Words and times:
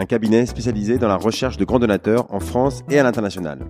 un 0.00 0.06
cabinet 0.06 0.46
spécialisé 0.46 0.96
dans 0.96 1.08
la 1.08 1.16
recherche 1.16 1.58
de 1.58 1.64
grands 1.66 1.78
donateurs 1.78 2.26
en 2.32 2.40
France 2.40 2.82
et 2.90 2.98
à 2.98 3.02
l'international. 3.02 3.66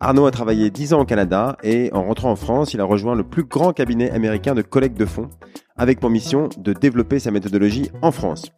Arnaud 0.00 0.26
a 0.26 0.32
travaillé 0.32 0.68
10 0.68 0.94
ans 0.94 1.00
au 1.02 1.04
Canada 1.04 1.56
et 1.62 1.90
en 1.92 2.02
rentrant 2.02 2.32
en 2.32 2.36
France, 2.36 2.74
il 2.74 2.80
a 2.80 2.84
rejoint 2.84 3.14
le 3.14 3.22
plus 3.22 3.44
grand 3.44 3.72
cabinet 3.72 4.10
américain 4.10 4.54
de 4.54 4.62
collecte 4.62 4.98
de 4.98 5.06
fonds 5.06 5.30
avec 5.76 6.00
pour 6.00 6.10
mission 6.10 6.48
de 6.58 6.72
développer 6.72 7.20
sa 7.20 7.30
méthodologie 7.30 7.88
en 8.02 8.10
France. 8.10 8.50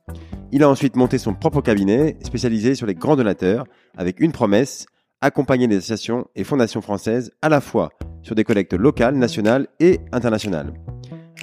Il 0.53 0.63
a 0.63 0.71
ensuite 0.71 0.97
monté 0.97 1.19
son 1.19 1.35
propre 1.35 1.61
cabinet 1.61 2.17
spécialisé 2.23 2.75
sur 2.75 2.87
les 2.87 2.95
grands 2.95 3.17
donateurs 3.17 3.67
avec 3.99 4.19
une 4.19 4.33
promesse, 4.33 4.87
accompagner 5.21 5.67
les 5.67 5.77
associations 5.77 6.27
et 6.35 6.45
fondations 6.45 6.81
françaises 6.81 7.31
à 7.43 7.51
la 7.51 7.61
fois 7.61 7.91
sur 8.23 8.35
des 8.35 8.45
collectes 8.45 8.75
locales, 8.75 9.17
nationales 9.17 9.67
et 9.81 10.01
internationales. 10.13 10.73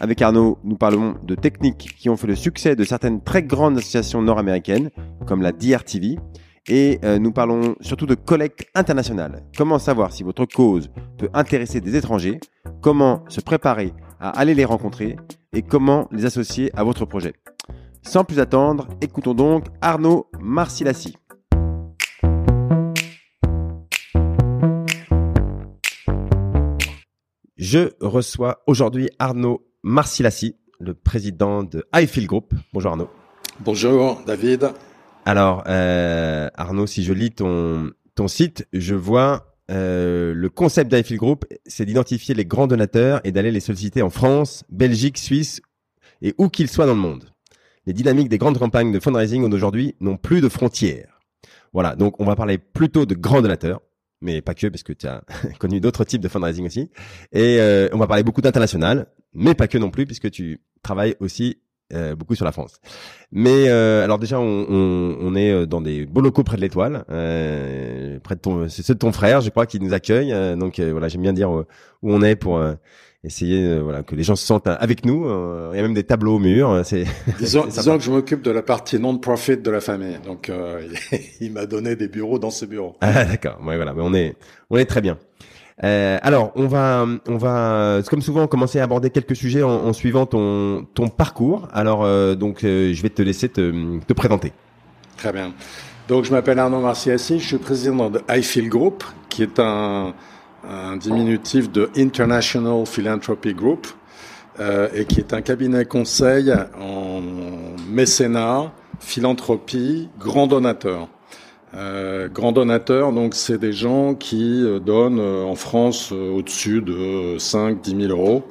Avec 0.01 0.21
Arnaud, 0.21 0.57
nous 0.63 0.77
parlons 0.77 1.15
de 1.23 1.35
techniques 1.35 1.93
qui 1.97 2.07
ont 2.07 2.15
fait 2.15 2.27
le 2.27 2.35
succès 2.35 2.77
de 2.77 2.85
certaines 2.85 3.21
très 3.21 3.43
grandes 3.43 3.77
associations 3.77 4.21
nord-américaines, 4.21 4.91
comme 5.27 5.41
la 5.41 5.51
DRTV, 5.51 6.17
et 6.69 6.99
euh, 7.03 7.19
nous 7.19 7.33
parlons 7.33 7.75
surtout 7.81 8.05
de 8.05 8.15
collecte 8.15 8.65
internationale. 8.75 9.43
Comment 9.57 9.77
savoir 9.77 10.13
si 10.13 10.23
votre 10.23 10.45
cause 10.45 10.89
peut 11.17 11.29
intéresser 11.33 11.81
des 11.81 11.97
étrangers, 11.97 12.39
comment 12.79 13.25
se 13.27 13.41
préparer 13.41 13.91
à 14.21 14.29
aller 14.29 14.55
les 14.55 14.63
rencontrer, 14.63 15.17
et 15.51 15.63
comment 15.63 16.07
les 16.13 16.23
associer 16.23 16.71
à 16.77 16.85
votre 16.85 17.03
projet? 17.03 17.33
Sans 18.01 18.23
plus 18.23 18.39
attendre, 18.39 18.87
écoutons 19.01 19.33
donc 19.33 19.65
Arnaud 19.81 20.27
Marcilassi. 20.39 21.17
Je 27.57 27.89
reçois 27.99 28.63
aujourd'hui 28.65 29.09
Arnaud 29.19 29.68
Marcilassi, 29.83 30.55
le 30.79 30.93
président 30.93 31.63
de 31.63 31.85
Highfield 31.93 32.27
Group. 32.27 32.53
Bonjour 32.73 32.91
Arnaud. 32.91 33.09
Bonjour 33.61 34.21
David. 34.27 34.71
Alors 35.25 35.63
euh, 35.67 36.49
Arnaud, 36.55 36.85
si 36.85 37.03
je 37.03 37.13
lis 37.13 37.31
ton, 37.31 37.91
ton 38.15 38.27
site, 38.27 38.67
je 38.73 38.95
vois 38.95 39.55
euh, 39.71 40.33
le 40.33 40.49
concept 40.49 40.91
d'Highfield 40.91 41.19
Group, 41.19 41.45
c'est 41.65 41.85
d'identifier 41.85 42.35
les 42.35 42.45
grands 42.45 42.67
donateurs 42.67 43.21
et 43.23 43.31
d'aller 43.31 43.51
les 43.51 43.61
solliciter 43.61 44.01
en 44.01 44.09
France, 44.09 44.63
Belgique, 44.69 45.17
Suisse 45.17 45.61
et 46.21 46.35
où 46.37 46.49
qu'ils 46.49 46.69
soient 46.69 46.85
dans 46.85 46.95
le 46.95 46.99
monde. 46.99 47.29
Les 47.85 47.93
dynamiques 47.93 48.29
des 48.29 48.37
grandes 48.37 48.57
campagnes 48.57 48.91
de 48.91 48.99
fundraising 48.99 49.49
d'aujourd'hui 49.49 49.95
n'ont 50.01 50.17
plus 50.17 50.41
de 50.41 50.49
frontières. 50.49 51.21
Voilà, 51.71 51.95
donc 51.95 52.19
on 52.19 52.25
va 52.25 52.35
parler 52.35 52.57
plutôt 52.57 53.05
de 53.05 53.15
grands 53.15 53.41
donateurs, 53.41 53.79
mais 54.21 54.41
pas 54.41 54.53
que, 54.53 54.67
parce 54.67 54.83
que 54.83 54.93
tu 54.93 55.07
as 55.07 55.23
connu 55.59 55.79
d'autres 55.79 56.03
types 56.03 56.21
de 56.21 56.27
fundraising 56.27 56.65
aussi. 56.65 56.89
Et 57.31 57.57
euh, 57.59 57.89
on 57.93 57.97
va 57.97 58.07
parler 58.07 58.23
beaucoup 58.23 58.41
d'international, 58.41 59.07
mais 59.33 59.53
pas 59.53 59.67
que 59.67 59.77
non 59.77 59.89
plus, 59.89 60.05
puisque 60.05 60.29
tu 60.31 60.61
travailles 60.81 61.15
aussi 61.19 61.57
euh, 61.93 62.15
beaucoup 62.15 62.35
sur 62.35 62.45
la 62.45 62.51
France. 62.51 62.79
Mais 63.31 63.67
euh, 63.67 64.03
alors 64.03 64.19
déjà, 64.19 64.39
on, 64.39 64.65
on, 64.69 65.17
on, 65.21 65.35
est 65.35 65.51
euh, 65.51 65.65
dans 65.65 65.81
des 65.81 66.05
beaux 66.05 66.21
locaux 66.21 66.43
près 66.43 66.55
de 66.55 66.61
l'Étoile, 66.61 67.03
euh, 67.09 68.19
près 68.19 68.35
de 68.35 68.41
ton, 68.41 68.69
c'est 68.69 68.83
ceux 68.83 68.93
de 68.93 68.99
ton 68.99 69.11
frère, 69.11 69.41
je 69.41 69.49
crois, 69.49 69.65
qui 69.65 69.79
nous 69.79 69.93
accueille. 69.93 70.31
donc 70.55 70.79
voilà, 70.79 71.07
j'aime 71.07 71.21
bien 71.21 71.33
dire 71.33 71.49
où 71.49 71.65
on 72.03 72.21
est 72.21 72.35
pour 72.35 72.61
essayer, 73.23 73.79
voilà, 73.79 74.03
que 74.03 74.15
les 74.15 74.23
gens 74.23 74.35
se 74.35 74.45
sentent 74.45 74.67
avec 74.67 75.05
nous. 75.05 75.25
Il 75.71 75.75
y 75.75 75.79
a 75.79 75.81
même 75.81 75.93
des 75.93 76.03
tableaux 76.03 76.35
au 76.35 76.39
mur. 76.39 76.81
C'est 76.85 77.05
disons, 77.39 77.65
disons 77.65 77.97
que 77.97 78.03
je 78.03 78.11
m'occupe 78.11 78.41
de 78.41 78.51
la 78.51 78.61
partie 78.61 78.99
non-profit 78.99 79.57
de 79.57 79.71
la 79.71 79.81
famille. 79.81 80.19
Donc 80.25 80.51
il 81.41 81.51
m'a 81.51 81.65
donné 81.65 81.95
des 81.95 82.07
bureaux 82.07 82.39
dans 82.39 82.51
ce 82.51 82.65
bureau. 82.65 82.95
Ah 83.01 83.25
d'accord, 83.25 83.59
ouais, 83.65 83.75
voilà, 83.75 83.93
mais 83.93 84.01
on 84.03 84.13
est, 84.13 84.35
on 84.69 84.77
est 84.77 84.85
très 84.85 85.01
bien. 85.01 85.17
Euh, 85.83 86.17
alors, 86.21 86.51
on 86.55 86.67
va, 86.67 87.05
on 87.27 87.37
va, 87.37 88.01
comme 88.09 88.21
souvent, 88.21 88.47
commencer 88.47 88.79
à 88.79 88.83
aborder 88.83 89.09
quelques 89.09 89.35
sujets 89.35 89.63
en, 89.63 89.69
en 89.69 89.93
suivant 89.93 90.25
ton, 90.25 90.85
ton 90.93 91.07
parcours. 91.07 91.67
Alors, 91.71 92.03
euh, 92.03 92.35
donc, 92.35 92.63
euh, 92.63 92.93
je 92.93 93.01
vais 93.01 93.09
te 93.09 93.21
laisser 93.21 93.49
te, 93.49 93.99
te, 93.99 94.13
présenter. 94.13 94.51
Très 95.17 95.31
bien. 95.31 95.53
Donc, 96.07 96.25
je 96.25 96.31
m'appelle 96.31 96.59
Arnaud 96.59 96.81
Marciassi, 96.81 97.39
je 97.39 97.47
suis 97.47 97.57
président 97.57 98.09
de 98.09 98.21
iFeel 98.29 98.67
Group, 98.67 99.03
qui 99.29 99.43
est 99.43 99.59
un, 99.59 100.13
un 100.67 100.97
diminutif 100.97 101.71
de 101.71 101.89
International 101.95 102.85
Philanthropy 102.85 103.53
Group, 103.53 103.87
euh, 104.59 104.89
et 104.93 105.05
qui 105.05 105.19
est 105.19 105.33
un 105.33 105.41
cabinet 105.41 105.85
conseil 105.85 106.53
en 106.81 107.21
mécénat, 107.89 108.73
philanthropie, 108.99 110.09
grand 110.19 110.47
donateur. 110.47 111.07
Euh, 111.75 112.27
grands 112.29 112.51
donateurs, 112.51 113.13
donc 113.13 113.35
c'est 113.35 113.59
des 113.59 113.73
gens 113.73 114.15
qui 114.15 114.63
euh, 114.63 114.79
donnent 114.79 115.19
euh, 115.19 115.43
en 115.43 115.53
France 115.53 116.09
euh, 116.11 116.31
au-dessus 116.31 116.81
de 116.81 117.37
5, 117.37 117.79
10 117.79 118.07
000 118.07 118.19
euros 118.19 118.43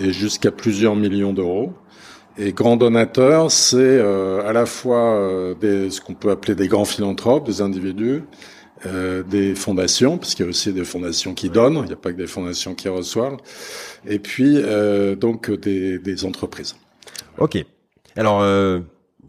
et 0.00 0.12
jusqu'à 0.12 0.50
plusieurs 0.50 0.96
millions 0.96 1.32
d'euros. 1.32 1.72
Et 2.38 2.52
grands 2.52 2.76
donateurs, 2.76 3.50
c'est 3.50 3.98
à 3.98 4.52
la 4.52 4.66
fois 4.66 5.54
des, 5.58 5.88
ce 5.88 6.02
qu'on 6.02 6.12
peut 6.12 6.30
appeler 6.30 6.54
des 6.54 6.68
grands 6.68 6.84
philanthropes, 6.84 7.46
des 7.46 7.62
individus, 7.62 8.24
des 8.84 9.54
fondations, 9.54 10.18
parce 10.18 10.34
qu'il 10.34 10.44
y 10.44 10.46
a 10.46 10.50
aussi 10.50 10.72
des 10.72 10.84
fondations 10.84 11.34
qui 11.34 11.48
donnent, 11.50 11.78
il 11.82 11.86
n'y 11.86 11.92
a 11.92 11.96
pas 11.96 12.12
que 12.12 12.18
des 12.18 12.26
fondations 12.26 12.74
qui 12.74 12.88
reçoivent, 12.88 13.38
et 14.06 14.18
puis 14.18 14.62
donc 15.18 15.50
des, 15.50 15.98
des 15.98 16.24
entreprises. 16.24 16.76
Ok. 17.38 17.64
Alors 18.16 18.42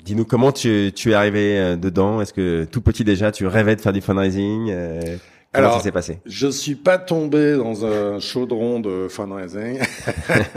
Dis-nous 0.08 0.24
comment 0.24 0.54
tu, 0.54 0.94
tu, 0.96 1.12
es 1.12 1.14
arrivé 1.16 1.60
euh, 1.60 1.76
dedans? 1.76 2.22
Est-ce 2.22 2.32
que 2.32 2.64
tout 2.64 2.80
petit 2.80 3.04
déjà, 3.04 3.34
tu 3.34 3.46
rêvais 3.46 3.76
de 3.76 3.82
faire 3.82 3.92
du 3.92 4.00
fundraising 4.00 4.70
euh, 4.72 5.18
Comment 5.54 5.68
Alors, 5.68 5.78
ça 5.78 5.84
s'est 5.84 5.92
passé? 5.92 6.20
Je 6.26 6.48
suis 6.48 6.76
pas 6.76 6.98
tombé 6.98 7.56
dans 7.56 7.86
un 7.86 8.20
chaudron 8.20 8.80
de 8.80 9.08
fundraising. 9.10 9.80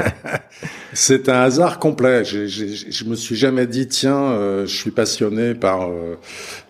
C'est 0.92 1.28
un 1.28 1.42
hasard 1.42 1.78
complet. 1.78 2.24
Je, 2.24 2.46
je, 2.46 2.66
je, 2.66 3.04
me 3.04 3.14
suis 3.14 3.36
jamais 3.36 3.66
dit 3.66 3.86
tiens, 3.86 4.20
euh, 4.20 4.66
je 4.66 4.74
suis 4.74 4.90
passionné 4.90 5.54
par 5.54 5.88
euh, 5.88 6.16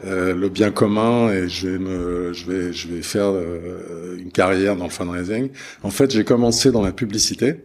euh, 0.04 0.34
le 0.34 0.48
bien 0.50 0.70
commun 0.70 1.32
et 1.32 1.48
je 1.48 1.68
vais 1.68 1.78
me, 1.78 2.32
je 2.34 2.50
vais, 2.50 2.72
je 2.72 2.88
vais 2.88 3.02
faire 3.02 3.32
une 4.18 4.30
carrière 4.30 4.76
dans 4.76 4.84
le 4.84 4.90
fundraising. 4.90 5.50
En 5.82 5.90
fait, 5.90 6.10
j'ai 6.10 6.24
commencé 6.24 6.70
dans 6.70 6.82
la 6.82 6.92
publicité. 6.92 7.56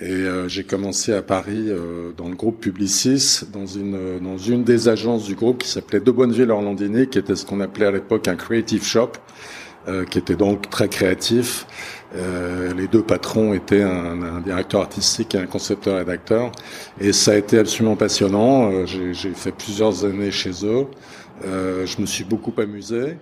Et 0.00 0.24
j'ai 0.48 0.64
commencé 0.64 1.12
à 1.12 1.22
Paris 1.22 1.68
dans 2.16 2.28
le 2.28 2.34
groupe 2.34 2.60
Publicis, 2.60 3.42
dans 3.52 3.66
une 3.66 4.18
dans 4.20 4.38
une 4.38 4.64
des 4.64 4.88
agences 4.88 5.26
du 5.26 5.36
groupe 5.36 5.62
qui 5.62 5.68
s'appelait 5.68 6.00
De 6.00 6.10
Bonneville 6.10 6.50
Orlandini, 6.50 7.06
qui 7.06 7.18
était 7.18 7.36
ce 7.36 7.46
qu'on 7.46 7.60
appelait 7.60 7.86
à 7.86 7.92
l'époque 7.92 8.26
un 8.26 8.34
creative 8.34 8.84
shop, 8.84 9.12
euh, 9.88 10.04
qui 10.04 10.18
était 10.18 10.36
donc 10.36 10.70
très 10.70 10.88
créatif. 10.88 11.66
Euh, 12.14 12.72
les 12.74 12.88
deux 12.88 13.02
patrons 13.02 13.54
étaient 13.54 13.82
un, 13.82 14.22
un, 14.22 14.40
directeur 14.40 14.82
artistique 14.82 15.34
et 15.34 15.38
un 15.38 15.46
concepteur 15.46 15.96
rédacteur, 15.96 16.52
et 17.00 17.12
ça 17.12 17.32
a 17.32 17.34
été 17.36 17.58
absolument 17.58 17.96
passionnant. 17.96 18.84
j'ai 18.86 19.32
fait 19.34 19.52
plusieurs 19.52 20.04
années 20.04 20.30
chez 20.30 20.64
eux. 20.64 20.86
je 21.42 22.00
me 22.00 22.06
suis 22.06 22.24
beaucoup 22.24 22.52
amusé. 22.60 23.16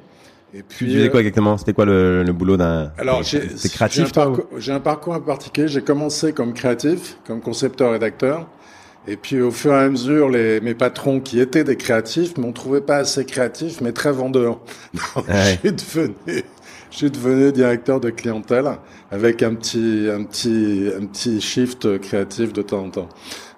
Et 0.53 0.65
puis, 0.65 0.87
tu 0.87 0.95
faisais 0.97 1.11
quoi 1.11 1.21
exactement? 1.21 1.57
C'était 1.57 1.73
quoi 1.73 1.85
le, 1.85 2.25
le 2.25 2.33
boulot 2.33 2.57
d'un 2.57 2.93
Alors, 2.99 3.23
j'ai 3.23 3.41
créatif. 3.73 4.11
J'ai 4.59 4.73
un, 4.73 4.77
un, 4.77 4.81
parcours 4.81 5.15
un 5.15 5.21
peu 5.21 5.27
particulier. 5.27 5.69
J'ai 5.69 5.83
commencé 5.83 6.33
comme 6.33 6.55
créatif, 6.55 7.19
comme 7.25 7.41
concepteur 7.41 7.93
rédacteur. 7.93 8.49
Et 9.07 9.17
puis 9.17 9.41
au 9.41 9.51
fur 9.51 9.73
et 9.73 9.79
à 9.79 9.89
mesure, 9.89 10.29
les, 10.29 10.61
mes 10.61 10.75
patrons 10.75 11.21
qui 11.21 11.41
étaient 11.41 11.65
des 11.65 11.77
créatifs 11.77 12.37
m'ont 12.37 12.53
trouvé 12.53 12.81
pas 12.81 12.97
assez 12.97 13.25
créatif, 13.25 13.81
mais 13.81 13.93
très 13.93 14.13
vendeur. 14.13 14.61
Donc, 15.17 15.25
ah 15.29 15.53
je 15.65 15.69
suis 15.69 15.73
devenu, 15.73 16.15
je 16.91 16.97
suis 16.97 17.11
devenu 17.11 17.53
directeur 17.53 18.01
de 18.01 18.11
clientèle 18.11 18.67
avec 19.11 19.43
un 19.43 19.55
petit, 19.55 20.09
un 20.13 20.25
petit, 20.25 20.91
un 20.97 21.07
petit 21.07 21.41
shift 21.41 21.99
créatif 22.01 22.53
de 22.53 22.63
temps 22.63 22.85
en 22.85 22.91
temps. 22.91 23.09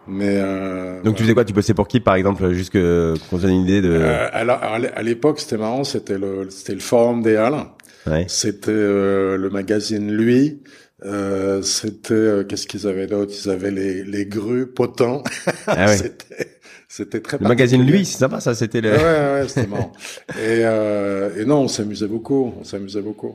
Mais 0.07 0.41
euh, 0.41 1.01
donc 1.03 1.17
tu 1.17 1.23
faisais 1.23 1.35
quoi? 1.35 1.45
Tu 1.45 1.53
bossais 1.53 1.75
pour 1.75 1.87
qui, 1.87 2.01
par 2.01 2.17
exemple, 2.17 2.53
juste 2.53 2.73
que 2.73 3.15
qu'on 3.31 3.39
donne 3.39 3.53
une 3.53 3.63
idée 3.63 3.81
de. 3.81 3.91
Euh, 3.93 4.29
alors 4.33 4.59
à 4.63 5.03
l'époque, 5.03 5.39
c'était 5.39 5.59
marrant. 5.59 5.85
C'était 5.85 6.19
le 6.19 6.49
c'était 6.51 6.75
le 6.75 6.81
Forum 6.81 7.23
des 7.23 7.37
Halles. 7.37 7.67
Ouais. 8.07 8.27
C'était 8.29 8.73
euh, 8.73 9.37
le 9.37 9.49
magazine 9.51 10.11
Lui. 10.13 10.61
Euh, 11.05 11.63
c'était 11.63 12.15
euh, 12.15 12.45
qu'est-ce 12.45 12.67
qu'ils 12.67 12.87
avaient 12.87 13.07
d'autre? 13.07 13.33
Ils 13.45 13.51
avaient 13.51 13.71
les 13.71 14.05
les 14.05 14.27
grues 14.27 14.67
potents. 14.67 15.23
Ah 15.67 15.87
ouais. 15.87 15.99
c'était 16.95 17.21
très. 17.21 17.39
Le 17.39 17.49
magazine 17.49 17.83
Lui, 17.87 18.05
c'est 18.05 18.19
sympa 18.19 18.41
ça. 18.41 18.55
C'était 18.55 18.83
le. 18.83 18.91
Ouais 18.91 18.97
ouais, 18.97 19.45
c'était 19.49 19.67
marrant. 19.67 19.93
et, 20.39 20.61
et 21.41 21.45
non, 21.47 21.63
on 21.63 21.69
s'amusait 21.69 22.07
beaucoup. 22.07 22.53
On 22.61 22.65
s'amusait 22.65 23.01
beaucoup. 23.01 23.35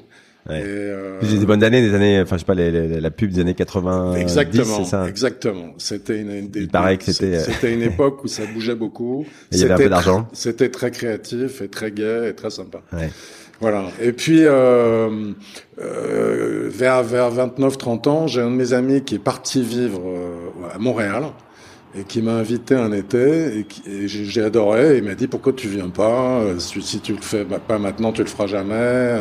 Ouais. 0.50 0.62
euh, 0.63 1.19
des 1.21 1.45
bonnes 1.45 1.63
années, 1.63 1.81
des 1.81 1.94
années, 1.94 2.21
enfin 2.21 2.38
je 2.38 2.42
sais 2.42 2.45
pas, 2.45 2.54
les, 2.54 3.01
la 3.01 3.12
pub 3.12 3.31
des 3.31 3.42
années 3.42 3.54
80. 3.54 4.15
Exactement, 4.15 4.86
ça 4.86 5.07
exactement. 5.07 5.74
C'était 5.77 6.21
une, 6.21 6.31
une, 6.31 6.51
Il 6.56 6.69
paraît 6.69 6.98
que 6.98 7.04
c'était. 7.04 7.39
C'était 7.39 7.74
une 7.74 7.81
époque 7.94 8.24
où 8.24 8.27
ça 8.27 8.44
bougeait 8.54 8.75
beaucoup. 8.75 9.25
il 9.51 9.60
y 9.60 9.63
avait 9.63 9.74
un 9.74 9.77
peu 9.77 9.89
d'argent. 9.89 10.27
C'était 10.31 10.69
très 10.69 10.92
créatif 10.92 11.62
et 11.62 11.68
très 11.68 11.92
gai 11.92 12.30
et 12.30 12.33
très 12.33 12.50
sympa. 12.50 12.81
Ouais. 12.94 13.10
Voilà. 13.60 13.86
Et 14.00 14.12
puis 14.12 14.45
euh, 14.45 15.33
euh, 15.81 16.69
vers 16.69 17.03
vers 17.03 17.33
29-30 17.33 18.07
ans, 18.07 18.27
j'ai 18.27 18.42
un 18.42 18.51
de 18.51 18.56
mes 18.56 18.74
amis 18.74 19.03
qui 19.03 19.15
est 19.15 19.19
parti 19.19 19.62
vivre 19.63 20.01
euh, 20.06 20.74
à 20.74 20.77
Montréal 20.77 21.25
et 21.97 22.03
qui 22.03 22.21
m'a 22.21 22.33
invité 22.33 22.75
un 22.75 22.91
été 22.91 23.59
et, 23.59 23.67
et 23.89 24.07
j'ai 24.07 24.44
adoré. 24.44 24.97
il 24.97 25.03
m'a 25.03 25.15
dit 25.15 25.27
pourquoi 25.27 25.53
tu 25.53 25.67
viens 25.67 25.89
pas? 25.89 26.41
Si, 26.59 26.81
si, 26.81 26.99
tu 26.99 27.13
le 27.13 27.21
fais 27.21 27.45
pas 27.45 27.79
maintenant, 27.79 28.11
tu 28.11 28.21
le 28.21 28.27
feras 28.27 28.47
jamais. 28.47 29.19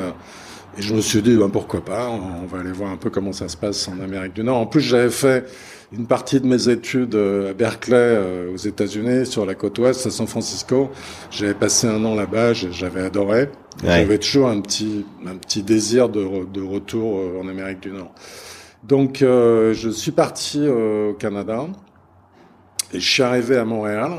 Et 0.79 0.83
je 0.83 0.95
me 0.95 1.01
suis 1.01 1.23
dit 1.23 1.37
ben, 1.37 1.49
pourquoi 1.49 1.85
pas? 1.85 2.11
On 2.11 2.47
va 2.47 2.61
aller 2.61 2.73
voir 2.73 2.91
un 2.91 2.97
peu 2.97 3.11
comment 3.11 3.33
ça 3.33 3.49
se 3.49 3.57
passe 3.57 3.89
en 3.89 3.99
Amérique 4.01 4.35
du 4.35 4.45
Nord. 4.45 4.59
En 4.59 4.67
plus, 4.67 4.83
j'avais 4.83 5.11
fait 5.11 5.47
une 5.93 6.07
partie 6.07 6.41
de 6.41 6.47
mes 6.47 6.69
études 6.69 7.15
à 7.15 7.55
Berkeley, 7.55 8.19
aux 8.53 8.57
États-Unis, 8.57 9.25
sur 9.25 9.47
la 9.47 9.55
côte 9.55 9.79
ouest, 9.79 10.07
à 10.07 10.11
San 10.11 10.27
Francisco. 10.27 10.91
J'avais 11.31 11.55
passé 11.55 11.87
un 11.87 12.05
an 12.05 12.15
là-bas, 12.15 12.53
j'avais 12.53 13.03
adoré. 13.03 13.49
J'avais 13.85 14.19
toujours 14.19 14.49
un 14.49 14.61
petit, 14.61 15.05
un 15.27 15.37
petit 15.37 15.63
désir 15.63 16.09
de, 16.09 16.45
de 16.47 16.63
retour 16.63 17.19
euh, 17.19 17.41
en 17.43 17.49
Amérique 17.49 17.81
du 17.81 17.91
Nord. 17.91 18.13
Donc, 18.85 19.23
euh, 19.23 19.75
je 19.75 19.91
suis 19.91 20.13
parti 20.13 20.61
euh, 20.63 21.11
au 21.11 21.15
Canada 21.15 21.67
et 22.93 23.01
je 23.01 23.11
suis 23.11 23.23
arrivé 23.23 23.57
à 23.57 23.65
Montréal 23.65 24.11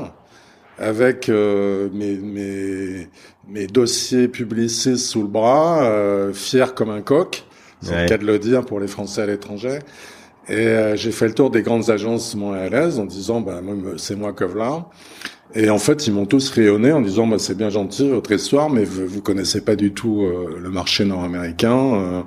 avec 0.78 1.28
euh, 1.28 1.88
mes, 1.92 2.16
mes, 2.16 3.08
mes, 3.48 3.66
dossiers 3.66 4.28
publicistes 4.28 5.06
sous 5.06 5.22
le 5.22 5.28
bras, 5.28 5.82
euh, 5.84 6.32
fier 6.32 6.74
comme 6.74 6.90
un 6.90 7.00
coq, 7.00 7.44
c'est 7.82 8.02
le 8.02 8.08
cas 8.08 8.18
de 8.18 8.24
le 8.24 8.38
dire 8.38 8.64
pour 8.64 8.80
les 8.80 8.88
Français 8.88 9.22
à 9.22 9.26
l'étranger. 9.26 9.80
Et 10.48 10.94
j'ai 10.94 11.12
fait 11.12 11.26
le 11.28 11.34
tour 11.34 11.50
des 11.50 11.60
grandes 11.60 11.90
agences 11.90 12.34
montréalaises 12.34 12.98
en 12.98 13.04
disant, 13.04 13.42
bah, 13.42 13.60
c'est 13.98 14.16
moi 14.16 14.32
que 14.32 14.44
voilà. 14.44 14.86
Et 15.54 15.70
en 15.70 15.78
fait, 15.78 16.06
ils 16.06 16.12
m'ont 16.12 16.26
tous 16.26 16.50
rayonné 16.50 16.92
en 16.92 17.00
disant 17.00 17.26
bah, 17.26 17.38
c'est 17.38 17.56
bien 17.56 17.70
gentil 17.70 18.08
votre 18.08 18.32
histoire, 18.32 18.70
mais 18.70 18.84
vous, 18.84 19.06
vous 19.06 19.22
connaissez 19.22 19.62
pas 19.62 19.76
du 19.76 19.92
tout 19.92 20.22
euh, 20.22 20.58
le 20.60 20.70
marché 20.70 21.04
nord-américain. 21.04 22.24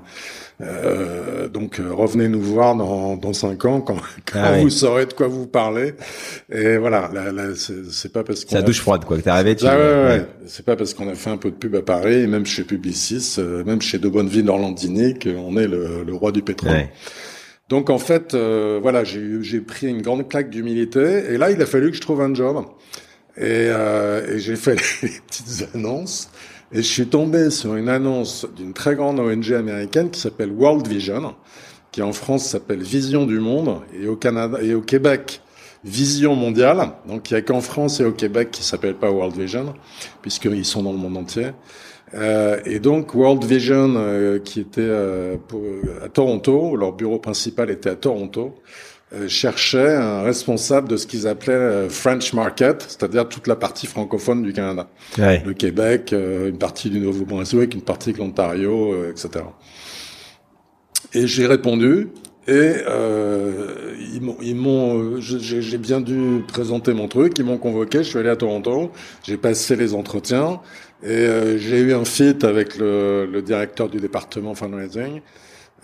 Euh, 0.62 0.66
euh 0.66 1.48
donc 1.48 1.80
euh, 1.80 1.92
revenez 1.92 2.28
nous 2.28 2.42
voir 2.42 2.76
dans, 2.76 3.18
dans 3.18 3.34
cinq 3.34 3.66
ans 3.66 3.82
quand, 3.82 3.98
quand 4.32 4.42
ah 4.42 4.58
vous 4.60 4.70
saurez 4.70 5.06
de 5.06 5.14
quoi 5.14 5.28
vous 5.28 5.48
parlez. 5.48 5.94
Et 6.52 6.78
voilà, 6.78 7.10
là, 7.14 7.32
là 7.32 7.54
c'est 7.56 8.12
pas 8.14 8.24
parce 8.24 8.46
qu'on 8.46 8.52
c'est 8.52 8.58
la 8.58 8.62
douche 8.62 8.80
froide 8.80 9.06
quoi. 9.06 9.18
Que 9.18 9.24
t'es 9.24 9.30
arrivé, 9.30 9.56
tu... 9.56 9.66
ah, 9.66 9.78
ouais, 9.78 9.84
ouais. 9.84 10.26
c'est 10.46 10.66
pas 10.66 10.76
parce 10.76 10.94
qu'on 10.94 11.10
a 11.10 11.16
fait 11.16 11.30
un 11.30 11.38
peu 11.38 11.50
de 11.52 11.56
pub 11.56 11.76
à 11.76 11.82
Paris, 11.82 12.28
même 12.28 12.46
chez 12.46 12.64
Publicis, 12.64 13.38
même 13.66 13.82
chez 13.82 13.98
De 13.98 14.08
Bonneville 14.08 14.50
Orlandini, 14.50 15.18
qu'on 15.20 15.58
est 15.58 15.68
le, 15.68 16.04
le, 16.06 16.14
roi 16.14 16.32
du 16.32 16.42
pétrole. 16.42 16.88
Donc 17.70 17.90
en 17.90 17.98
fait, 17.98 18.36
voilà, 18.36 19.04
j'ai 19.04 19.62
pris 19.62 19.88
une 19.88 20.02
grande 20.02 20.28
claque 20.30 20.50
d'humilité. 20.50 21.24
Et 21.32 21.38
là, 21.38 21.52
il 21.52 21.62
a 21.62 21.66
fallu 21.66 21.90
que 21.90 21.96
je 21.96 22.02
trouve 22.02 22.22
un 22.22 22.34
job. 22.34 22.64
Et, 23.38 23.44
euh, 23.70 24.36
et 24.36 24.40
j'ai 24.40 24.56
fait 24.56 24.76
les 25.02 25.10
petites 25.28 25.70
annonces. 25.74 26.30
Et 26.74 26.78
je 26.78 26.88
suis 26.88 27.08
tombé 27.08 27.50
sur 27.50 27.76
une 27.76 27.90
annonce 27.90 28.48
d'une 28.56 28.72
très 28.72 28.96
grande 28.96 29.20
ONG 29.20 29.52
américaine 29.52 30.10
qui 30.10 30.22
s'appelle 30.22 30.52
World 30.52 30.88
Vision, 30.88 31.36
qui 31.92 32.02
en 32.02 32.14
France 32.14 32.46
s'appelle 32.46 32.82
Vision 32.82 33.26
du 33.26 33.42
Monde, 33.42 33.82
et 33.94 34.08
au 34.08 34.16
Canada 34.16 34.58
et 34.62 34.74
au 34.74 34.82
Québec, 34.82 35.42
Vision 35.84 36.34
mondiale. 36.34 36.94
Donc 37.08 37.30
il 37.30 37.34
n'y 37.34 37.40
a 37.40 37.42
qu'en 37.42 37.60
France 37.60 38.00
et 38.00 38.06
au 38.06 38.14
Québec 38.14 38.52
qui 38.52 38.64
s'appelle 38.64 38.96
pas 38.96 39.12
World 39.12 39.36
Vision, 39.36 39.74
puisqu'ils 40.22 40.64
sont 40.64 40.84
dans 40.84 40.94
le 40.94 40.98
monde 40.98 41.18
entier. 41.18 41.48
Euh, 42.14 42.60
et 42.66 42.80
donc 42.80 43.16
World 43.16 43.44
Vision, 43.44 43.94
euh, 43.98 44.40
qui 44.40 44.62
était 44.62 44.82
euh, 44.82 45.38
à 46.04 46.08
Toronto, 46.08 46.78
leur 46.78 46.94
bureau 46.94 47.20
principal 47.20 47.70
était 47.70 47.90
à 47.90 47.96
Toronto, 47.96 48.56
euh, 49.14 49.28
cherchait 49.28 49.94
un 49.94 50.22
responsable 50.22 50.88
de 50.88 50.96
ce 50.96 51.06
qu'ils 51.06 51.28
appelaient 51.28 51.54
euh, 51.54 51.90
French 51.90 52.32
Market, 52.32 52.86
c'est-à-dire 52.88 53.28
toute 53.28 53.48
la 53.48 53.58
partie 53.58 53.86
francophone 53.86 54.42
du 54.42 54.54
Canada. 54.54 54.88
Le 55.46 55.54
Québec, 55.54 56.14
euh, 56.14 56.48
une 56.48 56.58
partie 56.58 56.90
du 56.90 57.02
Nouveau-Brunswick, 57.02 57.74
une 57.74 57.82
partie 57.82 58.14
de 58.14 58.20
l'Ontario, 58.20 58.96
etc. 59.10 59.44
Et 61.14 61.28
j'ai 61.28 61.46
répondu, 61.46 62.08
et 62.48 62.52
euh, 62.88 63.96
ils 64.14 64.56
m'ont, 64.56 65.20
j'ai 65.20 65.78
bien 65.78 66.00
dû 66.00 66.42
présenter 66.48 66.94
mon 66.94 67.10
truc, 67.10 67.34
ils 67.38 67.44
m'ont 67.44 67.58
convoqué, 67.58 68.00
je 68.00 68.10
suis 68.10 68.20
allé 68.20 68.30
à 68.30 68.38
Toronto, 68.38 68.92
j'ai 69.24 69.36
passé 69.36 69.76
les 69.76 69.94
entretiens, 69.94 70.62
et 71.04 71.58
j'ai 71.58 71.80
eu 71.80 71.94
un 71.94 72.06
fit 72.06 72.38
avec 72.44 72.78
le, 72.78 73.26
le 73.26 73.42
directeur 73.42 73.90
du 73.90 74.00
département 74.00 74.56
fundraising, 74.56 75.20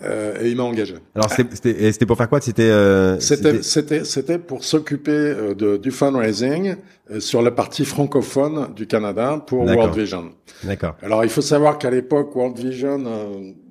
euh, 0.02 0.42
et 0.42 0.50
il 0.50 0.56
m'a 0.56 0.62
engagé. 0.62 0.94
Alors 1.14 1.30
c'était 1.30 2.06
pour 2.06 2.16
faire 2.16 2.28
quoi? 2.28 2.40
C'était 2.40 2.62
euh, 2.62 3.18
c'était 3.20 4.04
c'était 4.04 4.38
pour 4.38 4.64
s'occuper 4.64 5.10
euh, 5.10 5.54
de, 5.54 5.76
du 5.76 5.90
fundraising 5.90 6.76
euh, 7.10 7.20
sur 7.20 7.42
la 7.42 7.50
partie 7.50 7.84
francophone 7.84 8.68
du 8.74 8.86
Canada 8.86 9.42
pour 9.44 9.64
World 9.64 9.94
Vision. 9.96 10.30
D'accord. 10.62 10.96
Alors 11.02 11.24
il 11.24 11.30
faut 11.30 11.40
savoir 11.40 11.78
qu'à 11.78 11.90
l'époque 11.90 12.34
World 12.36 12.58
Vision 12.58 12.98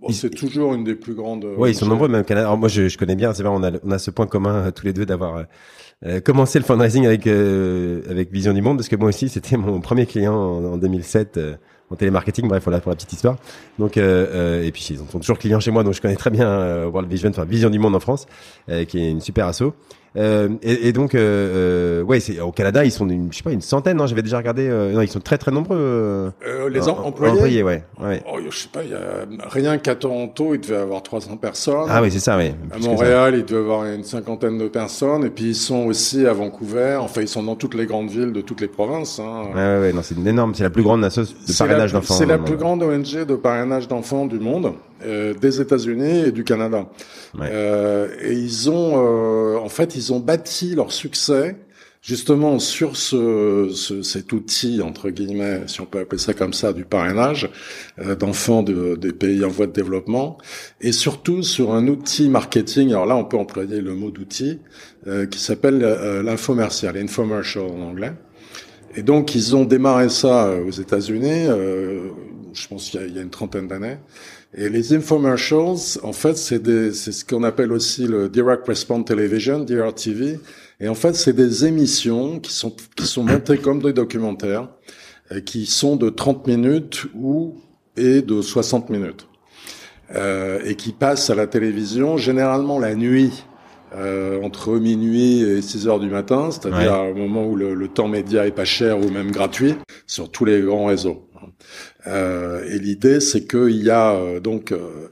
bon, 0.01 0.09
c'est 0.09 0.29
toujours 0.29 0.73
une 0.73 0.83
des 0.83 0.95
plus 0.95 1.13
grandes. 1.13 1.45
Oui, 1.57 1.71
ils 1.71 1.75
sont 1.75 1.87
nombreux 1.87 2.09
même 2.09 2.25
Canada. 2.25 2.47
Alors 2.47 2.57
moi 2.57 2.69
je, 2.69 2.87
je 2.87 2.97
connais 2.97 3.15
bien. 3.15 3.33
C'est 3.33 3.43
vrai, 3.43 3.53
on 3.55 3.63
a 3.63 3.71
on 3.83 3.91
a 3.91 3.99
ce 3.99 4.11
point 4.11 4.27
commun 4.27 4.71
tous 4.71 4.85
les 4.85 4.93
deux 4.93 5.05
d'avoir 5.05 5.45
commencé 6.25 6.59
le 6.59 6.65
fundraising 6.65 7.05
avec 7.05 7.25
avec 7.25 8.31
Vision 8.31 8.53
du 8.53 8.61
Monde 8.61 8.77
parce 8.77 8.89
que 8.89 8.95
moi 8.95 9.09
aussi 9.09 9.29
c'était 9.29 9.55
mon 9.55 9.79
premier 9.79 10.05
client 10.05 10.35
en, 10.35 10.63
en 10.65 10.77
2007 10.77 11.39
en 11.89 11.95
télémarketing. 11.95 12.47
Bref, 12.47 12.63
voilà 12.63 12.79
pour 12.79 12.89
la 12.89 12.95
petite 12.95 13.13
histoire. 13.13 13.37
Donc, 13.79 13.97
euh, 13.97 14.27
euh, 14.31 14.63
et 14.63 14.71
puis 14.71 14.87
ils 14.91 14.97
sont 14.97 15.19
toujours 15.19 15.37
clients 15.37 15.59
chez 15.59 15.71
moi, 15.71 15.83
donc 15.83 15.93
je 15.93 16.01
connais 16.01 16.15
très 16.15 16.29
bien 16.29 16.47
euh, 16.47 16.85
World 16.87 17.09
Vision, 17.09 17.29
enfin 17.29 17.45
Vision 17.45 17.69
du 17.69 17.79
Monde 17.79 17.95
en 17.95 17.99
France, 17.99 18.27
qui 18.87 18.99
est 18.99 19.11
une 19.11 19.21
super 19.21 19.47
asso. 19.47 19.63
Euh, 20.17 20.49
et, 20.63 20.87
et, 20.87 20.93
donc, 20.93 21.13
euh, 21.15 21.19
euh, 21.19 22.03
ouais, 22.03 22.19
c'est 22.19 22.39
au 22.39 22.51
Canada, 22.51 22.83
ils 22.83 22.91
sont, 22.91 23.07
une, 23.07 23.31
je 23.31 23.37
sais 23.37 23.43
pas, 23.43 23.51
une 23.51 23.61
centaine. 23.61 23.97
Non, 23.97 24.07
j'avais 24.07 24.23
déjà 24.23 24.37
regardé. 24.37 24.67
Euh, 24.67 24.91
non, 24.91 25.01
ils 25.01 25.09
sont 25.09 25.19
très 25.19 25.37
très 25.37 25.51
nombreux. 25.51 26.31
Les 26.71 26.87
employés. 26.87 27.33
Employés, 27.33 27.63
ouais. 27.63 27.83
ouais. 28.01 28.23
Oh, 28.31 28.37
je 28.49 28.57
sais 28.57 28.69
pas, 28.71 28.83
y 28.83 28.93
a 28.93 29.25
rien 29.49 29.77
qu'à 29.77 29.95
Toronto, 29.95 30.53
il 30.53 30.61
devait 30.61 30.77
avoir 30.77 31.03
300 31.03 31.37
personnes. 31.37 31.87
Ah 31.89 32.01
oui, 32.01 32.11
c'est 32.11 32.19
ça, 32.19 32.37
oui. 32.37 32.51
À 32.71 32.79
Montréal, 32.79 33.35
il 33.37 33.45
devait 33.45 33.59
avoir 33.59 33.85
une 33.85 34.03
cinquantaine 34.03 34.57
de 34.57 34.67
personnes. 34.67 35.23
Et 35.25 35.29
puis 35.29 35.49
ils 35.49 35.55
sont 35.55 35.85
aussi 35.85 36.25
à 36.25 36.33
Vancouver. 36.33 36.97
Enfin, 36.99 37.21
ils 37.21 37.27
sont 37.27 37.43
dans 37.43 37.55
toutes 37.55 37.75
les 37.75 37.85
grandes 37.85 38.09
villes 38.09 38.33
de 38.33 38.41
toutes 38.41 38.61
les 38.61 38.67
provinces. 38.67 39.19
Hein. 39.19 39.49
Ouais, 39.53 39.61
ouais, 39.61 39.79
ouais. 39.81 39.93
Non, 39.93 40.01
c'est 40.01 40.17
énorme. 40.17 40.53
C'est 40.55 40.63
la 40.63 40.69
plus 40.69 40.83
grande 40.83 41.03
association 41.03 41.65
de 41.65 41.69
parrainage 41.69 41.93
d'enfants. 41.93 42.13
C'est 42.15 42.25
la 42.25 42.37
plus 42.37 42.57
grande 42.57 42.81
ONG 42.81 43.25
de 43.25 43.35
parrainage 43.35 43.87
d'enfants 43.87 44.25
du 44.25 44.39
monde. 44.39 44.73
Euh, 45.05 45.33
des 45.35 45.61
États-Unis 45.61 46.25
et 46.27 46.31
du 46.31 46.43
Canada. 46.43 46.87
Euh, 47.39 48.07
et 48.19 48.33
ils 48.33 48.69
ont, 48.69 48.93
euh, 48.95 49.57
en 49.57 49.69
fait, 49.69 49.95
ils 49.95 50.11
ont 50.11 50.19
bâti 50.19 50.73
leur 50.73 50.91
succès 50.91 51.55
justement 52.01 52.57
sur 52.57 52.97
ce, 52.97 53.69
ce, 53.73 54.01
cet 54.01 54.31
outil 54.31 54.81
entre 54.81 55.09
guillemets, 55.09 55.63
si 55.67 55.81
on 55.81 55.85
peut 55.85 55.99
appeler 55.99 56.19
ça 56.19 56.33
comme 56.33 56.53
ça, 56.53 56.73
du 56.73 56.83
parrainage 56.83 57.49
euh, 57.99 58.15
d'enfants 58.15 58.63
de, 58.63 58.95
des 58.95 59.11
pays 59.11 59.43
en 59.45 59.49
voie 59.49 59.67
de 59.67 59.71
développement, 59.71 60.37
et 60.81 60.91
surtout 60.91 61.43
sur 61.43 61.73
un 61.73 61.87
outil 61.87 62.29
marketing. 62.29 62.89
Alors 62.89 63.05
là, 63.05 63.15
on 63.17 63.25
peut 63.25 63.37
employer 63.37 63.81
le 63.81 63.93
mot 63.93 64.09
d'outil 64.09 64.59
euh, 65.05 65.27
qui 65.27 65.39
s'appelle 65.39 65.79
l'infomercial, 66.23 66.97
infomercial 66.97 67.65
en 67.65 67.81
anglais. 67.81 68.13
Et 68.95 69.03
donc, 69.03 69.35
ils 69.35 69.55
ont 69.55 69.65
démarré 69.65 70.09
ça 70.09 70.49
aux 70.59 70.71
États-Unis, 70.71 71.45
je 72.53 72.67
pense 72.67 72.89
qu'il 72.89 73.07
y, 73.11 73.13
y, 73.13 73.19
a 73.19 73.21
une 73.21 73.29
trentaine 73.29 73.67
d'années. 73.67 73.97
Et 74.59 74.69
les 74.69 74.95
infomercials, 74.95 75.99
en 76.01 76.13
fait, 76.13 76.35
c'est 76.35 76.65
ce 76.91 77.23
qu'on 77.23 77.43
appelle 77.43 77.71
aussi 77.71 78.07
le 78.07 78.27
direct 78.27 78.67
response 78.67 79.05
television, 79.05 79.59
DRTV. 79.59 80.39
Et 80.79 80.89
en 80.89 80.95
fait, 80.95 81.13
c'est 81.13 81.33
des 81.33 81.65
émissions 81.65 82.39
qui 82.39 82.51
sont 82.51 82.75
qui 82.95 83.05
sont 83.05 83.23
montées 83.23 83.59
comme 83.59 83.83
des 83.83 83.93
documentaires, 83.93 84.67
euh, 85.31 85.41
qui 85.41 85.67
sont 85.67 85.95
de 85.95 86.09
30 86.09 86.47
minutes 86.47 87.05
ou 87.13 87.55
et 87.97 88.23
de 88.23 88.41
60 88.41 88.89
minutes, 88.89 89.27
euh, 90.15 90.59
et 90.65 90.73
qui 90.73 90.91
passent 90.91 91.29
à 91.29 91.35
la 91.35 91.45
télévision 91.45 92.17
généralement 92.17 92.79
la 92.79 92.95
nuit. 92.95 93.45
Euh, 93.95 94.43
entre 94.43 94.73
minuit 94.73 95.39
et 95.39 95.61
6 95.61 95.87
heures 95.87 96.01
du 96.01 96.09
matin, 96.09 96.49
c'est-à-dire 96.51 97.05
au 97.09 97.13
moment 97.13 97.45
où 97.45 97.55
le, 97.55 97.73
le, 97.73 97.87
temps 97.87 98.09
média 98.09 98.45
est 98.45 98.51
pas 98.51 98.65
cher 98.65 98.99
ou 98.99 99.09
même 99.09 99.31
gratuit 99.31 99.75
sur 100.05 100.29
tous 100.29 100.43
les 100.43 100.59
grands 100.59 100.87
réseaux. 100.87 101.26
Euh, 102.07 102.67
et 102.69 102.79
l'idée, 102.79 103.19
c'est 103.19 103.47
qu'il 103.47 103.83
y 103.83 103.89
a 103.89 104.13
euh, 104.13 104.39
donc 104.39 104.71
euh, 104.71 105.09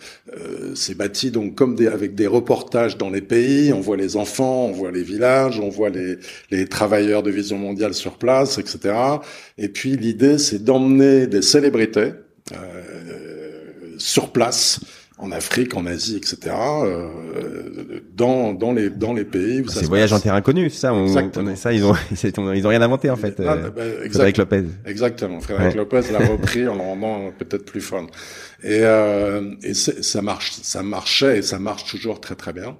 c'est 0.76 0.96
bâti 0.96 1.32
donc 1.32 1.56
comme 1.56 1.78
avec 1.92 2.16
des 2.16 2.28
reportages 2.28 2.98
dans 2.98 3.10
les 3.10 3.22
pays. 3.22 3.74
On 3.74 3.82
voit 3.82 3.98
les 3.98 4.16
enfants, 4.16 4.66
on 4.66 4.72
voit 4.72 4.92
les 4.92 5.04
villages, 5.04 5.60
on 5.60 5.70
voit 5.70 5.90
les, 5.90 6.18
les 6.52 6.68
travailleurs 6.68 7.24
de 7.24 7.32
Vision 7.32 7.58
Mondiale 7.58 7.94
sur 7.94 8.18
place, 8.18 8.58
etc. 8.58 8.96
Et 9.58 9.70
puis 9.70 9.98
l'idée, 9.98 10.38
c'est 10.38 10.64
d'emmener 10.64 11.28
des 11.28 11.42
célébrités 11.42 12.12
sur 13.98 14.32
place 14.32 14.82
en 15.18 15.32
Afrique, 15.32 15.76
en 15.76 15.86
Asie, 15.86 16.18
etc. 16.18 16.54
Euh, 16.84 18.02
dans 18.14 18.54
dans 18.54 18.74
les 18.74 18.90
dans 18.90 19.14
les 19.14 19.24
pays 19.24 19.62
où 19.62 19.68
ça 19.68 19.80
C'est 19.80 19.86
voyage 19.86 20.12
en 20.12 20.20
terrain 20.20 20.42
connu, 20.42 20.70
ça. 20.70 20.94
On, 20.94 21.06
on, 21.06 21.56
ça, 21.56 21.72
ils 21.72 21.86
ont 21.86 21.96
ils 22.54 22.66
ont 22.66 22.70
rien 22.70 22.82
inventé 22.82 23.10
en 23.10 23.16
fait. 23.16 23.42
Ah, 23.46 23.56
bah, 23.56 23.84
Frédéric 24.10 24.38
Lopez. 24.38 24.64
Exactement. 24.86 25.40
Frédéric 25.40 25.76
Lopez 25.76 26.02
l'a 26.12 26.20
repris 26.26 26.68
en 26.68 26.76
le 26.76 26.82
rendant 26.82 27.32
peut-être 27.38 27.66
plus 27.66 27.82
fun. 27.82 28.08
Et, 28.64 28.80
euh, 28.82 29.54
et 29.64 29.74
ça 29.74 30.22
marche, 30.22 30.54
ça 30.64 30.84
marchait 30.84 31.40
et 31.40 31.42
ça 31.42 31.60
marche 31.60 31.86
toujours 31.86 32.20
très 32.20 32.36
très 32.36 32.52
bien. 32.52 32.78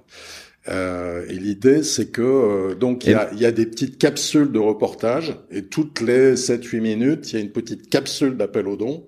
Euh, 0.68 1.24
et 1.28 1.34
l'idée, 1.34 1.82
c'est 1.84 2.10
que 2.10 2.22
euh, 2.22 2.74
donc 2.74 3.04
il 3.04 3.12
y 3.12 3.14
a, 3.14 3.32
y 3.34 3.46
a, 3.46 3.52
des 3.52 3.66
petites 3.66 3.98
capsules 3.98 4.50
de 4.50 4.58
reportage 4.58 5.36
et 5.50 5.62
toutes 5.62 6.00
les 6.00 6.34
7-8 6.34 6.80
minutes, 6.80 7.32
il 7.32 7.36
y 7.36 7.38
a 7.38 7.44
une 7.44 7.52
petite 7.52 7.88
capsule 7.88 8.36
d'appel 8.36 8.66
au 8.66 8.76
don 8.76 9.04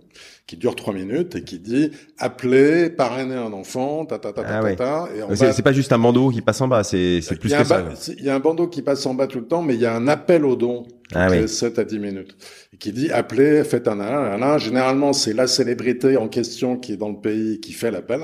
qui 0.49 0.57
dure 0.57 0.75
trois 0.75 0.95
minutes 0.95 1.37
et 1.37 1.45
qui 1.45 1.59
dit 1.59 1.90
appeler, 2.17 2.88
parrainer 2.88 3.35
un 3.35 3.52
enfant, 3.52 4.07
ta 4.07 4.19
ta 4.19 4.33
ta 4.33 4.43
ta 4.43 4.62
ah 4.64 4.75
ta. 4.75 5.09
C'est 5.52 5.62
pas 5.62 5.75
juste 5.75 5.93
un 5.93 5.99
bandeau 5.99 6.31
qui 6.31 6.40
passe 6.40 6.62
en 6.62 6.69
bas, 6.69 6.83
c'est 6.83 7.21
c'est 7.21 7.38
plus 7.38 7.52
que 7.52 7.64
ça. 7.64 7.85
Il 8.17 8.25
y 8.25 8.31
a 8.31 8.35
un 8.35 8.40
bandeau 8.40 8.67
qui 8.67 8.81
passe 8.81 9.05
en 9.05 9.12
bas 9.12 9.26
tout 9.26 9.40
le 9.40 9.47
temps, 9.47 9.61
mais 9.61 9.75
il 9.75 9.81
y 9.81 9.87
a 9.87 9.95
un 9.95 10.09
appel 10.09 10.47
au 10.47 10.57
don 10.57 10.87
ah, 11.14 11.28
oui. 11.31 11.49
7 11.49 11.78
à 11.78 11.85
10 11.85 11.99
minutes 11.99 12.37
et 12.73 12.78
qui 12.78 12.93
dit 12.93 13.11
appelez, 13.11 13.62
faites 13.64 13.88
un 13.88 14.00
un 14.00 14.59
Généralement, 14.59 15.12
c'est 15.12 15.35
la 15.35 15.47
célébrité 15.47 16.17
en 16.17 16.28
question 16.28 16.78
qui 16.78 16.95
est 16.95 16.97
dans 16.97 17.11
le 17.11 17.21
pays 17.21 17.61
qui 17.61 17.73
fait 17.73 17.90
l'appel. 17.90 18.21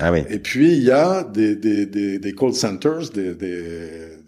Ah 0.00 0.10
oui. 0.10 0.24
Et 0.28 0.40
puis 0.40 0.72
il 0.72 0.82
y 0.82 0.90
a 0.90 1.22
des 1.22 1.54
des 1.54 1.86
des, 1.86 2.18
des 2.18 2.34
call 2.34 2.52
centers, 2.52 3.10
des, 3.14 3.34
des 3.34 4.19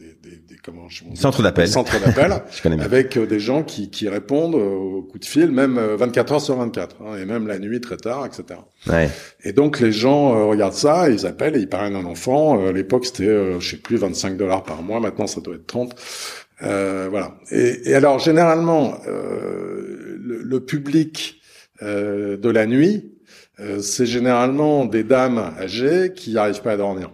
comment 0.65 0.89
centre 1.15 1.43
d'appel, 1.43 1.69
centre 1.69 2.01
d'appel, 2.05 2.43
avec 2.81 3.17
euh, 3.17 3.27
des 3.27 3.41
gens 3.41 3.63
qui, 3.63 3.91
qui 3.91 4.09
répondent 4.09 4.55
euh, 4.55 4.99
au 4.99 5.03
coup 5.03 5.19
de 5.19 5.25
fil, 5.25 5.51
même 5.51 5.79
24 5.79 6.31
euh, 6.31 6.35
heures 6.35 6.41
sur 6.41 6.57
24, 6.57 6.97
hein, 7.01 7.17
et 7.21 7.25
même 7.25 7.47
la 7.47 7.59
nuit 7.59 7.81
très 7.81 7.97
tard, 7.97 8.27
etc. 8.27 8.61
Ouais. 8.87 9.11
Et 9.45 9.53
donc 9.53 9.81
les 9.81 9.93
gens 9.93 10.49
regardent 10.49 10.75
ça, 10.75 11.11
ils 11.11 11.27
appellent, 11.27 11.57
et 11.57 11.61
ils 11.61 11.69
parrainent 11.69 11.97
un 11.97 12.05
enfant. 12.05 12.67
à 12.67 12.73
l'époque 12.73 13.07
c'était, 13.07 13.61
je 13.61 13.71
sais 13.71 13.77
plus, 13.77 13.97
25 13.97 14.37
dollars 14.37 14.63
par 14.63 14.83
mois. 14.83 15.01
Maintenant 15.01 15.27
ça 15.27 15.41
doit 15.41 15.57
être 15.57 15.67
30. 15.67 15.95
voilà. 16.61 17.35
Et, 17.51 17.91
et, 17.91 17.95
alors 17.95 18.19
généralement 18.19 18.99
le, 19.07 20.43
le, 20.43 20.61
public 20.61 21.41
de 21.81 22.49
la 22.49 22.67
nuit, 22.67 23.13
c'est 23.81 24.07
généralement 24.07 24.85
des 24.85 25.05
dames 25.05 25.53
âgées 25.59 26.13
qui 26.15 26.35
n'arrivent 26.35 26.63
pas 26.63 26.73
à 26.73 26.77
dormir. 26.77 27.11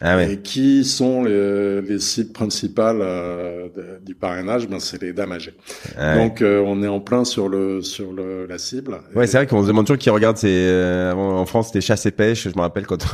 Ah 0.00 0.22
Et 0.22 0.38
qui 0.38 0.84
sont 0.84 1.24
les, 1.24 1.80
les 1.82 1.98
cibles 1.98 2.32
principales 2.32 2.98
euh, 3.00 3.68
du 4.04 4.14
parrainage? 4.14 4.68
Ben 4.68 4.80
c'est 4.80 5.00
les 5.00 5.12
dames 5.12 5.32
âgées. 5.32 5.54
Ah 5.98 6.16
Donc 6.16 6.42
euh, 6.42 6.62
on 6.64 6.82
est 6.82 6.88
en 6.88 7.00
plein 7.00 7.24
sur 7.24 7.48
le 7.48 7.82
sur 7.82 8.12
le, 8.12 8.46
la 8.46 8.58
cible. 8.58 8.98
Ouais, 9.14 9.26
c'est 9.26 9.36
vrai 9.36 9.46
qu'on 9.46 9.62
se 9.62 9.68
demande 9.68 9.86
toujours 9.86 9.98
qui 9.98 10.10
regarde. 10.10 10.36
C'est 10.36 10.48
euh, 10.48 11.12
en 11.12 11.46
France 11.46 11.68
c'était 11.68 11.80
chasse 11.80 12.06
et 12.06 12.10
pêche. 12.10 12.48
Je 12.48 12.56
me 12.56 12.60
rappelle 12.60 12.86
quand 12.86 13.04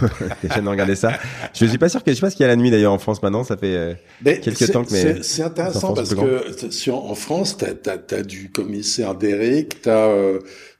les 0.42 0.48
jeunes 0.54 0.68
regardaient 0.68 0.94
ça. 0.94 1.12
Je 1.54 1.66
suis 1.66 1.78
pas 1.78 1.88
sûr 1.88 2.02
que 2.02 2.10
je 2.10 2.16
sais 2.16 2.20
pas 2.20 2.30
ce 2.30 2.36
qu'il 2.36 2.44
y 2.44 2.46
a 2.46 2.48
la 2.48 2.56
nuit 2.56 2.70
d'ailleurs 2.70 2.92
en 2.92 2.98
France 2.98 3.22
maintenant. 3.22 3.44
Ça 3.44 3.56
fait 3.56 3.96
quelques 4.24 4.72
temps 4.72 4.84
que 4.84 4.92
mais 4.92 5.22
c'est 5.22 5.42
intéressant 5.42 5.94
parce 5.94 6.14
que 6.14 6.70
sur, 6.70 7.04
en 7.04 7.14
France 7.14 7.56
t'as 7.56 7.92
as, 7.92 8.14
as, 8.14 8.22
du 8.22 8.50
commissaire 8.50 9.14
Derrick, 9.14 9.82
t'as 9.82 10.08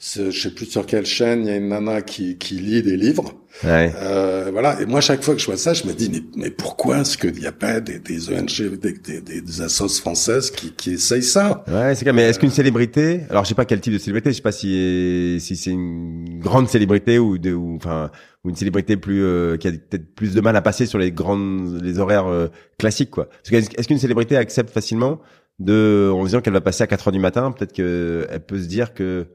je 0.00 0.30
sais 0.30 0.50
plus 0.50 0.66
sur 0.66 0.86
quelle 0.86 1.06
chaîne, 1.06 1.40
il 1.40 1.46
y 1.48 1.50
a 1.50 1.56
une 1.56 1.68
nana 1.68 2.02
qui, 2.02 2.38
qui 2.38 2.54
lit 2.54 2.82
des 2.82 2.96
livres. 2.96 3.34
Ouais. 3.64 3.92
Euh, 3.96 4.50
voilà. 4.52 4.80
Et 4.80 4.86
moi, 4.86 5.00
chaque 5.00 5.24
fois 5.24 5.34
que 5.34 5.40
je 5.40 5.46
vois 5.46 5.56
ça, 5.56 5.74
je 5.74 5.84
me 5.88 5.92
dis, 5.92 6.08
mais, 6.08 6.22
mais 6.36 6.50
pourquoi 6.50 7.00
est-ce 7.00 7.18
qu'il 7.18 7.32
n'y 7.32 7.46
a 7.46 7.52
pas 7.52 7.80
des, 7.80 7.98
des 7.98 8.30
ONG, 8.30 8.78
des, 8.78 8.92
des, 8.92 9.20
des 9.20 9.60
assos 9.60 9.88
françaises 9.88 10.52
qui, 10.52 10.70
qui 10.70 10.92
essayent 10.92 11.24
ça? 11.24 11.64
Ouais, 11.66 11.96
c'est 11.96 12.04
clair. 12.04 12.14
Mais 12.14 12.22
est-ce 12.22 12.38
qu'une 12.38 12.52
célébrité, 12.52 13.22
alors 13.28 13.42
je 13.42 13.48
sais 13.48 13.54
pas 13.56 13.64
quel 13.64 13.80
type 13.80 13.92
de 13.92 13.98
célébrité, 13.98 14.30
je 14.30 14.36
sais 14.36 14.42
pas 14.42 14.52
si 14.52 15.38
si 15.40 15.56
c'est 15.56 15.70
une 15.70 16.38
grande 16.38 16.68
célébrité 16.68 17.18
ou 17.18 17.38
de, 17.38 17.52
ou 17.52 17.74
enfin 17.74 18.12
ou 18.44 18.50
une 18.50 18.56
célébrité 18.56 18.96
plus 18.96 19.24
euh, 19.24 19.56
qui 19.56 19.66
a 19.66 19.72
peut-être 19.72 20.14
plus 20.14 20.32
de 20.32 20.40
mal 20.40 20.54
à 20.54 20.62
passer 20.62 20.86
sur 20.86 20.98
les 20.98 21.10
grandes 21.10 21.80
les 21.82 21.98
horaires 21.98 22.26
euh, 22.28 22.46
classiques 22.78 23.10
quoi. 23.10 23.28
Est-ce 23.50 23.88
qu'une 23.88 23.98
célébrité 23.98 24.36
accepte 24.36 24.70
facilement 24.70 25.20
de 25.58 26.08
en 26.14 26.22
disant 26.24 26.40
qu'elle 26.40 26.52
va 26.52 26.60
passer 26.60 26.84
à 26.84 26.86
4 26.86 27.08
heures 27.08 27.12
du 27.12 27.18
matin, 27.18 27.50
peut-être 27.50 27.72
que 27.72 28.28
elle 28.30 28.46
peut 28.46 28.60
se 28.60 28.68
dire 28.68 28.94
que 28.94 29.26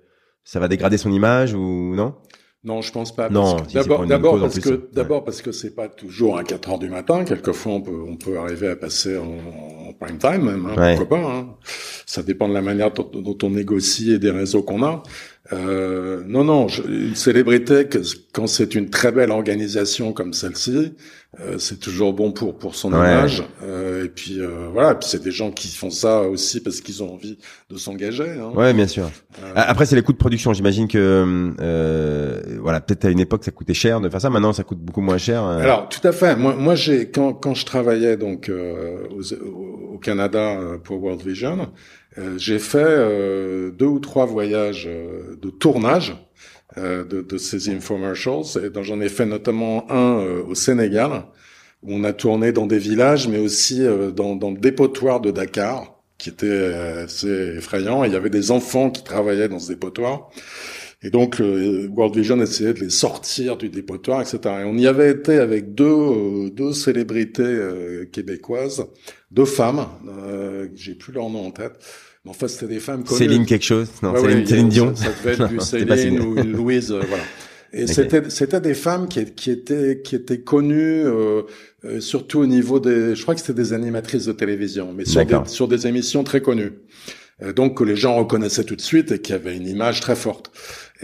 ça 0.43 0.59
va 0.59 0.67
dégrader 0.67 0.97
son 0.97 1.11
image 1.11 1.53
ou 1.53 1.95
non? 1.95 2.15
Non, 2.65 2.81
je 2.81 2.93
pense 2.93 3.13
pas. 3.13 3.29
Non, 3.29 3.57
d'abord, 3.73 4.05
d'abord 4.05 4.39
parce 4.39 4.59
que 4.59 4.89
d'abord 4.93 5.25
parce 5.25 5.41
que 5.41 5.51
c'est 5.51 5.75
pas 5.75 5.89
toujours 5.89 6.37
à 6.37 6.45
4 6.45 6.69
heures 6.69 6.79
du 6.79 6.89
matin. 6.89 7.25
Quelquefois, 7.25 7.73
on 7.73 7.81
peut 7.81 8.05
on 8.07 8.15
peut 8.15 8.37
arriver 8.37 8.69
à 8.69 8.77
passer 8.77 9.17
en, 9.17 9.89
en 9.89 9.93
prime 9.93 10.17
time 10.17 10.45
même. 10.45 10.65
Hein, 10.67 10.95
Pourquoi 10.95 11.17
pas 11.19 11.27
hein. 11.27 11.55
Ça 12.05 12.23
dépend 12.23 12.47
de 12.47 12.53
la 12.53 12.61
manière 12.61 12.91
dont, 12.91 13.09
dont 13.13 13.37
on 13.43 13.49
négocie 13.49 14.13
et 14.13 14.19
des 14.19 14.31
réseaux 14.31 14.63
qu'on 14.63 14.81
a. 14.81 15.03
Euh, 15.51 16.23
non, 16.25 16.45
non, 16.45 16.67
une 16.87 17.15
célébrité, 17.15 17.85
quand 18.31 18.47
c'est 18.47 18.75
une 18.75 18.89
très 18.89 19.11
belle 19.11 19.29
organisation 19.29 20.13
comme 20.13 20.31
celle-ci, 20.31 20.93
euh, 21.41 21.57
c'est 21.57 21.81
toujours 21.81 22.13
bon 22.13 22.31
pour 22.31 22.57
pour 22.57 22.75
son 22.75 22.91
image. 22.91 23.43
Euh, 23.61 24.05
et 24.05 24.07
puis 24.07 24.39
euh, 24.39 24.69
voilà, 24.71 24.95
puis 24.95 25.09
c'est 25.09 25.21
des 25.21 25.31
gens 25.31 25.51
qui 25.51 25.67
font 25.67 25.89
ça 25.89 26.21
aussi 26.21 26.61
parce 26.61 26.79
qu'ils 26.79 27.03
ont 27.03 27.13
envie 27.13 27.37
de 27.69 27.77
s'engager. 27.77 28.29
Hein. 28.29 28.51
Ouais, 28.55 28.73
bien 28.73 28.87
sûr. 28.87 29.09
Euh, 29.43 29.51
Après, 29.55 29.85
c'est 29.85 29.97
les 29.97 30.01
coûts 30.01 30.13
de 30.13 30.17
production. 30.17 30.53
J'imagine 30.53 30.87
que 30.87 31.53
voilà, 32.61 32.79
peut-être 32.79 33.03
à 33.03 33.09
une 33.09 33.19
époque 33.19 33.43
ça 33.43 33.51
coûtait 33.51 33.73
cher 33.73 33.99
de 33.99 34.07
faire 34.07 34.21
ça. 34.21 34.29
Maintenant, 34.29 34.53
ça 34.53 34.63
coûte 34.63 34.79
beaucoup 34.79 35.01
moins 35.01 35.17
cher. 35.17 35.43
Alors, 35.43 35.89
tout 35.89 36.07
à 36.07 36.13
fait. 36.13 36.37
Moi, 36.37 36.55
moi, 36.55 36.75
j'ai 36.75 37.09
quand 37.09 37.33
quand 37.33 37.53
je 37.53 37.65
travaillais 37.65 38.15
donc 38.15 38.49
au 38.49 39.97
Canada 39.97 40.57
pour 40.83 41.03
World 41.03 41.21
Vision. 41.21 41.69
Euh, 42.17 42.37
j'ai 42.37 42.59
fait 42.59 42.77
euh, 42.79 43.71
deux 43.71 43.85
ou 43.85 43.99
trois 43.99 44.25
voyages 44.25 44.85
euh, 44.87 45.35
de 45.41 45.49
tournage 45.49 46.15
de, 46.75 47.03
de, 47.03 47.37
ces 47.37 47.69
infomercials. 47.69 48.57
Et 48.63 48.83
j'en 48.83 48.99
ai 48.99 49.07
fait 49.07 49.27
notamment 49.27 49.85
un 49.91 50.15
au 50.47 50.55
Sénégal, 50.55 51.25
où 51.83 51.93
on 51.93 52.03
a 52.03 52.13
tourné 52.13 52.51
dans 52.51 52.65
des 52.65 52.79
villages, 52.79 53.27
mais 53.27 53.37
aussi 53.37 53.85
dans, 54.15 54.35
dans 54.35 54.49
le 54.49 54.57
dépotoir 54.57 55.21
de 55.21 55.29
Dakar, 55.29 55.99
qui 56.17 56.29
était 56.29 56.73
assez 57.03 57.57
effrayant. 57.57 58.03
Et 58.03 58.07
il 58.07 58.13
y 58.13 58.15
avait 58.15 58.31
des 58.31 58.49
enfants 58.49 58.89
qui 58.89 59.03
travaillaient 59.03 59.49
dans 59.49 59.59
ce 59.59 59.67
dépotoir. 59.67 60.31
Et 61.03 61.09
donc, 61.09 61.41
World 61.41 62.15
Vision 62.15 62.41
essayait 62.41 62.73
de 62.73 62.79
les 62.79 62.89
sortir 62.89 63.57
du 63.57 63.69
dépotoir, 63.69 64.21
etc. 64.21 64.39
Et 64.45 64.63
on 64.63 64.77
y 64.77 64.87
avait 64.87 65.11
été 65.11 65.37
avec 65.37 65.75
deux, 65.75 66.49
deux 66.51 66.71
célébrités 66.71 67.59
québécoises, 68.11 68.85
deux 69.33 69.45
femmes, 69.45 69.87
euh, 70.07 70.67
j'ai 70.75 70.93
plus 70.93 71.11
leur 71.11 71.29
nom 71.29 71.47
en 71.47 71.51
tête, 71.51 71.73
mais 72.23 72.31
enfin, 72.31 72.47
c'était 72.47 72.67
des 72.67 72.79
femmes 72.79 73.03
connues. 73.03 73.17
Céline 73.17 73.45
quelque 73.45 73.65
chose? 73.65 73.89
Non, 74.03 74.15
Céline, 74.15 74.45
Céline 74.45 74.69
Dion 74.69 74.95
Ça, 74.95 75.07
devait 75.09 75.33
être 75.33 75.47
du 75.47 75.59
Céline 75.59 76.19
ou 76.19 76.37
une 76.37 76.51
Louise, 76.51 76.91
euh, 76.91 77.01
voilà. 77.07 77.23
Et 77.75 77.87
c'était 77.87 78.29
c'était 78.29 78.61
des 78.61 78.75
femmes 78.75 79.07
qui, 79.07 79.25
qui 79.25 79.49
étaient 79.49 80.01
qui 80.03 80.15
étaient 80.15 80.41
connues 80.41 81.03
euh, 81.07 81.41
euh, 81.85 81.99
surtout 81.99 82.37
au 82.37 82.45
niveau 82.45 82.79
des 82.79 83.15
je 83.15 83.21
crois 83.23 83.33
que 83.33 83.41
c'était 83.41 83.55
des 83.55 83.73
animatrices 83.73 84.25
de 84.25 84.31
télévision 84.31 84.93
mais 84.95 85.05
sur 85.05 85.25
des, 85.25 85.39
sur 85.47 85.67
des 85.67 85.87
émissions 85.87 86.23
très 86.23 86.39
connues. 86.39 86.73
Euh, 87.41 87.51
donc 87.51 87.77
que 87.77 87.83
les 87.83 87.95
gens 87.95 88.15
reconnaissaient 88.15 88.63
tout 88.63 88.75
de 88.75 88.81
suite 88.81 89.11
et 89.11 89.19
qui 89.19 89.33
avaient 89.33 89.55
une 89.55 89.67
image 89.67 90.01
très 90.01 90.15
forte. 90.15 90.51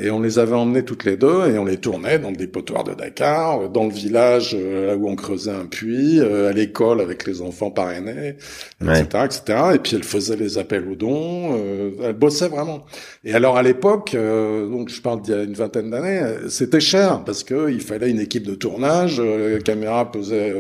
Et 0.02 0.12
on 0.12 0.22
les 0.22 0.40
avait 0.40 0.56
emmenés 0.56 0.84
toutes 0.84 1.04
les 1.04 1.18
deux 1.18 1.52
et 1.52 1.58
on 1.58 1.66
les 1.66 1.78
tournait 1.78 2.20
dans 2.20 2.32
des 2.32 2.48
potoirs 2.48 2.86
de 2.86 2.94
Dakar, 2.94 3.70
dans 3.70 3.84
le 3.86 3.92
village 3.92 4.56
euh, 4.58 4.96
où 4.96 5.10
on 5.10 5.16
creusait 5.16 5.52
un 5.52 5.66
puits, 5.66 6.20
euh, 6.20 6.50
à 6.50 6.54
l'école 6.54 7.02
avec 7.02 7.28
les 7.28 7.42
enfants 7.42 7.70
parrainés, 7.70 8.36
etc., 8.82 9.04
etc. 9.26 9.42
Et 9.76 9.80
puis 9.80 9.96
elle 9.98 10.04
faisait 10.04 10.38
les 10.38 10.58
appels 10.58 10.88
aux 10.88 10.96
dons. 10.96 11.54
Euh, 11.54 11.92
elle 12.04 12.14
bossait 12.14 12.48
vraiment. 12.48 12.86
Et 13.26 13.34
alors 13.34 13.58
à 13.58 13.64
l'époque, 13.64 14.16
donc 14.16 14.90
je 14.90 15.02
parle 15.02 15.22
d'il 15.22 15.34
y 15.34 15.38
a 15.38 15.44
une 15.44 15.54
vingtaine 15.54 15.90
d'années, 15.90 16.22
c'était 16.48 16.80
cher 16.80 17.24
parce 17.26 17.44
que 17.44 17.70
il 17.70 17.82
fallait 17.82 18.10
une 18.10 18.22
équipe 18.22 18.48
de 18.48 18.56
tournage. 18.56 19.20
la 19.20 19.60
caméra 19.60 20.10
pesait 20.10 20.56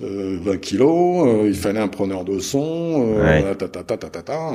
20 0.00 0.56
kilos. 0.58 1.44
il 1.44 1.54
fallait 1.54 1.80
un 1.80 1.88
preneur 1.88 2.24
de 2.24 2.38
son. 2.38 3.16
ta, 3.58 3.68
ta, 3.68 3.82
ta, 3.82 3.96
ta, 3.96 4.22
ta, 4.22 4.52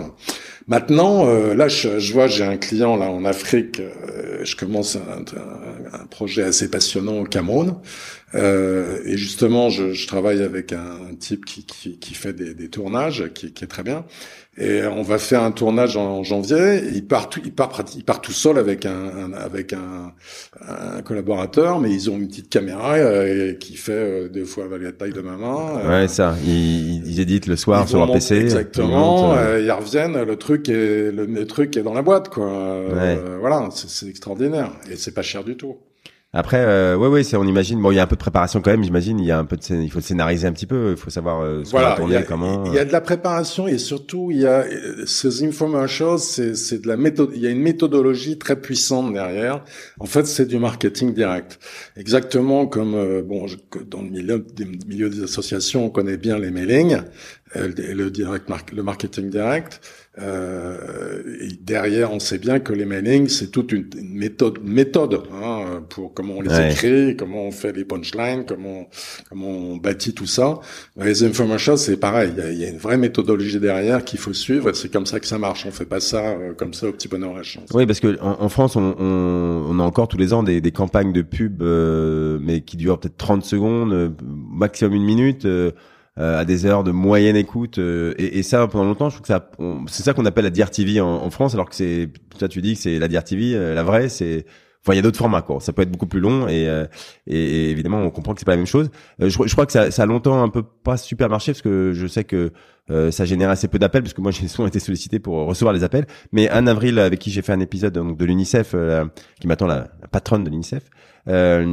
Maintenant, 0.68 1.26
là, 1.54 1.68
je, 1.68 2.00
je 2.00 2.14
vois, 2.14 2.28
j'ai 2.28 2.44
un 2.44 2.58
client 2.58 2.96
là 2.98 3.10
en 3.12 3.24
Afrique 3.24 3.82
euh, 4.36 4.46
je 4.46 4.56
commence 4.56 4.96
un, 4.96 5.24
un, 5.94 6.06
projet 6.06 6.44
assez 6.44 6.70
passionnant 6.70 7.20
au 7.20 7.26
Cameroun. 7.26 7.76
Euh, 8.34 9.00
et 9.06 9.18
justement, 9.18 9.70
je, 9.70 9.94
je, 9.94 10.08
travaille 10.08 10.42
avec 10.42 10.74
un, 10.74 11.16
type 11.20 11.46
qui, 11.46 11.66
qui, 11.66 11.98
qui 11.98 12.14
fait 12.14 12.34
des, 12.34 12.54
des 12.54 12.70
tournages, 12.70 13.32
qui, 13.34 13.54
qui, 13.54 13.64
est 13.64 13.68
très 13.68 13.84
bien. 13.84 14.06
Et 14.58 14.86
on 14.86 15.02
va 15.02 15.18
faire 15.18 15.44
un 15.44 15.52
tournage 15.52 15.98
en, 15.98 16.24
janvier. 16.24 16.82
Il 16.94 17.06
part, 17.06 17.30
tout, 17.30 17.42
il 17.44 17.52
part, 17.52 17.84
il 17.94 18.06
part 18.06 18.22
tout 18.22 18.32
seul 18.32 18.58
avec 18.58 18.86
un, 18.86 19.34
avec 19.34 19.74
un, 19.74 20.14
un, 20.62 21.02
collaborateur, 21.02 21.82
mais 21.82 21.92
ils 21.92 22.10
ont 22.10 22.16
une 22.16 22.30
petite 22.30 22.50
caméra 22.50 22.94
euh, 22.94 23.54
qui 23.54 23.76
fait 23.76 23.92
euh, 23.92 24.30
des 24.30 24.46
fois 24.46 24.66
la 24.80 24.94
taille 24.94 25.12
de 25.12 25.20
ma 25.20 25.36
main. 25.36 25.80
Euh. 25.84 25.90
ouais, 25.90 26.08
ça. 26.08 26.38
Ils, 26.46 27.06
ils, 27.06 27.20
éditent 27.20 27.48
le 27.48 27.58
soir 27.58 27.88
sur 27.88 27.98
leur 27.98 28.14
PC. 28.14 28.38
Exactement. 28.38 29.36
Ils, 29.36 29.66
ils, 29.66 29.72
reviennent. 29.72 30.24
Le 30.24 30.36
truc 30.38 30.70
est, 30.70 31.12
le, 31.12 31.26
le, 31.26 31.46
truc 31.46 31.76
est 31.76 31.84
dans 31.84 31.94
la 31.94 32.02
boîte, 32.02 32.30
quoi. 32.30 32.82
voilà, 33.42 33.68
c'est 33.74 34.08
extraordinaire 34.08 34.72
et 34.90 34.96
c'est 34.96 35.14
pas 35.14 35.22
cher 35.22 35.44
du 35.44 35.58
tout. 35.58 35.76
Après, 36.38 36.60
euh, 36.60 36.98
ouais, 36.98 37.08
ouais, 37.08 37.24
c'est, 37.24 37.38
on 37.38 37.46
imagine. 37.46 37.82
Bon, 37.82 37.92
il 37.92 37.96
y 37.96 38.00
a 38.00 38.04
un 38.04 38.08
peu 38.08 38.18
de 38.18 38.20
préparation 38.20 38.62
quand 38.62 38.70
même. 38.70 38.84
J'imagine, 38.84 39.20
il 39.20 39.26
y 39.26 39.32
a 39.32 39.40
un 39.40 39.46
peu 39.46 39.56
de, 39.56 39.82
il 39.82 39.90
faut 39.90 40.02
scénariser 40.02 40.46
un 40.46 40.52
petit 40.52 40.66
peu. 40.66 40.92
Il 40.92 40.98
faut 40.98 41.10
savoir 41.10 41.42
euh, 41.42 41.64
ce 41.64 41.72
voilà, 41.72 41.92
va 41.92 41.96
tourner, 41.96 42.16
il 42.16 42.18
y 42.18 42.22
a, 42.22 42.24
comment. 42.24 42.66
Il 42.66 42.74
y 42.74 42.78
a 42.78 42.84
de 42.84 42.92
la 42.92 43.00
préparation 43.00 43.70
et 43.70 43.78
surtout 43.78 44.32
il 44.32 44.42
y 44.42 44.46
a 44.46 44.66
ces 45.06 45.46
infomercials, 45.46 46.20
c'est 46.20 46.56
c'est 46.56 46.82
de 46.82 46.90
la 46.90 46.98
méthode. 46.98 47.32
Il 47.34 47.42
y 47.42 47.48
a 47.48 47.50
une 47.50 47.62
méthodologie 47.62 48.38
très 48.38 48.60
puissante 48.60 49.14
derrière. 49.14 49.64
En 49.98 50.08
fait, 50.08 50.28
c'est 50.28 50.46
du 50.46 50.60
marketing 50.60 51.14
direct. 51.14 51.58
Exactement 51.96 52.68
comme 52.68 52.96
euh, 52.96 53.22
bon, 53.22 53.46
dans 53.90 54.02
le 54.02 54.10
milieu, 54.10 54.46
des, 54.54 54.66
milieu 54.66 55.10
des 55.10 55.24
associations, 55.24 55.86
on 55.86 55.90
connaît 55.90 56.18
bien 56.18 56.38
les 56.38 56.52
mailings, 56.52 56.98
euh, 57.56 57.72
le 57.78 58.12
direct, 58.12 58.50
le 58.74 58.84
marketing 58.84 59.30
direct. 59.30 59.80
Euh, 60.18 61.38
et 61.42 61.54
derrière, 61.62 62.14
on 62.14 62.20
sait 62.20 62.38
bien 62.38 62.60
que 62.60 62.72
les 62.72 62.86
mailings, 62.86 63.28
c'est 63.28 63.52
toute 63.52 63.72
une, 63.74 63.90
méthode, 64.02 64.60
méthode 64.64 65.24
hein, 65.34 65.84
pour 65.90 66.14
comment 66.14 66.36
on 66.38 66.42
les 66.42 66.72
écrit, 66.72 67.18
comment 67.18 67.44
on 67.44 67.52
fait 67.52 67.74
les 67.74 67.84
punchlines, 67.84 68.46
comment 68.48 68.88
comment 69.30 69.50
on 69.50 69.78
bâtit 69.78 70.14
tout 70.14 70.26
ça. 70.26 70.60
Les 70.96 71.24
infomercials, 71.24 71.78
c'est 71.78 71.98
pareil. 71.98 72.32
Il 72.38 72.58
y, 72.58 72.66
a, 72.66 72.70
une 72.70 72.78
vraie 72.78 72.98
méthodologie 72.98 73.60
derrière 73.60 74.06
qu'il 74.06 74.20
faut 74.20 74.34
suivre. 74.34 74.72
C'est 74.74 74.92
comme 74.92 75.06
ça 75.06 75.20
que 75.20 75.28
ça 75.28 75.38
marche. 75.38 75.66
On 75.66 75.72
fait 75.72 75.86
pas 75.86 76.00
ça 76.00 76.30
euh, 76.30 76.54
comme 76.54 76.74
ça 76.74 76.88
au 76.88 76.92
petit 76.94 77.10
bonheur 77.10 77.36
à 77.36 77.44
chance. 77.44 77.70
Oui, 77.74 77.86
parce 77.86 78.00
que 78.00 78.18
en, 78.22 78.50
France, 78.50 78.76
on, 78.78 78.96
on, 78.98 79.66
on, 79.70 79.80
a 79.80 79.84
encore 79.84 80.08
tous 80.08 80.18
les 80.18 80.32
ans 80.32 80.44
des, 80.44 80.62
des 80.62 80.72
campagnes 80.72 81.12
de 81.12 81.22
pub, 81.24 81.62
euh, 81.62 82.40
mais 82.42 82.62
qui 82.62 82.78
durent 82.78 83.00
peut-être 83.00 83.18
30 83.18 83.44
secondes, 83.44 84.16
maximum 84.50 84.94
une 84.94 85.04
minute. 85.04 85.48
Euh, 86.18 86.40
à 86.40 86.46
des 86.46 86.66
heures 86.66 86.86
de 86.86 86.92
moyenne 86.92 87.36
écoute 87.36 87.78
euh, 87.78 88.14
et, 88.18 88.40
et, 88.40 88.44
ça 88.44 88.68
pendant 88.68 88.86
longtemps 88.86 89.10
je 89.10 89.16
trouve 89.16 89.24
que 89.24 89.28
ça 89.28 89.52
c'est 89.88 90.02
ça 90.02 90.14
qu'on 90.14 90.26
appelle 90.26 90.46
la 90.46 90.50
DRTV 90.50 91.02
en, 91.02 91.10
en 91.10 91.30
France 91.30 91.54
alors 91.56 91.68
que 91.68 91.76
c'est 91.76 92.10
toi 92.40 92.48
tu 92.48 92.62
dis 92.62 92.76
que 92.76 92.80
c'est 92.80 93.00
la 93.00 93.10
DRTV 93.10 93.54
euh, 93.54 93.76
la 93.76 93.84
vraie 93.84 94.08
c'est 94.08 94.46
Enfin, 94.82 94.94
il 94.94 94.98
y 94.98 95.00
a 95.00 95.02
d'autres 95.02 95.18
formats, 95.18 95.42
quoi. 95.42 95.60
Ça 95.62 95.74
peut 95.74 95.82
être 95.82 95.90
beaucoup 95.90 96.06
plus 96.06 96.20
long 96.20 96.48
et, 96.48 96.72
et, 97.26 97.72
évidemment, 97.72 98.02
on 98.02 98.12
comprend 98.12 98.36
que 98.36 98.40
c'est 98.40 98.46
pas 98.46 98.52
la 98.52 98.58
même 98.58 98.68
chose. 98.68 98.92
je, 99.18 99.30
je, 99.30 99.52
crois 99.54 99.66
que 99.66 99.72
ça, 99.72 99.90
ça, 99.90 100.04
a 100.04 100.06
longtemps 100.06 100.44
un 100.44 100.50
peu 100.50 100.62
pas 100.62 100.96
super 100.96 101.28
marché 101.28 101.54
parce 101.54 101.64
que 101.64 101.92
je 101.92 102.06
sais 102.06 102.24
que 102.24 102.52
ça 103.10 103.26
génère 103.26 103.50
assez 103.50 103.68
peu 103.68 103.80
d'appels 103.80 104.04
parce 104.04 104.14
que 104.14 104.22
moi 104.22 104.30
j'ai 104.40 104.48
souvent 104.48 104.68
été 104.68 104.80
sollicité 104.80 105.18
pour 105.18 105.48
recevoir 105.48 105.74
les 105.74 105.84
appels. 105.84 106.06
Mais 106.32 106.50
Anne 106.50 106.68
Avril, 106.68 107.00
avec 107.00 107.18
qui 107.18 107.32
j'ai 107.32 107.42
fait 107.42 107.52
un 107.52 107.62
épisode 107.62 107.94
donc, 107.94 108.16
de 108.16 108.26
l'UNICEF, 108.26 108.76
qui 109.42 109.48
m'attend 109.48 109.66
la, 109.66 109.88
la, 110.02 110.08
patronne 110.08 110.44
de 110.44 110.52
l'UNICEF, 110.52 110.84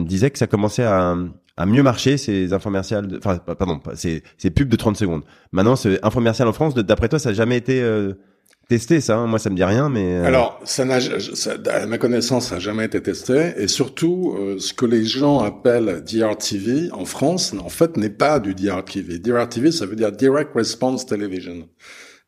disait 0.07 0.31
que 0.31 0.39
ça 0.39 0.47
commençait 0.47 0.85
à, 0.85 1.15
a 1.63 1.67
mieux 1.67 1.83
marché 1.83 2.17
ces 2.17 2.53
infomerciales, 2.53 3.09
enfin 3.19 3.39
pardon, 3.39 3.81
ces, 3.95 4.23
ces 4.37 4.51
pubs 4.51 4.69
de 4.69 4.77
30 4.77 4.97
secondes. 4.97 5.23
Maintenant, 5.53 5.77
ce 5.77 5.99
infomercial 6.03 6.49
en 6.49 6.53
France, 6.53 6.75
d'après 6.75 7.09
toi, 7.09 7.19
ça 7.19 7.31
n'a 7.31 7.35
jamais 7.35 7.57
été 7.57 7.81
euh, 7.81 8.15
testé, 8.69 9.01
ça 9.01 9.17
hein 9.17 9.27
Moi, 9.27 9.39
ça 9.39 9.49
me 9.49 9.55
dit 9.55 9.63
rien, 9.63 9.89
mais 9.89 10.17
euh, 10.17 10.25
alors 10.25 10.61
à 11.71 11.87
ma 11.87 11.99
connaissance, 11.99 12.49
ça 12.49 12.57
n'a 12.57 12.61
jamais 12.61 12.87
été 12.87 13.01
testé. 13.01 13.53
Et 13.57 13.69
surtout, 13.69 14.35
euh, 14.37 14.59
ce 14.59 14.73
que 14.73 14.87
les 14.87 15.05
gens 15.05 15.39
appellent 15.39 16.03
DRTV 16.05 16.91
en 16.93 17.05
France, 17.05 17.55
en 17.59 17.69
fait, 17.69 17.97
n'est 17.97 18.11
pas 18.11 18.41
du 18.41 18.55
DRTV. 18.55 19.19
DRTV, 19.21 19.71
ça 19.71 19.87
veut 19.87 19.97
dire 19.97 20.11
Direct 20.11 20.51
Response 20.55 21.07
Television. 21.07 21.69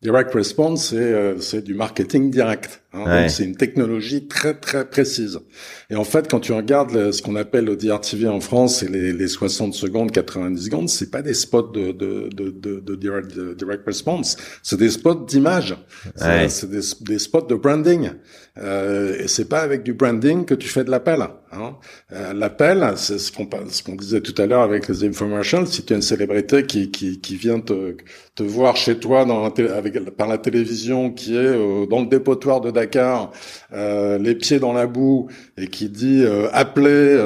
Direct 0.04 0.34
Response, 0.34 0.90
c'est 0.90 0.96
euh, 0.96 1.40
c'est 1.40 1.64
du 1.64 1.72
marketing 1.72 2.30
direct. 2.30 2.82
Hein, 2.92 3.26
C'est 3.28 3.42
une 3.42 3.56
technologie 3.56 4.28
très 4.28 4.52
très 4.52 4.84
précise. 4.84 5.40
Et 5.88 5.96
en 5.96 6.04
fait, 6.04 6.30
quand 6.30 6.40
tu 6.40 6.52
regardes 6.52 7.10
ce 7.10 7.22
qu'on 7.22 7.36
appelle 7.36 7.64
le 7.64 7.74
DRTV 7.74 8.28
en 8.28 8.40
France, 8.40 8.80
c'est 8.80 8.90
les, 8.90 9.14
les 9.14 9.28
60 9.28 9.72
secondes, 9.72 10.12
90 10.12 10.62
secondes, 10.62 10.88
c'est 10.90 11.10
pas 11.10 11.22
des 11.22 11.32
spots 11.32 11.72
de 11.72 11.92
de 11.92 12.28
de, 12.28 12.50
de, 12.50 12.80
de 12.80 12.94
direct, 12.96 13.38
direct, 13.56 13.82
response, 13.86 14.36
c'est 14.62 14.78
des 14.78 14.90
spots 14.90 15.24
d'image. 15.26 15.74
C'est 16.16 16.70
des, 16.70 16.80
des, 17.00 17.18
spots 17.18 17.46
de 17.46 17.54
branding. 17.54 18.10
Euh, 18.58 19.16
et 19.18 19.26
c'est 19.26 19.48
pas 19.48 19.60
avec 19.60 19.82
du 19.82 19.94
branding 19.94 20.44
que 20.44 20.54
tu 20.54 20.68
fais 20.68 20.84
de 20.84 20.90
l'appel. 20.90 21.26
Hein. 21.58 21.76
Euh, 22.12 22.32
l'appel, 22.32 22.92
c'est 22.96 23.18
ce 23.18 23.32
qu'on 23.32 23.48
ce 23.68 23.82
qu'on 23.82 23.94
disait 23.94 24.20
tout 24.20 24.34
à 24.40 24.46
l'heure 24.46 24.62
avec 24.62 24.88
les 24.88 25.04
infomercials. 25.04 25.66
Si 25.66 25.84
tu 25.84 25.92
as 25.92 25.96
une 25.96 26.02
célébrité 26.02 26.64
qui 26.64 26.90
qui, 26.90 27.20
qui 27.20 27.36
vient 27.36 27.60
te 27.60 27.96
te 28.34 28.42
voir 28.42 28.76
chez 28.76 28.98
toi 28.98 29.24
dans 29.24 29.42
la 29.42 29.74
avec 29.74 29.98
par 30.16 30.28
la 30.28 30.38
télévision, 30.38 31.10
qui 31.10 31.34
est 31.34 31.38
euh, 31.38 31.86
dans 31.86 32.00
le 32.00 32.06
dépotoir 32.06 32.60
de 32.60 32.70
Dakar, 32.70 33.30
euh, 33.72 34.18
les 34.18 34.34
pieds 34.34 34.58
dans 34.58 34.72
la 34.72 34.86
boue, 34.86 35.28
et 35.56 35.68
qui 35.68 35.88
dit 35.88 36.24
appelez 36.52 37.18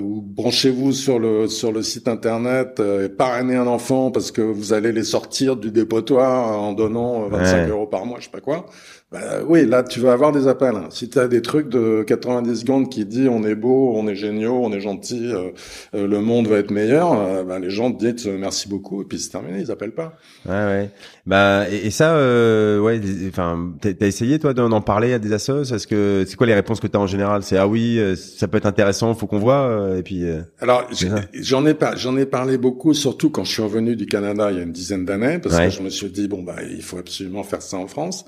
ou 0.00 0.22
branchez-vous 0.22 0.92
sur 0.92 1.18
le 1.18 1.48
sur 1.48 1.72
le 1.72 1.82
site 1.82 2.08
internet 2.08 2.80
et 2.80 3.08
parrainez 3.08 3.56
un 3.56 3.66
enfant 3.66 4.10
parce 4.10 4.30
que 4.30 4.42
vous 4.42 4.72
allez 4.72 4.92
les 4.92 5.04
sortir 5.04 5.56
du 5.56 5.70
dépotoir 5.70 6.60
en 6.60 6.72
donnant 6.72 7.28
25 7.28 7.68
euros 7.68 7.86
par 7.86 8.06
mois, 8.06 8.18
je 8.18 8.24
sais 8.24 8.30
pas 8.30 8.40
quoi. 8.40 8.66
Bah, 9.10 9.20
oui, 9.46 9.64
là, 9.64 9.82
tu 9.82 10.00
vas 10.00 10.12
avoir 10.12 10.32
des 10.32 10.48
appels. 10.48 10.76
Si 10.90 11.08
tu 11.08 11.18
as 11.18 11.28
des 11.28 11.40
trucs 11.40 11.70
de 11.70 12.04
90 12.06 12.60
secondes 12.60 12.90
qui 12.90 13.06
dit 13.06 13.26
on 13.26 13.42
est 13.42 13.54
beau, 13.54 13.94
on 13.96 14.06
est 14.06 14.14
géniaux, 14.14 14.60
on 14.62 14.70
est 14.70 14.82
gentil, 14.82 15.32
euh, 15.32 15.48
euh, 15.94 16.06
le 16.06 16.20
monde 16.20 16.46
va 16.46 16.58
être 16.58 16.70
meilleur, 16.70 17.14
euh, 17.14 17.42
bah, 17.42 17.58
les 17.58 17.70
gens 17.70 17.90
te 17.90 18.04
disent 18.04 18.26
merci 18.26 18.68
beaucoup 18.68 19.00
et 19.00 19.06
puis 19.06 19.18
c'est 19.18 19.30
terminé, 19.30 19.60
ils 19.60 19.70
appellent 19.70 19.94
pas. 19.94 20.12
Ouais, 20.46 20.52
ouais. 20.52 20.90
Bah 21.24 21.64
et, 21.70 21.90
ça, 21.90 22.16
ouais. 22.16 23.00
Enfin, 23.30 23.72
t'as 23.80 24.06
essayé 24.06 24.38
toi 24.38 24.52
d'en 24.52 24.80
parler 24.82 25.14
à 25.14 25.18
des 25.18 25.32
assos? 25.32 25.72
Est-ce 25.72 25.86
que 25.86 26.24
c'est 26.26 26.36
quoi 26.36 26.46
les 26.46 26.54
réponses 26.54 26.78
que 26.78 26.86
t'as 26.86 26.98
en 26.98 27.06
général? 27.06 27.42
C'est 27.42 27.56
ah 27.56 27.66
oui, 27.66 27.98
ça 28.14 28.46
peut 28.46 28.58
être 28.58 28.66
intéressant, 28.66 29.14
faut 29.14 29.26
qu'on 29.26 29.38
voit. 29.38 29.94
et 29.96 30.02
puis. 30.02 30.24
Alors 30.60 30.86
j'en 31.32 31.64
ai 31.64 31.74
pas, 31.74 31.96
j'en 31.96 32.16
ai 32.18 32.26
parlé 32.26 32.58
beaucoup, 32.58 32.92
surtout 32.92 33.30
quand 33.30 33.44
je 33.44 33.52
suis 33.52 33.62
revenu 33.62 33.96
du 33.96 34.04
Canada 34.04 34.50
il 34.50 34.58
y 34.58 34.60
a 34.60 34.64
une 34.64 34.72
dizaine 34.72 35.06
d'années, 35.06 35.38
parce 35.38 35.58
que 35.58 35.70
je 35.70 35.82
me 35.82 35.88
suis 35.88 36.10
dit 36.10 36.28
bon 36.28 36.42
bah 36.42 36.56
il 36.62 36.82
faut 36.82 36.98
absolument 36.98 37.42
faire 37.42 37.62
ça 37.62 37.78
en 37.78 37.86
France. 37.86 38.26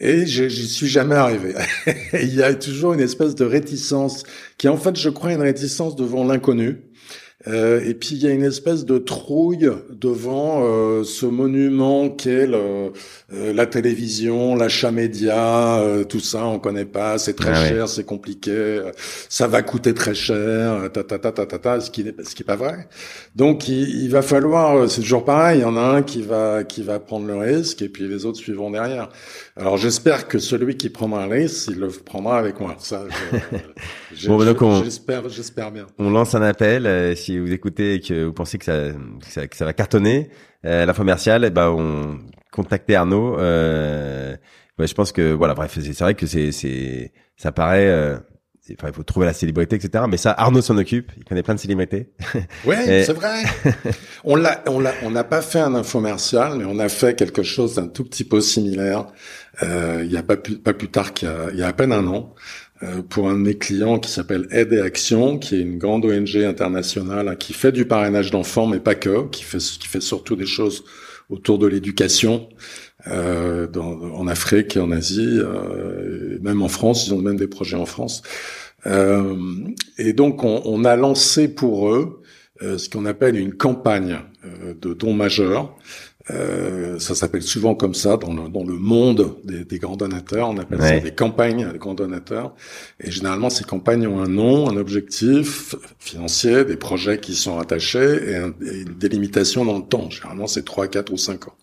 Et 0.00 0.26
j'y 0.26 0.68
suis 0.68 0.88
jamais 0.88 1.14
arrivé. 1.14 1.54
il 2.12 2.34
y 2.34 2.42
a 2.42 2.54
toujours 2.54 2.94
une 2.94 3.00
espèce 3.00 3.34
de 3.34 3.44
réticence, 3.44 4.24
qui 4.58 4.68
en 4.68 4.76
fait, 4.76 4.96
je 4.96 5.08
crois, 5.08 5.32
une 5.32 5.42
réticence 5.42 5.96
devant 5.96 6.24
l'inconnu. 6.24 6.83
Euh, 7.46 7.80
et 7.84 7.94
puis 7.94 8.10
il 8.16 8.22
y 8.22 8.26
a 8.26 8.30
une 8.30 8.44
espèce 8.44 8.84
de 8.84 8.98
trouille 8.98 9.70
devant 9.90 10.62
euh, 10.64 11.04
ce 11.04 11.26
monument 11.26 12.08
qu'est 12.08 12.46
le, 12.46 12.92
euh, 13.32 13.52
la 13.52 13.66
télévision, 13.66 14.54
l'achat 14.54 14.90
média, 14.90 15.78
euh, 15.78 16.04
tout 16.04 16.20
ça, 16.20 16.46
on 16.46 16.58
connaît 16.58 16.84
pas, 16.84 17.18
c'est 17.18 17.34
très 17.34 17.52
ah 17.52 17.68
cher, 17.68 17.88
c'est 17.88 18.04
compliqué, 18.04 18.50
euh, 18.50 18.92
ça 19.28 19.48
va 19.48 19.62
coûter 19.62 19.94
très 19.94 20.14
cher, 20.14 20.90
ta 20.92 21.02
ta 21.02 21.18
ta 21.18 21.32
ta 21.32 21.46
ta, 21.46 21.58
ta 21.58 21.80
ce 21.80 21.90
qui 21.90 22.04
n'est 22.04 22.14
ce 22.22 22.34
qui 22.34 22.42
est 22.42 22.46
pas 22.46 22.56
vrai. 22.56 22.86
Donc 23.34 23.68
il, 23.68 24.04
il 24.04 24.10
va 24.10 24.22
falloir, 24.22 24.90
c'est 24.90 25.00
toujours 25.00 25.24
pareil, 25.24 25.60
il 25.60 25.62
y 25.62 25.64
en 25.64 25.76
a 25.76 25.80
un 25.80 26.02
qui 26.02 26.22
va 26.22 26.64
qui 26.64 26.82
va 26.82 27.00
prendre 27.00 27.26
le 27.26 27.36
risque 27.36 27.82
et 27.82 27.88
puis 27.88 28.06
les 28.06 28.24
autres 28.26 28.38
suivront 28.38 28.70
derrière. 28.70 29.08
Alors 29.56 29.78
j'espère 29.78 30.28
que 30.28 30.38
celui 30.38 30.76
qui 30.76 30.90
prendra 30.90 31.26
le 31.26 31.32
risque, 31.32 31.68
il 31.68 31.78
le 31.78 31.88
prendra 31.88 32.38
avec 32.38 32.60
moi. 32.60 32.76
Ça, 32.78 33.04
bon, 34.26 34.82
j'espère, 34.82 35.28
j'espère 35.28 35.72
bien. 35.72 35.86
On 35.98 36.10
lance 36.10 36.34
un 36.34 36.42
appel 36.42 37.16
si 37.16 37.33
vous 37.38 37.52
écoutez 37.52 37.94
et 37.94 38.00
que 38.00 38.24
vous 38.24 38.32
pensez 38.32 38.58
que 38.58 38.64
ça, 38.64 38.92
que 39.46 39.56
ça, 39.56 39.64
va 39.64 39.72
cartonner, 39.72 40.30
euh, 40.64 40.86
l'infomercial, 40.86 41.44
eh 41.44 41.50
ben 41.50 41.70
on 41.70 42.18
contactez 42.50 42.94
Arnaud. 42.94 43.38
Euh, 43.38 44.36
ouais, 44.78 44.86
je 44.86 44.94
pense 44.94 45.12
que 45.12 45.32
voilà, 45.32 45.54
bref, 45.54 45.78
c'est 45.80 45.98
vrai 46.00 46.14
que 46.14 46.26
c'est 46.26 46.52
c'est 46.52 47.12
ça 47.36 47.52
paraît. 47.52 47.86
Euh, 47.86 48.16
enfin, 48.78 48.88
il 48.88 48.94
faut 48.94 49.02
trouver 49.02 49.26
la 49.26 49.32
célébrité, 49.32 49.76
etc. 49.76 50.04
Mais 50.08 50.16
ça, 50.16 50.32
Arnaud 50.32 50.62
s'en 50.62 50.76
occupe. 50.78 51.12
Il 51.16 51.24
connaît 51.24 51.42
plein 51.42 51.54
de 51.54 51.60
célébrités. 51.60 52.12
Oui, 52.64 52.76
c'est 52.86 53.12
vrai. 53.12 53.42
on 54.24 54.36
l'a, 54.36 54.62
on 54.66 54.80
l'a, 54.80 54.94
on 55.02 55.10
n'a 55.10 55.24
pas 55.24 55.42
fait 55.42 55.60
un 55.60 55.74
infomercial, 55.74 56.56
mais 56.56 56.64
on 56.64 56.78
a 56.78 56.88
fait 56.88 57.14
quelque 57.14 57.42
chose 57.42 57.74
d'un 57.74 57.88
tout 57.88 58.04
petit 58.04 58.24
peu 58.24 58.40
similaire. 58.40 59.06
Euh, 59.62 60.02
il 60.04 60.10
y 60.10 60.16
a 60.16 60.22
pas 60.22 60.36
plus, 60.36 60.58
pas 60.58 60.72
plus 60.72 60.88
tard 60.88 61.12
qu'il 61.12 61.28
y 61.28 61.30
a, 61.30 61.50
il 61.52 61.58
y 61.58 61.62
a 61.62 61.68
à 61.68 61.72
peine 61.72 61.92
un 61.92 62.06
an. 62.06 62.34
Euh, 62.84 63.02
pour 63.02 63.28
un 63.28 63.34
de 63.34 63.38
mes 63.38 63.54
clients 63.54 63.98
qui 63.98 64.10
s'appelle 64.10 64.46
Aide 64.50 64.72
et 64.72 64.80
Action, 64.80 65.38
qui 65.38 65.54
est 65.54 65.60
une 65.60 65.78
grande 65.78 66.04
ONG 66.04 66.36
internationale 66.36 67.28
hein, 67.28 67.36
qui 67.36 67.52
fait 67.52 67.72
du 67.72 67.86
parrainage 67.86 68.30
d'enfants, 68.30 68.66
mais 68.66 68.80
pas 68.80 68.94
que, 68.94 69.28
qui 69.30 69.42
fait, 69.42 69.58
qui 69.58 69.88
fait 69.88 70.02
surtout 70.02 70.36
des 70.36 70.46
choses 70.46 70.84
autour 71.30 71.58
de 71.58 71.66
l'éducation 71.66 72.48
euh, 73.06 73.66
en 73.74 74.26
Afrique 74.26 74.76
et 74.76 74.80
en 74.80 74.90
Asie, 74.90 75.38
euh, 75.38 76.38
même 76.42 76.62
en 76.62 76.68
France, 76.68 77.06
ils 77.06 77.14
ont 77.14 77.18
même 77.18 77.36
des 77.36 77.46
projets 77.46 77.76
en 77.76 77.86
France. 77.86 78.22
Euh, 78.86 79.34
et 79.96 80.12
donc 80.12 80.44
on, 80.44 80.60
on, 80.64 80.84
a 80.84 80.94
lancé 80.96 81.48
pour 81.48 81.90
eux 81.90 82.22
euh, 82.62 82.76
ce 82.76 82.90
qu'on 82.90 83.06
appelle 83.06 83.36
une 83.36 83.54
campagne 83.54 84.18
de 84.78 84.92
dons 84.92 85.14
majeurs 85.14 85.74
euh, 86.30 86.98
ça 86.98 87.14
s'appelle 87.14 87.42
souvent 87.42 87.74
comme 87.74 87.92
ça 87.92 88.16
dans 88.16 88.32
le, 88.32 88.48
dans 88.48 88.64
le 88.64 88.74
monde 88.74 89.36
des, 89.44 89.64
des 89.64 89.78
grands 89.78 89.96
donateurs. 89.96 90.48
On 90.48 90.56
appelle 90.56 90.80
ça 90.80 90.98
des 90.98 91.14
campagnes 91.14 91.70
de 91.70 91.76
grands 91.76 91.94
donateurs. 91.94 92.54
Et 93.00 93.10
généralement, 93.10 93.50
ces 93.50 93.64
campagnes 93.64 94.06
ont 94.06 94.22
un 94.22 94.28
nom, 94.28 94.70
un 94.70 94.76
objectif 94.76 95.74
financier, 95.98 96.64
des 96.64 96.76
projets 96.76 97.18
qui 97.18 97.34
sont 97.34 97.58
attachés 97.58 98.30
et, 98.30 98.36
un, 98.36 98.54
une 98.60 98.94
délimitation 98.96 99.66
dans 99.66 99.76
le 99.76 99.84
temps. 99.84 100.08
Généralement, 100.08 100.46
c'est 100.46 100.64
3, 100.64 100.86
4 100.86 101.12
ou 101.12 101.18
5 101.18 101.48
ans. 101.48 101.56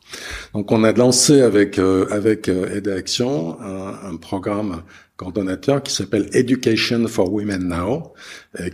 Donc, 0.53 0.71
on 0.71 0.83
a 0.83 0.91
lancé 0.91 1.41
avec 1.41 1.79
euh, 1.79 2.05
avec 2.11 2.47
euh, 2.47 2.75
Aide 2.75 2.89
Action 2.89 3.59
un, 3.61 4.11
un 4.11 4.15
programme 4.17 4.83
coordonnateur 5.21 5.83
qui 5.83 5.93
s'appelle 5.93 6.29
Education 6.33 7.07
for 7.07 7.31
Women 7.31 7.67
Now, 7.67 8.13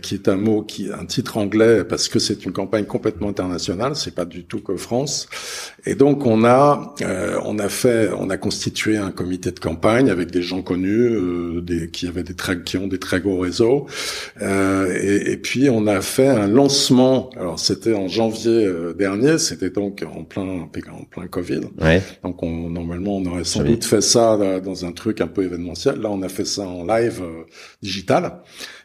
qui 0.02 0.14
est 0.14 0.28
un 0.28 0.36
mot 0.36 0.62
qui 0.62 0.90
un 0.92 1.06
titre 1.06 1.36
anglais 1.36 1.84
parce 1.84 2.08
que 2.08 2.18
c'est 2.18 2.44
une 2.44 2.52
campagne 2.52 2.84
complètement 2.84 3.28
internationale, 3.28 3.94
c'est 3.94 4.14
pas 4.14 4.24
du 4.24 4.44
tout 4.44 4.60
que 4.60 4.76
France. 4.76 5.28
Et 5.86 5.94
donc 5.94 6.26
on 6.26 6.44
a 6.44 6.94
euh, 7.02 7.38
on 7.44 7.60
a 7.60 7.68
fait 7.68 8.10
on 8.18 8.28
a 8.28 8.36
constitué 8.36 8.96
un 8.96 9.12
comité 9.12 9.52
de 9.52 9.60
campagne 9.60 10.10
avec 10.10 10.32
des 10.32 10.42
gens 10.42 10.62
connus, 10.62 11.06
euh, 11.06 11.60
des 11.60 11.90
qui 11.90 12.08
avaient 12.08 12.24
des 12.24 12.34
très 12.34 12.60
qui 12.60 12.76
ont 12.76 12.88
des 12.88 12.98
très 12.98 13.20
gros 13.20 13.38
réseaux. 13.38 13.86
Et, 14.40 15.32
et, 15.32 15.36
puis 15.36 15.70
on 15.70 15.86
a 15.86 16.00
fait 16.00 16.26
un 16.26 16.48
lancement. 16.48 17.30
Alors 17.36 17.60
c'était 17.60 17.94
en 17.94 18.08
janvier 18.08 18.68
dernier, 18.98 19.38
c'était 19.38 19.70
donc 19.70 20.04
en 20.12 20.24
plein 20.24 20.62
en 20.62 21.04
plein 21.04 21.26
Covid. 21.28 21.60
Ouais. 21.80 22.02
Donc 22.24 22.42
on, 22.42 22.68
normalement 22.68 23.18
on 23.18 23.26
aurait 23.26 23.44
sans 23.44 23.62
doute 23.62 23.84
fait 23.84 24.00
ça 24.00 24.36
dans 24.60 24.84
un 24.84 24.92
truc 24.92 25.20
un 25.20 25.28
peu 25.28 25.44
événementiel. 25.44 26.00
Là 26.00 26.10
on 26.10 26.22
a 26.22 26.28
fait 26.28 26.44
ça 26.44 26.66
en 26.66 26.84
live 26.84 27.22
digital. 27.80 28.40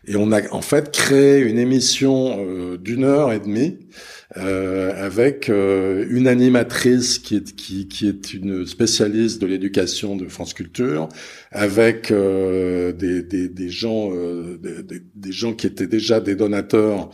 Et 0.05 0.15
on 0.15 0.31
a 0.31 0.41
en 0.51 0.61
fait 0.61 0.91
créé 0.91 1.39
une 1.39 1.57
émission 1.57 2.37
euh, 2.39 2.77
d'une 2.77 3.03
heure 3.03 3.31
et 3.31 3.39
demie 3.39 3.79
euh, 4.37 4.93
avec 4.95 5.49
euh, 5.49 6.05
une 6.09 6.27
animatrice 6.27 7.19
qui 7.19 7.35
est 7.35 7.55
qui, 7.55 7.87
qui 7.87 8.07
est 8.07 8.33
une 8.33 8.65
spécialiste 8.65 9.41
de 9.41 9.45
l'éducation 9.45 10.15
de 10.15 10.27
France 10.27 10.53
Culture, 10.53 11.07
avec 11.51 12.09
euh, 12.09 12.91
des, 12.93 13.21
des, 13.21 13.47
des, 13.47 13.69
gens 13.69 14.09
euh, 14.11 14.57
des, 14.57 15.01
des, 15.15 15.31
gens 15.31 15.53
qui 15.53 15.67
étaient 15.67 15.87
déjà 15.87 16.19
des 16.19 16.35
donateurs 16.35 17.11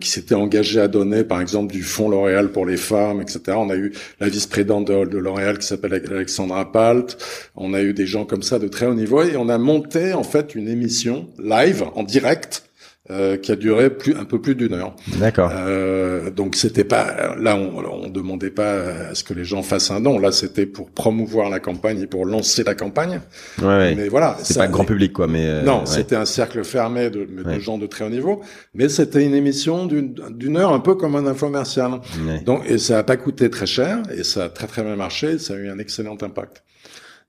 qui 0.00 0.10
s'étaient 0.10 0.34
engagés 0.34 0.80
à 0.80 0.88
donner, 0.88 1.24
par 1.24 1.40
exemple 1.40 1.72
du 1.72 1.82
Fonds 1.82 2.08
L'Oréal 2.08 2.52
pour 2.52 2.66
les 2.66 2.76
femmes, 2.76 3.22
etc. 3.22 3.56
On 3.56 3.70
a 3.70 3.76
eu 3.76 3.92
la 4.20 4.28
vice-présidente 4.28 4.86
de, 4.86 5.04
de 5.06 5.18
L'Oréal 5.18 5.58
qui 5.58 5.66
s'appelle 5.66 5.94
Alexandra 5.94 6.70
Palt. 6.70 7.16
On 7.56 7.72
a 7.72 7.82
eu 7.82 7.94
des 7.94 8.06
gens 8.06 8.24
comme 8.24 8.42
ça 8.42 8.58
de 8.58 8.68
très 8.68 8.86
haut 8.86 8.94
niveau 8.94 9.22
et 9.22 9.36
on 9.36 9.48
a 9.48 9.58
monté 9.58 10.12
en 10.12 10.24
fait 10.24 10.54
une 10.54 10.68
émission 10.68 11.28
live 11.38 11.84
en 11.94 12.02
direct 12.02 12.64
euh, 13.10 13.36
qui 13.36 13.52
a 13.52 13.56
duré 13.56 13.90
plus 13.90 14.16
un 14.16 14.24
peu 14.24 14.40
plus 14.40 14.54
d'une 14.54 14.72
heure. 14.72 14.96
D'accord. 15.18 15.50
Euh, 15.52 16.30
donc 16.30 16.56
c'était 16.56 16.84
pas 16.84 17.36
là 17.38 17.54
on, 17.54 17.84
on 17.84 18.08
demandait 18.08 18.48
pas 18.48 19.10
à 19.10 19.14
ce 19.14 19.22
que 19.22 19.34
les 19.34 19.44
gens 19.44 19.62
fassent 19.62 19.90
un 19.90 20.00
don. 20.00 20.18
Là 20.18 20.32
c'était 20.32 20.64
pour 20.64 20.90
promouvoir 20.90 21.50
la 21.50 21.60
campagne 21.60 22.00
et 22.00 22.06
pour 22.06 22.24
lancer 22.24 22.64
la 22.64 22.74
campagne. 22.74 23.20
Ouais, 23.60 23.66
ouais. 23.66 23.94
Mais 23.94 24.08
voilà. 24.08 24.38
C'est 24.42 24.56
pas 24.56 24.68
grand 24.68 24.86
public 24.86 25.12
quoi, 25.12 25.26
mais 25.26 25.44
euh, 25.46 25.62
non, 25.62 25.84
c'était 25.84 26.16
un 26.16 26.24
cercle 26.24 26.64
fermé 26.64 27.10
de, 27.10 27.26
de, 27.26 27.58
gens 27.60 27.76
de 27.76 27.86
très 27.86 28.06
haut 28.06 28.10
niveau. 28.10 28.40
Mais 28.72 28.88
c'était 28.88 29.22
une 29.22 29.34
émission 29.34 29.84
d'une 29.84 30.56
heure 30.56 30.72
un 30.72 30.80
peu 30.80 30.94
comme 30.94 31.14
un 31.14 31.26
infomercial. 31.26 32.00
Donc 32.46 32.62
et 32.66 32.78
ça 32.78 33.00
a 33.00 33.02
pas 33.02 33.18
coûté 33.18 33.50
très 33.50 33.66
cher 33.66 33.98
et 34.16 34.24
ça 34.24 34.44
a 34.44 34.48
très 34.48 34.66
très 34.66 34.82
bien 34.82 34.96
marché. 34.96 35.38
Ça 35.38 35.52
a 35.52 35.56
eu 35.58 35.68
un 35.68 35.78
excellent 35.78 36.16
impact. 36.22 36.62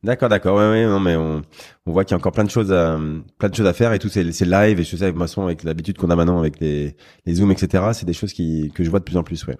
D'accord, 0.05 0.29
d'accord. 0.29 0.55
Ouais, 0.55 0.69
ouais, 0.69 0.85
non, 0.85 0.99
mais 0.99 1.15
on, 1.15 1.41
voit 1.87 2.05
qu'il 2.05 2.11
y 2.11 2.13
a 2.13 2.17
encore 2.17 2.31
plein 2.31 2.43
de 2.43 2.49
choses 2.51 2.71
à, 2.71 2.99
plein 3.39 3.49
de 3.49 3.55
choses 3.55 3.65
à 3.65 3.73
faire 3.73 3.91
et 3.91 3.97
tout, 3.97 4.07
c'est, 4.07 4.31
c'est 4.31 4.45
live 4.45 4.79
et 4.79 4.83
je 4.83 4.95
sais, 4.95 5.03
avec 5.03 5.17
façon, 5.17 5.43
avec 5.43 5.63
l'habitude 5.63 5.97
qu'on 5.97 6.11
a 6.11 6.15
maintenant 6.15 6.37
avec 6.37 6.59
les, 6.59 6.95
les 7.25 7.33
zooms, 7.33 7.51
etc. 7.51 7.85
C'est 7.93 8.05
des 8.05 8.13
choses 8.13 8.31
qui, 8.31 8.71
que 8.75 8.83
je 8.83 8.89
vois 8.91 8.99
de 8.99 9.03
plus 9.03 9.17
en 9.17 9.23
plus, 9.23 9.47
ouais. 9.47 9.57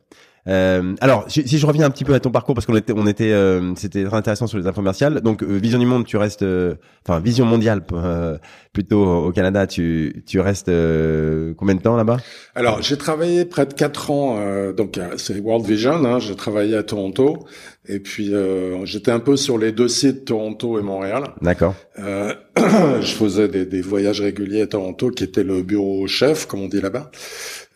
Euh, 0.48 0.94
alors, 1.02 1.26
si, 1.28 1.46
je 1.46 1.66
reviens 1.66 1.86
un 1.86 1.90
petit 1.90 2.04
peu 2.04 2.14
à 2.14 2.20
ton 2.20 2.32
parcours, 2.32 2.54
parce 2.54 2.66
qu'on 2.66 2.76
était, 2.76 2.94
on 2.96 3.08
était, 3.08 3.32
euh, 3.32 3.74
c'était 3.76 4.04
très 4.04 4.18
intéressant 4.18 4.48
sur 4.48 4.58
les 4.58 4.68
infomerciales. 4.68 5.22
Donc, 5.22 5.42
euh, 5.42 5.58
Vision 5.58 5.80
du 5.80 5.86
Monde, 5.86 6.06
tu 6.06 6.18
restes, 6.18 6.44
euh, 6.44 6.76
enfin, 7.08 7.20
Vision 7.20 7.46
mondiale 7.46 7.84
plutôt 8.74 9.04
au 9.04 9.32
Canada. 9.32 9.68
Tu, 9.68 10.24
tu 10.26 10.40
restes 10.40 10.72
combien 11.58 11.76
de 11.76 11.82
temps 11.82 11.96
là-bas? 11.96 12.18
Alors, 12.54 12.82
j'ai 12.82 12.98
travaillé 12.98 13.46
près 13.46 13.66
de 13.66 13.74
quatre 13.74 14.12
ans. 14.12 14.38
donc, 14.76 15.00
c'est 15.18 15.40
World 15.40 15.66
Vision. 15.66 16.06
Hein, 16.06 16.20
j'ai 16.20 16.36
travaillé 16.36 16.76
à 16.76 16.84
Toronto. 16.84 17.46
Et 17.88 18.00
puis 18.00 18.34
euh, 18.34 18.86
j'étais 18.86 19.12
un 19.12 19.20
peu 19.20 19.38
sur 19.38 19.58
les 19.58 19.72
deux 19.72 19.88
sites, 19.88 20.26
Toronto 20.26 20.80
et 20.80 20.82
Montréal. 20.82 21.24
D'accord. 21.42 21.76
Euh, 22.00 22.34
je 22.58 23.14
faisais 23.14 23.48
des, 23.48 23.66
des, 23.66 23.82
voyages 23.82 24.22
réguliers 24.22 24.62
à 24.62 24.68
Toronto, 24.68 25.12
qui 25.12 25.24
était 25.24 25.44
le 25.44 25.62
bureau 25.62 26.08
chef, 26.08 26.48
comme 26.48 26.62
on 26.62 26.68
dit 26.68 26.82
là-bas, 26.82 27.12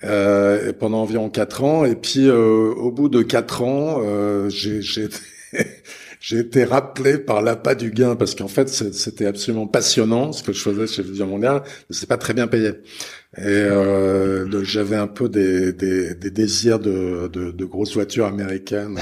euh, 0.03 0.71
pendant 0.73 1.01
environ 1.01 1.29
quatre 1.29 1.63
ans. 1.63 1.85
Et 1.85 1.95
puis 1.95 2.27
euh, 2.27 2.73
au 2.73 2.91
bout 2.91 3.09
de 3.09 3.21
quatre 3.21 3.63
ans, 3.63 4.01
euh, 4.01 4.49
j'ai 4.49 4.79
été 6.39 6.63
rappelé 6.63 7.17
par 7.17 7.41
l'appât 7.41 7.75
du 7.75 7.91
gain 7.91 8.15
parce 8.15 8.35
qu'en 8.35 8.47
fait 8.47 8.69
c'était 8.69 9.25
absolument 9.25 9.67
passionnant 9.67 10.31
ce 10.31 10.43
que 10.43 10.53
je 10.53 10.61
faisais 10.61 10.87
chez 10.87 11.03
Vision 11.03 11.27
Mondial, 11.27 11.63
mais 11.89 11.95
c'est 11.95 12.07
pas 12.07 12.17
très 12.17 12.33
bien 12.33 12.47
payé. 12.47 12.71
Et 13.37 13.41
euh, 13.45 14.63
j'avais 14.63 14.95
un 14.95 15.05
peu 15.05 15.29
des, 15.29 15.71
des, 15.71 16.15
des 16.15 16.31
désirs 16.31 16.79
de, 16.79 17.27
de, 17.27 17.51
de, 17.51 17.65
grosses 17.65 17.93
voitures 17.93 18.25
américaines. 18.25 18.97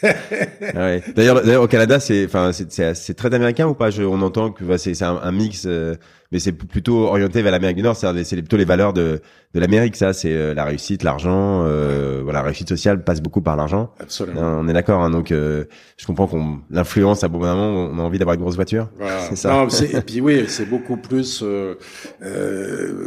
ouais. 0.04 1.02
D'ailleurs, 1.16 1.42
d'ailleurs, 1.42 1.64
au 1.64 1.66
Canada, 1.66 1.98
c'est, 1.98 2.24
enfin, 2.24 2.52
c'est, 2.52 2.94
c'est 2.94 3.14
très 3.14 3.34
américain 3.34 3.66
ou 3.66 3.74
pas? 3.74 3.90
Je, 3.90 4.04
On 4.04 4.22
entend 4.22 4.52
que 4.52 4.62
bah, 4.62 4.78
c'est, 4.78 4.94
c'est 4.94 5.04
un, 5.04 5.32
mix. 5.32 5.64
Euh, 5.66 5.96
mais 6.30 6.38
c'est 6.38 6.52
plutôt 6.52 7.06
orienté 7.06 7.40
vers 7.42 7.52
l'Amérique 7.52 7.76
du 7.76 7.82
Nord, 7.82 7.96
c'est 7.96 8.36
plutôt 8.36 8.58
les 8.58 8.66
valeurs 8.66 8.92
de, 8.92 9.20
de 9.54 9.60
l'Amérique, 9.60 9.96
ça, 9.96 10.12
c'est 10.12 10.32
euh, 10.32 10.52
la 10.52 10.64
réussite, 10.64 11.02
l'argent, 11.02 11.64
euh, 11.64 12.20
voilà, 12.22 12.40
la 12.40 12.46
réussite 12.46 12.68
sociale 12.68 13.02
passe 13.02 13.22
beaucoup 13.22 13.40
par 13.40 13.56
l'argent. 13.56 13.92
Absolument. 13.98 14.58
on 14.60 14.68
est 14.68 14.74
d'accord, 14.74 15.02
hein, 15.02 15.08
donc 15.08 15.32
euh, 15.32 15.64
je 15.96 16.06
comprends 16.06 16.26
qu'on 16.26 16.58
l'influence 16.70 17.24
à 17.24 17.28
bon 17.28 17.38
moment, 17.38 17.70
on 17.70 17.98
a 17.98 18.02
envie 18.02 18.18
d'avoir 18.18 18.34
une 18.34 18.42
grosse 18.42 18.56
voiture. 18.56 18.90
Voilà. 18.98 19.20
C'est 19.30 19.36
ça. 19.36 19.50
Non, 19.50 19.68
et 19.68 20.00
puis 20.02 20.20
oui, 20.20 20.44
c'est 20.48 20.66
beaucoup 20.66 20.98
plus, 20.98 21.42
euh, 21.42 21.76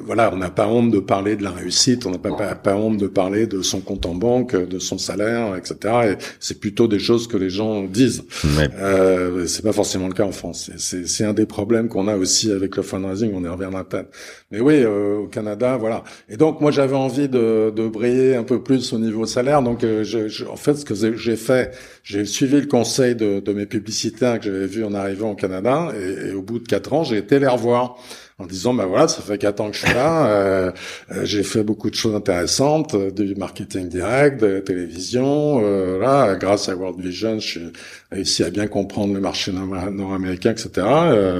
voilà, 0.04 0.32
on 0.34 0.41
n'a 0.42 0.50
pas 0.50 0.68
honte 0.68 0.92
de 0.92 1.00
parler 1.00 1.36
de 1.36 1.44
la 1.44 1.52
réussite, 1.52 2.06
on 2.06 2.12
n'a 2.12 2.18
pas, 2.18 2.36
pas, 2.36 2.56
pas 2.56 2.76
honte 2.76 2.98
de 2.98 3.08
parler 3.08 3.48
de 3.48 3.62
son 3.62 3.80
compte 3.80 4.06
en 4.06 4.16
banque, 4.16 4.56
de 4.56 4.80
son 4.80 4.98
salaire, 4.98 5.56
etc. 5.56 5.76
Et 6.12 6.24
c'est 6.40 6.60
plutôt 6.60 6.88
des 6.88 7.00
choses 7.00 7.28
que 7.28 7.38
les 7.38 7.50
gens 7.50 7.84
disent. 7.84 8.24
Ouais. 8.58 8.70
Euh, 8.80 9.46
c'est 9.48 9.64
pas 9.64 9.72
forcément 9.72 10.08
le 10.08 10.14
cas 10.14 10.26
en 10.26 10.32
France. 10.32 10.72
C'est 10.78 11.24
un 11.24 11.34
des 11.34 11.46
problèmes 11.46 11.88
qu'on 11.88 12.08
a 12.08 12.18
aussi 12.18 12.52
avec 12.52 12.76
le 12.76 12.84
fundraising, 12.84 13.32
on 13.34 13.46
est 13.46 13.50
revient 13.50 13.70
la 13.72 13.84
tête. 13.84 14.08
Mais 14.52 14.60
oui, 14.60 14.84
au 14.86 15.28
Canada, 15.28 15.78
voilà. 15.78 16.04
Et 16.30 16.38
donc 16.38 16.60
moi 16.62 16.72
j'avais 16.72 16.96
envie 16.96 17.30
de, 17.30 17.72
de, 17.76 17.88
briller 17.88 18.36
un 18.36 18.44
peu 18.44 18.62
plus 18.62 18.94
au 18.94 19.00
niveau 19.00 19.26
salaire. 19.26 19.62
Donc 19.62 19.84
euh, 19.84 20.04
je, 20.04 20.28
je, 20.28 20.46
en 20.46 20.56
fait 20.56 20.76
ce 20.76 20.86
que 20.86 20.96
j'ai 20.96 21.36
fait, 21.36 21.74
j'ai 22.04 22.26
suivi 22.26 22.60
le 22.60 22.68
conseil 22.68 23.16
de, 23.16 23.40
de 23.40 23.54
mes 23.54 23.66
publicitaires 23.66 24.40
que 24.40 24.46
j'avais 24.46 24.68
vu 24.68 24.84
en 24.84 24.94
arrivant 24.94 25.32
au 25.32 25.36
Canada. 25.36 25.90
Et, 25.96 26.30
et, 26.30 26.34
au 26.34 26.42
bout 26.42 26.60
de 26.60 26.68
quatre 26.68 26.94
ans, 26.94 27.04
j'ai 27.04 27.18
été 27.18 27.40
les 27.40 27.48
revoir 27.48 27.98
en 28.42 28.46
disant 28.46 28.74
ben 28.74 28.86
voilà 28.86 29.08
ça 29.08 29.22
fait 29.22 29.38
quatre 29.38 29.62
ans 29.62 29.70
que 29.70 29.78
je 29.78 29.86
suis 29.86 29.94
là, 29.94 30.28
euh, 30.28 30.72
euh 31.12 31.26
j'ai 31.26 31.44
fait 31.44 31.64
beaucoup 31.64 31.90
de 31.90 31.96
choses 31.96 32.16
intéressantes, 32.16 32.96
euh, 32.96 33.12
du 33.12 33.36
marketing 33.36 33.88
direct, 33.88 34.42
de 34.42 34.48
la 34.48 34.62
télévision, 34.62 35.62
euh, 35.64 36.00
là 36.00 36.36
grâce 36.36 36.70
à 36.70 36.76
World 36.76 37.00
Vision, 37.00 37.40
j'ai 37.40 37.72
réussi 38.12 38.44
à 38.44 38.50
bien 38.50 38.68
comprendre 38.68 39.14
le 39.14 39.20
marché 39.20 39.52
nord-américain, 39.52 40.52
etc. 40.52 40.70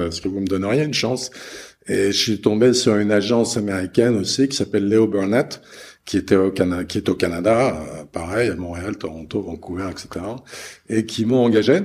Est-ce 0.08 0.20
que 0.20 0.28
vous 0.28 0.40
me 0.40 0.46
donneriez 0.46 0.84
une 0.84 0.94
chance? 0.94 1.30
Et 1.88 2.12
je 2.12 2.18
suis 2.18 2.40
tombé 2.40 2.72
sur 2.74 2.96
une 2.96 3.10
agence 3.10 3.56
américaine 3.56 4.16
aussi 4.16 4.48
qui 4.48 4.56
s'appelle 4.56 4.88
Leo 4.88 5.08
Burnett, 5.08 5.60
qui 6.04 6.16
était 6.16 6.36
au 6.36 6.52
Canada, 6.52 6.84
qui 6.84 6.98
est 6.98 7.08
au 7.08 7.14
Canada, 7.14 7.76
pareil, 8.12 8.50
à 8.50 8.54
Montréal, 8.54 8.96
Toronto, 8.96 9.42
Vancouver, 9.42 9.88
etc. 9.90 10.24
Et 10.88 11.06
qui 11.06 11.24
m'ont 11.24 11.44
engagé. 11.44 11.80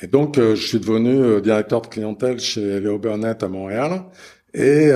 Et 0.00 0.06
donc, 0.06 0.36
je 0.38 0.54
suis 0.54 0.80
devenu 0.80 1.40
directeur 1.42 1.82
de 1.82 1.88
clientèle 1.88 2.40
chez 2.40 2.80
Leo 2.80 2.98
Burnett 2.98 3.42
à 3.42 3.48
Montréal. 3.48 4.04
Et 4.54 4.90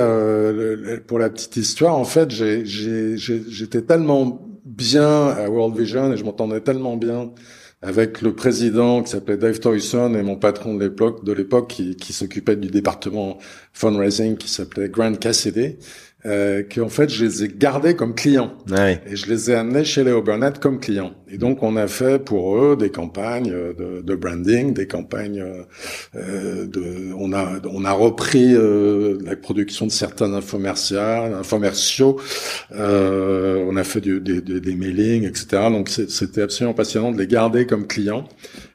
pour 1.07 1.19
la 1.19 1.31
petite 1.31 1.57
histoire, 1.57 1.95
en 1.97 2.05
fait, 2.05 2.31
j'étais 2.31 3.83
tellement 3.83 4.49
bien 4.65 5.29
à 5.29 5.49
World 5.49 5.77
Vision 5.77 6.13
et 6.13 6.17
je 6.17 6.25
m'entendais 6.25 6.61
tellement 6.61 6.97
bien 6.97 7.33
avec 7.83 8.23
le 8.23 8.33
président 8.33 9.03
qui 9.03 9.11
s'appelait 9.11 9.37
Dave 9.37 9.59
Toyson 9.59 10.15
et 10.15 10.23
mon 10.23 10.37
patron 10.37 10.75
de 10.75 10.85
l'époque, 10.85 11.25
de 11.25 11.33
l'époque 11.33 11.69
qui, 11.69 11.97
qui 11.97 12.13
s'occupait 12.13 12.55
du 12.55 12.69
département 12.69 13.39
fundraising 13.73 14.37
qui 14.37 14.49
s'appelait 14.49 14.89
Grant 14.89 15.15
Cassidy 15.15 15.79
euh, 16.25 16.63
qu'en 16.63 16.89
fait 16.89 17.09
je 17.09 17.25
les 17.25 17.45
ai 17.45 17.49
gardés 17.49 17.97
comme 17.97 18.15
clients 18.15 18.53
et 18.77 19.17
je 19.17 19.27
les 19.27 19.51
ai 19.51 19.55
amenés 19.55 19.85
chez 19.85 20.05
Léo 20.05 20.23
Burnett 20.23 20.59
comme 20.61 20.79
clients. 20.79 21.13
Et 21.29 21.39
donc 21.39 21.63
on 21.63 21.77
a 21.77 21.89
fait 21.89 22.23
pour 22.23 22.57
eux 22.57 22.77
des 22.77 22.91
campagnes 22.91 23.51
de, 23.51 24.03
de 24.03 24.15
branding, 24.15 24.73
des 24.73 24.87
campagnes 24.87 25.45
euh, 26.15 26.67
de, 26.67 27.13
on 27.19 27.33
a 27.33 27.61
on 27.69 27.85
a 27.85 27.93
repris 27.93 28.55
euh, 28.55 29.19
la 29.25 29.35
production 29.35 29.87
de 29.87 29.91
certains 29.91 30.33
infomerciaux, 30.33 30.99
infomerciaux. 30.99 32.21
Euh, 32.73 33.65
on 33.69 33.77
a 33.77 33.85
fait 33.85 34.01
du, 34.01 34.21
des, 34.21 34.41
des, 34.41 34.61
des 34.61 34.75
mailings, 34.75 35.25
etc. 35.25 35.65
Donc 35.71 35.89
c'était 35.89 36.43
absolument 36.43 36.75
passionnant 36.75 37.11
de 37.11 37.19
les 37.19 37.27
garder 37.27 37.67
comme 37.67 37.87
clients 37.87 38.25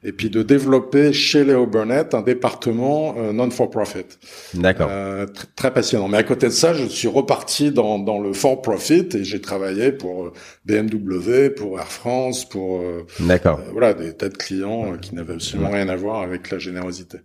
et 0.03 0.11
puis 0.11 0.29
de 0.29 0.41
développer 0.41 1.13
chez 1.13 1.43
Léo 1.43 1.65
Burnett 1.65 2.13
un 2.13 2.21
département 2.21 3.15
euh, 3.17 3.31
non 3.33 3.49
for 3.51 3.69
profit. 3.69 4.05
D'accord. 4.53 4.89
Euh, 4.91 5.25
très 5.55 5.71
passionnant. 5.73 6.07
Mais 6.07 6.17
à 6.17 6.23
côté 6.23 6.47
de 6.47 6.51
ça, 6.51 6.73
je 6.73 6.85
suis 6.85 7.07
reparti 7.07 7.36
parti 7.37 7.71
dans, 7.71 7.99
dans 7.99 8.19
le 8.19 8.33
for 8.33 8.61
profit 8.61 9.07
et 9.13 9.23
j'ai 9.23 9.41
travaillé 9.41 9.91
pour 9.91 10.31
BMW, 10.65 11.49
pour 11.55 11.79
Air 11.79 11.87
France, 11.87 12.49
pour 12.49 12.81
D'accord. 13.19 13.59
voilà 13.71 13.93
des 13.93 14.13
tas 14.13 14.29
de 14.29 14.37
clients 14.37 14.97
qui 14.99 15.13
n'avaient 15.13 15.35
absolument 15.35 15.69
rien 15.69 15.87
à 15.87 15.95
voir 15.95 16.23
avec 16.23 16.49
la 16.49 16.57
générosité. 16.57 17.19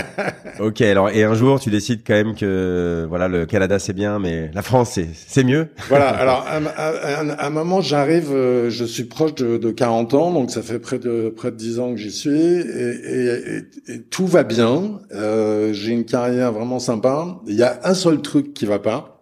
ok, 0.60 0.80
alors 0.82 1.08
et 1.08 1.24
un 1.24 1.34
jour 1.34 1.58
tu 1.58 1.70
décides 1.70 2.02
quand 2.06 2.12
même 2.14 2.34
que 2.34 3.06
voilà 3.08 3.28
le 3.28 3.46
Canada 3.46 3.78
c'est 3.78 3.94
bien, 3.94 4.18
mais 4.18 4.50
la 4.52 4.62
France 4.62 4.98
c'est 5.14 5.44
mieux. 5.44 5.68
voilà. 5.88 6.08
Alors 6.26 6.46
à, 6.46 6.56
à, 6.56 7.46
un 7.46 7.50
moment 7.50 7.80
j'arrive, 7.80 8.30
je 8.68 8.84
suis 8.84 9.04
proche 9.04 9.34
de, 9.36 9.56
de 9.56 9.70
40 9.70 10.14
ans, 10.14 10.32
donc 10.32 10.50
ça 10.50 10.60
fait 10.62 10.78
près 10.78 10.98
de 10.98 11.32
près 11.34 11.50
de 11.50 11.56
10 11.56 11.80
ans 11.80 11.90
que 11.92 11.96
j'y 11.96 12.10
suis 12.10 12.30
et, 12.30 12.92
et, 13.06 13.92
et, 13.92 14.02
tout 14.10 14.26
va 14.26 14.42
bien. 14.42 15.00
Euh, 15.14 15.72
j'ai 15.72 15.92
une 15.92 16.04
carrière 16.04 16.52
vraiment 16.52 16.78
sympa. 16.78 17.40
Il 17.46 17.54
y 17.54 17.62
a 17.62 17.80
un 17.84 17.94
seul 17.94 18.20
truc 18.20 18.54
qui 18.54 18.66
va 18.66 18.78
pas. 18.78 19.15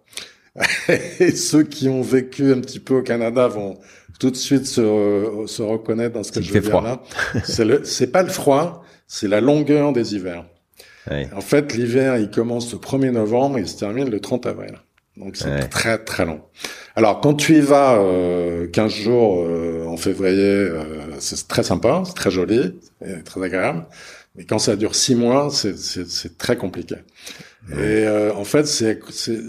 et 1.19 1.31
ceux 1.31 1.63
qui 1.63 1.89
ont 1.89 2.01
vécu 2.01 2.51
un 2.51 2.61
petit 2.61 2.79
peu 2.79 2.95
au 2.95 3.01
Canada 3.01 3.47
vont 3.47 3.77
tout 4.19 4.31
de 4.31 4.35
suite 4.35 4.65
se, 4.65 5.43
se 5.47 5.61
reconnaître 5.61 6.13
dans 6.13 6.23
ce 6.23 6.31
que 6.31 6.41
je 6.41 6.53
veux 6.53 6.61
dire 6.61 6.81
là. 6.81 7.01
C'est 7.43 7.65
le, 7.65 7.83
c'est 7.83 8.07
pas 8.07 8.23
le 8.23 8.29
froid, 8.29 8.83
c'est 9.07 9.27
la 9.27 9.41
longueur 9.41 9.91
des 9.91 10.15
hivers. 10.15 10.45
En 11.35 11.41
fait, 11.41 11.73
l'hiver, 11.75 12.17
il 12.17 12.31
commence 12.31 12.71
le 12.73 12.79
1er 12.79 13.11
novembre 13.11 13.59
et 13.59 13.61
il 13.61 13.67
se 13.67 13.77
termine 13.77 14.09
le 14.09 14.19
30 14.19 14.47
avril. 14.47 14.75
Donc 15.17 15.37
c'est 15.37 15.69
très 15.69 15.97
très 15.97 16.25
long. 16.25 16.41
Alors 16.95 17.21
quand 17.21 17.35
tu 17.35 17.55
y 17.55 17.61
vas 17.61 17.97
euh, 17.97 18.67
15 18.67 18.91
jours 18.91 19.43
euh, 19.45 19.85
en 19.85 19.95
février, 19.95 20.41
euh, 20.41 20.83
c'est 21.19 21.47
très 21.47 21.63
sympa, 21.63 22.03
c'est 22.05 22.15
très 22.15 22.31
joli, 22.31 22.77
très 23.23 23.41
agréable. 23.41 23.85
Mais 24.35 24.43
quand 24.43 24.59
ça 24.59 24.75
dure 24.75 24.95
six 24.95 25.15
mois, 25.15 25.49
c'est 25.51 26.37
très 26.37 26.57
compliqué. 26.57 26.95
Et 27.71 28.05
euh, 28.05 28.31
en 28.33 28.43
fait, 28.43 28.67
c'est 28.67 28.99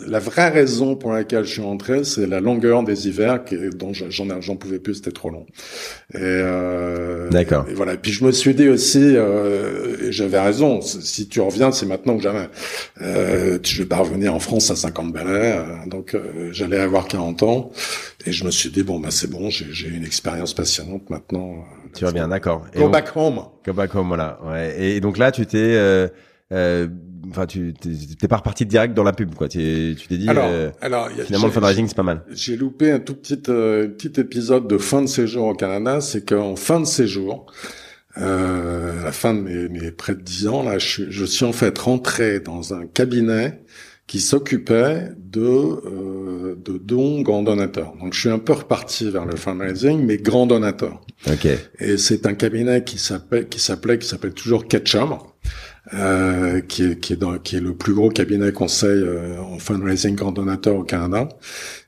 la 0.07 0.19
vraie 0.19 0.49
raison 0.49 0.97
pour 0.97 1.13
laquelle 1.13 1.45
je 1.45 1.53
suis 1.53 1.63
rentré, 1.63 2.03
c'est 2.03 2.27
la 2.27 2.41
longueur 2.41 2.83
des 2.83 3.09
hivers 3.09 3.45
qui, 3.45 3.57
dont 3.75 3.93
j'en 3.93 4.41
j'en 4.41 4.57
pouvais 4.57 4.79
plus, 4.79 4.95
c'était 4.95 5.11
trop 5.11 5.29
long. 5.29 5.45
Et 6.15 6.19
euh, 6.21 7.29
d'accord. 7.29 7.67
Et 7.69 7.75
voilà. 7.75 7.93
Et 7.95 7.99
puis 7.99 8.13
je 8.13 8.25
me 8.25 8.33
suis 8.33 8.55
dit 8.55 8.69
aussi, 8.69 9.01
euh, 9.01 10.11
j'avais 10.11 10.41
raison. 10.41 10.81
Si 10.81 11.29
tu 11.29 11.41
reviens, 11.41 11.73
c'est 11.73 11.85
maintenant 11.85 12.17
que 12.17 12.23
jamais. 12.23 12.49
Euh, 13.03 13.59
je 13.63 13.83
vais 13.83 13.89
pas 13.89 13.99
revenir 13.99 14.35
en 14.35 14.41
France 14.41 14.71
à 14.71 14.77
50 14.77 15.13
balais, 15.13 15.59
euh, 15.59 15.65
donc 15.87 16.15
euh, 16.15 16.49
j'allais 16.53 16.79
avoir 16.79 17.09
40 17.09 17.43
ans. 17.43 17.71
Et 18.25 18.33
je 18.33 18.45
me 18.45 18.51
suis 18.51 18.71
dit 18.71 18.83
bon, 18.83 18.99
bah 18.99 19.11
c'est 19.11 19.31
bon, 19.31 19.51
j'ai 19.51 19.89
une 19.89 20.05
expérience 20.05 20.55
passionnante 20.55 21.11
maintenant. 21.11 21.65
Tu 21.95 22.07
reviens, 22.07 22.29
d'accord. 22.29 22.67
Go 22.75 22.89
back 22.89 23.15
home. 23.15 23.43
Go 23.67 23.75
back 23.75 23.95
home, 23.95 24.09
voilà. 24.09 24.39
Ouais. 24.45 24.81
Et 24.81 25.01
donc 25.01 25.19
là, 25.19 25.33
tu 25.33 25.47
t'es 25.47 25.77
euh, 26.53 26.87
enfin, 27.31 27.47
tu 27.47 27.75
t'es 27.75 28.29
pas 28.29 28.37
reparti 28.37 28.67
direct 28.67 28.95
dans 28.95 29.03
la 29.03 29.13
pub, 29.13 29.35
quoi. 29.35 29.49
Tu 29.49 29.97
t'es 30.09 30.17
dit, 30.17 30.29
alors, 30.29 30.49
euh, 30.49 30.71
alors, 30.81 31.09
finalement, 31.11 31.47
le 31.47 31.53
fundraising, 31.53 31.89
c'est 31.89 31.97
pas 31.97 32.03
mal. 32.03 32.25
J'ai 32.31 32.57
loupé 32.57 32.91
un 32.91 33.01
tout 33.01 33.15
petit, 33.15 33.41
euh, 33.49 33.89
petit 33.89 34.21
épisode 34.21 34.69
de 34.69 34.79
fin 34.79 35.03
de 35.03 35.07
séjour 35.07 35.47
au 35.47 35.55
Canada. 35.55 36.01
C'est 36.01 36.29
qu'en 36.29 36.57
fin 36.57 36.81
de 36.81 36.87
séjour, 36.87 37.47
euh, 38.19 39.01
à 39.01 39.05
la 39.05 39.13
fin 39.13 39.35
de 39.35 39.41
mes, 39.41 39.69
mes, 39.69 39.91
près 39.91 40.15
de 40.15 40.23
dix 40.23 40.47
ans, 40.49 40.63
là, 40.63 40.79
je, 40.79 41.11
je, 41.11 41.25
suis 41.25 41.45
en 41.45 41.53
fait 41.53 41.77
rentré 41.79 42.41
dans 42.41 42.73
un 42.73 42.87
cabinet 42.87 43.61
qui 44.07 44.21
s'occupait 44.21 45.11
de 45.19 45.41
euh, 45.41 46.57
de 46.65 46.79
dons 46.79 47.23
grands 47.23 47.43
donateurs. 47.43 47.95
Donc 48.01 48.15
je 48.15 48.21
suis 48.21 48.29
un 48.29 48.39
peu 48.39 48.53
reparti 48.53 49.11
vers 49.11 49.27
le 49.27 49.37
fundraising, 49.37 50.05
mais 50.05 50.17
grand 50.17 50.47
donateur. 50.47 51.01
Ok. 51.27 51.49
Et 51.81 51.99
c'est 51.99 52.27
un 52.27 52.35
cabinet 52.35 52.85
qui 52.85 52.99
s'appelle 52.99 53.49
qui 53.49 53.61
s'appelait 53.61 53.99
qui 53.99 54.07
s'appelle 54.07 54.33
toujours 54.33 54.67
Ketchum 54.67 55.19
euh, 55.95 56.61
qui, 56.61 56.83
est, 56.85 57.01
qui, 57.01 57.13
est 57.13 57.17
dans, 57.17 57.39
qui 57.39 57.57
est 57.57 57.61
le 57.61 57.75
plus 57.75 57.95
gros 57.95 58.09
cabinet 58.09 58.53
conseil 58.53 59.03
euh, 59.03 59.39
en 59.41 59.59
fundraising 59.59 60.17
grand 60.17 60.33
donateur 60.33 60.77
au 60.77 60.83
Canada. 60.83 61.29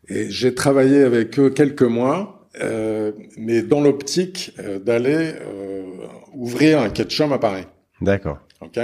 Et 0.09 0.31
j'ai 0.31 0.55
travaillé 0.55 1.03
avec 1.03 1.39
eux 1.39 1.51
quelques 1.51 1.83
mois, 1.83 2.49
euh, 2.63 3.13
mais 3.37 3.63
dans 3.63 3.81
l'optique 3.81 4.55
euh, 4.59 4.79
d'aller 4.79 5.35
euh, 5.41 5.83
ouvrir 6.35 6.81
un 6.81 6.91
ketchup 6.91 7.33
à 7.33 7.39
Paris. 7.39 7.65
D'accord. 8.01 8.39
Ok. 8.61 8.79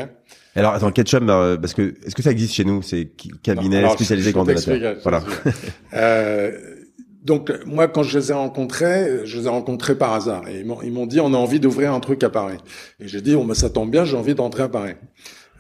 Alors 0.56 0.74
attends, 0.74 0.92
ketchup, 0.92 1.24
parce 1.26 1.74
que 1.74 1.94
est-ce 2.04 2.14
que 2.14 2.22
ça 2.22 2.30
existe 2.30 2.54
chez 2.54 2.64
nous 2.64 2.82
C'est 2.82 3.10
cabinet 3.42 3.88
spécialisé 3.90 4.32
grand 4.32 4.44
donateur. 4.44 4.96
Voilà. 5.02 5.24
Donc 7.24 7.50
moi, 7.64 7.88
quand 7.88 8.02
je 8.02 8.18
les 8.18 8.30
ai 8.30 8.34
rencontrés, 8.34 9.24
je 9.24 9.38
les 9.38 9.46
ai 9.46 9.48
rencontrés 9.48 9.96
par 9.96 10.12
hasard. 10.12 10.46
Et 10.48 10.64
ils 10.84 10.92
m'ont 10.92 11.06
dit, 11.06 11.20
on 11.20 11.32
a 11.32 11.36
envie 11.36 11.58
d'ouvrir 11.58 11.92
un 11.92 12.00
truc 12.00 12.22
à 12.22 12.30
Paris. 12.30 12.58
Et 13.00 13.08
j'ai 13.08 13.22
dit, 13.22 13.34
oh, 13.34 13.44
mais 13.44 13.54
ça 13.54 13.70
tombe 13.70 13.90
bien, 13.90 14.04
j'ai 14.04 14.16
envie 14.16 14.34
d'entrer 14.34 14.64
à 14.64 14.68
Paris. 14.68 14.94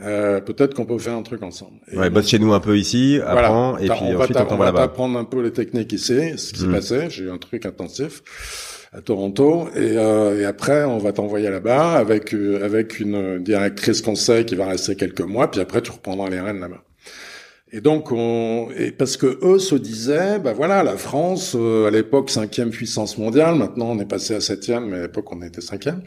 Euh, 0.02 0.40
peut-être 0.40 0.74
qu'on 0.74 0.84
peut 0.84 0.98
faire 0.98 1.14
un 1.14 1.22
truc 1.22 1.42
ensemble. 1.42 1.78
Et 1.90 1.96
ouais, 1.96 2.10
bosse 2.10 2.28
chez 2.28 2.38
nous 2.38 2.52
un 2.52 2.60
peu 2.60 2.76
ici, 2.76 3.20
apprends, 3.24 3.78
et 3.78 3.88
puis 3.88 3.98
on 4.02 4.20
ensuite 4.20 4.36
on 4.50 4.56
va 4.56 4.64
là-bas. 4.66 4.82
apprendre 4.82 5.18
un 5.18 5.24
peu 5.24 5.40
les 5.40 5.52
techniques 5.52 5.92
ici, 5.92 6.36
ce 6.36 6.52
qui 6.52 6.60
s'est 6.60 6.66
mm. 6.66 6.72
passé. 6.72 7.06
J'ai 7.10 7.24
eu 7.24 7.30
un 7.30 7.38
truc 7.38 7.64
intensif 7.64 8.22
à 8.92 9.00
Toronto, 9.00 9.68
et, 9.74 9.96
euh, 9.96 10.40
et 10.40 10.44
après 10.44 10.84
on 10.84 10.98
va 10.98 11.12
t'envoyer 11.12 11.48
là-bas 11.48 11.92
avec 11.92 12.34
euh, 12.34 12.64
avec 12.64 13.00
une 13.00 13.42
directrice 13.42 14.02
conseil 14.02 14.44
qui 14.44 14.56
va 14.56 14.66
rester 14.66 14.96
quelques 14.96 15.20
mois, 15.20 15.50
puis 15.50 15.60
après 15.60 15.80
tu 15.80 15.92
reprendras 15.92 16.28
les 16.28 16.40
rênes 16.40 16.60
là-bas. 16.60 16.82
Et 17.76 17.80
donc, 17.80 18.12
on, 18.12 18.68
et 18.78 18.92
parce 18.92 19.16
que 19.16 19.36
eux 19.42 19.58
se 19.58 19.74
disaient, 19.74 20.38
bah 20.38 20.52
voilà, 20.52 20.84
la 20.84 20.96
France, 20.96 21.56
euh, 21.58 21.88
à 21.88 21.90
l'époque 21.90 22.30
cinquième 22.30 22.70
puissance 22.70 23.18
mondiale, 23.18 23.56
maintenant 23.56 23.90
on 23.90 23.98
est 23.98 24.04
passé 24.08 24.32
à 24.32 24.40
septième, 24.40 24.90
mais 24.90 24.98
à 24.98 25.02
l'époque 25.02 25.32
on 25.32 25.42
était 25.42 25.60
cinquième. 25.60 26.00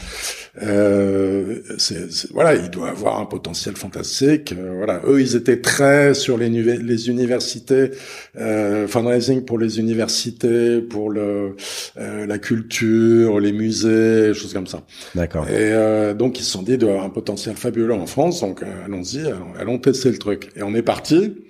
Euh, 0.61 1.59
c'est, 1.77 2.31
voilà, 2.31 2.55
il 2.55 2.69
doit 2.69 2.91
avoir 2.91 3.19
un 3.19 3.25
potentiel 3.25 3.75
fantastique. 3.75 4.53
Euh, 4.57 4.75
voilà, 4.77 5.01
eux 5.05 5.19
ils 5.19 5.35
étaient 5.35 5.59
très 5.59 6.13
sur 6.13 6.37
les, 6.37 6.47
les 6.47 7.09
universités, 7.09 7.91
euh, 8.37 8.87
fundraising 8.87 9.43
pour 9.43 9.59
les 9.59 9.77
universités, 9.77 10.79
pour 10.79 11.09
le 11.09 11.57
euh, 11.97 12.25
la 12.25 12.37
culture, 12.37 13.41
les 13.41 13.51
musées, 13.51 14.33
choses 14.33 14.53
comme 14.53 14.67
ça. 14.67 14.83
D'accord. 15.15 15.45
Et 15.49 16.13
donc 16.13 16.39
ils 16.39 16.43
se 16.43 16.51
sont 16.51 16.63
dit, 16.63 16.73
il 16.73 16.77
doit 16.77 16.91
avoir 16.91 17.03
un 17.03 17.09
potentiel 17.09 17.57
fabuleux 17.57 17.93
en 17.93 18.05
France, 18.05 18.39
donc 18.39 18.63
allons-y, 18.85 19.27
allons, 19.27 19.53
allons 19.59 19.79
tester 19.79 20.11
le 20.11 20.17
truc. 20.17 20.49
Et 20.55 20.63
on 20.63 20.73
est 20.73 20.81
parti. 20.81 21.43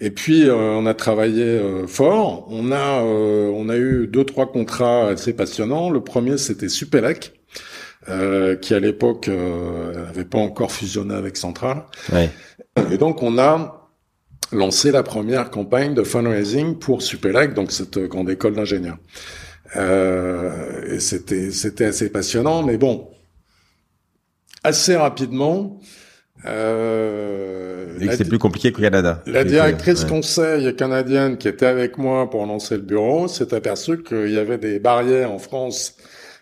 Et 0.00 0.10
puis 0.10 0.48
euh, 0.48 0.54
on 0.54 0.86
a 0.86 0.94
travaillé 0.94 1.44
euh, 1.44 1.86
fort. 1.86 2.46
On 2.50 2.72
a 2.72 3.02
euh, 3.02 3.48
on 3.54 3.68
a 3.68 3.76
eu 3.76 4.06
deux 4.06 4.24
trois 4.24 4.50
contrats 4.50 5.08
assez 5.08 5.32
passionnants. 5.32 5.90
Le 5.90 6.00
premier 6.00 6.36
c'était 6.36 6.68
Supélec, 6.68 7.32
qui 8.06 8.74
à 8.74 8.80
l'époque 8.80 9.28
n'avait 9.28 10.24
pas 10.24 10.38
encore 10.38 10.72
fusionné 10.72 11.14
avec 11.14 11.36
Central. 11.36 11.84
Ouais. 12.12 12.30
Et 12.90 12.98
donc 12.98 13.22
on 13.22 13.38
a 13.38 13.90
lancé 14.52 14.90
la 14.90 15.02
première 15.02 15.50
campagne 15.50 15.94
de 15.94 16.02
fundraising 16.02 16.78
pour 16.78 17.02
Supélec, 17.02 17.54
donc 17.54 17.72
cette 17.72 17.98
grande 17.98 18.28
école 18.30 18.54
d'ingénieurs. 18.54 18.98
et 19.76 20.98
c'était 20.98 21.50
c'était 21.50 21.86
assez 21.86 22.10
passionnant, 22.10 22.62
mais 22.62 22.76
bon, 22.76 23.08
assez 24.64 24.96
rapidement. 24.96 25.80
Euh, 26.46 27.73
et 28.00 28.06
que 28.06 28.16
c'est 28.16 28.28
plus 28.28 28.38
compliqué 28.38 28.72
qu'au 28.72 28.82
Canada. 28.82 29.22
La 29.26 29.44
directrice 29.44 30.04
conseil 30.04 30.74
canadienne 30.76 31.36
qui 31.36 31.48
était 31.48 31.66
avec 31.66 31.98
moi 31.98 32.28
pour 32.30 32.46
lancer 32.46 32.76
le 32.76 32.82
bureau 32.82 33.28
s'est 33.28 33.54
aperçue 33.54 34.02
qu'il 34.02 34.30
y 34.30 34.38
avait 34.38 34.58
des 34.58 34.78
barrières 34.78 35.30
en 35.30 35.38
France 35.38 35.96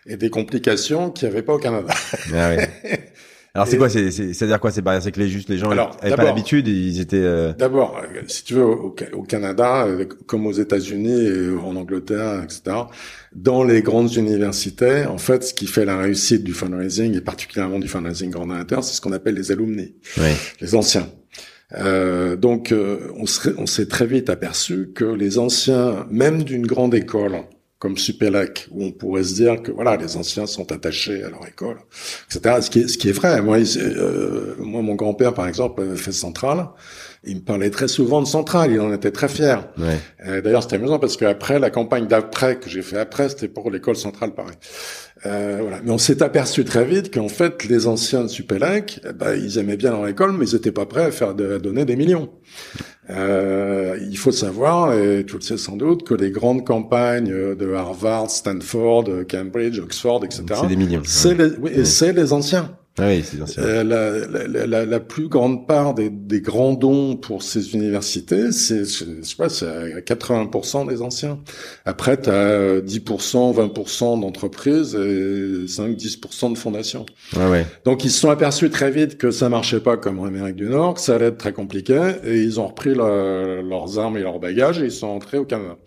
et 0.06 0.16
des 0.16 0.30
complications 0.30 1.10
qu'il 1.10 1.28
n'y 1.28 1.34
avait 1.34 1.42
pas 1.42 1.54
au 1.54 1.58
Canada. 1.58 1.94
Ah 2.34 2.50
Alors 3.54 3.66
c'est 3.66 3.76
quoi 3.76 3.90
C'est 3.90 4.10
c'est-à-dire 4.10 4.58
quoi 4.60 4.70
ces 4.70 4.80
barrières 4.80 5.02
C'est 5.02 5.12
que 5.12 5.20
les 5.20 5.28
juste 5.28 5.50
les 5.50 5.58
gens 5.58 5.74
n'avaient 5.74 6.16
pas 6.16 6.24
l'habitude, 6.24 6.68
ils 6.68 7.00
étaient. 7.00 7.16
Euh... 7.16 7.52
D'abord, 7.52 8.00
si 8.26 8.44
tu 8.44 8.54
veux, 8.54 8.64
au, 8.64 8.94
au 9.12 9.22
Canada, 9.22 9.84
euh, 9.84 10.06
comme 10.26 10.46
aux 10.46 10.52
États-Unis 10.52 11.26
et 11.26 11.50
en 11.50 11.76
Angleterre, 11.76 12.42
etc. 12.42 12.76
Dans 13.34 13.62
les 13.62 13.82
grandes 13.82 14.14
universités, 14.14 15.04
en 15.04 15.18
fait, 15.18 15.44
ce 15.44 15.52
qui 15.52 15.66
fait 15.66 15.84
la 15.84 15.98
réussite 15.98 16.44
du 16.44 16.54
fundraising 16.54 17.14
et 17.14 17.20
particulièrement 17.20 17.78
du 17.78 17.88
fundraising 17.88 18.30
grand 18.30 18.46
donateur, 18.46 18.82
c'est 18.84 18.94
ce 18.94 19.02
qu'on 19.02 19.12
appelle 19.12 19.34
les 19.34 19.52
alumni, 19.52 19.94
oui. 20.16 20.30
les 20.62 20.74
anciens. 20.74 21.08
Euh, 21.78 22.36
donc, 22.36 22.72
euh, 22.72 23.12
on 23.16 23.66
s'est 23.66 23.86
très 23.86 24.06
vite 24.06 24.30
aperçu 24.30 24.90
que 24.94 25.04
les 25.04 25.38
anciens, 25.38 26.06
même 26.10 26.42
d'une 26.42 26.66
grande 26.66 26.94
école, 26.94 27.44
comme 27.82 27.98
Supélec, 27.98 28.68
où 28.70 28.84
on 28.84 28.92
pourrait 28.92 29.24
se 29.24 29.34
dire 29.34 29.60
que 29.60 29.72
voilà, 29.72 29.96
les 29.96 30.16
anciens 30.16 30.46
sont 30.46 30.70
attachés 30.70 31.24
à 31.24 31.30
leur 31.30 31.44
école, 31.48 31.78
etc. 32.30 32.58
Ce 32.60 32.70
qui 32.70 32.78
est, 32.78 32.86
ce 32.86 32.96
qui 32.96 33.08
est 33.08 33.12
vrai. 33.12 33.42
Moi, 33.42 33.58
euh, 33.76 34.54
moi, 34.60 34.82
mon 34.82 34.94
grand-père, 34.94 35.34
par 35.34 35.48
exemple, 35.48 35.82
avait 35.82 35.96
fait 35.96 36.12
Centrale. 36.12 36.68
Il 37.24 37.38
me 37.38 37.40
parlait 37.40 37.70
très 37.70 37.88
souvent 37.88 38.22
de 38.22 38.28
Centrale. 38.28 38.70
Il 38.70 38.80
en 38.80 38.92
était 38.92 39.10
très 39.10 39.28
fier. 39.28 39.66
Ouais. 39.78 39.98
Euh, 40.28 40.40
D'ailleurs, 40.40 40.62
c'était 40.62 40.76
amusant 40.76 41.00
parce 41.00 41.16
qu'après, 41.16 41.58
la 41.58 41.70
campagne 41.70 42.06
d'après 42.06 42.54
que 42.54 42.70
j'ai 42.70 42.82
fait 42.82 43.00
après, 43.00 43.28
c'était 43.30 43.48
pour 43.48 43.68
l'école 43.68 43.96
centrale 43.96 44.32
Paris. 44.32 44.54
Euh, 45.26 45.58
voilà. 45.60 45.80
Mais 45.82 45.90
on 45.90 45.98
s'est 45.98 46.22
aperçu 46.22 46.64
très 46.64 46.84
vite 46.84 47.12
qu'en 47.12 47.28
fait, 47.28 47.64
les 47.64 47.88
anciens 47.88 48.22
de 48.22 48.28
Supélec, 48.28 49.00
eh 49.08 49.12
ben, 49.12 49.34
ils 49.34 49.58
aimaient 49.58 49.76
bien 49.76 49.90
leur 49.90 50.06
école, 50.06 50.36
mais 50.38 50.46
ils 50.46 50.54
n'étaient 50.54 50.70
pas 50.70 50.86
prêts 50.86 51.06
à 51.06 51.10
faire 51.10 51.34
de, 51.34 51.54
à 51.54 51.58
donner 51.58 51.84
des 51.84 51.96
millions. 51.96 52.30
Euh, 53.10 53.98
il 54.00 54.16
faut 54.16 54.30
savoir, 54.30 54.94
et 54.94 55.24
tu 55.26 55.34
le 55.34 55.40
sais 55.40 55.56
sans 55.56 55.76
doute, 55.76 56.04
que 56.04 56.14
les 56.14 56.30
grandes 56.30 56.64
campagnes 56.64 57.54
de 57.54 57.72
Harvard, 57.72 58.30
Stanford, 58.30 59.04
Cambridge, 59.28 59.78
Oxford, 59.80 60.24
etc. 60.24 60.44
C'est 60.60 60.68
des 60.68 60.76
millions. 60.76 61.02
C'est 61.04 61.34
les, 61.34 61.50
oui, 61.58 61.72
et 61.74 61.84
c'est 61.84 62.12
les 62.12 62.32
anciens. 62.32 62.76
Ah 62.98 63.06
oui, 63.06 63.22
c'est 63.24 63.38
bien 63.38 63.46
sûr. 63.46 63.62
Euh, 63.64 63.82
la, 63.82 64.46
la, 64.46 64.66
la, 64.66 64.84
la, 64.84 65.00
plus 65.00 65.28
grande 65.28 65.66
part 65.66 65.94
des, 65.94 66.10
des, 66.10 66.42
grands 66.42 66.74
dons 66.74 67.16
pour 67.16 67.42
ces 67.42 67.74
universités, 67.74 68.52
c'est, 68.52 68.84
je 68.84 69.22
sais 69.22 69.36
pas, 69.36 69.48
c'est 69.48 69.66
à 69.66 70.00
80% 70.00 70.88
des 70.88 71.00
anciens. 71.00 71.38
Après, 71.86 72.20
tu 72.20 72.28
as 72.28 72.80
10%, 72.80 73.54
20% 73.72 74.20
d'entreprises 74.20 74.94
et 74.94 75.64
5-10% 75.64 76.52
de 76.52 76.58
fondations. 76.58 77.06
Ouais, 77.34 77.48
ouais. 77.48 77.66
Donc, 77.86 78.04
ils 78.04 78.10
se 78.10 78.20
sont 78.20 78.30
aperçus 78.30 78.68
très 78.68 78.90
vite 78.90 79.16
que 79.16 79.30
ça 79.30 79.48
marchait 79.48 79.80
pas 79.80 79.96
comme 79.96 80.18
en 80.18 80.26
Amérique 80.26 80.56
du 80.56 80.66
Nord, 80.66 80.94
que 80.94 81.00
ça 81.00 81.14
allait 81.14 81.28
être 81.28 81.38
très 81.38 81.54
compliqué, 81.54 81.98
et 82.24 82.42
ils 82.42 82.60
ont 82.60 82.66
repris 82.66 82.94
leurs 82.94 83.98
armes 83.98 84.18
et 84.18 84.22
leurs 84.22 84.38
bagages 84.38 84.82
et 84.82 84.84
ils 84.84 84.92
sont 84.92 85.08
entrés 85.08 85.38
au 85.38 85.46
Canada. 85.46 85.78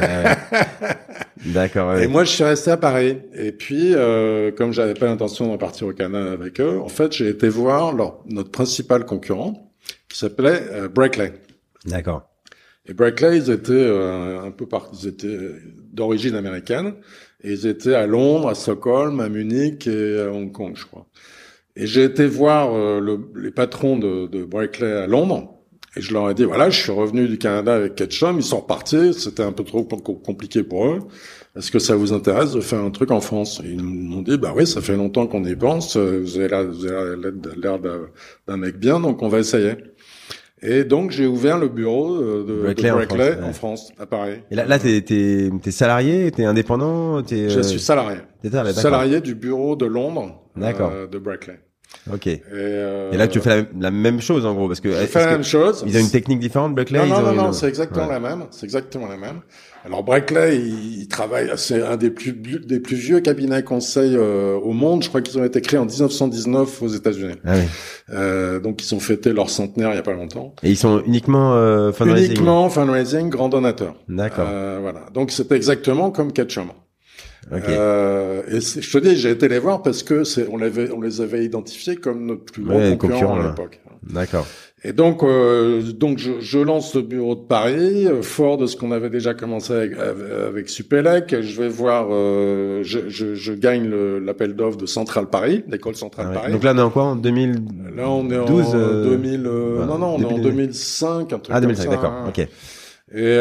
Ouais. 0.00 0.24
D'accord. 1.46 1.96
Et 1.96 2.06
moi, 2.06 2.24
je 2.24 2.30
suis 2.30 2.44
resté 2.44 2.70
à 2.70 2.76
Paris. 2.76 3.18
Et 3.34 3.52
puis, 3.52 3.94
euh, 3.94 4.50
comme 4.50 4.72
j'avais 4.72 4.94
pas 4.94 5.06
l'intention 5.06 5.52
de 5.52 5.56
partir 5.56 5.86
au 5.86 5.92
Canada 5.92 6.32
avec 6.32 6.60
eux, 6.60 6.78
en 6.80 6.88
fait, 6.88 7.12
j'ai 7.12 7.28
été 7.28 7.48
voir 7.48 7.92
leur, 7.92 8.24
notre 8.28 8.50
principal 8.50 9.04
concurrent, 9.04 9.72
qui 10.08 10.18
s'appelait 10.18 10.62
euh, 10.72 10.88
Brackley. 10.88 11.32
D'accord. 11.84 12.28
Et 12.86 12.94
Brackley, 12.94 13.38
ils 13.38 13.50
étaient 13.50 13.72
euh, 13.72 14.40
un 14.40 14.50
peu 14.50 14.66
par, 14.66 14.90
ils 14.92 15.08
étaient 15.08 15.38
d'origine 15.92 16.34
américaine, 16.34 16.94
et 17.42 17.52
ils 17.52 17.66
étaient 17.66 17.94
à 17.94 18.06
Londres, 18.06 18.48
à 18.48 18.54
Stockholm, 18.54 19.20
à 19.20 19.28
Munich 19.28 19.86
et 19.86 20.20
à 20.20 20.32
Hong 20.32 20.50
Kong, 20.50 20.72
je 20.74 20.86
crois. 20.86 21.06
Et 21.76 21.86
j'ai 21.86 22.04
été 22.04 22.26
voir 22.26 22.74
euh, 22.74 22.98
le, 22.98 23.20
les 23.40 23.50
patrons 23.50 23.98
de, 23.98 24.26
de 24.26 24.44
Brackley 24.44 24.90
à 24.90 25.06
Londres. 25.06 25.57
Et 25.98 26.00
je 26.00 26.12
leur 26.12 26.30
ai 26.30 26.34
dit, 26.34 26.44
voilà, 26.44 26.70
je 26.70 26.80
suis 26.80 26.92
revenu 26.92 27.26
du 27.26 27.38
Canada 27.38 27.74
avec 27.74 27.96
Ketchum, 27.96 28.36
ils 28.36 28.44
sont 28.44 28.60
repartis, 28.60 29.14
c'était 29.14 29.42
un 29.42 29.50
peu 29.50 29.64
trop 29.64 29.82
compliqué 29.82 30.62
pour 30.62 30.86
eux. 30.86 31.00
Est-ce 31.56 31.72
que 31.72 31.80
ça 31.80 31.96
vous 31.96 32.12
intéresse 32.12 32.52
de 32.52 32.60
faire 32.60 32.78
un 32.78 32.90
truc 32.90 33.10
en 33.10 33.20
France? 33.20 33.60
Et 33.64 33.70
Ils 33.70 33.82
m'ont 33.82 34.22
dit, 34.22 34.38
bah 34.38 34.52
oui, 34.54 34.64
ça 34.64 34.80
fait 34.80 34.96
longtemps 34.96 35.26
qu'on 35.26 35.42
y 35.44 35.56
pense, 35.56 35.96
vous 35.96 36.38
avez 36.38 36.48
l'air 36.48 37.78
d'un 38.46 38.56
mec 38.56 38.78
bien, 38.78 39.00
donc 39.00 39.22
on 39.22 39.28
va 39.28 39.40
essayer. 39.40 39.72
Et 40.62 40.84
donc 40.84 41.10
j'ai 41.10 41.26
ouvert 41.26 41.58
le 41.58 41.68
bureau 41.68 42.18
de, 42.18 42.62
Brackley, 42.62 42.90
en, 43.42 43.52
France, 43.52 43.92
à 43.98 44.06
Paris. 44.06 44.38
Et 44.50 44.56
là, 44.56 44.66
là 44.66 44.78
t'es 44.78 44.98
es, 44.98 45.50
es, 45.64 45.70
salarié, 45.70 46.30
t'es 46.32 46.44
indépendant, 46.44 47.24
es, 47.24 47.48
Je 47.48 47.60
suis 47.60 47.80
salarié. 47.80 48.18
salarié 48.72 49.20
du 49.20 49.34
bureau 49.34 49.74
de 49.74 49.86
Londres, 49.86 50.42
euh, 50.60 51.06
de 51.06 51.18
Brackley. 51.18 51.58
Ok. 52.12 52.26
Et, 52.26 52.42
euh, 52.52 53.12
et, 53.12 53.16
là, 53.16 53.28
tu 53.28 53.40
fais 53.40 53.66
la, 53.78 53.90
même 53.90 54.20
chose 54.20 54.46
en 54.46 54.54
gros, 54.54 54.66
parce 54.68 54.80
que. 54.80 54.90
Je 54.90 55.06
fais 55.06 55.24
la 55.24 55.32
même 55.32 55.44
chose. 55.44 55.84
Ils 55.86 55.96
ont 55.96 56.00
une 56.00 56.10
technique 56.10 56.40
différente, 56.40 56.74
Brackley. 56.74 56.98
Non, 56.98 57.06
non, 57.06 57.22
non, 57.22 57.32
non, 57.32 57.52
c'est 57.52 57.68
exactement 57.68 58.06
la 58.06 58.20
même. 58.20 58.44
C'est 58.50 58.64
exactement 58.64 59.06
la 59.06 59.16
même. 59.16 59.40
Alors 59.84 60.02
Brackley, 60.02 60.56
il, 60.56 61.00
il 61.00 61.08
travaille. 61.08 61.50
C'est 61.56 61.82
un 61.82 61.96
des 61.96 62.10
plus 62.10 62.32
des 62.32 62.80
plus 62.80 62.96
vieux 62.96 63.20
cabinets 63.20 63.62
conseils 63.62 64.16
euh, 64.16 64.56
au 64.56 64.72
monde. 64.72 65.02
Je 65.02 65.08
crois 65.08 65.22
qu'ils 65.22 65.38
ont 65.38 65.44
été 65.44 65.60
créés 65.60 65.78
en 65.78 65.86
1919 65.86 66.82
aux 66.82 66.88
États-Unis. 66.88 67.36
Ah 67.44 67.52
oui. 67.54 67.62
Euh, 68.10 68.60
donc 68.60 68.82
ils 68.82 68.94
ont 68.94 69.00
fêté 69.00 69.32
leur 69.32 69.50
centenaire 69.50 69.92
il 69.92 69.96
y 69.96 69.98
a 69.98 70.02
pas 70.02 70.12
longtemps. 70.12 70.54
Et 70.62 70.70
ils 70.70 70.76
sont 70.76 71.02
uniquement 71.06 71.54
euh, 71.54 71.92
fundraising? 71.92 72.32
Uniquement 72.32 72.68
fundraising, 72.68 73.28
grand 73.28 73.48
donateur. 73.48 73.94
D'accord. 74.08 74.46
Euh, 74.50 74.78
voilà. 74.80 75.06
Donc 75.14 75.30
c'était 75.30 75.56
exactement 75.56 76.10
comme 76.10 76.32
Ketchum. 76.32 76.68
Euh, 77.52 78.42
et 78.48 78.60
je 78.60 78.90
te 78.90 78.98
dis, 78.98 79.16
j'ai 79.16 79.30
été 79.30 79.48
les 79.48 79.58
voir 79.58 79.82
parce 79.82 80.02
que 80.02 80.24
c'est, 80.24 80.46
on, 80.48 80.56
l'avait, 80.56 80.90
on 80.90 81.00
les 81.00 81.20
avait 81.20 81.44
identifiés 81.44 81.96
comme 81.96 82.26
notre 82.26 82.44
plus 82.44 82.62
gros 82.62 82.78
ouais, 82.78 82.96
concurrent, 82.98 83.40
à 83.40 83.48
l'époque. 83.48 83.80
D'accord. 84.02 84.46
Et 84.84 84.92
donc, 84.92 85.24
euh, 85.24 85.82
donc 85.92 86.18
je, 86.18 86.38
je, 86.38 86.58
lance 86.60 86.94
le 86.94 87.02
bureau 87.02 87.34
de 87.34 87.40
Paris, 87.40 88.06
euh, 88.06 88.22
fort 88.22 88.58
de 88.58 88.66
ce 88.66 88.76
qu'on 88.76 88.92
avait 88.92 89.10
déjà 89.10 89.34
commencé 89.34 89.72
avec, 89.72 89.92
avec 89.98 90.68
Supélec. 90.68 91.34
Je 91.40 91.60
vais 91.60 91.68
voir, 91.68 92.06
euh, 92.12 92.82
je, 92.84 93.08
je, 93.08 93.34
je, 93.34 93.52
gagne 93.54 93.90
l'appel 94.24 94.54
d'offres 94.54 94.76
de 94.76 94.86
Centrale 94.86 95.26
Paris, 95.26 95.64
l'école 95.66 95.96
Centrale 95.96 96.28
ah 96.30 96.34
Paris. 96.34 96.52
Donc 96.52 96.62
là, 96.62 96.74
on 96.74 96.78
est 96.78 96.82
en 96.82 96.90
quoi 96.90 97.04
En 97.04 97.16
2012 97.16 97.96
Là, 97.96 98.08
on 98.08 98.30
est 98.30 98.38
en 98.38 98.44
2000. 98.44 99.46
Euh, 99.46 99.84
non, 99.84 99.98
non, 99.98 100.14
on 100.16 100.20
est 100.20 100.32
en 100.32 100.38
2005, 100.38 101.32
un 101.32 101.38
truc 101.40 101.56
ah, 101.56 101.60
2005, 101.60 101.84
comme 101.84 101.92
ça. 101.92 102.00
d'accord. 102.00 102.12
Hein. 102.12 102.28
Ok. 102.28 102.38
Et 103.14 103.38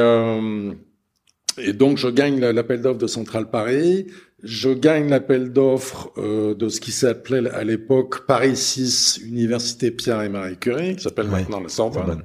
et 1.58 1.74
donc, 1.74 1.98
je 1.98 2.08
gagne 2.08 2.40
l'appel 2.40 2.82
d'offres 2.82 3.00
de 3.00 3.08
Centrale 3.08 3.50
Paris. 3.50 4.08
Je 4.44 4.70
gagne 4.70 5.10
l'appel 5.10 5.52
d'offres 5.52 6.12
euh, 6.18 6.54
de 6.54 6.70
ce 6.70 6.80
qui 6.80 6.92
s'appelait 6.92 7.50
à 7.50 7.64
l'époque 7.64 8.28
Paris 8.28 8.56
6, 8.56 9.22
Université 9.26 9.90
Pierre 9.90 10.22
et 10.22 10.30
Marie 10.30 10.58
Curie, 10.58 10.96
qui 10.96 11.04
s'appelle 11.04 11.28
maintenant 11.28 11.60
la 11.60 11.70
Sorbonne. 11.70 12.22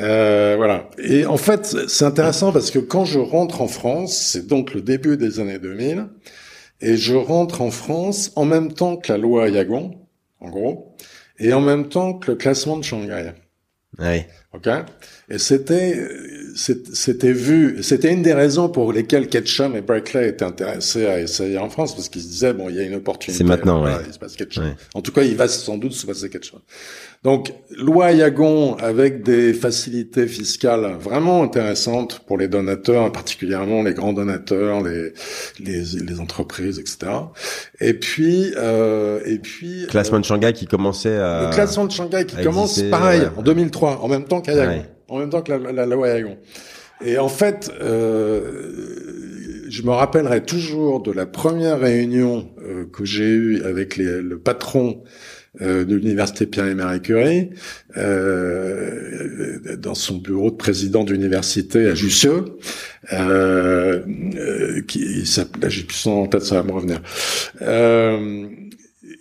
Euh, 0.00 0.54
voilà. 0.58 0.90
Et 0.98 1.24
en 1.24 1.38
fait, 1.38 1.88
c'est 1.88 2.04
intéressant 2.04 2.52
parce 2.52 2.70
que 2.70 2.78
quand 2.78 3.06
je 3.06 3.18
rentre 3.18 3.62
en 3.62 3.68
France, 3.68 4.14
c'est 4.14 4.46
donc 4.46 4.74
le 4.74 4.82
début 4.82 5.16
des 5.16 5.40
années 5.40 5.58
2000, 5.58 6.06
et 6.82 6.96
je 6.96 7.14
rentre 7.14 7.62
en 7.62 7.70
France 7.70 8.32
en 8.36 8.44
même 8.44 8.72
temps 8.72 8.96
que 8.96 9.10
la 9.10 9.18
loi 9.18 9.48
Yagon, 9.48 9.92
en 10.40 10.50
gros, 10.50 10.94
et 11.38 11.54
en 11.54 11.60
même 11.60 11.88
temps 11.88 12.14
que 12.14 12.32
le 12.32 12.36
classement 12.36 12.76
de 12.76 12.84
Shanghai. 12.84 13.32
Oui. 13.98 14.22
Ok? 14.52 14.68
Et 15.30 15.38
c'était, 15.38 16.08
c'était 16.54 17.32
vu, 17.32 17.82
c'était 17.82 18.12
une 18.12 18.22
des 18.22 18.34
raisons 18.34 18.68
pour 18.68 18.92
lesquelles 18.92 19.28
Ketchum 19.28 19.76
et 19.76 19.80
Berkeley 19.80 20.28
étaient 20.28 20.44
intéressés 20.44 21.06
à 21.06 21.20
essayer 21.20 21.58
en 21.58 21.68
France, 21.68 21.94
parce 21.94 22.08
qu'ils 22.08 22.22
se 22.22 22.28
disaient 22.28 22.52
bon, 22.52 22.68
il 22.68 22.76
y 22.76 22.80
a 22.80 22.82
une 22.82 22.94
opportunité. 22.94 23.38
C'est 23.38 23.48
maintenant, 23.48 23.84
ouais. 23.84 23.92
Il 24.06 24.12
se 24.12 24.18
passe 24.18 24.36
chose. 24.36 24.64
En 24.94 25.02
tout 25.02 25.12
cas, 25.12 25.22
il 25.22 25.36
va 25.36 25.48
sans 25.48 25.78
doute 25.78 25.92
se 25.92 26.06
passer 26.06 26.30
chose. 26.42 26.60
Donc, 27.22 27.52
loi 27.70 28.10
Yagon 28.10 28.74
avec 28.76 29.22
des 29.22 29.54
facilités 29.54 30.26
fiscales 30.26 30.96
vraiment 30.98 31.44
intéressantes 31.44 32.20
pour 32.26 32.36
les 32.36 32.48
donateurs, 32.48 33.12
particulièrement 33.12 33.82
les 33.82 33.94
grands 33.94 34.12
donateurs, 34.12 34.82
les 34.82 35.12
les, 35.60 35.82
les 36.00 36.20
entreprises, 36.20 36.78
etc. 36.78 37.12
Et 37.80 37.94
puis, 37.94 38.52
euh, 38.56 39.20
et 39.24 39.38
puis. 39.38 39.86
Classement 39.88 40.20
de 40.20 40.24
Shanghai 40.24 40.52
qui 40.52 40.66
commençait 40.66 41.16
à. 41.16 41.48
Le 41.48 41.54
classement 41.54 41.86
de 41.86 41.92
Shanghai 41.92 42.26
qui 42.26 42.36
commence 42.42 42.80
pareil 42.90 43.22
en 43.36 43.42
2003, 43.42 44.00
en 44.02 44.08
même 44.08 44.24
temps 44.24 44.40
qu'à 44.40 44.54
Yagon 44.54 44.84
en 45.08 45.18
même 45.18 45.30
temps 45.30 45.42
que 45.42 45.52
la, 45.52 45.72
la, 45.72 45.86
loi 45.86 46.08
Yagon. 46.08 46.38
Et 47.04 47.18
en 47.18 47.28
fait, 47.28 47.70
euh, 47.80 49.66
je 49.68 49.82
me 49.82 49.90
rappellerai 49.90 50.44
toujours 50.44 51.02
de 51.02 51.10
la 51.12 51.26
première 51.26 51.80
réunion 51.80 52.48
euh, 52.62 52.84
que 52.92 53.04
j'ai 53.04 53.28
eue 53.28 53.62
avec 53.64 53.96
les, 53.96 54.20
le 54.20 54.38
patron 54.38 55.02
euh, 55.60 55.84
de 55.84 55.96
l'université 55.96 56.46
Pierre 56.46 56.68
et 56.68 56.74
Marie 56.74 57.02
Curie, 57.02 57.50
euh, 57.98 59.76
dans 59.76 59.94
son 59.94 60.16
bureau 60.16 60.50
de 60.50 60.56
président 60.56 61.04
d'université 61.04 61.88
à 61.88 61.94
Jussieu, 61.94 62.56
euh, 63.12 64.00
euh 64.38 64.80
qui 64.88 65.26
s'appelle, 65.26 65.68
j'ai 65.70 65.84
plus 65.84 65.98
son 65.98 66.12
en 66.12 66.26
tête, 66.26 66.42
ça 66.42 66.54
va 66.54 66.62
me 66.62 66.72
revenir. 66.72 67.02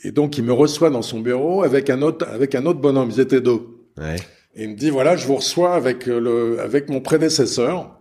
Et 0.06 0.12
donc 0.12 0.38
il 0.38 0.46
me 0.46 0.54
reçoit 0.54 0.90
dans 0.90 1.02
son 1.02 1.20
bureau 1.20 1.64
avec 1.64 1.90
un 1.90 2.02
autre, 2.02 2.26
avec 2.30 2.56
un 2.56 2.66
autre 2.66 2.80
bonhomme. 2.80 3.10
Ils 3.12 3.20
étaient 3.20 3.42
deux. 3.42 3.60
Ouais. 3.98 4.16
Et 4.56 4.64
il 4.64 4.70
me 4.72 4.76
dit 4.76 4.90
voilà, 4.90 5.16
je 5.16 5.26
vous 5.28 5.36
reçois 5.36 5.76
avec 5.76 6.08
euh, 6.08 6.20
le 6.20 6.60
avec 6.60 6.90
mon 6.90 7.00
prédécesseur, 7.00 7.98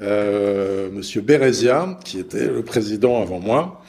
euh, 0.00 0.90
Monsieur 0.90 1.22
Bérezia, 1.22 1.98
qui 2.04 2.18
était 2.18 2.46
le 2.46 2.62
président 2.62 3.22
avant 3.22 3.40
moi. 3.40 3.82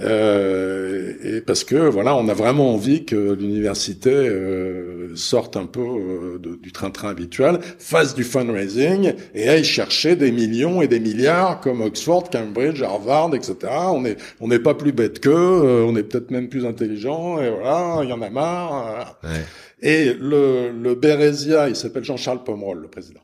Euh, 0.00 1.14
et 1.24 1.40
parce 1.40 1.64
que 1.64 1.74
voilà, 1.74 2.14
on 2.14 2.28
a 2.28 2.34
vraiment 2.34 2.72
envie 2.72 3.04
que 3.04 3.32
l'université 3.32 4.10
euh, 4.10 5.14
sorte 5.16 5.56
un 5.56 5.66
peu 5.66 5.80
euh, 5.80 6.38
du 6.38 6.70
train-train 6.70 7.08
habituel, 7.08 7.58
fasse 7.78 8.14
du 8.14 8.22
fundraising 8.22 9.14
et 9.34 9.48
aille 9.48 9.64
chercher 9.64 10.14
des 10.14 10.30
millions 10.30 10.82
et 10.82 10.88
des 10.88 11.00
milliards 11.00 11.60
comme 11.60 11.80
Oxford, 11.80 12.30
Cambridge, 12.30 12.80
Harvard, 12.82 13.34
etc. 13.34 13.56
On 13.92 14.04
est 14.04 14.16
on 14.40 14.48
n'est 14.48 14.60
pas 14.60 14.74
plus 14.74 14.92
bête 14.92 15.18
qu'eux, 15.18 15.32
euh, 15.32 15.84
on 15.84 15.96
est 15.96 16.04
peut-être 16.04 16.30
même 16.30 16.48
plus 16.48 16.64
intelligent 16.64 17.40
et 17.40 17.50
voilà, 17.50 18.00
il 18.04 18.08
y 18.08 18.12
en 18.12 18.22
a 18.22 18.30
marre. 18.30 19.18
Ouais. 19.24 19.44
Et 19.82 20.12
le, 20.14 20.70
le 20.72 20.94
Bérésia, 20.94 21.68
il 21.68 21.76
s'appelle 21.76 22.04
Jean-Charles 22.04 22.42
Pomerol, 22.44 22.80
le 22.80 22.88
président. 22.88 23.20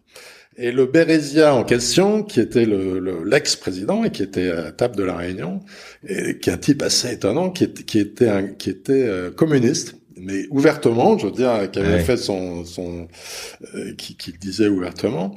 Et 0.57 0.71
le 0.71 0.87
Bérésia 0.87 1.53
en 1.55 1.65
question, 1.65 2.23
qui 2.23 2.39
était 2.41 2.65
l'ex-président 2.65 4.03
le, 4.03 4.07
et 4.07 4.11
qui 4.13 4.23
était 4.23 4.51
à 4.51 4.63
la 4.65 4.73
table 4.73 4.95
de 4.95 5.03
la 5.03 5.17
Réunion, 5.17 5.61
et 6.07 6.39
qui 6.39 6.49
est 6.51 6.53
un 6.53 6.59
type 6.59 6.83
assez 6.83 7.13
étonnant, 7.13 7.51
qui, 7.51 7.65
était, 7.65 7.83
qui 7.83 7.99
était, 7.99 8.29
un, 8.29 8.47
qui 8.47 8.71
était 8.71 8.93
euh, 8.93 9.31
communiste, 9.33 9.97
mais 10.17 10.47
ouvertement, 10.51 11.19
je 11.19 11.27
veux 11.27 11.33
dire, 11.33 11.69
qui 11.73 11.81
avait 11.81 11.95
Ouais. 11.95 11.99
fait 11.99 12.17
son, 12.17 12.65
son 12.65 13.09
euh, 13.75 13.95
qui, 13.99 14.17
qui 14.17 14.31
le 14.31 14.39
disait 14.39 14.69
ouvertement, 14.69 15.35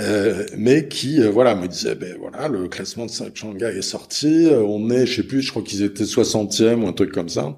euh, 0.00 0.44
mais 0.58 0.86
qui, 0.86 1.22
euh, 1.22 1.30
voilà, 1.30 1.54
me 1.54 1.66
disait, 1.66 1.94
ben 1.94 2.14
voilà, 2.20 2.48
le 2.48 2.68
classement 2.68 3.06
de 3.06 3.10
Shanghai 3.34 3.72
est 3.78 3.80
sorti, 3.82 4.46
euh, 4.46 4.60
on 4.60 4.90
est, 4.90 5.06
je 5.06 5.16
sais 5.16 5.22
plus, 5.26 5.40
je 5.40 5.50
crois 5.50 5.62
qu'ils 5.62 5.82
étaient 5.82 6.04
60e 6.04 6.82
ou 6.82 6.86
un 6.86 6.92
truc 6.92 7.10
comme 7.12 7.30
ça. 7.30 7.56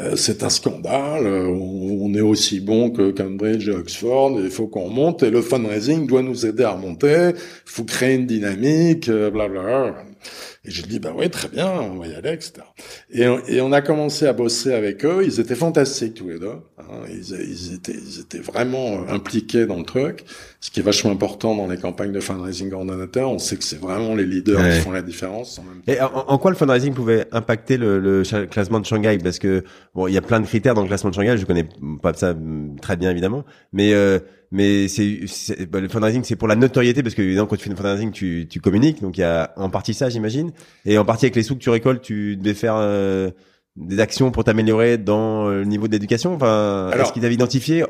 Euh, 0.00 0.16
c'est 0.16 0.42
un 0.42 0.50
scandale, 0.50 1.24
euh, 1.26 1.46
on, 1.46 2.12
est 2.14 2.20
aussi 2.20 2.58
bon 2.58 2.90
que 2.90 3.12
Cambridge 3.12 3.68
et 3.68 3.72
Oxford, 3.72 4.40
il 4.40 4.50
faut 4.50 4.66
qu'on 4.66 4.86
remonte, 4.86 5.22
et 5.22 5.30
le 5.30 5.40
fundraising 5.40 6.08
doit 6.08 6.22
nous 6.22 6.46
aider 6.46 6.64
à 6.64 6.72
remonter, 6.72 7.30
il 7.34 7.70
faut 7.70 7.84
créer 7.84 8.16
une 8.16 8.26
dynamique, 8.26 9.08
euh, 9.08 9.30
blablabla. 9.30 10.04
Et 10.66 10.70
j'ai 10.70 10.82
dit, 10.82 10.98
bah 10.98 11.12
oui, 11.14 11.28
très 11.28 11.48
bien, 11.48 11.70
on 11.70 11.98
va 11.98 12.06
y 12.06 12.14
aller, 12.14 12.32
etc. 12.32 12.54
Et, 13.10 13.24
et, 13.48 13.60
on 13.60 13.70
a 13.72 13.82
commencé 13.82 14.26
à 14.26 14.32
bosser 14.32 14.72
avec 14.72 15.04
eux. 15.04 15.22
Ils 15.22 15.38
étaient 15.38 15.54
fantastiques 15.54 16.14
tous 16.14 16.28
les 16.28 16.38
deux. 16.38 16.56
Hein. 16.78 17.02
Ils, 17.10 17.34
ils, 17.34 17.74
étaient, 17.74 17.92
ils 17.92 18.20
étaient 18.20 18.38
vraiment 18.38 19.06
impliqués 19.08 19.66
dans 19.66 19.76
le 19.76 19.84
truc, 19.84 20.24
ce 20.60 20.70
qui 20.70 20.80
est 20.80 20.82
vachement 20.82 21.10
important 21.10 21.54
dans 21.54 21.66
les 21.66 21.76
campagnes 21.76 22.12
de 22.12 22.20
fundraising 22.20 22.72
ordinateur. 22.72 23.30
On 23.30 23.38
sait 23.38 23.56
que 23.56 23.64
c'est 23.64 23.78
vraiment 23.78 24.14
les 24.14 24.24
leaders 24.24 24.62
qui 24.70 24.80
font 24.80 24.90
la 24.92 25.02
différence. 25.02 25.58
En 25.58 25.64
même. 25.64 25.82
Et 25.86 26.00
en, 26.00 26.38
quoi 26.38 26.50
le 26.50 26.56
fundraising 26.56 26.94
pouvait 26.94 27.26
impacter 27.32 27.76
le, 27.76 27.98
le, 27.98 28.22
classement 28.46 28.80
de 28.80 28.86
Shanghai? 28.86 29.18
Parce 29.22 29.38
que 29.38 29.64
bon, 29.94 30.08
il 30.08 30.14
y 30.14 30.18
a 30.18 30.22
plein 30.22 30.40
de 30.40 30.46
critères 30.46 30.74
dans 30.74 30.82
le 30.82 30.88
classement 30.88 31.10
de 31.10 31.14
Shanghai. 31.14 31.36
Je 31.36 31.44
connais 31.44 31.68
pas 32.00 32.14
ça 32.14 32.34
très 32.80 32.96
bien 32.96 33.10
évidemment, 33.10 33.44
mais 33.72 33.92
euh, 33.92 34.18
mais 34.54 34.86
c'est 34.86 35.20
bah, 35.68 35.80
le 35.80 35.88
fundraising 35.88 36.22
c'est 36.22 36.36
pour 36.36 36.48
la 36.48 36.54
notoriété 36.54 37.02
parce 37.02 37.14
que 37.14 37.22
évidemment 37.22 37.48
quand 37.48 37.56
tu 37.56 37.64
fais 37.64 37.70
le 37.70 37.76
fundraising 37.76 38.12
tu 38.12 38.46
tu 38.48 38.60
communiques 38.60 39.02
donc 39.02 39.18
il 39.18 39.22
y 39.22 39.24
a 39.24 39.52
en 39.56 39.68
partie 39.68 39.94
ça 39.94 40.08
j'imagine 40.08 40.52
et 40.84 40.98
en 40.98 41.04
partie 41.04 41.26
avec 41.26 41.36
les 41.36 41.42
sous 41.42 41.54
que 41.54 41.60
tu 41.60 41.70
récoltes 41.70 42.02
tu 42.02 42.36
devais 42.36 42.54
faire 42.54 42.76
euh, 42.76 43.30
des 43.76 44.00
actions 44.00 44.30
pour 44.30 44.44
t'améliorer 44.44 44.98
dans 44.98 45.48
le 45.48 45.64
niveau 45.64 45.88
d'éducation 45.88 46.34
enfin 46.34 46.90
est-ce 46.92 47.12
qu'ils 47.12 47.24
avaient 47.24 47.34
identifié 47.34 47.84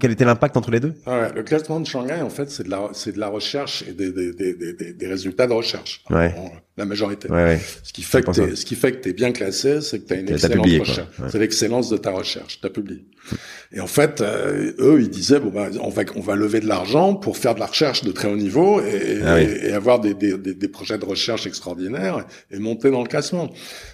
quel 0.00 0.10
était 0.12 0.24
l'impact 0.24 0.56
entre 0.56 0.70
les 0.70 0.80
deux? 0.80 0.94
Ouais, 1.06 1.32
Le 1.34 1.42
classement 1.42 1.80
de 1.80 1.86
Shanghai, 1.86 2.20
en 2.22 2.30
fait, 2.30 2.50
c'est 2.50 2.64
de 2.64 2.70
la 2.70 2.90
c'est 2.92 3.12
de 3.12 3.18
la 3.18 3.28
recherche 3.28 3.84
et 3.88 3.92
des, 3.92 4.12
des, 4.12 4.32
des, 4.32 4.54
des, 4.54 4.92
des 4.92 5.06
résultats 5.06 5.46
de 5.46 5.52
recherche. 5.52 6.04
Ouais. 6.10 6.34
la 6.76 6.84
majorité. 6.84 7.28
Ouais, 7.28 7.44
ouais. 7.44 7.60
Ce 7.82 7.92
qui 7.92 8.02
fait 8.02 8.22
que 8.22 8.30
t'es, 8.30 8.56
ce 8.56 8.64
qui 8.64 8.76
fait 8.76 8.92
que 8.92 8.98
t'es 8.98 9.12
bien 9.12 9.32
classé, 9.32 9.80
c'est 9.80 9.98
que 10.00 10.06
t'as 10.06 10.20
une 10.20 10.30
excellente 10.30 10.66
recherche. 10.66 11.08
C'est 11.30 11.38
l'excellence 11.38 11.90
de 11.90 11.96
ta 11.96 12.10
recherche. 12.10 12.60
T'as 12.60 12.70
publié. 12.70 13.04
et 13.72 13.80
en 13.80 13.86
fait, 13.86 14.20
euh, 14.20 14.72
eux, 14.78 15.00
ils 15.00 15.10
disaient 15.10 15.40
bon 15.40 15.50
bah 15.50 15.68
on 15.80 15.90
va 15.90 16.02
on 16.16 16.20
va 16.20 16.36
lever 16.36 16.60
de 16.60 16.68
l'argent 16.68 17.14
pour 17.14 17.36
faire 17.36 17.54
de 17.54 17.60
la 17.60 17.66
recherche 17.66 18.04
de 18.04 18.12
très 18.12 18.28
haut 18.28 18.36
niveau 18.36 18.80
et, 18.80 19.20
ah 19.24 19.40
et, 19.40 19.72
avoir 19.72 20.00
des, 20.00 20.14
des, 20.14 20.36
des, 20.36 20.68
projets 20.68 20.98
de 20.98 21.04
recherche 21.04 21.46
extraordinaires 21.46 22.24
et 22.50 22.58
monter 22.58 22.90
dans 22.90 23.02
le 23.02 23.08
classement. 23.08 23.50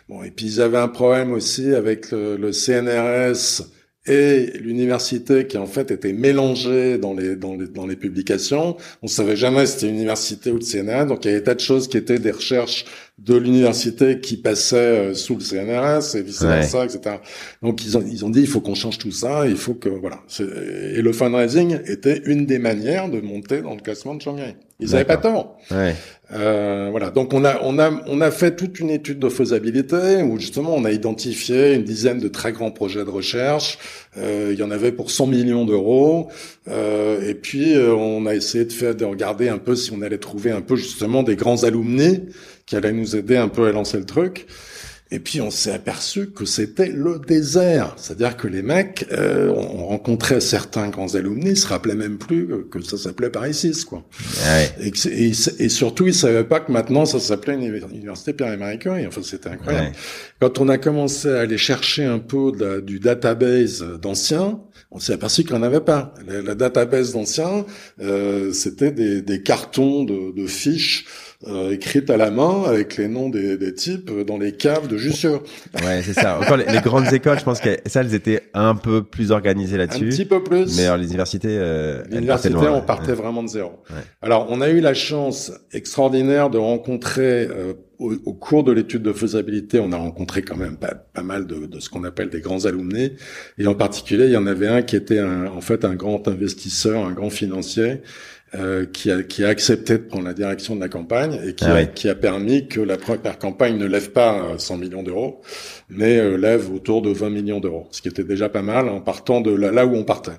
Bon 0.09 0.23
et 0.23 0.31
puis 0.31 0.47
ils 0.47 0.61
avaient 0.61 0.79
un 0.79 0.89
problème 0.89 1.33
aussi 1.33 1.75
avec 1.75 2.11
le, 2.11 2.37
le 2.37 2.53
CNRS 2.53 3.63
et 4.09 4.59
l'université 4.59 5.47
qui 5.47 5.59
en 5.59 5.67
fait 5.67 5.91
était 5.91 6.13
mélangée 6.13 6.99
dans 6.99 7.15
les 7.15 7.37
dans 7.37 7.55
les 7.55 7.67
dans 7.69 7.87
les 7.87 7.97
publications. 7.97 8.77
On 9.03 9.07
savait 9.07 9.37
jamais 9.37 9.67
si 9.67 9.73
c'était 9.75 9.89
université 9.89 10.51
ou 10.51 10.59
le 10.59 10.65
CNRS, 10.65 11.07
donc 11.07 11.25
il 11.25 11.29
y 11.29 11.31
avait 11.31 11.41
des 11.41 11.45
tas 11.45 11.55
de 11.55 11.61
choses 11.61 11.89
qui 11.89 11.97
étaient 11.97 12.19
des 12.19 12.31
recherches 12.31 12.85
de 13.19 13.37
l'université 13.37 14.21
qui 14.21 14.37
passaient 14.37 14.77
euh, 14.77 15.15
sous 15.15 15.35
le 15.35 15.41
CNRS 15.41 16.17
et 16.17 16.23
vice 16.23 16.43
versa, 16.43 16.85
etc. 16.85 17.17
Donc 17.63 17.85
ils 17.85 17.97
ont 17.99 18.05
ils 18.07 18.25
ont 18.25 18.31
dit 18.31 18.41
il 18.41 18.47
faut 18.47 18.61
qu'on 18.61 18.75
change 18.75 18.99
tout 18.99 19.13
ça, 19.13 19.47
il 19.47 19.57
faut 19.57 19.75
que 19.75 19.89
voilà. 19.89 20.21
Et 20.95 21.03
le 21.03 21.13
fundraising 21.13 21.79
était 21.87 22.23
une 22.27 22.47
des 22.47 22.59
manières 22.59 23.09
de 23.09 23.21
monter 23.21 23.63
dans 23.63 23.75
le 23.75 23.81
classement 23.81 24.15
de 24.15 24.23
Shanghai. 24.23 24.55
Ils 24.81 24.91
n'avaient 24.91 25.05
pas 25.05 25.17
tort. 25.17 25.59
Ouais. 25.71 25.95
Euh, 26.33 26.89
voilà. 26.91 27.11
Donc 27.11 27.33
on 27.33 27.45
a 27.45 27.59
on 27.63 27.79
a 27.79 27.91
on 28.07 28.21
a 28.21 28.31
fait 28.31 28.55
toute 28.55 28.79
une 28.79 28.91
étude 28.91 29.19
de 29.19 29.29
faisabilité 29.29 30.23
où 30.23 30.39
justement 30.39 30.75
on 30.75 30.85
a 30.85 30.93
identifié 30.93 31.75
une 31.75 31.85
dizaine 31.85 32.21
de 32.21 32.29
très 32.29 32.53
grands 32.53 32.71
projets 32.71 33.05
de 33.05 33.11
recherche. 33.11 33.79
Euh, 34.19 34.51
il 34.53 34.59
y 34.59 34.63
en 34.63 34.71
avait 34.71 34.93
pour 34.93 35.11
100 35.11 35.27
millions 35.27 35.65
d'euros. 35.65 36.29
Euh, 36.69 37.29
et 37.29 37.35
puis 37.35 37.75
euh, 37.75 37.93
on 37.95 38.27
a 38.27 38.35
essayé 38.35 38.65
de 38.67 38.73
faire 38.73 38.95
de 38.95 39.05
regarder 39.05 39.49
un 39.49 39.59
peu 39.59 39.75
si 39.75 39.91
on 39.93 40.03
allait 40.03 40.19
trouver 40.19 40.51
un 40.51 40.61
peu 40.61 40.77
justement 40.77 41.23
des 41.23 41.35
grands 41.35 41.65
alumni 41.65 42.27
qui 42.67 42.77
allaient 42.77 42.93
nous 42.93 43.17
aider 43.17 43.37
un 43.37 43.49
peu 43.49 43.67
à 43.67 43.73
lancer 43.73 43.99
le 43.99 44.05
truc. 44.05 44.47
Et 45.11 45.21
puis 45.21 45.41
on 45.41 45.51
s'est 45.51 45.73
aperçu 45.73 46.31
que 46.31 46.45
c'était 46.45 46.89
le 46.89 47.19
désert, 47.19 47.95
c'est-à-dire 47.97 48.37
que 48.37 48.47
les 48.47 48.61
mecs, 48.61 49.07
euh, 49.11 49.49
on 49.49 49.87
rencontrait 49.87 50.41
certains 50.41 50.89
grands 50.89 51.15
alumni, 51.15 51.51
ils 51.51 51.57
se 51.57 51.67
rappelaient 51.67 51.95
même 51.95 52.19
plus 52.19 52.47
que 52.71 52.83
ça 52.83 52.99
s'appelait 52.99 53.31
Paris 53.31 53.55
6, 53.55 53.87
quoi. 53.87 54.05
Ouais. 54.45 54.71
Et, 54.81 55.31
et, 55.31 55.69
surtout, 55.71 56.07
ils 56.07 56.15
savaient 56.15 56.45
pas 56.45 56.61
que 56.61 56.71
maintenant 56.71 57.07
ça 57.07 57.21
s'appelait 57.21 57.55
Université 57.55 58.35
Pierre-Emmanuel 58.35 58.79
Curie. 58.79 59.07
Enfin, 59.07 59.23
c'était 59.25 59.49
incroyable. 59.49 59.93
Quand 60.41 60.59
on 60.59 60.69
a 60.69 60.77
commencé 60.77 61.29
à 61.31 61.41
aller 61.41 61.59
chercher 61.59 62.05
un 62.05 62.19
peu 62.19 62.53
du 62.83 63.01
database 63.01 63.83
d'anciens, 64.03 64.61
on 64.91 64.99
s'est 64.99 65.13
aperçu 65.13 65.43
qu'il 65.43 65.53
n'y 65.53 65.59
en 65.59 65.63
avait 65.63 65.81
pas. 65.81 66.15
La, 66.27 66.55
database 66.55 67.13
d'anciens, 67.13 67.67
euh, 68.01 68.53
c'était 68.53 68.91
des, 68.91 69.21
des, 69.21 69.43
cartons 69.43 70.05
de, 70.05 70.33
de 70.35 70.47
fiches 70.47 71.05
euh, 71.47 71.71
écrites 71.71 72.11
à 72.11 72.17
la 72.17 72.33
main 72.33 72.65
avec 72.65 72.97
les 72.97 73.07
noms 73.07 73.29
des, 73.29 73.57
des 73.57 73.73
types 73.73 74.11
dans 74.27 74.39
les 74.39 74.53
caves 74.53 74.89
de 74.89 74.97
Jussieu. 74.97 75.39
Ouais, 75.85 76.03
c'est 76.03 76.15
ça. 76.15 76.41
Encore 76.41 76.57
les, 76.57 76.81
grandes 76.81 77.13
écoles, 77.13 77.39
je 77.39 77.45
pense 77.45 77.61
que 77.61 77.79
ça, 77.87 78.01
elles 78.01 78.15
étaient 78.15 78.43
un 78.55 78.75
peu 78.75 79.05
plus 79.05 79.31
organisées 79.31 79.77
là-dessus. 79.77 80.07
Un 80.07 80.11
petit 80.11 80.25
peu 80.25 80.43
plus. 80.43 80.77
Mais 80.77 80.87
alors, 80.87 80.97
les 80.97 81.07
universités, 81.07 81.49
euh, 81.51 82.03
les 82.11 82.19
universités, 82.19 82.57
on 82.57 82.81
partait 82.81 83.13
vraiment 83.13 83.45
de 83.45 83.49
zéro. 83.49 83.71
Ouais. 83.91 84.03
Alors, 84.21 84.49
on 84.51 84.61
a 84.61 84.69
eu 84.71 84.81
la 84.81 84.95
chance 84.95 85.53
extraordinaire 85.73 86.51
de 86.51 86.59
rencontrer 86.59 87.47
euh, 87.47 87.75
au, 87.99 88.33
cours 88.33 88.63
de 88.63 88.73
l'étude 88.73 89.03
de 89.03 89.13
faisabilité, 89.13 89.81
on 89.81 89.91
a 89.93 89.97
rencontré 89.97 90.43
quand 90.43 90.57
même 90.57 90.77
pas, 90.77 91.05
mal 91.23 91.47
de, 91.47 91.81
ce 91.81 91.91
qu'on 91.91 92.05
appelle 92.05 92.31
des 92.31 92.41
grands 92.41 92.65
alumni. 92.65 93.13
Et 93.59 93.67
en 93.67 93.75
particulier, 93.75 94.27
il 94.27 94.33
y 94.33 94.37
en 94.37 94.47
avait 94.47 94.69
un 94.69 94.83
qui 94.83 94.97
était 94.97 95.21
en 95.21 95.61
fait 95.61 95.85
un 95.85 95.95
grand 95.95 96.29
investisseur, 96.29 97.05
un 97.05 97.13
grand 97.13 97.31
financier, 97.31 98.03
euh, 98.55 98.87
qui, 98.87 99.11
a, 99.11 99.23
qui 99.23 99.45
a 99.45 99.49
accepté 99.49 99.99
de 99.99 100.05
prendre 100.05 100.25
la 100.25 100.33
direction 100.33 100.75
de 100.75 100.81
la 100.81 100.89
campagne 100.89 101.39
et 101.47 101.53
qui, 101.53 101.67
ah 101.67 101.75
a, 101.75 101.85
qui 101.85 102.09
a 102.09 102.15
permis 102.15 102.67
que 102.67 102.81
la 102.81 102.97
première 102.97 103.39
campagne 103.39 103.77
ne 103.77 103.85
lève 103.85 104.11
pas 104.11 104.55
100 104.57 104.75
euh, 104.75 104.79
millions 104.79 105.03
d'euros, 105.03 105.43
mais 105.91 106.17
euh, 106.17 106.39
lève 106.39 106.73
autour 106.73 107.03
de 107.03 107.11
20 107.11 107.29
millions 107.29 107.61
d'euros, 107.61 107.89
ce 107.91 108.01
qui 108.01 108.09
était 108.09 108.25
déjà 108.25 108.49
pas 108.49 108.63
mal 108.63 108.89
en 108.89 109.03
partant 109.03 109.43
de 109.43 109.51
là, 109.51 109.85
où 109.85 109.95
on 109.95 110.05
partait. 110.05 110.39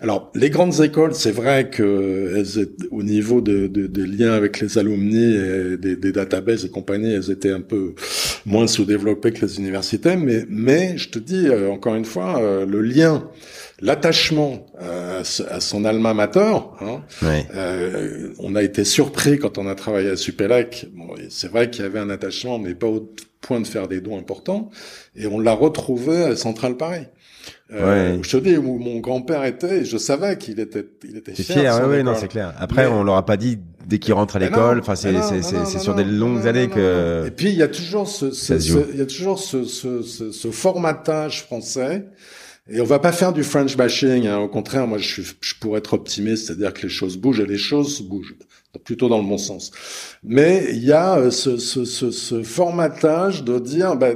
Alors, 0.00 0.30
les 0.36 0.50
grandes 0.50 0.80
écoles, 0.82 1.16
c'est 1.16 1.32
vrai 1.32 1.68
que 1.68 2.32
elles 2.36 2.60
étaient, 2.60 2.86
au 2.92 3.02
niveau 3.02 3.40
de, 3.40 3.66
de, 3.66 3.88
des 3.88 4.06
liens 4.06 4.34
avec 4.34 4.60
les 4.60 4.78
alumni 4.78 5.34
et 5.34 5.76
des, 5.76 5.96
des 5.96 6.12
databases 6.12 6.64
et 6.64 6.68
compagnie, 6.70 7.12
elles 7.12 7.32
étaient 7.32 7.50
un 7.50 7.60
peu 7.60 7.96
moins 8.46 8.68
sous-développées 8.68 9.32
que 9.32 9.44
les 9.44 9.58
universités, 9.58 10.14
mais, 10.14 10.44
mais 10.48 10.96
je 10.96 11.08
te 11.08 11.18
dis, 11.18 11.48
encore 11.50 11.96
une 11.96 12.04
fois, 12.04 12.40
le 12.40 12.80
lien 12.82 13.28
l'attachement 13.82 14.64
à, 14.78 15.60
son 15.60 15.84
alma 15.84 16.14
mater. 16.14 16.56
Hein, 16.80 17.02
euh, 17.22 18.32
on 18.38 18.54
a 18.54 18.62
été 18.62 18.84
surpris 18.84 19.38
quand 19.38 19.58
on 19.58 19.66
a 19.66 19.74
travaillé 19.74 20.10
à 20.10 20.16
Supélec. 20.16 20.86
Bon, 20.94 21.08
c'est 21.28 21.50
vrai 21.50 21.68
qu'il 21.68 21.82
y 21.82 21.86
avait 21.86 21.98
un 21.98 22.10
attachement, 22.10 22.58
mais 22.58 22.74
pas 22.74 22.86
au 22.86 23.12
point 23.40 23.60
de 23.60 23.66
faire 23.66 23.88
des 23.88 24.00
dons 24.00 24.16
importants. 24.16 24.70
Et 25.16 25.26
on 25.26 25.40
l'a 25.40 25.52
retrouvé 25.52 26.22
à 26.22 26.36
Central 26.36 26.76
Paris. 26.76 27.06
Euh, 27.72 28.18
Je 28.22 28.36
te 28.36 28.36
dis 28.36 28.56
où 28.56 28.78
mon 28.78 29.00
grand-père 29.00 29.44
était, 29.44 29.84
je 29.84 29.96
savais 29.96 30.38
qu'il 30.38 30.60
était, 30.60 30.86
il 31.04 31.16
était 31.16 31.34
fier. 31.34 31.56
fier 31.58 31.88
oui, 31.88 32.04
non, 32.04 32.14
c'est 32.14 32.28
clair. 32.28 32.54
Après, 32.58 32.86
on 32.86 33.02
leur 33.02 33.16
a 33.16 33.26
pas 33.26 33.36
dit 33.36 33.58
dès 33.86 33.98
qu'il 33.98 34.14
rentre 34.14 34.36
à 34.36 34.38
l'école. 34.38 34.78
Enfin, 34.78 34.94
c'est 34.94 35.20
c'est 35.42 35.78
sur 35.80 35.94
des 35.94 36.04
longues 36.04 36.46
années 36.46 36.68
que. 36.68 37.24
Et 37.26 37.30
puis 37.32 37.48
il 37.48 37.56
y 37.56 37.62
a 37.62 37.68
toujours 37.68 38.06
ce, 38.06 38.30
ce, 38.30 38.54
il 38.92 38.98
y 38.98 39.02
a 39.02 39.06
toujours 39.06 39.40
ce, 39.40 39.64
ce, 39.64 40.02
ce 40.02 40.50
formatage 40.50 41.42
français 41.42 42.06
et 42.68 42.80
on 42.80 42.84
va 42.84 43.00
pas 43.00 43.12
faire 43.12 43.32
du 43.32 43.42
French 43.42 43.76
bashing. 43.76 44.26
Hein. 44.26 44.38
Au 44.38 44.48
contraire, 44.48 44.86
moi, 44.86 44.98
je, 44.98 45.22
je 45.40 45.54
pourrais 45.60 45.78
être 45.78 45.94
optimiste, 45.94 46.46
c'est-à-dire 46.46 46.72
que 46.72 46.82
les 46.82 46.88
choses 46.88 47.16
bougent 47.16 47.40
et 47.40 47.46
les 47.46 47.58
choses 47.58 48.02
bougent, 48.02 48.36
plutôt 48.84 49.08
dans 49.08 49.18
le 49.18 49.26
bon 49.26 49.38
sens. 49.38 49.72
Mais 50.22 50.66
il 50.70 50.84
y 50.84 50.92
a 50.92 51.18
euh, 51.18 51.30
ce, 51.30 51.56
ce, 51.56 51.84
ce, 51.84 52.10
ce 52.10 52.42
formatage 52.42 53.42
de 53.42 53.58
dire, 53.58 53.96
bah, 53.96 54.14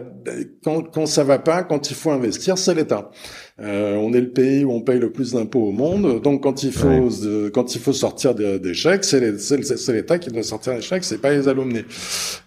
quand, 0.63 0.83
quand 0.83 1.07
ça 1.07 1.25
va 1.25 1.39
pas, 1.39 1.65
quand 1.65 1.91
il 1.91 1.97
faut 1.97 2.11
investir, 2.11 2.57
c'est 2.57 2.75
l'État. 2.75 3.11
Euh, 3.59 3.97
on 3.97 4.13
est 4.13 4.21
le 4.21 4.29
pays 4.29 4.67
où 4.67 4.73
on 4.73 4.83
paye 4.83 4.99
le 4.99 5.11
plus 5.11 5.33
d'impôts 5.33 5.69
au 5.69 5.73
monde, 5.73 6.21
donc 6.21 6.43
quand 6.43 6.63
il 6.63 6.73
faut 6.73 7.09
quand 7.55 7.75
il 7.75 7.81
faut 7.81 7.95
sortir 7.95 8.35
des, 8.35 8.75
chèques, 8.75 9.05
c'est 9.05 9.93
l'État 9.93 10.19
qui 10.19 10.29
doit 10.29 10.43
sortir 10.43 10.75
des 10.75 10.83
chèques, 10.83 11.05
c'est 11.05 11.23
pas 11.23 11.33
les 11.33 11.49
alumni. 11.49 11.79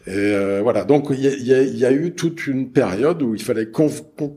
Et 0.05 0.11
euh, 0.11 0.59
voilà, 0.61 0.83
donc 0.83 1.07
il 1.09 1.19
y 1.19 1.53
a, 1.53 1.61
y 1.63 1.85
a, 1.85 1.91
eu 1.91 2.11
toute 2.13 2.45
une 2.45 2.69
période 2.71 3.23
où 3.23 3.33
il 3.33 3.41
fallait 3.41 3.69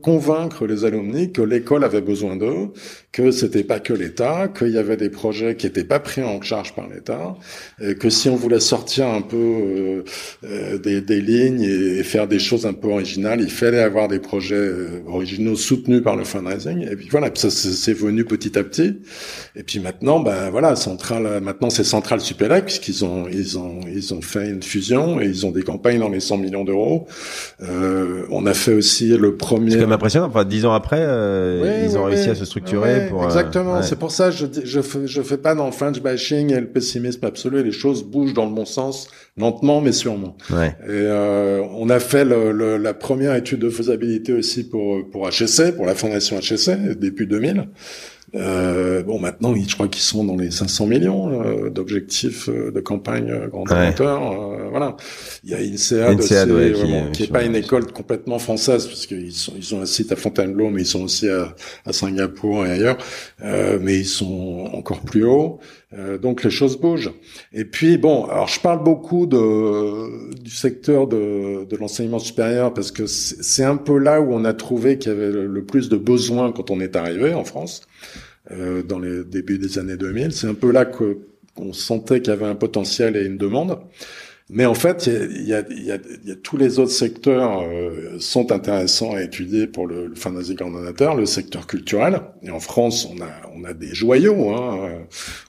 convaincre 0.01 0.65
les 0.65 0.83
alumni 0.83 1.31
que 1.31 1.43
l'école 1.43 1.83
avait 1.83 2.01
besoin 2.01 2.37
d'eux, 2.37 2.71
que 3.11 3.29
c'était 3.29 3.63
pas 3.63 3.79
que 3.79 3.93
l'État, 3.93 4.47
qu'il 4.47 4.69
y 4.69 4.79
avait 4.79 4.97
des 4.97 5.09
projets 5.09 5.55
qui 5.55 5.67
étaient 5.67 5.83
pas 5.83 5.99
pris 5.99 6.23
en 6.23 6.41
charge 6.41 6.73
par 6.73 6.89
l'État, 6.89 7.35
que 7.99 8.09
si 8.09 8.29
on 8.29 8.35
voulait 8.35 8.59
sortir 8.59 9.07
un 9.07 9.21
peu 9.21 9.37
euh, 9.37 10.03
euh, 10.43 10.77
des, 10.79 11.01
des, 11.01 11.21
lignes 11.21 11.61
et, 11.61 12.01
faire 12.03 12.27
des 12.27 12.39
choses 12.39 12.65
un 12.65 12.73
peu 12.73 12.87
originales, 12.87 13.41
il 13.41 13.51
fallait 13.51 13.81
avoir 13.81 14.07
des 14.07 14.19
projets 14.19 14.71
originaux 15.05 15.55
soutenus 15.55 16.01
par 16.01 16.15
le 16.15 16.23
fundraising 16.23 16.62
et 16.69 16.95
puis 16.95 17.09
voilà, 17.09 17.29
ça 17.33 17.49
c'est 17.49 17.93
venu 17.93 18.25
petit 18.25 18.57
à 18.57 18.63
petit. 18.63 19.01
Et 19.55 19.63
puis 19.63 19.79
maintenant, 19.79 20.19
ben 20.19 20.49
voilà, 20.49 20.75
Central, 20.75 21.41
maintenant 21.41 21.69
c'est 21.69 21.83
Central 21.83 22.21
Supélec 22.21 22.65
puisqu'ils 22.65 23.05
ont 23.05 23.27
ils 23.31 23.57
ont 23.57 23.81
ils 23.87 24.13
ont 24.13 24.21
fait 24.21 24.49
une 24.49 24.63
fusion 24.63 25.21
et 25.21 25.25
ils 25.25 25.45
ont 25.45 25.51
des 25.51 25.63
campagnes 25.63 25.99
dans 25.99 26.09
les 26.09 26.19
100 26.19 26.37
millions 26.37 26.63
d'euros. 26.63 27.07
Euh, 27.61 28.25
on 28.29 28.45
a 28.45 28.53
fait 28.53 28.73
aussi 28.73 29.09
le 29.09 29.35
premier. 29.35 29.71
C'est 29.71 29.77
quand 29.77 29.83
même 29.83 29.91
impressionnant. 29.93 30.27
Enfin, 30.27 30.45
dix 30.45 30.65
ans 30.65 30.73
après, 30.73 30.99
euh, 31.01 31.85
ils 31.87 31.97
ont 31.97 32.05
réussi 32.05 32.29
à 32.29 32.35
se 32.35 32.45
structurer 32.45 33.07
pour. 33.09 33.23
Euh, 33.23 33.27
exactement. 33.27 33.81
C'est 33.81 33.97
pour 33.97 34.11
ça 34.11 34.29
que 34.29 34.35
je 34.35 34.45
je 34.63 34.81
fais, 34.81 35.07
je 35.07 35.21
fais 35.21 35.37
pas 35.37 35.55
dans 35.55 35.65
le 35.65 35.71
French 35.71 35.99
bashing 36.01 36.51
et 36.51 36.59
le 36.59 36.67
pessimisme 36.67 37.25
absolu. 37.25 37.63
Les 37.63 37.71
choses 37.71 38.03
bougent 38.03 38.33
dans 38.33 38.45
le 38.45 38.53
bon 38.53 38.65
sens, 38.65 39.07
lentement 39.37 39.81
mais 39.81 39.91
sûrement. 39.91 40.37
Ouais. 40.49 40.75
Et 40.85 40.89
euh, 40.89 41.63
on 41.75 41.89
a 41.89 41.99
fait 41.99 42.25
le, 42.25 42.77
la 42.77 42.93
première 42.93 43.35
étude 43.35 43.59
de 43.59 43.69
faisabilité 43.69 44.33
aussi 44.33 44.67
pour 44.67 45.09
pour 45.09 45.29
HSC, 45.29 45.75
pour 45.75 45.85
la 45.85 45.95
fondation 45.95 46.39
HSC 46.39 46.97
depuis 46.99 47.27
2000. 47.27 47.67
Euh, 48.35 49.03
bon, 49.03 49.19
maintenant, 49.19 49.53
je 49.55 49.75
crois 49.75 49.87
qu'ils 49.87 50.01
sont 50.01 50.23
dans 50.23 50.35
les 50.35 50.49
500 50.49 50.87
millions 50.87 51.43
euh, 51.43 51.69
d'objectifs 51.69 52.49
euh, 52.49 52.71
de 52.71 52.79
campagne 52.79 53.29
euh, 53.29 53.47
grand 53.47 53.69
ouais. 53.69 53.93
voilà. 54.71 54.97
Il 55.43 55.51
y 55.51 55.53
a 55.53 55.59
INSEAD, 55.59 56.19
INSEAD 56.19 56.51
ouais, 56.51 56.73
qui, 57.13 57.23
est 57.23 57.31
pas 57.31 57.43
une 57.43 57.55
école 57.55 57.91
complètement 57.91 58.39
française, 58.39 58.87
parce 58.87 59.05
qu'ils 59.05 59.33
sont, 59.33 59.53
ils 59.55 59.75
ont 59.75 59.81
un 59.81 59.85
site 59.85 60.11
à 60.11 60.15
Fontainebleau, 60.15 60.71
mais 60.71 60.81
ils 60.81 60.87
sont 60.87 61.03
aussi 61.03 61.29
à, 61.29 61.53
à 61.85 61.93
Singapour 61.93 62.65
et 62.65 62.71
ailleurs. 62.71 62.97
mais 63.81 63.99
ils 63.99 64.05
sont 64.05 64.67
encore 64.73 65.01
plus 65.01 65.25
hauts. 65.95 66.17
donc 66.17 66.43
les 66.43 66.49
choses 66.49 66.79
bougent. 66.79 67.11
Et 67.51 67.65
puis 67.65 67.97
bon, 67.97 68.25
alors 68.25 68.47
je 68.47 68.59
parle 68.59 68.83
beaucoup 68.83 69.25
de 69.25 70.41
du 70.41 70.51
secteur 70.51 71.07
de, 71.07 71.65
de 71.65 71.77
l'enseignement 71.77 72.19
supérieur 72.19 72.73
parce 72.73 72.91
que 72.91 73.05
c'est 73.07 73.63
un 73.63 73.77
peu 73.77 73.97
là 73.97 74.21
où 74.21 74.33
on 74.33 74.45
a 74.45 74.53
trouvé 74.53 74.97
qu'il 74.97 75.11
y 75.11 75.15
avait 75.15 75.31
le 75.31 75.63
plus 75.63 75.89
de 75.89 75.97
besoins 75.97 76.51
quand 76.51 76.71
on 76.71 76.79
est 76.79 76.95
arrivé 76.95 77.33
en 77.33 77.43
France. 77.43 77.81
Euh, 78.51 78.83
dans 78.83 78.99
les 78.99 79.23
débuts 79.23 79.57
des 79.57 79.79
années 79.79 79.95
2000. 79.95 80.33
C'est 80.33 80.47
un 80.47 80.53
peu 80.53 80.71
là 80.71 80.83
que 80.83 81.19
qu'on 81.55 81.71
sentait 81.71 82.19
qu'il 82.19 82.33
y 82.33 82.35
avait 82.35 82.45
un 82.45 82.55
potentiel 82.55 83.15
et 83.15 83.23
une 83.23 83.37
demande. 83.37 83.79
Mais 84.49 84.65
en 84.65 84.73
fait, 84.73 85.07
il 85.07 85.47
y 85.47 85.53
a, 85.53 85.61
y, 85.69 85.91
a, 85.91 85.97
y 86.25 86.31
a, 86.31 86.35
tous 86.35 86.57
les 86.57 86.79
autres 86.79 86.91
secteurs 86.91 87.61
euh, 87.61 88.17
sont 88.19 88.51
intéressants 88.51 89.13
à 89.15 89.21
étudier 89.21 89.67
pour 89.67 89.87
le, 89.87 90.07
le 90.07 90.55
coordonnateur, 90.55 91.15
le 91.15 91.25
secteur 91.25 91.65
culturel. 91.65 92.21
Et 92.43 92.51
en 92.51 92.59
France, 92.59 93.09
on 93.11 93.21
a, 93.21 93.29
on 93.55 93.63
a 93.63 93.73
des 93.73 93.93
joyaux. 93.93 94.51
Hein. 94.51 94.89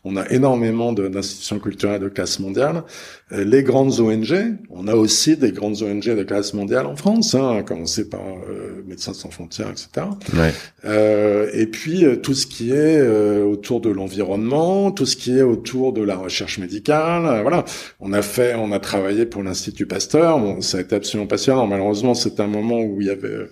On 0.05 0.17
a 0.17 0.29
énormément 0.31 0.93
d'institutions 0.93 1.59
culturelles 1.59 2.01
de 2.01 2.09
classe 2.09 2.39
mondiale. 2.39 2.85
Euh, 3.33 3.45
les 3.45 3.63
grandes 3.63 4.01
ONG, 4.01 4.57
on 4.71 4.87
a 4.87 4.95
aussi 4.95 5.37
des 5.37 5.53
grandes 5.53 5.83
ONG 5.83 6.05
de 6.05 6.23
classe 6.23 6.55
mondiale 6.55 6.87
en 6.87 6.97
France, 6.97 7.35
hein, 7.35 7.57
à 7.59 7.63
commencer 7.63 8.09
par 8.09 8.21
euh, 8.21 8.83
Médecins 8.87 9.15
sans 9.15 9.31
frontières, 9.31 9.71
etc. 9.71 10.07
Ouais. 10.35 10.53
Euh, 10.85 11.49
et 11.55 11.67
puis 11.67 12.05
euh, 12.05 12.17
tout 12.17 12.35
ce 12.35 12.47
qui 12.47 12.71
est 12.71 12.99
euh, 12.99 13.43
autour 13.45 13.81
de 13.81 13.89
l'environnement, 13.89 14.91
tout 14.91 15.07
ce 15.07 15.17
qui 15.17 15.39
est 15.39 15.43
autour 15.43 15.93
de 15.93 16.03
la 16.03 16.17
recherche 16.17 16.59
médicale. 16.59 17.41
voilà, 17.43 17.65
on 18.01 18.13
a 18.13 18.23
fait, 18.23 18.55
on 18.55 18.73
a 18.73 18.79
travaillé 18.85 19.27
pour 19.27 19.43
l'Institut 19.43 19.87
Pasteur. 19.87 20.41
Ça 20.61 20.79
a 20.79 20.81
été 20.83 20.95
absolument 20.95 21.27
passionnant. 21.27 21.67
Malheureusement, 21.67 22.15
c'est 22.15 22.39
un 22.39 22.47
moment 22.47 22.81
où 22.81 23.01
il 23.01 23.09
y 23.09 23.11
avait, 23.11 23.49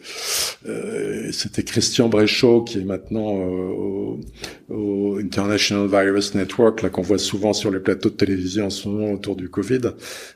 c'était 1.32 1.62
Christian 1.62 2.08
Bréchot 2.08 2.62
qui 2.62 2.78
est 2.78 2.84
maintenant 2.84 3.32
au, 3.32 4.20
au, 4.68 5.18
International 5.18 5.88
Virus 5.88 6.34
Network, 6.34 6.82
là 6.82 6.90
qu'on 6.90 7.02
voit 7.02 7.18
souvent 7.18 7.52
sur 7.52 7.70
les 7.70 7.80
plateaux 7.80 8.10
de 8.10 8.14
télévision 8.14 8.66
en 8.66 8.70
ce 8.70 8.88
moment 8.88 9.12
autour 9.12 9.36
du 9.36 9.48
Covid, 9.48 9.80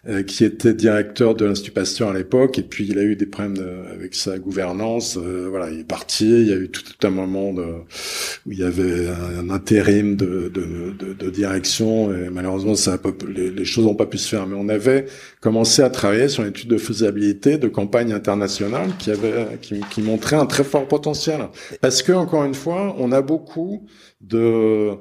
euh, 0.08 0.22
qui 0.22 0.44
était 0.44 0.74
directeur 0.74 1.34
de 1.34 1.44
l'Institut 1.44 1.72
Pasteur 1.72 2.10
à 2.10 2.14
l'époque, 2.14 2.58
et 2.58 2.62
puis 2.62 2.86
il 2.88 2.98
a 2.98 3.02
eu 3.02 3.16
des 3.16 3.26
problèmes 3.26 3.56
avec 3.92 4.14
sa 4.14 4.38
gouvernance. 4.38 5.18
Euh, 5.18 5.46
voilà, 5.50 5.70
il 5.70 5.80
est 5.80 5.84
parti. 5.84 6.28
Il 6.28 6.48
y 6.48 6.52
a 6.52 6.56
eu 6.56 6.68
tout, 6.68 6.82
un 7.02 7.10
moment 7.10 7.50
où 7.50 8.52
il 8.52 8.58
y 8.58 8.64
avait 8.64 9.08
un, 9.08 9.50
intérim 9.50 10.16
de, 10.16 10.50
direction, 11.30 12.12
et 12.12 12.30
malheureusement, 12.30 12.74
les 13.28 13.64
choses 13.64 13.84
n'ont 13.84 13.94
pas 13.94 14.06
pu 14.06 14.18
se 14.18 14.28
faire. 14.28 14.46
Mais 14.46 14.56
on 14.58 14.68
avait 14.68 14.85
commencé 15.40 15.82
à 15.82 15.90
travailler 15.90 16.28
sur 16.28 16.42
une 16.42 16.50
étude 16.50 16.68
de 16.68 16.78
faisabilité 16.78 17.58
de 17.58 17.68
campagne 17.68 18.12
internationale 18.12 18.90
qui 18.98 19.10
avait 19.10 19.58
qui 19.90 20.02
montrait 20.02 20.36
un 20.36 20.46
très 20.46 20.64
fort 20.64 20.86
potentiel. 20.88 21.48
Parce 21.80 22.02
que 22.02 22.12
encore 22.12 22.44
une 22.44 22.54
fois, 22.54 22.94
on 22.98 23.12
a 23.12 23.22
beaucoup 23.22 23.86
de 24.28 24.92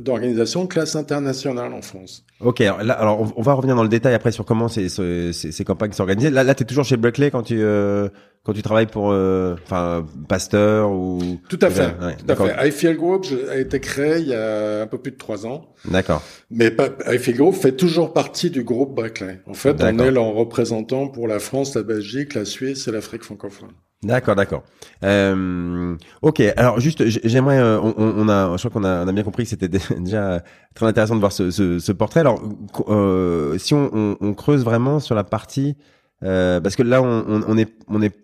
d'organisations 0.00 0.64
de, 0.64 0.68
classe 0.68 0.96
internationale 0.96 1.72
en 1.72 1.82
France. 1.82 2.24
Ok, 2.40 2.60
alors, 2.60 2.82
là, 2.82 2.94
alors 2.94 3.32
on 3.36 3.42
va 3.42 3.52
revenir 3.52 3.76
dans 3.76 3.82
le 3.82 3.88
détail 3.88 4.14
après 4.14 4.32
sur 4.32 4.44
comment 4.44 4.68
ces, 4.68 4.88
ces, 4.88 5.32
ces 5.32 5.64
campagnes 5.64 5.92
s'organisent. 5.92 6.30
Là, 6.30 6.44
là 6.44 6.54
tu 6.54 6.62
es 6.62 6.66
toujours 6.66 6.84
chez 6.84 6.96
Berkeley 6.96 7.30
quand 7.30 7.42
tu 7.42 7.58
euh, 7.60 8.08
quand 8.44 8.52
tu 8.52 8.62
travailles 8.62 8.86
pour 8.86 9.10
euh, 9.10 9.56
enfin 9.64 10.06
Pasteur 10.28 10.90
ou 10.90 11.38
Tout 11.48 11.58
à 11.60 11.70
fait. 11.70 11.94
Ouais, 12.00 12.16
tout 12.16 12.32
à 12.32 12.36
fait. 12.36 12.68
iFeel 12.68 12.96
Group 12.96 13.26
a 13.50 13.56
été 13.56 13.80
créé 13.80 14.20
il 14.20 14.28
y 14.28 14.34
a 14.34 14.82
un 14.82 14.86
peu 14.86 14.98
plus 14.98 15.12
de 15.12 15.18
trois 15.18 15.46
ans. 15.46 15.74
D'accord. 15.84 16.22
Mais 16.50 16.74
iFeel 17.12 17.36
Group 17.36 17.54
fait 17.54 17.72
toujours 17.72 18.12
partie 18.12 18.50
du 18.50 18.64
groupe 18.64 18.96
Berkeley. 18.96 19.40
En 19.46 19.54
fait, 19.54 19.82
on 19.82 19.98
est 19.98 20.10
leur 20.10 20.32
représentant 20.32 21.08
pour 21.08 21.28
la 21.28 21.38
France, 21.40 21.74
la 21.74 21.82
Belgique, 21.82 22.34
la 22.34 22.44
Suisse 22.44 22.88
et 22.88 22.92
l'Afrique 22.92 23.24
francophone. 23.24 23.72
D'accord, 24.04 24.36
d'accord. 24.36 24.62
Euh, 25.02 25.96
ok, 26.22 26.40
alors 26.56 26.78
juste, 26.78 27.04
j'aimerais, 27.26 27.58
euh, 27.58 27.80
on, 27.80 27.94
on, 27.96 28.28
a, 28.28 28.56
je 28.56 28.68
crois 28.68 28.80
qu'on 28.80 28.86
a, 28.86 29.04
on 29.04 29.12
bien 29.12 29.24
compris 29.24 29.42
que 29.42 29.50
c'était 29.50 29.68
déjà 29.98 30.44
très 30.74 30.86
intéressant 30.86 31.16
de 31.16 31.20
voir 31.20 31.32
ce, 31.32 31.50
ce, 31.50 31.80
ce 31.80 31.92
portrait. 31.92 32.20
Alors, 32.20 32.40
euh, 32.88 33.58
si 33.58 33.74
on, 33.74 34.16
on, 34.20 34.34
creuse 34.34 34.62
vraiment 34.64 35.00
sur 35.00 35.16
la 35.16 35.24
partie, 35.24 35.76
euh, 36.22 36.60
parce 36.60 36.76
que 36.76 36.84
là, 36.84 37.02
on, 37.02 37.42
on, 37.48 37.58
est, 37.58 37.74
on 37.88 38.00
est, 38.00 38.14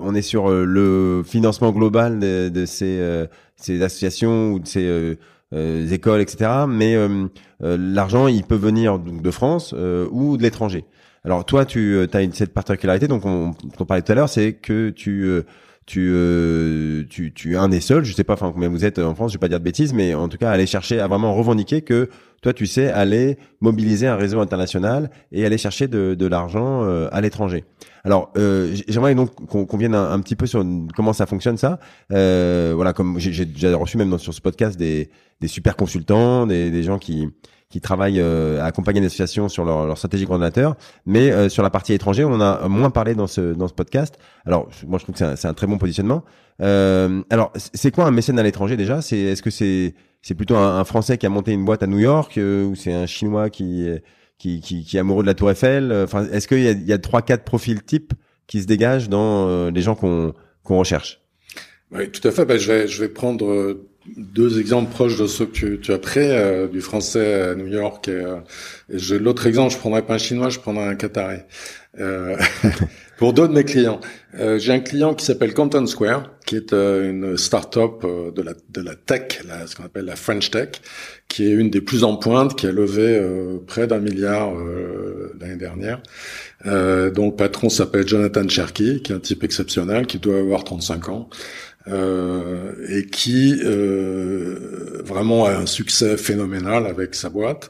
on 0.00 0.14
est 0.14 0.22
sur 0.22 0.50
euh, 0.50 0.64
le 0.64 1.22
financement 1.22 1.70
global 1.70 2.18
de, 2.18 2.48
de 2.48 2.64
ces, 2.64 3.26
ces 3.56 3.82
associations 3.82 4.52
ou 4.52 4.58
de 4.58 4.66
ces 4.66 5.18
écoles, 5.52 6.20
etc. 6.20 6.50
Mais 6.68 6.96
l'argent, 7.60 8.26
il 8.28 8.44
peut 8.44 8.56
venir 8.56 8.98
donc 8.98 9.22
de 9.22 9.30
France 9.30 9.72
ou 9.72 10.36
de 10.36 10.42
l'étranger. 10.42 10.84
Alors 11.24 11.46
toi, 11.46 11.64
tu 11.64 11.94
euh, 11.94 12.06
as 12.12 12.30
cette 12.32 12.52
particularité, 12.52 13.08
donc 13.08 13.24
on, 13.24 13.54
on 13.78 13.84
parlait 13.86 14.02
tout 14.02 14.12
à 14.12 14.14
l'heure, 14.14 14.28
c'est 14.28 14.52
que 14.52 14.90
tu 14.90 15.22
euh, 15.24 15.44
tu, 15.86 16.10
euh, 16.12 17.04
tu, 17.10 17.32
tu 17.32 17.54
es 17.54 17.56
un 17.56 17.68
des 17.68 17.80
seuls, 17.80 18.04
je 18.04 18.14
sais 18.14 18.24
pas 18.24 18.34
enfin 18.34 18.50
combien 18.52 18.68
vous 18.68 18.84
êtes 18.84 18.98
en 18.98 19.14
France, 19.14 19.32
je 19.32 19.36
vais 19.36 19.40
pas 19.40 19.48
dire 19.48 19.58
de 19.58 19.64
bêtises, 19.64 19.92
mais 19.92 20.14
en 20.14 20.28
tout 20.28 20.38
cas 20.38 20.50
aller 20.50 20.66
chercher 20.66 21.00
à 21.00 21.08
vraiment 21.08 21.34
revendiquer 21.34 21.82
que 21.82 22.08
toi 22.42 22.52
tu 22.52 22.66
sais 22.66 22.90
aller 22.90 23.38
mobiliser 23.60 24.06
un 24.06 24.16
réseau 24.16 24.40
international 24.40 25.10
et 25.32 25.44
aller 25.44 25.58
chercher 25.58 25.88
de, 25.88 26.14
de 26.14 26.26
l'argent 26.26 26.82
à 27.10 27.20
l'étranger. 27.20 27.64
Alors 28.04 28.32
j'aimerais 28.86 29.14
donc 29.14 29.34
qu'on 29.46 29.76
vienne 29.78 29.94
un, 29.94 30.20
petit 30.20 30.36
peu 30.36 30.46
sur 30.46 30.64
comment 30.94 31.12
ça 31.12 31.26
fonctionne 31.26 31.56
ça. 31.56 31.78
voilà, 32.10 32.92
comme 32.94 33.18
j'ai 33.18 33.44
déjà 33.44 33.74
reçu 33.76 33.96
même 33.96 34.10
dans, 34.10 34.18
sur 34.18 34.34
ce 34.34 34.40
podcast 34.40 34.78
des, 34.78 35.10
des 35.40 35.48
super 35.48 35.76
consultants, 35.76 36.46
des, 36.46 36.70
des 36.70 36.82
gens 36.82 36.98
qui 36.98 37.28
qui 37.74 37.80
travaillent 37.80 38.20
euh, 38.20 38.60
à 38.60 38.66
accompagner 38.66 39.00
les 39.00 39.06
associations 39.06 39.48
sur 39.48 39.64
leur, 39.64 39.84
leur 39.84 39.98
stratégie 39.98 40.26
coordonnateur, 40.26 40.76
mais 41.06 41.32
euh, 41.32 41.48
sur 41.48 41.64
la 41.64 41.70
partie 41.70 41.92
étrangère, 41.92 42.28
on 42.28 42.34
en 42.34 42.40
a 42.40 42.68
moins 42.68 42.90
parlé 42.90 43.16
dans 43.16 43.26
ce 43.26 43.52
dans 43.52 43.66
ce 43.66 43.74
podcast. 43.74 44.16
Alors 44.46 44.68
moi 44.86 45.00
je 45.00 45.02
trouve 45.02 45.16
que 45.16 45.18
c'est 45.18 45.48
un, 45.48 45.50
un 45.50 45.54
très 45.54 45.66
bon 45.66 45.76
positionnement. 45.76 46.24
Euh, 46.62 47.22
alors 47.30 47.52
c'est 47.56 47.90
quoi 47.90 48.04
un 48.04 48.12
mécène 48.12 48.38
à 48.38 48.44
l'étranger 48.44 48.76
déjà? 48.76 49.02
C'est 49.02 49.18
est-ce 49.18 49.42
que 49.42 49.50
c'est 49.50 49.96
c'est 50.22 50.36
plutôt 50.36 50.54
un, 50.54 50.84
Français 50.84 51.18
qui 51.18 51.26
a 51.26 51.30
monté 51.30 51.50
une 51.50 51.64
boîte 51.64 51.82
à 51.82 51.88
New 51.88 51.98
York 51.98 52.38
euh, 52.38 52.64
ou 52.64 52.76
c'est 52.76 52.92
un 52.92 53.06
Chinois 53.06 53.50
qui 53.50 53.88
qui, 54.38 54.60
qui 54.60 54.84
qui 54.84 54.96
est 54.96 55.00
amoureux 55.00 55.24
de 55.24 55.26
la 55.26 55.34
Tour 55.34 55.50
Eiffel? 55.50 55.92
Enfin 56.04 56.28
est-ce 56.30 56.46
qu'il 56.46 56.62
y 56.62 56.92
a 56.92 56.98
trois 56.98 57.22
quatre 57.22 57.42
profils 57.42 57.82
types 57.82 58.12
qui 58.46 58.62
se 58.62 58.68
dégagent 58.68 59.08
dans 59.08 59.68
les 59.68 59.82
gens 59.82 59.96
qu'on 59.96 60.32
qu'on 60.62 60.78
recherche? 60.78 61.22
Oui, 61.90 62.08
tout 62.08 62.26
à 62.28 62.30
fait. 62.30 62.44
Ben, 62.44 62.56
je 62.56 62.70
vais 62.70 62.86
je 62.86 63.02
vais 63.02 63.08
prendre 63.08 63.76
deux 64.16 64.60
exemples 64.60 64.90
proches 64.90 65.18
de 65.18 65.26
ceux 65.26 65.46
que 65.46 65.76
tu, 65.76 65.92
as 65.92 65.98
pris, 65.98 66.20
euh, 66.20 66.68
du 66.68 66.80
français 66.80 67.42
à 67.42 67.54
New 67.54 67.66
York. 67.66 68.08
Et, 68.08 68.12
euh, 68.12 69.18
l'autre 69.18 69.46
exemple, 69.46 69.72
je 69.72 69.78
prendrais 69.78 70.02
pas 70.02 70.14
un 70.14 70.18
chinois, 70.18 70.50
je 70.50 70.58
prendrais 70.58 70.86
un 70.86 70.94
qatari. 70.94 71.38
Euh, 72.00 72.36
pour 73.18 73.32
deux 73.32 73.48
de 73.48 73.52
mes 73.52 73.64
clients, 73.64 74.00
euh, 74.38 74.58
j'ai 74.58 74.72
un 74.72 74.80
client 74.80 75.14
qui 75.14 75.24
s'appelle 75.24 75.54
Canton 75.54 75.86
Square, 75.86 76.30
qui 76.44 76.56
est 76.56 76.72
une 76.72 77.36
start-up 77.36 78.04
de 78.04 78.42
la 78.42 78.52
de 78.70 78.82
la 78.82 78.94
tech, 78.94 79.42
là, 79.46 79.66
ce 79.66 79.76
qu'on 79.76 79.84
appelle 79.84 80.04
la 80.04 80.16
French 80.16 80.50
Tech, 80.50 80.70
qui 81.28 81.46
est 81.46 81.52
une 81.52 81.70
des 81.70 81.80
plus 81.80 82.04
en 82.04 82.16
pointe, 82.16 82.58
qui 82.58 82.66
a 82.66 82.72
levé 82.72 83.22
près 83.66 83.86
d'un 83.86 84.00
milliard 84.00 84.52
l'année 85.40 85.56
dernière. 85.56 86.02
dont 86.64 87.26
le 87.26 87.34
patron 87.34 87.70
s'appelle 87.70 88.06
Jonathan 88.06 88.46
Cherky, 88.46 89.02
qui 89.02 89.12
est 89.12 89.14
un 89.14 89.20
type 89.20 89.44
exceptionnel, 89.44 90.06
qui 90.06 90.18
doit 90.18 90.38
avoir 90.38 90.64
35 90.64 91.08
ans. 91.08 91.30
Euh, 91.86 92.72
et 92.88 93.04
qui 93.04 93.60
euh, 93.62 95.02
vraiment 95.04 95.44
a 95.44 95.50
un 95.50 95.66
succès 95.66 96.16
phénoménal 96.16 96.86
avec 96.86 97.14
sa 97.14 97.28
boîte 97.28 97.68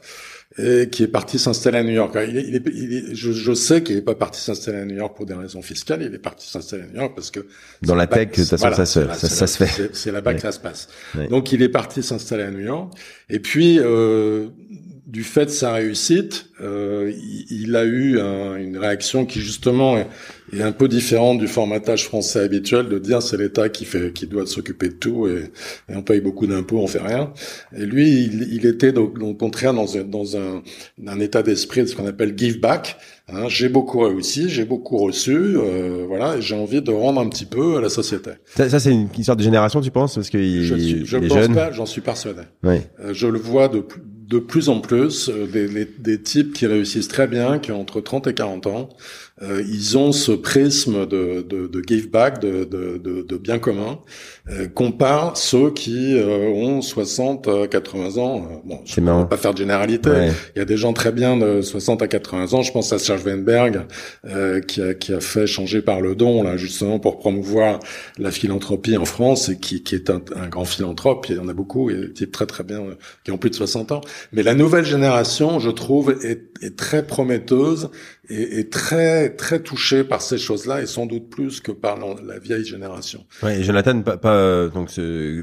et 0.57 0.87
qui 0.89 1.03
est 1.03 1.09
parti 1.09 1.37
s'installer 1.37 1.79
à 1.79 1.83
New 1.83 1.91
York. 1.91 2.17
Il 2.29 2.37
est, 2.37 2.63
il 2.73 2.93
est, 2.93 3.13
je, 3.13 3.33
je, 3.33 3.53
sais 3.53 3.83
qu'il 3.83 3.95
n'est 3.95 4.01
pas 4.01 4.15
parti 4.15 4.39
s'installer 4.39 4.77
à 4.77 4.85
New 4.85 4.95
York 4.95 5.17
pour 5.17 5.25
des 5.25 5.33
raisons 5.33 5.61
fiscales, 5.61 6.01
il 6.01 6.13
est 6.13 6.19
parti 6.19 6.49
s'installer 6.49 6.83
à 6.83 6.87
New 6.87 6.95
York 7.01 7.11
parce 7.13 7.29
que... 7.29 7.41
Dans 7.81 7.95
la 7.95 8.07
tech, 8.07 8.29
se, 8.35 8.55
ça, 8.55 8.85
se 8.85 9.65
fait. 9.65 9.89
C'est 9.93 10.13
là-bas 10.13 10.33
que 10.33 10.41
ça 10.41 10.53
se 10.53 10.59
passe. 10.59 10.87
Donc 11.29 11.51
il 11.51 11.61
est 11.61 11.69
parti 11.69 12.01
s'installer 12.01 12.43
à 12.43 12.51
New 12.51 12.61
York. 12.61 12.93
Et 13.29 13.39
puis, 13.39 13.79
euh, 13.79 14.47
du 15.07 15.23
fait 15.23 15.47
de 15.47 15.51
sa 15.51 15.73
réussite, 15.73 16.45
euh, 16.61 17.11
il, 17.49 17.75
a 17.75 17.83
eu 17.83 18.17
une 18.17 18.77
réaction 18.77 19.25
qui 19.25 19.41
justement 19.41 19.97
est, 20.59 20.63
un 20.63 20.71
peu 20.71 20.87
différente 20.87 21.37
du 21.37 21.47
formatage 21.47 22.05
français 22.05 22.39
habituel 22.39 22.89
de 22.89 22.99
dire 22.99 23.21
c'est 23.21 23.37
l'État 23.37 23.69
qui 23.69 23.85
fait, 23.85 24.13
qui 24.13 24.27
doit 24.27 24.45
s'occuper 24.45 24.89
de 24.89 24.93
tout 24.93 25.27
et, 25.27 25.51
on 25.89 26.01
paye 26.01 26.21
beaucoup 26.21 26.47
d'impôts, 26.47 26.79
on 26.79 26.87
fait 26.87 27.01
rien. 27.01 27.31
Et 27.75 27.85
lui, 27.85 28.23
il, 28.23 28.65
était 28.65 28.91
donc, 28.91 29.19
au 29.21 29.33
contraire 29.33 29.73
dans, 29.73 29.97
un, 29.97 30.03
dans 30.03 30.37
un, 30.37 30.61
un 31.05 31.19
état 31.19 31.43
d'esprit 31.43 31.81
de 31.81 31.87
ce 31.87 31.95
qu'on 31.95 32.07
appelle 32.07 32.33
give 32.37 32.59
back. 32.59 32.97
Hein, 33.27 33.47
j'ai 33.47 33.69
beaucoup 33.69 34.01
réussi, 34.01 34.49
j'ai 34.49 34.65
beaucoup 34.65 34.97
reçu, 34.97 35.33
euh, 35.35 36.05
voilà, 36.07 36.37
et 36.37 36.41
j'ai 36.41 36.55
envie 36.55 36.81
de 36.81 36.91
rendre 36.91 37.19
un 37.19 37.27
petit 37.27 37.45
peu 37.45 37.77
à 37.77 37.81
la 37.81 37.89
société. 37.89 38.31
Ça, 38.55 38.69
ça 38.69 38.79
c'est 38.79 38.91
une 38.91 39.09
histoire 39.17 39.35
de 39.35 39.41
génération, 39.41 39.81
tu 39.81 39.89
penses, 39.89 40.15
parce 40.15 40.29
que 40.29 40.37
je, 40.37 40.75
suis, 40.75 41.05
je 41.05 41.17
pense 41.17 41.47
pas, 41.47 41.71
j'en 41.71 41.87
suis 41.87 42.01
persuadé. 42.01 42.41
Oui. 42.63 42.81
Euh, 42.99 43.13
je 43.13 43.25
le 43.25 43.39
vois 43.39 43.67
de 43.67 43.83
de 44.27 44.39
plus 44.39 44.69
en 44.69 44.79
plus 44.79 45.29
euh, 45.29 45.45
des, 45.45 45.85
des, 45.85 46.21
types 46.21 46.53
qui 46.53 46.65
réussissent 46.65 47.07
très 47.07 47.27
bien, 47.27 47.59
qui 47.59 47.71
ont 47.71 47.81
entre 47.81 48.01
30 48.01 48.27
et 48.27 48.33
40 48.33 48.67
ans, 48.67 48.89
euh, 49.41 49.61
ils 49.67 49.97
ont 49.97 50.13
ce 50.13 50.31
prisme 50.31 51.05
de, 51.05 51.41
de, 51.41 51.67
de 51.67 51.83
give 51.85 52.09
back, 52.09 52.39
de, 52.39 52.63
de, 52.63 52.97
de, 52.97 53.21
de 53.21 53.37
bien 53.37 53.59
commun, 53.59 53.99
euh, 54.49 54.67
compare 54.69 55.35
ceux 55.35 55.71
qui 55.71 56.17
euh, 56.17 56.47
ont 56.47 56.81
60, 56.81 57.69
80 57.69 58.17
ans. 58.17 58.37
Euh, 58.37 58.55
bon, 58.63 58.79
je 58.85 59.01
ne 59.01 59.11
vais 59.11 59.27
pas 59.27 59.35
faire 59.35 59.53
de 59.53 59.57
généralité. 59.57 60.09
Il 60.55 60.59
y 60.59 60.61
a 60.61 60.65
des 60.65 60.77
gens 60.77 60.93
très 60.93 61.11
bien 61.11 61.35
de 61.35 61.61
60 61.61 62.01
à 62.01 62.07
80 62.07 62.53
ans. 62.53 62.61
Je 62.61 62.71
pense 62.71 62.93
à 62.93 62.99
Serge 62.99 63.25
Weinberg, 63.25 63.81
euh, 64.25 64.61
qui, 64.61 64.81
a, 64.81 64.93
qui 64.93 65.13
a 65.13 65.19
fait 65.19 65.47
changer 65.47 65.81
par 65.81 65.99
le 65.99 66.15
don, 66.15 66.41
là, 66.41 66.55
justement 66.55 66.99
pour 66.99 67.19
promouvoir 67.19 67.79
la 68.17 68.31
philanthropie 68.31 68.95
en 68.95 69.05
France, 69.05 69.49
et 69.49 69.59
qui, 69.59 69.83
qui 69.83 69.95
est 69.95 70.09
un, 70.09 70.21
un 70.37 70.47
grand 70.47 70.65
philanthrope. 70.65 71.25
Il 71.29 71.35
y 71.35 71.39
en 71.39 71.49
a 71.49 71.53
beaucoup, 71.53 71.89
et 71.89 72.13
qui 72.13 72.23
est 72.23 72.31
très 72.31 72.45
très 72.45 72.63
bien, 72.63 72.81
qui 73.25 73.31
ont 73.31 73.37
plus 73.37 73.49
de 73.49 73.55
60 73.55 73.91
ans. 73.91 74.01
Mais 74.31 74.43
la 74.43 74.53
nouvelle 74.53 74.85
génération, 74.85 75.59
je 75.59 75.71
trouve, 75.71 76.15
est, 76.23 76.53
est 76.61 76.77
très 76.77 77.05
prometteuse 77.05 77.89
et, 78.29 78.59
et, 78.59 78.69
très 78.69 79.29
très 79.29 79.61
touchée 79.61 80.03
par 80.03 80.21
ces 80.21 80.37
choses-là, 80.37 80.81
et 80.81 80.85
sans 80.85 81.05
doute 81.05 81.29
plus 81.29 81.59
que 81.59 81.71
par 81.71 81.97
la, 81.97 82.39
vieille 82.39 82.65
génération. 82.65 83.25
Ouais, 83.43 83.59
et 83.59 83.63
Jonathan, 83.63 84.01
pas, 84.01 84.17
pas 84.17 84.67
donc 84.67 84.89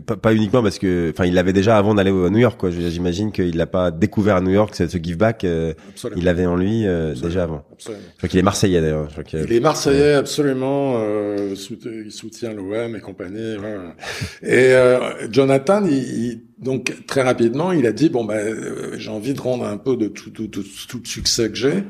pas, 0.07 0.16
pas, 0.16 0.35
uniquement 0.35 0.62
parce 0.62 0.78
que, 0.78 1.11
enfin, 1.11 1.26
il 1.26 1.35
l'avait 1.35 1.53
déjà 1.53 1.76
avant 1.76 1.95
d'aller 1.95 2.11
à 2.11 2.30
New 2.30 2.39
York, 2.39 2.59
quoi. 2.59 2.70
J'imagine 2.70 3.33
qu'il 3.33 3.57
l'a 3.57 3.66
pas 3.66 3.91
découvert 3.91 4.37
à 4.37 4.41
New 4.41 4.51
York, 4.51 4.74
ce 4.74 4.99
give 4.99 5.16
back, 5.16 5.45
euh, 5.45 5.74
il 6.16 6.24
l'avait 6.24 6.47
en 6.47 6.57
lui 6.57 6.87
euh, 6.87 7.14
déjà 7.14 7.45
avant. 7.45 7.64
Absolument. 7.72 8.03
Je 8.12 8.16
crois 8.18 8.28
qu'il 8.28 8.39
est 8.39 8.43
marseillais 8.43 8.80
d'ailleurs. 8.80 9.09
Il 9.33 9.53
est 9.53 9.61
marseillais 9.61 10.14
absolument. 10.14 10.95
Euh, 10.97 11.55
il 11.85 12.12
soutient 12.12 12.53
l'OM 12.53 12.97
et 12.97 13.01
compagnie. 13.01 13.57
Voilà. 13.57 13.95
et 14.43 14.74
euh, 14.74 15.30
Jonathan, 15.30 15.85
il 15.85 16.43
donc 16.62 17.06
très 17.06 17.22
rapidement, 17.22 17.72
il 17.72 17.86
a 17.86 17.92
dit 17.92 18.08
bon 18.08 18.24
ben 18.24 18.36
euh, 18.36 18.96
j'ai 18.96 19.10
envie 19.10 19.34
de 19.34 19.40
rendre 19.40 19.64
un 19.66 19.76
peu 19.76 19.96
de 19.96 20.06
tout, 20.06 20.30
tout, 20.30 20.46
tout, 20.46 20.62
tout 20.62 20.98
le 20.98 21.04
succès 21.04 21.50
que 21.50 21.56
j'ai 21.56 21.82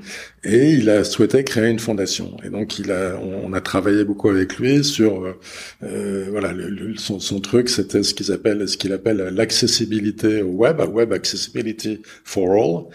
et 0.44 0.70
il 0.70 0.88
a 0.88 1.04
souhaité 1.04 1.44
créer 1.44 1.70
une 1.70 1.78
fondation. 1.78 2.38
Et 2.42 2.48
donc 2.48 2.78
il 2.78 2.90
a 2.90 3.18
on, 3.20 3.52
a 3.52 3.60
travaillé 3.60 4.04
beaucoup 4.04 4.30
avec 4.30 4.56
lui 4.56 4.82
sur 4.82 5.24
euh, 5.24 5.38
euh 5.82 6.26
voilà 6.30 6.54
son, 6.96 7.20
son, 7.20 7.40
truc 7.40 7.68
c'était 7.68 8.02
ce 8.02 8.14
qu'ils 8.14 8.32
appellent 8.32 8.66
ce 8.66 8.78
qu'il 8.78 8.94
appelle 8.94 9.18
l'accessibilité 9.34 10.40
au 10.40 10.52
web, 10.52 10.80
web 10.80 11.12
accessibility 11.12 12.00
for 12.24 12.50
all. 12.52 12.86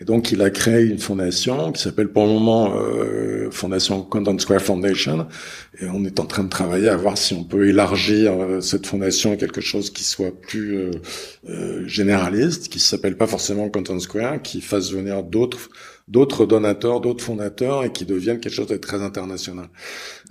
Et 0.00 0.06
donc, 0.06 0.32
il 0.32 0.40
a 0.40 0.48
créé 0.48 0.86
une 0.86 0.98
fondation 0.98 1.70
qui 1.70 1.82
s'appelle 1.82 2.08
pour 2.08 2.24
le 2.24 2.32
moment 2.32 2.74
euh, 2.76 3.50
Fondation 3.50 4.02
Content 4.02 4.38
Square 4.38 4.62
Foundation. 4.62 5.26
Et 5.80 5.84
on 5.86 6.04
est 6.04 6.18
en 6.18 6.24
train 6.24 6.44
de 6.44 6.48
travailler 6.48 6.88
à 6.88 6.96
voir 6.96 7.18
si 7.18 7.34
on 7.34 7.44
peut 7.44 7.68
élargir 7.68 8.32
euh, 8.32 8.60
cette 8.62 8.86
fondation 8.86 9.32
à 9.32 9.36
quelque 9.36 9.60
chose 9.60 9.90
qui 9.90 10.02
soit 10.04 10.32
plus 10.32 10.78
euh, 10.78 10.90
euh 11.50 11.86
généraliste, 11.86 12.68
qui 12.68 12.80
s'appelle 12.80 13.18
pas 13.18 13.26
forcément 13.26 13.68
Content 13.68 13.98
Square, 13.98 14.40
qui 14.40 14.62
fasse 14.62 14.90
venir 14.92 15.22
d'autres 15.22 15.68
d'autres 16.08 16.46
donateurs, 16.46 17.00
d'autres 17.00 17.24
fondateurs 17.24 17.84
et 17.84 17.92
qui 17.92 18.04
deviennent 18.04 18.40
quelque 18.40 18.54
chose 18.54 18.66
de 18.66 18.76
très 18.76 19.02
international. 19.02 19.68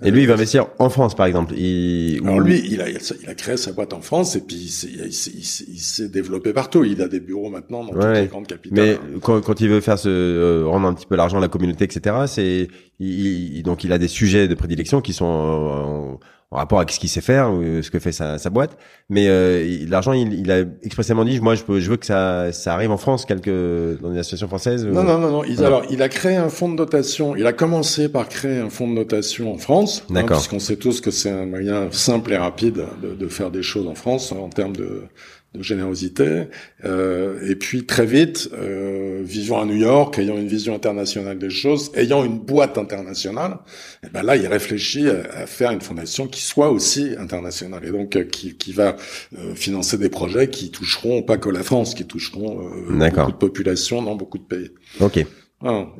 Et 0.04 0.10
lui, 0.10 0.22
il 0.22 0.26
va 0.28 0.34
investir 0.34 0.66
en 0.78 0.90
France, 0.90 1.14
par 1.14 1.26
exemple. 1.26 1.54
Il... 1.56 2.20
Alors 2.24 2.40
lui, 2.40 2.62
il 2.68 2.80
a, 2.80 2.88
il 2.88 3.28
a 3.28 3.34
créé 3.34 3.56
sa 3.56 3.72
boîte 3.72 3.92
en 3.92 4.00
France 4.00 4.36
et 4.36 4.40
puis 4.40 4.56
il 4.56 5.42
s'est 5.78 6.08
développé 6.08 6.52
partout. 6.52 6.84
Il 6.84 7.00
a 7.02 7.08
des 7.08 7.20
bureaux 7.20 7.50
maintenant 7.50 7.84
dans 7.84 7.92
toutes 7.92 8.14
les 8.14 8.26
grandes 8.26 8.46
capitales. 8.46 8.98
Mais 9.12 9.18
quand, 9.20 9.40
quand 9.40 9.60
il 9.60 9.68
veut 9.68 9.80
faire 9.80 9.98
se 9.98 10.08
euh, 10.08 10.66
rendre 10.66 10.86
un 10.88 10.94
petit 10.94 11.06
peu 11.06 11.16
l'argent 11.16 11.38
à 11.38 11.40
la 11.40 11.48
communauté, 11.48 11.84
etc., 11.84 12.16
c'est 12.26 12.68
il, 13.00 13.62
donc 13.62 13.84
il 13.84 13.92
a 13.92 13.98
des 13.98 14.08
sujets 14.08 14.48
de 14.48 14.54
prédilection 14.54 15.00
qui 15.00 15.12
sont 15.12 15.24
en, 15.24 16.12
en 16.12 16.20
rapport 16.58 16.78
avec 16.78 16.90
ce 16.90 17.00
qu'il 17.00 17.08
sait 17.08 17.20
faire 17.20 17.52
ou 17.52 17.62
ce 17.82 17.90
que 17.90 17.98
fait 17.98 18.12
sa, 18.12 18.38
sa 18.38 18.50
boîte. 18.50 18.76
Mais 19.08 19.26
euh, 19.28 19.84
l'argent, 19.88 20.12
il, 20.12 20.34
il, 20.34 20.50
a 20.50 20.64
expressément 20.82 21.24
dit, 21.24 21.40
moi, 21.40 21.54
je, 21.54 21.62
peux, 21.62 21.80
je 21.80 21.90
veux 21.90 21.96
que 21.96 22.06
ça, 22.06 22.52
ça 22.52 22.74
arrive 22.74 22.90
en 22.90 22.96
France, 22.96 23.24
quelque 23.24 23.98
dans 24.00 24.10
une 24.10 24.18
association 24.18 24.48
française. 24.48 24.86
Non, 24.86 25.02
non, 25.02 25.18
non, 25.18 25.30
non. 25.30 25.44
Il, 25.44 25.64
alors, 25.64 25.84
il 25.90 26.02
a 26.02 26.08
créé 26.08 26.36
un 26.36 26.48
fonds 26.48 26.70
de 26.70 26.76
dotation. 26.76 27.36
Il 27.36 27.46
a 27.46 27.52
commencé 27.52 28.08
par 28.08 28.28
créer 28.28 28.58
un 28.58 28.70
fonds 28.70 28.88
de 28.88 28.96
dotation 28.96 29.52
en 29.52 29.58
France, 29.58 30.04
hein, 30.14 30.24
puisqu'on 30.26 30.58
sait 30.58 30.76
tous 30.76 31.00
que 31.00 31.10
c'est 31.10 31.30
un 31.30 31.46
moyen 31.46 31.88
simple 31.90 32.32
et 32.32 32.36
rapide 32.36 32.84
de, 33.02 33.14
de, 33.14 33.28
faire 33.28 33.50
des 33.50 33.62
choses 33.62 33.86
en 33.86 33.94
France 33.94 34.32
en 34.32 34.48
termes 34.48 34.76
de, 34.76 35.04
de 35.54 35.62
générosité. 35.62 36.44
Euh, 36.84 37.48
et 37.48 37.56
puis 37.56 37.84
très 37.84 38.06
vite, 38.06 38.48
euh, 38.54 39.20
vivant 39.22 39.60
à 39.60 39.64
New 39.64 39.76
York, 39.76 40.18
ayant 40.18 40.36
une 40.36 40.48
vision 40.48 40.74
internationale 40.74 41.38
des 41.38 41.50
choses, 41.50 41.92
ayant 41.94 42.24
une 42.24 42.38
boîte 42.38 42.78
internationale, 42.78 43.58
et 44.04 44.10
ben 44.10 44.22
là, 44.22 44.36
il 44.36 44.46
réfléchit 44.46 45.08
à, 45.08 45.46
faire 45.46 45.70
une 45.70 45.80
fondation 45.80 46.26
qui 46.26 46.42
soit 46.42 46.70
aussi 46.70 47.14
internationale 47.18 47.84
et 47.84 47.90
donc 47.90 48.16
euh, 48.16 48.24
qui, 48.24 48.56
qui 48.56 48.72
va 48.72 48.96
euh, 49.38 49.54
financer 49.54 49.98
des 49.98 50.08
projets 50.08 50.48
qui 50.48 50.70
toucheront 50.70 51.22
pas 51.22 51.36
que 51.36 51.48
la 51.48 51.62
France, 51.62 51.94
qui 51.94 52.06
toucheront 52.06 52.60
euh, 52.60 53.10
beaucoup 53.10 53.32
de 53.32 53.36
populations 53.36 54.02
dans 54.02 54.14
beaucoup 54.14 54.38
de 54.38 54.44
pays. 54.44 54.70
Ok. 55.00 55.24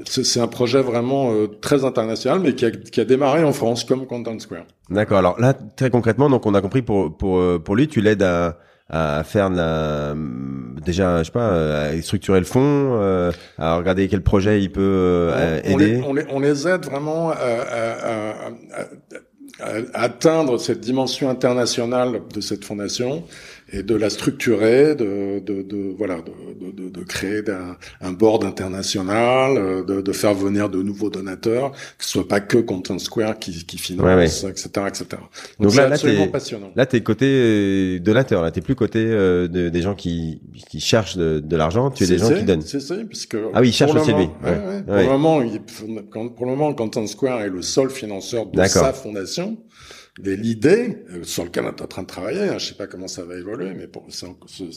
c'est 0.07 0.41
un 0.41 0.49
projet 0.49 0.83
vraiment 0.83 1.33
très 1.61 1.85
international, 1.85 2.41
mais 2.41 2.55
qui 2.55 2.65
a, 2.65 2.71
qui 2.71 3.01
a 3.01 3.05
démarré 3.05 3.45
en 3.45 3.53
France 3.53 3.85
comme 3.85 4.07
Content 4.07 4.39
Square. 4.39 4.65
D'accord. 4.91 5.19
Alors 5.19 5.41
là, 5.41 5.55
très 5.55 5.91
concrètement, 5.91 6.29
donc 6.29 6.47
on 6.47 6.55
a 6.55 6.61
compris 6.61 6.83
pour 6.83 7.17
pour 7.17 7.63
pour 7.63 7.77
lui, 7.77 7.89
tu 7.89 8.01
l'aides 8.01 8.23
à 8.23 8.59
à 8.93 9.25
faire 9.25 9.49
la, 9.49 10.15
déjà 10.85 11.19
je 11.21 11.25
sais 11.25 11.33
pas 11.33 11.87
à 11.87 12.03
structurer 12.03 12.39
le 12.39 12.45
fond 12.45 12.61
euh, 13.01 13.33
à 13.59 13.77
regarder 13.77 14.07
quel 14.09 14.23
projet 14.23 14.63
il 14.63 14.71
peut 14.71 14.81
euh, 15.33 15.61
aider. 15.65 16.03
on 16.07 16.13
les, 16.13 16.27
on 16.31 16.39
les, 16.41 16.69
aide 16.69 16.85
vraiment 16.85 17.31
à, 17.31 17.35
à, 17.35 18.31
à, 18.31 18.85
à, 19.61 19.75
atteindre 19.95 20.59
cette 20.59 20.81
dimension 20.81 21.31
internationale 21.31 22.21
de 22.33 22.41
cette 22.41 22.65
fondation 22.65 23.25
et 23.73 23.83
de 23.83 23.95
la 23.95 24.11
structurer, 24.11 24.95
de, 24.95 25.41
de, 25.41 25.63
de 25.63 25.95
voilà, 25.97 26.19
de, 26.19 26.71
de, 26.71 26.91
de 26.91 27.05
créer 27.05 27.43
un, 27.49 27.77
un, 28.07 28.13
board 28.13 28.45
international, 28.45 29.57
euh, 29.57 29.83
de, 29.83 30.03
de 30.03 30.13
faire 30.13 30.35
venir 30.35 30.69
de 30.69 30.83
nouveaux 30.83 31.09
donateurs, 31.09 31.73
que 31.73 32.05
ce 32.05 32.11
soit 32.11 32.29
pas 32.29 32.41
que 32.41 32.59
Content 32.59 32.99
Square 32.99 33.39
qui, 33.39 33.65
qui 33.65 33.79
finance, 33.79 34.45
etc., 34.45 34.69
etc. 34.89 35.07
Donc, 35.59 35.71
Donc 35.71 35.75
là, 35.75 35.89
là, 35.89 35.99
t'es, 35.99 36.27
passionnant. 36.27 36.71
Là, 36.77 36.85
t'es 36.85 37.01
côté 37.01 37.27
euh, 37.27 37.99
donateur, 37.99 38.43
là, 38.43 38.51
t'es 38.51 38.61
plus 38.61 38.75
côté 38.75 38.99
euh, 38.99 39.49
de, 39.49 39.71
des 39.71 39.83
gens 39.83 39.95
qui, 39.95 40.43
qui 40.69 40.81
cherchent 40.81 41.17
de, 41.17 41.41
de 41.41 41.57
l'argent, 41.57 41.91
tu 41.91 42.05
es 42.05 42.07
des 42.07 42.19
gens 42.19 42.33
qui 42.35 42.45
donnent. 42.45 42.63
C'est 42.63 42.81
ça, 42.81 42.97
puisque 43.09 43.37
ah 43.55 43.61
oui, 43.61 43.69
ils 43.69 43.73
cherchent 43.73 43.95
aussi 43.95 44.13
lui. 44.13 44.29
Ouais, 44.45 44.83
pour 44.87 44.95
le 44.97 45.05
moment, 45.07 45.43
il, 45.43 45.61
pour 45.63 46.45
le 46.47 46.51
moment, 46.51 46.75
Content 46.75 47.07
Square 47.07 47.41
est 47.43 47.49
le 47.51 47.63
seul 47.63 47.89
financeur 47.89 48.47
de 48.47 48.65
sa 48.65 48.93
fondation 48.93 49.57
l'idée 50.19 51.05
euh, 51.11 51.25
sur 51.25 51.45
lequel 51.45 51.65
on 51.65 51.69
est 51.69 51.83
en 51.83 51.87
train 51.87 52.03
de 52.03 52.07
travailler. 52.07 52.43
Hein, 52.43 52.59
je 52.59 52.67
sais 52.67 52.75
pas 52.75 52.87
comment 52.87 53.09
ça 53.09 53.25
va 53.25 53.37
évoluer, 53.37 53.73
mais 53.75 53.87
pour, 53.87 54.05
on, 54.23 54.27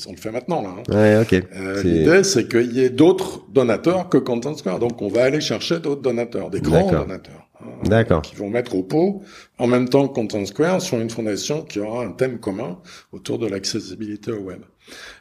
on, 0.07 0.11
le 0.11 0.17
fait 0.17 0.31
maintenant 0.31 0.61
là. 0.61 0.75
Hein. 0.77 0.93
Ouais, 0.93 1.21
ok. 1.21 1.47
Euh, 1.55 1.83
l'idée, 1.83 2.23
c'est 2.23 2.47
qu'il 2.47 2.71
y 2.73 2.81
ait 2.81 2.89
d'autres 2.89 3.45
donateurs 3.51 4.09
que 4.09 4.17
Content 4.17 4.55
Square. 4.55 4.79
Donc, 4.79 5.01
on 5.01 5.09
va 5.09 5.23
aller 5.23 5.41
chercher 5.41 5.79
d'autres 5.79 6.01
donateurs, 6.01 6.49
des 6.49 6.61
grands 6.61 6.89
donateurs. 6.89 7.47
Hein, 7.61 7.67
D'accord. 7.83 8.21
Qui 8.21 8.35
vont 8.35 8.49
mettre 8.49 8.75
au 8.75 8.83
pot, 8.83 9.23
en 9.57 9.67
même 9.67 9.89
temps 9.89 10.07
que 10.07 10.13
Content 10.13 10.45
Square, 10.45 10.81
sur 10.81 10.99
une 10.99 11.09
fondation 11.09 11.63
qui 11.63 11.79
aura 11.79 12.05
un 12.05 12.11
thème 12.11 12.39
commun 12.39 12.79
autour 13.11 13.39
de 13.39 13.47
l'accessibilité 13.47 14.31
au 14.31 14.39
web. 14.39 14.61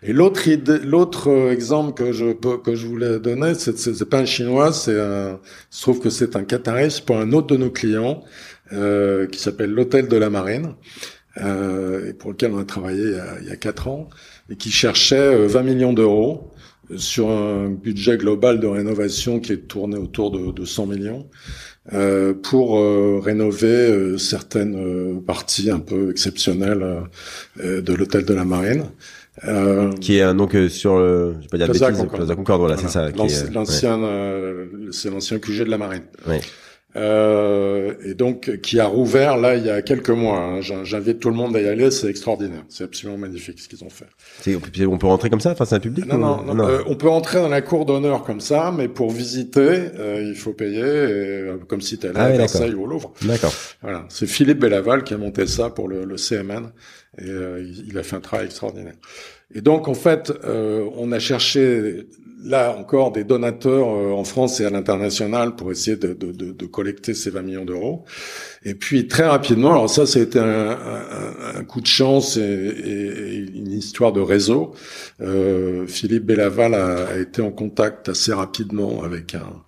Et 0.02 0.12
l'autre 0.12 0.46
idée, 0.48 0.78
l'autre 0.78 1.30
euh, 1.30 1.50
exemple 1.50 1.94
que 1.94 2.12
je 2.12 2.32
peux, 2.32 2.58
que 2.58 2.74
je 2.74 2.86
voulais 2.86 3.18
donner, 3.18 3.54
c'est, 3.54 3.78
c'est, 3.78 4.04
pas 4.04 4.18
un 4.18 4.24
chinois, 4.26 4.72
c'est 4.72 5.00
un, 5.00 5.40
je 5.70 5.80
trouve 5.80 6.00
que 6.00 6.10
c'est 6.10 6.36
un 6.36 6.44
qatariste 6.44 7.06
pour 7.06 7.16
un 7.16 7.32
autre 7.32 7.46
de 7.46 7.56
nos 7.56 7.70
clients, 7.70 8.22
euh, 8.72 9.26
qui 9.26 9.40
s'appelle 9.40 9.70
l'Hôtel 9.70 10.08
de 10.08 10.16
la 10.16 10.30
Marine, 10.30 10.74
euh, 11.40 12.10
et 12.10 12.12
pour 12.12 12.30
lequel 12.30 12.52
on 12.52 12.58
a 12.58 12.64
travaillé 12.64 13.02
il 13.02 13.12
y 13.12 13.18
a, 13.18 13.26
il 13.42 13.48
y 13.48 13.52
a 13.52 13.56
4 13.56 13.88
ans, 13.88 14.08
et 14.50 14.56
qui 14.56 14.70
cherchait 14.70 15.46
20 15.46 15.60
euh, 15.60 15.62
millions 15.62 15.92
d'euros 15.92 16.50
sur 16.96 17.30
un 17.30 17.70
budget 17.70 18.18
global 18.18 18.60
de 18.60 18.66
rénovation 18.66 19.40
qui 19.40 19.52
est 19.52 19.68
tourné 19.68 19.96
autour 19.96 20.30
de, 20.30 20.52
de 20.52 20.64
100 20.64 20.86
millions. 20.86 21.26
Euh, 21.92 22.32
pour 22.32 22.78
euh, 22.78 23.20
rénover 23.22 23.66
euh, 23.66 24.16
certaines 24.16 25.22
parties 25.22 25.70
un 25.70 25.80
peu 25.80 26.10
exceptionnelles 26.10 26.82
de 27.62 27.92
l'hôtel 27.92 28.24
de 28.24 28.32
la 28.32 28.46
Marine. 28.46 28.84
qui 30.00 30.16
est 30.16 30.34
donc 30.34 30.56
sur 30.70 30.98
le, 30.98 31.34
je 31.36 31.40
vais 31.42 31.48
pas 31.48 31.58
dire 31.58 31.66
Plaza, 31.66 31.88
bêtises, 31.88 32.00
Concorde. 32.00 32.16
Plaza 32.16 32.36
Concorde, 32.36 32.60
voilà, 32.60 32.76
c'est 32.78 32.88
ça. 32.88 33.10
L'ancien, 33.10 34.00
c'est 34.92 35.10
l'ancien 35.10 35.38
QG 35.38 35.64
de 35.64 35.70
la 35.70 35.76
Marine. 35.78 36.04
Oui. 36.26 36.36
Euh, 36.97 37.95
et 38.05 38.14
donc 38.14 38.61
qui 38.61 38.78
a 38.78 38.86
rouvert 38.86 39.36
là 39.36 39.57
il 39.57 39.64
y 39.64 39.70
a 39.70 39.82
quelques 39.82 40.11
mois. 40.11 40.38
Hein. 40.38 40.61
J'invite 40.61 41.18
tout 41.18 41.28
le 41.28 41.34
monde 41.34 41.57
à 41.57 41.61
y 41.61 41.66
aller, 41.66 41.90
c'est 41.90 42.09
extraordinaire, 42.09 42.64
c'est 42.68 42.84
absolument 42.84 43.18
magnifique 43.18 43.59
ce 43.59 43.68
qu'ils 43.68 43.82
ont 43.82 43.90
fait. 43.90 44.07
On 44.86 44.99
peut 44.99 45.07
rentrer 45.07 45.28
comme 45.28 45.40
ça, 45.40 45.51
enfin 45.51 45.64
c'est 45.64 45.74
un 45.74 45.80
public 45.80 46.07
Non, 46.07 46.18
non, 46.18 46.55
non. 46.55 46.68
Euh, 46.68 46.82
on 46.86 46.95
peut 46.95 47.09
entrer 47.09 47.38
dans 47.38 47.49
la 47.49 47.62
cour 47.62 47.84
d'honneur 47.84 48.22
comme 48.22 48.40
ça, 48.40 48.72
mais 48.76 48.86
pour 48.86 49.11
visiter, 49.11 49.61
euh, 49.61 50.22
il 50.22 50.36
faut 50.36 50.53
payer, 50.53 50.82
euh, 50.84 51.57
comme 51.66 51.80
si 51.80 51.99
tu 51.99 52.07
allais 52.07 52.18
ah, 52.18 52.24
à 52.26 52.30
Versailles 52.30 52.74
ou 52.74 52.84
au 52.84 52.86
Louvre. 52.86 53.12
D'accord. 53.22 53.53
Voilà, 53.82 54.07
c'est 54.09 54.26
Philippe 54.26 54.61
Bellaval 54.61 55.03
qui 55.03 55.14
a 55.14 55.18
monté 55.18 55.47
ça 55.47 55.70
pour 55.70 55.88
le, 55.88 56.05
le 56.05 56.16
CMN, 56.16 56.70
et 57.18 57.30
il 57.88 57.99
a 57.99 58.03
fait 58.03 58.16
un 58.16 58.20
travail 58.20 58.47
extraordinaire. 58.47 58.95
Et 59.53 59.61
donc 59.61 59.88
en 59.88 59.95
fait, 59.95 60.32
on 60.45 61.11
a 61.12 61.18
cherché 61.18 62.07
là 62.45 62.76
encore 62.78 63.11
des 63.11 63.24
donateurs 63.24 63.86
en 63.88 64.24
France 64.24 64.61
et 64.61 64.66
à 64.66 64.70
l'international 64.70 65.57
pour 65.57 65.72
essayer 65.72 65.97
de, 65.97 66.12
de, 66.12 66.30
de, 66.32 66.53
de, 66.53 66.66
collecter 66.66 67.14
ces 67.14 67.30
20 67.30 67.42
millions 67.42 67.64
d'euros. 67.64 68.05
Et 68.64 68.74
puis 68.74 69.09
très 69.09 69.26
rapidement, 69.26 69.72
alors 69.72 69.90
ça, 69.90 70.07
ça 70.07 70.18
a 70.18 70.22
été 70.22 70.38
un, 70.38 70.70
un, 70.70 71.57
un 71.57 71.64
coup 71.64 71.80
de 71.80 71.86
chance 71.86 72.36
et, 72.36 72.42
et, 72.42 73.36
une 73.36 73.72
histoire 73.72 74.12
de 74.12 74.20
réseau. 74.20 74.74
Euh, 75.20 75.86
Philippe 75.86 76.26
Bellaval 76.26 76.74
a, 76.74 77.07
a, 77.07 77.18
été 77.18 77.42
en 77.42 77.51
contact 77.51 78.09
assez 78.09 78.32
rapidement 78.32 79.03
avec 79.03 79.34
un, 79.34 79.64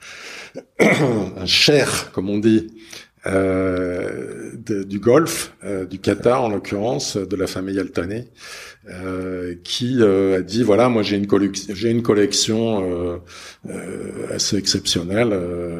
un 1.36 1.46
cher, 1.46 2.10
comme 2.12 2.30
on 2.30 2.38
dit, 2.38 2.68
euh, 3.26 4.52
du 4.54 5.00
Golfe, 5.00 5.52
euh, 5.64 5.84
du 5.84 5.98
Qatar 5.98 6.44
en 6.44 6.48
l'occurrence, 6.48 7.16
de 7.16 7.36
la 7.36 7.46
famille 7.46 7.78
Altani, 7.80 8.28
euh, 8.88 9.54
qui 9.64 9.96
euh, 10.00 10.38
a 10.38 10.42
dit 10.42 10.62
voilà 10.62 10.88
moi 10.88 11.02
j'ai 11.02 11.16
une 11.16 11.26
collection 11.26 11.74
j'ai 11.74 11.90
une 11.90 12.02
collection 12.02 12.84
euh, 12.84 13.16
euh, 13.68 14.32
assez 14.32 14.56
exceptionnelle 14.56 15.36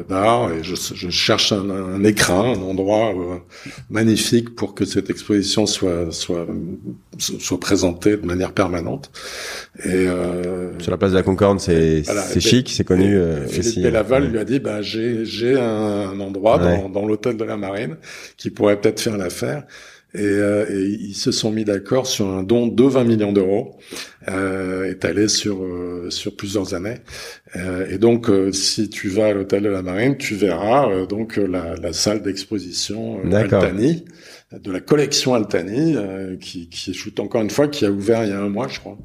d'art 0.09 0.51
et 0.51 0.61
je, 0.61 0.75
je 0.75 1.09
cherche 1.09 1.53
un, 1.53 1.69
un, 1.69 2.03
écrin 2.03 2.53
un 2.53 2.61
endroit 2.61 3.13
magnifique 3.89 4.55
pour 4.55 4.75
que 4.75 4.83
cette 4.83 5.09
exposition 5.09 5.65
soit 5.65 6.11
soit 6.11 6.47
soit 7.17 7.59
présentée 7.59 8.17
de 8.17 8.25
manière 8.25 8.51
permanente. 8.51 9.09
Et 9.85 10.07
sur 10.79 10.91
la 10.91 10.97
place 10.97 11.11
de 11.11 11.17
la 11.17 11.23
Concorde 11.23 11.59
c'est 11.61 12.03
c'est 12.03 12.41
chic 12.41 12.69
c'est 12.69 12.83
connu 12.83 13.17
Philippe 13.49 13.93
Laval 13.93 14.29
lui 14.29 14.39
a 14.39 14.43
dit 14.43 14.59
bah 14.59 14.81
j'ai 14.81 15.23
j'ai 15.23 15.57
un, 15.57 16.19
endroit 16.19 16.57
dans, 16.57 16.89
dans 16.89 17.05
l'hôtel 17.05 17.37
de 17.37 17.43
la 17.45 17.55
Marine 17.55 17.95
qui 18.35 18.49
pourrait 18.49 18.79
peut-être 18.81 18.99
faire 18.99 19.17
l'affaire 19.17 19.63
et, 20.13 20.21
euh, 20.21 20.65
et, 20.69 20.97
ils 20.99 21.15
se 21.15 21.31
sont 21.31 21.51
mis 21.51 21.65
d'accord 21.65 22.07
sur 22.07 22.27
un 22.27 22.43
don 22.43 22.67
de 22.67 22.83
20 22.83 23.03
millions 23.03 23.33
d'euros 23.33 23.77
euh, 24.29 24.89
étalé 24.89 25.27
sur 25.27 25.63
euh, 25.63 26.09
sur 26.09 26.35
plusieurs 26.35 26.73
années. 26.73 26.97
Euh, 27.55 27.87
et 27.89 27.97
donc, 27.97 28.29
euh, 28.29 28.51
si 28.51 28.89
tu 28.89 29.09
vas 29.09 29.27
à 29.27 29.33
l'hôtel 29.33 29.63
de 29.63 29.69
la 29.69 29.81
Marine, 29.81 30.17
tu 30.17 30.35
verras 30.35 31.05
donc 31.05 31.37
la, 31.37 31.75
la, 31.75 31.93
salle 31.93 32.21
d'exposition 32.21 33.21
Altani 33.31 34.05
de 34.51 34.71
la 34.71 34.79
collection 34.79 35.33
Altani, 35.33 35.97
qui, 36.39 36.69
qui 36.69 36.91
est 36.91 37.19
encore 37.19 37.41
une 37.41 37.49
fois, 37.49 37.67
qui 37.67 37.85
a 37.85 37.91
ouvert 37.91 38.23
il 38.23 38.29
y 38.29 38.33
a 38.33 38.39
un 38.39 38.49
mois, 38.49 38.67
je 38.69 38.79
crois, 38.79 38.97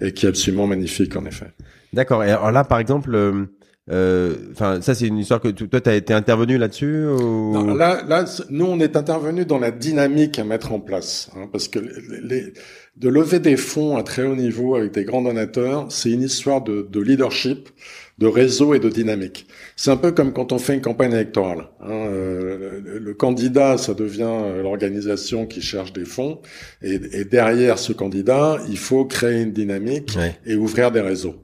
et 0.00 0.12
qui 0.12 0.24
est 0.24 0.28
absolument 0.30 0.66
magnifique 0.66 1.16
en 1.16 1.26
effet. 1.26 1.48
D'accord. 1.92 2.24
Et 2.24 2.30
alors 2.30 2.52
là, 2.52 2.64
par 2.64 2.78
exemple, 2.78 3.14
euh, 3.14 3.46
enfin, 3.90 4.80
ça 4.80 4.94
c'est 4.94 5.06
une 5.06 5.18
histoire 5.18 5.40
que 5.40 5.48
toi 5.48 5.80
tu 5.80 5.90
as 5.90 5.94
été 5.94 6.14
intervenu 6.14 6.58
là-dessus 6.58 7.06
ou... 7.06 7.74
Là, 7.76 8.02
là, 8.06 8.24
nous 8.50 8.66
on 8.66 8.78
est 8.78 8.96
intervenu 8.96 9.44
dans 9.44 9.58
la 9.58 9.70
dynamique 9.70 10.38
à 10.38 10.44
mettre 10.44 10.72
en 10.72 10.80
place, 10.80 11.30
hein, 11.36 11.48
parce 11.50 11.68
que 11.68 11.80
les, 12.22 12.52
de 13.00 13.08
lever 13.08 13.38
des 13.38 13.56
fonds 13.56 13.96
à 13.96 14.02
très 14.02 14.24
haut 14.24 14.36
niveau 14.36 14.74
avec 14.74 14.92
des 14.92 15.04
grands 15.04 15.22
donateurs, 15.22 15.86
c'est 15.90 16.10
une 16.10 16.22
histoire 16.22 16.62
de, 16.62 16.86
de, 16.90 17.00
leadership, 17.00 17.70
de 18.18 18.26
réseau 18.26 18.74
et 18.74 18.78
de 18.78 18.90
dynamique. 18.90 19.46
C'est 19.74 19.90
un 19.90 19.96
peu 19.96 20.12
comme 20.12 20.32
quand 20.32 20.52
on 20.52 20.58
fait 20.58 20.74
une 20.74 20.82
campagne 20.82 21.12
électorale. 21.12 21.68
Hein, 21.80 21.90
euh, 21.90 22.80
le, 23.00 23.14
candidat, 23.14 23.78
ça 23.78 23.94
devient 23.94 24.24
euh, 24.24 24.62
l'organisation 24.62 25.46
qui 25.46 25.62
cherche 25.62 25.92
des 25.92 26.04
fonds, 26.04 26.40
et, 26.82 27.00
et, 27.12 27.24
derrière 27.24 27.78
ce 27.78 27.92
candidat, 27.92 28.58
il 28.68 28.78
faut 28.78 29.06
créer 29.06 29.40
une 29.42 29.52
dynamique 29.52 30.18
et 30.44 30.56
ouvrir 30.56 30.90
des 30.90 31.00
réseaux. 31.00 31.36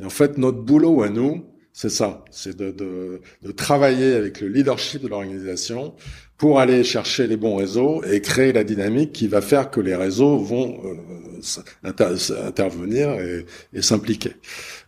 Et 0.00 0.04
en 0.04 0.10
fait, 0.10 0.38
notre 0.38 0.58
boulot 0.58 1.02
à 1.02 1.08
nous, 1.08 1.44
c'est 1.80 1.88
ça, 1.88 2.22
c'est 2.30 2.54
de, 2.54 2.72
de, 2.72 3.22
de, 3.42 3.52
travailler 3.52 4.12
avec 4.12 4.42
le 4.42 4.48
leadership 4.48 5.00
de 5.00 5.08
l'organisation 5.08 5.94
pour 6.36 6.60
aller 6.60 6.84
chercher 6.84 7.26
les 7.26 7.38
bons 7.38 7.56
réseaux 7.56 8.04
et 8.04 8.20
créer 8.20 8.52
la 8.52 8.64
dynamique 8.64 9.14
qui 9.14 9.28
va 9.28 9.40
faire 9.40 9.70
que 9.70 9.80
les 9.80 9.94
réseaux 9.94 10.36
vont 10.36 10.78
euh, 10.84 10.94
intervenir 11.82 13.12
et, 13.12 13.46
et 13.72 13.80
s'impliquer. 13.80 14.32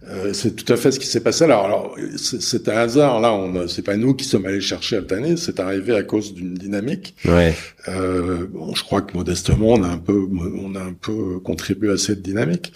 Euh, 0.07 0.35
c'est 0.35 0.55
tout 0.55 0.71
à 0.71 0.77
fait 0.77 0.93
ce 0.93 1.01
qui 1.01 1.07
s'est 1.07 1.23
passé. 1.23 1.45
Alors, 1.45 1.65
alors 1.65 1.97
c'est 2.19 2.69
un 2.69 2.77
hasard. 2.77 3.21
Là, 3.21 3.33
on 3.33 3.69
c'est 3.69 3.81
pas 3.81 3.97
nous 3.97 4.13
qui 4.13 4.27
sommes 4.27 4.45
allés 4.45 4.61
chercher 4.61 4.97
Altani. 4.97 5.39
C'est 5.39 5.61
arrivé 5.61 5.95
à 5.95 6.03
cause 6.03 6.35
d'une 6.35 6.53
dynamique. 6.53 7.17
Ouais. 7.25 7.55
Euh, 7.89 8.47
bon, 8.51 8.75
je 8.75 8.85
crois 8.85 9.01
que 9.01 9.17
modestement, 9.17 9.69
on 9.69 9.83
a 9.83 9.89
un 9.89 9.99
peu, 9.99 10.29
on 10.61 10.75
a 10.75 10.81
un 10.81 10.93
peu 10.93 11.39
contribué 11.41 11.91
à 11.91 11.97
cette 11.97 12.21
dynamique. 12.21 12.75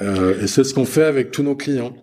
Euh, 0.00 0.42
et 0.42 0.46
c'est 0.46 0.64
ce 0.64 0.72
qu'on 0.72 0.86
fait 0.86 1.04
avec 1.04 1.30
tous 1.30 1.42
nos 1.42 1.56
clients. 1.56 1.94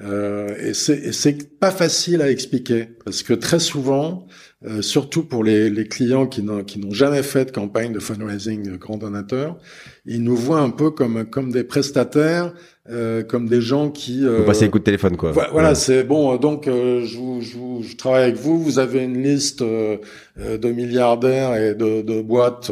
Euh, 0.00 0.54
et 0.58 0.74
c'est 0.74 1.58
pas 1.58 1.70
facile 1.72 2.22
à 2.22 2.30
expliquer 2.30 2.88
parce 3.04 3.22
que 3.22 3.34
très 3.34 3.58
souvent, 3.58 4.26
euh, 4.64 4.80
surtout 4.80 5.24
pour 5.24 5.42
les, 5.42 5.70
les 5.70 5.88
clients 5.88 6.26
qui 6.26 6.42
n'ont 6.42 6.64
jamais 6.90 7.22
fait 7.22 7.46
de 7.46 7.50
campagne 7.50 7.92
de 7.92 7.98
fundraising 7.98 8.76
grand 8.76 8.96
donateur, 8.96 9.58
ils 10.06 10.22
nous 10.22 10.36
voient 10.36 10.60
un 10.60 10.70
peu 10.70 10.90
comme 10.90 11.28
comme 11.28 11.50
des 11.50 11.64
prestataires 11.64 12.54
euh, 12.90 13.22
comme 13.22 13.48
des 13.48 13.60
gens 13.60 13.90
qui 13.90 14.24
euh, 14.24 14.44
passer 14.44 14.64
les 14.64 14.70
coups 14.70 14.82
de 14.82 14.86
téléphone 14.86 15.16
quoi. 15.16 15.32
Voilà, 15.52 15.74
c'est 15.74 16.04
bon. 16.04 16.34
Euh, 16.34 16.38
donc 16.38 16.66
euh, 16.66 17.04
je, 17.04 17.18
vous, 17.18 17.40
je, 17.42 17.56
vous, 17.56 17.82
je, 17.82 17.96
travaille 17.96 18.22
avec 18.24 18.36
vous. 18.36 18.58
Vous 18.58 18.78
avez 18.78 19.04
une 19.04 19.22
liste 19.22 19.62
euh, 19.62 19.98
de 20.38 20.70
milliardaires 20.70 21.54
et 21.56 21.74
de, 21.74 22.02
de 22.02 22.22
boîtes 22.22 22.70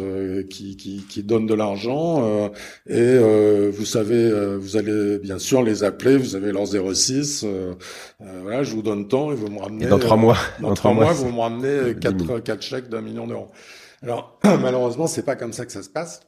qui, 0.48 0.76
qui, 0.76 1.04
qui, 1.08 1.22
donnent 1.22 1.46
de 1.46 1.54
l'argent 1.54 2.50
et 2.88 3.18
vous 3.70 3.84
savez, 3.84 4.56
vous 4.58 4.76
allez 4.76 5.18
bien 5.18 5.38
sûr 5.38 5.62
les 5.62 5.84
appeler. 5.84 6.16
Vous 6.16 6.36
avez 6.36 6.52
leur 6.52 6.66
06. 6.66 7.44
voilà, 8.42 8.62
je 8.62 8.72
vous 8.72 8.82
donne 8.82 9.08
temps 9.08 9.32
et 9.32 9.34
vous 9.34 9.48
me 9.48 9.58
ramenez. 9.60 9.84
Et 9.84 9.88
dans 9.88 9.98
trois 9.98 10.16
mois. 10.16 10.36
Dans, 10.60 10.74
trois 10.74 10.92
mois, 10.94 11.12
vous 11.12 11.32
me 11.32 11.40
ramenez 11.40 11.94
quatre 12.00 12.38
quatre 12.40 12.62
chèques 12.62 12.88
d'un 12.88 13.00
million 13.02 13.26
d'euros. 13.26 13.48
Alors 14.02 14.38
malheureusement, 14.44 15.06
c'est 15.06 15.24
pas 15.24 15.36
comme 15.36 15.52
ça 15.52 15.66
que 15.66 15.72
ça 15.72 15.82
se 15.82 15.90
passe. 15.90 16.20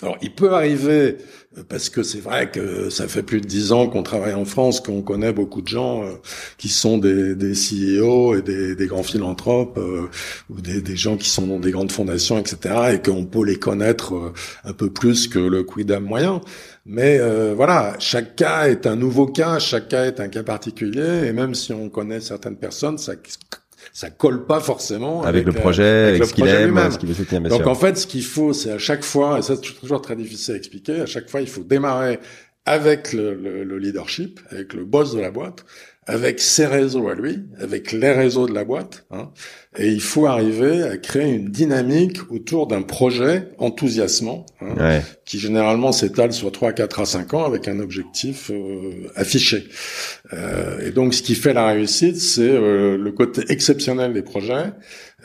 Alors, 0.00 0.16
il 0.22 0.32
peut 0.32 0.54
arriver, 0.54 1.16
euh, 1.56 1.64
parce 1.68 1.88
que 1.88 2.04
c'est 2.04 2.20
vrai 2.20 2.52
que 2.52 2.88
ça 2.88 3.08
fait 3.08 3.24
plus 3.24 3.40
de 3.40 3.46
dix 3.46 3.72
ans 3.72 3.88
qu'on 3.88 4.04
travaille 4.04 4.34
en 4.34 4.44
France, 4.44 4.80
qu'on 4.80 5.02
connaît 5.02 5.32
beaucoup 5.32 5.60
de 5.60 5.66
gens 5.66 6.04
euh, 6.04 6.12
qui 6.56 6.68
sont 6.68 6.98
des, 6.98 7.34
des 7.34 7.52
CEO 7.52 8.36
et 8.36 8.42
des, 8.42 8.76
des 8.76 8.86
grands 8.86 9.02
philanthropes, 9.02 9.76
euh, 9.76 10.08
ou 10.50 10.60
des, 10.60 10.82
des, 10.82 10.96
gens 10.96 11.16
qui 11.16 11.28
sont 11.28 11.48
dans 11.48 11.58
des 11.58 11.72
grandes 11.72 11.90
fondations, 11.90 12.38
etc., 12.38 12.92
et 12.94 13.02
qu'on 13.02 13.24
peut 13.24 13.44
les 13.44 13.58
connaître 13.58 14.32
un 14.64 14.72
peu 14.72 14.88
plus 14.88 15.26
que 15.26 15.40
le 15.40 15.64
quidam 15.64 16.04
moyen. 16.04 16.42
Mais 16.86 17.18
voilà, 17.54 17.96
chaque 17.98 18.36
cas 18.36 18.68
est 18.68 18.86
un 18.86 18.96
nouveau 18.96 19.26
cas, 19.26 19.58
chaque 19.58 19.88
cas 19.88 20.06
est 20.06 20.20
un 20.20 20.28
cas 20.28 20.42
particulier, 20.42 21.26
et 21.26 21.32
même 21.32 21.54
si 21.54 21.72
on 21.72 21.88
connaît 21.90 22.20
certaines 22.20 22.56
personnes, 22.56 22.98
ça 22.98 23.14
ça 23.92 24.10
colle 24.10 24.46
pas 24.46 24.60
forcément 24.60 25.22
avec, 25.22 25.46
le 25.46 25.52
projet, 25.52 26.08
avec, 26.08 26.24
ce 26.24 26.34
qu'il 26.34 26.46
aime, 26.46 26.90
ce 26.90 26.98
qu'il 26.98 27.08
veut 27.08 27.14
soutenir. 27.14 27.42
Donc 27.42 27.66
en 27.66 27.74
fait, 27.74 27.96
ce 27.98 28.06
qu'il 28.06 28.24
faut, 28.24 28.52
c'est 28.52 28.72
à 28.72 28.78
chaque 28.78 29.04
fois, 29.04 29.38
et 29.38 29.42
ça 29.42 29.54
c'est 29.56 29.80
toujours 29.80 30.02
très 30.02 30.16
difficile 30.16 30.54
à 30.54 30.56
expliquer, 30.56 31.00
à 31.00 31.06
chaque 31.06 31.28
fois, 31.28 31.40
il 31.40 31.48
faut 31.48 31.62
démarrer 31.62 32.20
avec 32.66 33.12
le, 33.12 33.34
le, 33.34 33.64
le 33.64 33.78
leadership, 33.78 34.40
avec 34.50 34.74
le 34.74 34.84
boss 34.84 35.14
de 35.14 35.20
la 35.20 35.30
boîte, 35.30 35.64
avec 36.08 36.40
ses 36.40 36.64
réseaux 36.64 37.08
à 37.08 37.14
lui, 37.14 37.44
avec 37.60 37.92
les 37.92 38.10
réseaux 38.10 38.48
de 38.48 38.54
la 38.54 38.64
boîte, 38.64 39.04
hein, 39.10 39.30
et 39.76 39.88
il 39.88 40.00
faut 40.00 40.26
arriver 40.26 40.82
à 40.82 40.96
créer 40.96 41.30
une 41.34 41.50
dynamique 41.50 42.18
autour 42.30 42.66
d'un 42.66 42.80
projet 42.80 43.50
enthousiasmant, 43.58 44.46
hein, 44.62 45.02
qui 45.26 45.38
généralement 45.38 45.92
s'étale 45.92 46.32
sur 46.32 46.50
3, 46.50 46.72
4 46.72 47.00
à 47.00 47.04
5 47.04 47.34
ans 47.34 47.44
avec 47.44 47.68
un 47.68 47.78
objectif 47.78 48.50
euh, 48.50 49.06
affiché. 49.16 49.68
Euh, 50.32 50.80
et 50.80 50.92
donc 50.92 51.12
ce 51.12 51.22
qui 51.22 51.34
fait 51.34 51.52
la 51.52 51.66
réussite, 51.66 52.16
c'est 52.16 52.40
euh, 52.40 52.96
le 52.96 53.12
côté 53.12 53.42
exceptionnel 53.50 54.14
des 54.14 54.22
projets, 54.22 54.72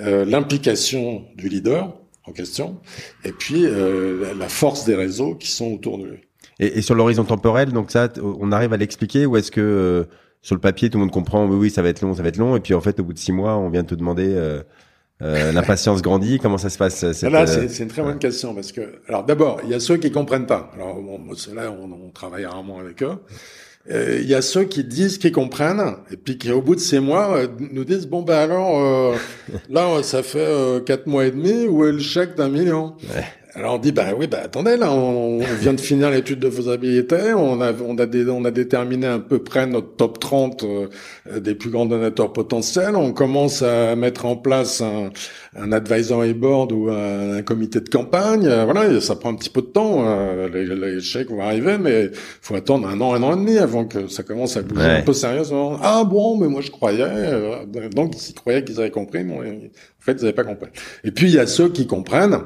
euh, 0.01 0.25
l'implication 0.25 1.23
du 1.36 1.47
leader 1.47 1.97
en 2.25 2.34
question, 2.34 2.81
et 3.23 3.31
puis 3.31 3.65
euh, 3.65 4.34
la 4.38 4.49
force 4.49 4.84
des 4.84 4.95
réseaux 4.95 5.36
qui 5.36 5.49
sont 5.49 5.71
autour 5.71 5.97
de 5.97 6.07
lui. 6.07 6.19
Et, 6.59 6.79
et 6.79 6.81
sur 6.81 6.93
l'horizon 6.93 7.23
temporel, 7.23 7.71
donc 7.71 7.89
ça, 7.89 8.09
on 8.21 8.51
arrive 8.51 8.73
à 8.73 8.77
l'expliquer, 8.77 9.25
ou 9.25 9.38
est-ce 9.38 9.49
que 9.49 10.07
sur 10.43 10.53
le 10.55 10.61
papier, 10.61 10.89
tout 10.89 10.99
le 10.99 11.05
monde 11.05 11.11
comprend, 11.11 11.47
oui, 11.47 11.55
oui, 11.55 11.69
ça 11.71 11.81
va 11.81 11.89
être 11.89 12.01
long, 12.01 12.13
ça 12.13 12.21
va 12.21 12.29
être 12.29 12.37
long. 12.37 12.55
Et 12.55 12.59
puis 12.59 12.75
en 12.75 12.81
fait, 12.81 12.99
au 12.99 13.03
bout 13.03 13.13
de 13.13 13.17
six 13.17 13.31
mois, 13.31 13.57
on 13.57 13.69
vient 13.69 13.83
te 13.83 13.95
demander, 13.95 14.27
euh, 14.27 14.61
euh, 15.21 15.51
l'impatience 15.53 16.01
grandit. 16.01 16.39
Comment 16.39 16.57
ça 16.57 16.69
se 16.69 16.77
passe 16.77 17.11
cette, 17.11 17.31
Là, 17.31 17.45
euh, 17.47 17.67
c'est 17.69 17.83
une 17.83 17.89
très 17.89 18.01
bonne 18.01 18.19
question 18.19 18.53
parce 18.53 18.71
que, 18.71 18.81
alors 19.07 19.23
d'abord, 19.23 19.61
il 19.63 19.69
y 19.69 19.73
a 19.73 19.79
ceux 19.79 19.97
qui 19.97 20.11
comprennent 20.11 20.45
pas. 20.45 20.69
Alors 20.75 21.01
bon, 21.01 21.19
ceux-là, 21.33 21.71
on, 21.71 21.91
on 21.91 22.09
travaille 22.09 22.45
rarement 22.45 22.79
avec 22.79 23.01
eux. 23.03 23.17
Euh, 23.91 24.19
il 24.21 24.29
y 24.29 24.35
a 24.35 24.41
ceux 24.41 24.63
qui 24.63 24.83
disent 24.83 25.17
qu'ils 25.17 25.33
comprennent 25.33 25.95
et 26.09 26.15
puis 26.15 26.37
qui 26.37 26.51
au 26.51 26.61
bout 26.61 26.75
de 26.75 26.79
six 26.79 26.99
mois 26.99 27.41
nous 27.59 27.83
disent 27.83 28.07
bon 28.07 28.21
ben 28.21 28.37
alors 28.37 29.13
là 29.69 30.01
ça 30.03 30.23
fait 30.23 30.81
quatre 30.85 31.05
mois 31.05 31.25
et 31.25 31.31
demi 31.31 31.67
où 31.67 31.83
est 31.83 31.91
le 31.91 31.99
chèque 31.99 32.35
d'un 32.35 32.47
million 32.47 32.95
ouais. 33.13 33.25
Alors 33.55 33.75
on 33.75 33.77
dit 33.77 33.91
bah 33.91 34.15
oui 34.17 34.25
bah 34.25 34.39
attendez 34.45 34.77
là 34.77 34.91
on, 34.91 35.37
vient 35.37 35.73
de 35.73 35.79
finir 35.79 36.09
l'étude 36.09 36.39
de 36.39 36.49
faisabilité, 36.49 37.33
on 37.35 37.61
a 37.61 37.71
on 37.71 37.99
a 37.99 38.07
on 38.07 38.45
a 38.45 38.51
déterminé 38.51 39.05
à 39.05 39.19
peu 39.19 39.43
près 39.43 39.67
notre 39.67 39.95
top 39.95 40.19
30 40.19 40.63
euh, 40.63 40.89
des 41.39 41.53
plus 41.53 41.69
grands 41.69 41.85
donateurs 41.85 42.33
potentiels, 42.33 42.95
on 42.95 43.13
commence 43.13 43.61
à 43.61 43.95
mettre 43.95 44.25
en 44.25 44.37
place 44.37 44.81
un, 44.81 45.11
un 45.55 45.71
advisory 45.71 46.33
board 46.33 46.71
ou 46.71 46.89
un, 46.89 47.41
comité 47.43 47.79
de 47.79 47.89
campagne, 47.89 48.47
euh, 48.47 48.65
voilà 48.65 48.99
ça 49.01 49.15
prend 49.15 49.29
un 49.29 49.35
petit 49.35 49.49
peu 49.49 49.61
de 49.61 49.67
temps, 49.67 50.03
euh, 50.05 50.49
les, 50.49 50.65
les, 50.65 51.01
chèques 51.01 51.29
vont 51.29 51.41
arriver 51.41 51.77
mais 51.77 52.09
faut 52.41 52.55
attendre 52.55 52.87
un 52.87 52.99
an 53.01 53.13
un 53.13 53.23
an 53.23 53.33
et 53.33 53.37
demi 53.37 53.57
avant 53.57 53.85
que 53.85 54.07
ça 54.07 54.23
commence 54.23 54.57
à 54.57 54.61
bouger 54.61 54.81
un 54.81 55.01
peu 55.01 55.13
sérieusement. 55.13 55.77
Ah 55.81 56.03
bon 56.03 56.37
mais 56.37 56.47
moi 56.47 56.61
je 56.61 56.71
croyais 56.71 57.05
donc 57.95 58.15
ils 58.29 58.33
croyaient 58.33 58.63
qu'ils 58.63 58.79
avaient 58.79 58.91
compris, 58.91 59.23
bon, 59.23 59.39
En 59.39 60.01
fait, 60.01 60.13
ils 60.13 60.21
n'avaient 60.21 60.33
pas 60.33 60.43
compris. 60.43 60.69
Et 61.03 61.11
puis 61.11 61.27
il 61.27 61.33
y 61.33 61.39
a 61.39 61.47
ceux 61.47 61.69
qui 61.69 61.87
comprennent 61.87 62.39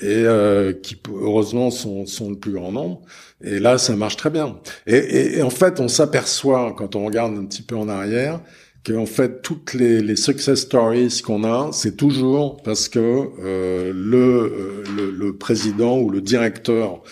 et 0.00 0.24
euh, 0.24 0.72
qui 0.72 1.00
heureusement 1.08 1.70
sont, 1.70 2.06
sont 2.06 2.30
le 2.30 2.36
plus 2.36 2.52
grand 2.52 2.72
nombre. 2.72 3.02
Et 3.42 3.58
là, 3.58 3.78
ça 3.78 3.94
marche 3.96 4.16
très 4.16 4.30
bien. 4.30 4.56
Et, 4.86 5.36
et, 5.36 5.42
en 5.42 5.50
fait, 5.50 5.80
on 5.80 5.88
s'aperçoit 5.88 6.74
quand 6.76 6.96
on 6.96 7.04
regarde 7.04 7.36
un 7.36 7.44
petit 7.44 7.62
peu 7.62 7.76
en 7.76 7.88
arrière 7.88 8.40
qu'en 8.84 9.06
fait 9.06 9.42
toutes 9.42 9.74
les, 9.74 10.00
les 10.00 10.16
success 10.16 10.60
stories 10.60 11.22
qu'on 11.24 11.44
a, 11.44 11.70
c'est 11.72 11.96
toujours 11.96 12.62
parce 12.62 12.88
que 12.88 12.98
euh, 12.98 13.92
le, 13.94 14.16
euh, 14.16 14.84
le, 14.96 15.10
le, 15.10 15.36
président 15.36 15.98
ou 15.98 16.10
le 16.10 16.20
directeur 16.20 17.02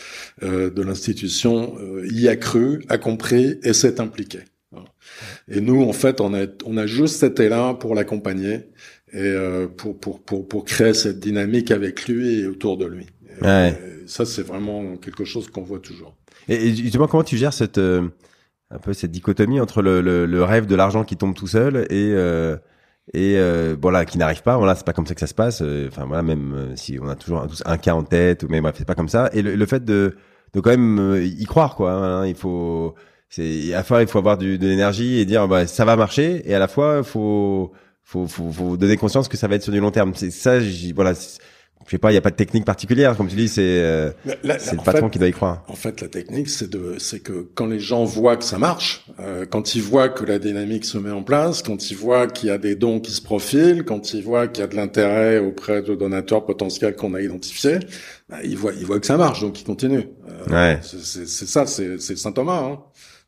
euh, 0.42 0.70
de 0.70 0.82
l'institution 0.82 1.74
euh, 1.80 2.06
y 2.10 2.28
a 2.28 2.36
cru, 2.36 2.84
a 2.88 2.98
compris 2.98 3.58
et 3.62 3.72
s'est 3.72 4.00
impliqué. 4.00 4.40
Et 5.48 5.60
nous, 5.60 5.82
en 5.82 5.92
fait, 5.92 6.20
on 6.20 6.34
a, 6.34 6.46
on 6.64 6.76
a 6.76 6.86
juste 6.86 7.22
été 7.22 7.48
là 7.48 7.74
pour 7.74 7.94
l'accompagner 7.94 8.68
et 9.12 9.18
euh, 9.18 9.66
pour, 9.68 9.98
pour, 9.98 10.22
pour, 10.22 10.48
pour 10.48 10.64
créer 10.64 10.94
cette 10.94 11.18
dynamique 11.18 11.70
avec 11.70 12.08
lui 12.08 12.40
et 12.40 12.46
autour 12.46 12.76
de 12.78 12.86
lui. 12.86 13.06
Ouais. 13.40 13.76
ça, 14.06 14.24
c'est 14.24 14.42
vraiment 14.42 14.96
quelque 14.96 15.24
chose 15.24 15.48
qu'on 15.48 15.62
voit 15.62 15.80
toujours. 15.80 16.16
Et, 16.48 16.74
justement, 16.74 17.06
comment 17.06 17.24
tu 17.24 17.36
gères 17.36 17.52
cette 17.52 17.78
euh, 17.78 18.08
un 18.72 18.78
peu 18.78 18.92
cette 18.92 19.10
dichotomie 19.10 19.60
entre 19.60 19.82
le, 19.82 20.00
le, 20.00 20.26
le 20.26 20.44
rêve 20.44 20.66
de 20.66 20.74
l'argent 20.74 21.04
qui 21.04 21.16
tombe 21.16 21.34
tout 21.34 21.46
seul 21.46 21.86
et 21.90 22.12
euh, 22.12 22.56
et 23.12 23.36
euh, 23.36 23.76
voilà 23.80 24.04
qui 24.04 24.18
n'arrive 24.18 24.42
pas 24.42 24.56
voilà 24.56 24.74
c'est 24.74 24.86
pas 24.86 24.92
comme 24.92 25.06
ça 25.06 25.14
que 25.14 25.20
ça 25.20 25.26
se 25.26 25.34
passe 25.34 25.60
euh, 25.62 25.88
enfin 25.88 26.04
voilà 26.06 26.22
même 26.22 26.72
si 26.76 26.98
on 27.00 27.08
a 27.08 27.16
toujours 27.16 27.40
un, 27.40 27.48
un, 27.72 27.78
cas 27.78 27.94
en 27.94 28.04
tête 28.04 28.44
ou 28.44 28.46
mais 28.48 28.60
bref 28.60 28.76
c'est 28.78 28.84
pas 28.84 28.94
comme 28.94 29.08
ça 29.08 29.28
et 29.32 29.42
le, 29.42 29.56
le 29.56 29.66
fait 29.66 29.84
de 29.84 30.16
de 30.54 30.60
quand 30.60 30.70
même 30.70 31.20
y 31.22 31.44
croire 31.44 31.74
quoi 31.74 31.92
hein, 31.92 32.26
il 32.26 32.34
faut 32.34 32.94
c'est 33.28 33.72
à 33.74 33.78
la 33.78 33.82
fois 33.84 34.02
il 34.02 34.08
faut 34.08 34.18
avoir 34.18 34.38
du, 34.38 34.58
de 34.58 34.66
l'énergie 34.66 35.18
et 35.18 35.24
dire 35.24 35.48
bah 35.48 35.66
ça 35.66 35.84
va 35.84 35.96
marcher 35.96 36.48
et 36.48 36.54
à 36.54 36.58
la 36.58 36.68
fois 36.68 37.02
faut 37.02 37.72
faut, 38.04 38.26
faut, 38.26 38.52
faut 38.52 38.76
donner 38.76 38.96
conscience 38.96 39.28
que 39.28 39.36
ça 39.36 39.48
va 39.48 39.54
être 39.54 39.62
sur 39.62 39.72
du 39.72 39.80
long 39.80 39.90
terme. 39.90 40.12
C'est 40.14 40.30
ça, 40.30 40.58
voilà. 40.94 41.14
Je 41.86 41.90
sais 41.90 41.98
pas, 41.98 42.12
il 42.12 42.14
y 42.14 42.18
a 42.18 42.20
pas 42.20 42.30
de 42.30 42.36
technique 42.36 42.64
particulière, 42.64 43.16
comme 43.16 43.28
tu 43.28 43.36
dis, 43.36 43.48
c'est 43.48 43.62
euh, 43.62 44.10
c'est 44.58 44.72
le 44.72 44.84
patron 44.84 45.08
qui 45.08 45.18
doit 45.18 45.28
y 45.28 45.32
croire. 45.32 45.64
En 45.68 45.74
fait, 45.74 46.00
la 46.00 46.08
technique, 46.08 46.48
c'est 46.48 46.70
de, 46.70 46.96
c'est 46.98 47.20
que 47.20 47.48
quand 47.54 47.66
les 47.66 47.80
gens 47.80 48.04
voient 48.04 48.36
que 48.36 48.44
ça 48.44 48.58
marche, 48.58 49.04
euh, 49.20 49.44
quand 49.48 49.74
ils 49.74 49.82
voient 49.82 50.08
que 50.08 50.24
la 50.24 50.38
dynamique 50.38 50.84
se 50.84 50.98
met 50.98 51.10
en 51.10 51.22
place, 51.22 51.62
quand 51.62 51.90
ils 51.90 51.96
voient 51.96 52.26
qu'il 52.26 52.48
y 52.48 52.52
a 52.52 52.58
des 52.58 52.76
dons 52.76 53.00
qui 53.00 53.12
se 53.12 53.20
profilent, 53.20 53.84
quand 53.84 54.14
ils 54.14 54.22
voient 54.22 54.48
qu'il 54.48 54.62
y 54.62 54.64
a 54.64 54.68
de 54.68 54.76
l'intérêt 54.76 55.38
auprès 55.38 55.82
de 55.82 55.94
donateurs 55.94 56.44
potentiels 56.44 56.94
qu'on 56.96 57.14
a 57.14 57.20
identifiés, 57.20 57.78
bah, 58.28 58.38
ils 58.44 58.56
voient, 58.56 58.72
ils 58.78 58.86
voient 58.86 59.00
que 59.00 59.06
ça 59.06 59.16
marche, 59.16 59.40
donc 59.40 59.60
ils 59.60 59.64
continuent. 59.64 60.08
Euh, 60.50 60.76
ouais. 60.76 60.80
C'est 60.82 61.26
ça, 61.26 61.66
c'est 61.66 61.98
Saint 61.98 62.32
Thomas. 62.32 62.62
Hein. 62.64 62.78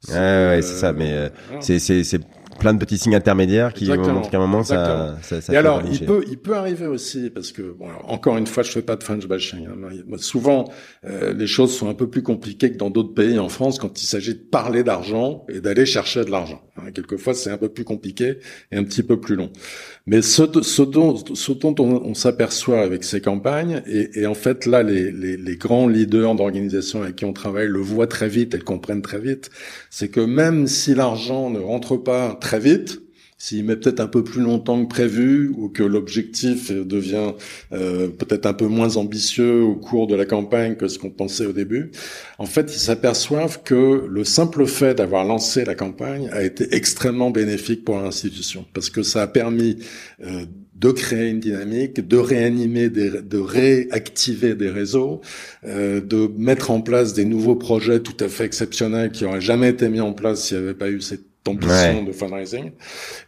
Ouais, 0.09 0.15
ouais, 0.57 0.61
c'est 0.63 0.77
ça, 0.77 0.93
mais 0.93 1.13
euh, 1.13 1.29
c'est 1.61 1.79
c'est 1.79 2.05
c'est 2.05 2.21
plein 2.59 2.75
de 2.75 2.79
petits 2.79 2.99
signes 2.99 3.15
intermédiaires 3.15 3.73
qui 3.73 3.89
montrent 3.89 4.31
qu'à 4.31 4.39
un 4.39 4.41
moment 4.41 4.63
ça, 4.63 5.17
ça, 5.23 5.41
ça 5.41 5.53
Et 5.53 5.57
alors, 5.57 5.83
il 5.91 6.05
peut, 6.05 6.25
il 6.29 6.39
peut 6.39 6.57
arriver 6.57 6.87
aussi 6.87 7.31
parce 7.31 7.53
que 7.53 7.63
bon, 7.63 7.89
encore 8.05 8.37
une 8.37 8.47
fois, 8.47 8.63
je 8.63 8.71
fais 8.71 8.83
pas 8.83 8.97
de 8.97 9.03
French 9.03 9.27
bashing. 9.27 9.67
Hein, 9.67 10.17
souvent, 10.19 10.71
euh, 11.05 11.33
les 11.35 11.47
choses 11.47 11.77
sont 11.77 11.89
un 11.89 11.95
peu 11.95 12.09
plus 12.09 12.23
compliquées 12.23 12.73
que 12.73 12.77
dans 12.77 12.91
d'autres 12.91 13.15
pays. 13.15 13.39
En 13.39 13.49
France, 13.49 13.79
quand 13.79 14.03
il 14.03 14.07
s'agit 14.07 14.35
de 14.35 14.41
parler 14.41 14.83
d'argent 14.83 15.45
et 15.49 15.61
d'aller 15.61 15.87
chercher 15.87 16.25
de 16.25 16.31
l'argent, 16.31 16.63
hein, 16.77 16.91
quelquefois 16.93 17.35
c'est 17.35 17.51
un 17.51 17.59
peu 17.59 17.69
plus 17.69 17.85
compliqué 17.85 18.39
et 18.73 18.77
un 18.77 18.85
petit 18.85 19.03
peu 19.03 19.21
plus 19.21 19.37
long. 19.37 19.51
Mais 20.07 20.21
ce, 20.21 20.43
ce 20.63 20.83
dont, 20.83 21.15
on, 21.79 22.15
s'aperçoit 22.15 22.83
avec 22.83 23.05
ces 23.05 23.23
campagnes, 23.23 23.83
et, 23.87 24.27
en 24.27 24.35
fait 24.35 24.67
là, 24.67 24.83
les 24.83 25.57
grands 25.57 25.89
leaders 25.89 26.35
d'organisations 26.35 27.03
avec 27.03 27.17
qui 27.17 27.25
on 27.25 27.33
travaille 27.33 27.69
le 27.69 27.81
voient 27.81 28.07
très 28.07 28.29
vite 28.29 28.55
et 28.55 28.59
le 28.59 28.65
comprennent 28.65 29.01
très 29.01 29.19
vite, 29.19 29.51
c'est 29.89 30.09
que 30.09 30.21
même 30.21 30.67
si 30.67 30.95
l'argent 30.95 31.49
ne 31.49 31.59
rentre 31.59 31.97
pas 31.97 32.37
très 32.39 32.61
vite, 32.61 33.04
s'il 33.45 33.63
met 33.67 33.77
peut-être 33.77 34.01
un 34.01 34.07
peu 34.07 34.25
plus 34.25 34.41
longtemps 34.41 34.83
que 34.83 34.89
prévu 34.89 35.53
ou 35.59 35.69
que 35.69 35.83
l'objectif 35.83 36.73
devient 36.73 37.33
euh, 37.75 38.09
peut-être 38.09 38.47
un 38.47 38.55
peu 38.55 38.69
moins 38.69 38.97
ambitieux 38.97 39.61
au 39.61 39.75
cours 39.75 40.07
de 40.07 40.15
la 40.15 40.25
campagne 40.25 40.77
que 40.77 40.89
ce 40.89 40.99
qu'on 40.99 41.11
pensait 41.11 41.45
au 41.45 41.53
début, 41.53 41.91
en 42.39 42.47
fait, 42.47 42.75
ils 42.75 42.79
s'aperçoivent 42.79 43.63
que 43.63 44.07
le 44.09 44.25
simple 44.25 44.65
fait 44.65 44.95
d'avoir 44.95 45.27
lancé 45.27 45.67
la 45.67 45.75
campagne 45.75 46.31
a 46.33 46.43
été 46.43 46.75
extrêmement 46.75 47.31
bénéfique 47.31 47.85
pour 47.85 48.01
l'institution 48.01 48.65
parce 48.73 48.89
que 48.89 49.03
ça 49.03 49.21
a 49.21 49.27
permis 49.27 49.77
euh, 50.25 50.47
de 50.75 50.91
créer 50.91 51.29
une 51.29 51.41
dynamique, 51.41 52.01
de 52.01 52.17
réanimer, 52.17 52.89
des, 52.89 53.11
de 53.11 53.39
réactiver 53.39 54.55
des 54.55 54.71
réseaux, 54.71 55.21
euh, 55.67 56.01
de 56.01 56.31
mettre 56.39 56.71
en 56.71 56.81
place 56.81 57.13
des 57.13 57.27
nouveaux 57.27 57.57
projets 57.57 58.01
tout 58.01 58.17
à 58.25 58.29
fait 58.29 58.45
exceptionnels 58.45 59.13
qui 59.13 59.27
auraient 59.27 59.43
jamais 59.43 59.69
été 59.69 59.91
mis 59.91 60.01
en 60.01 60.15
place 60.15 60.47
s'il 60.47 60.57
n'y 60.57 60.65
avait 60.65 60.73
pas 60.73 60.89
eu 60.89 61.03
cette 61.03 61.34
ambition 61.49 62.03
de 62.03 62.13
fundraising. 62.13 62.73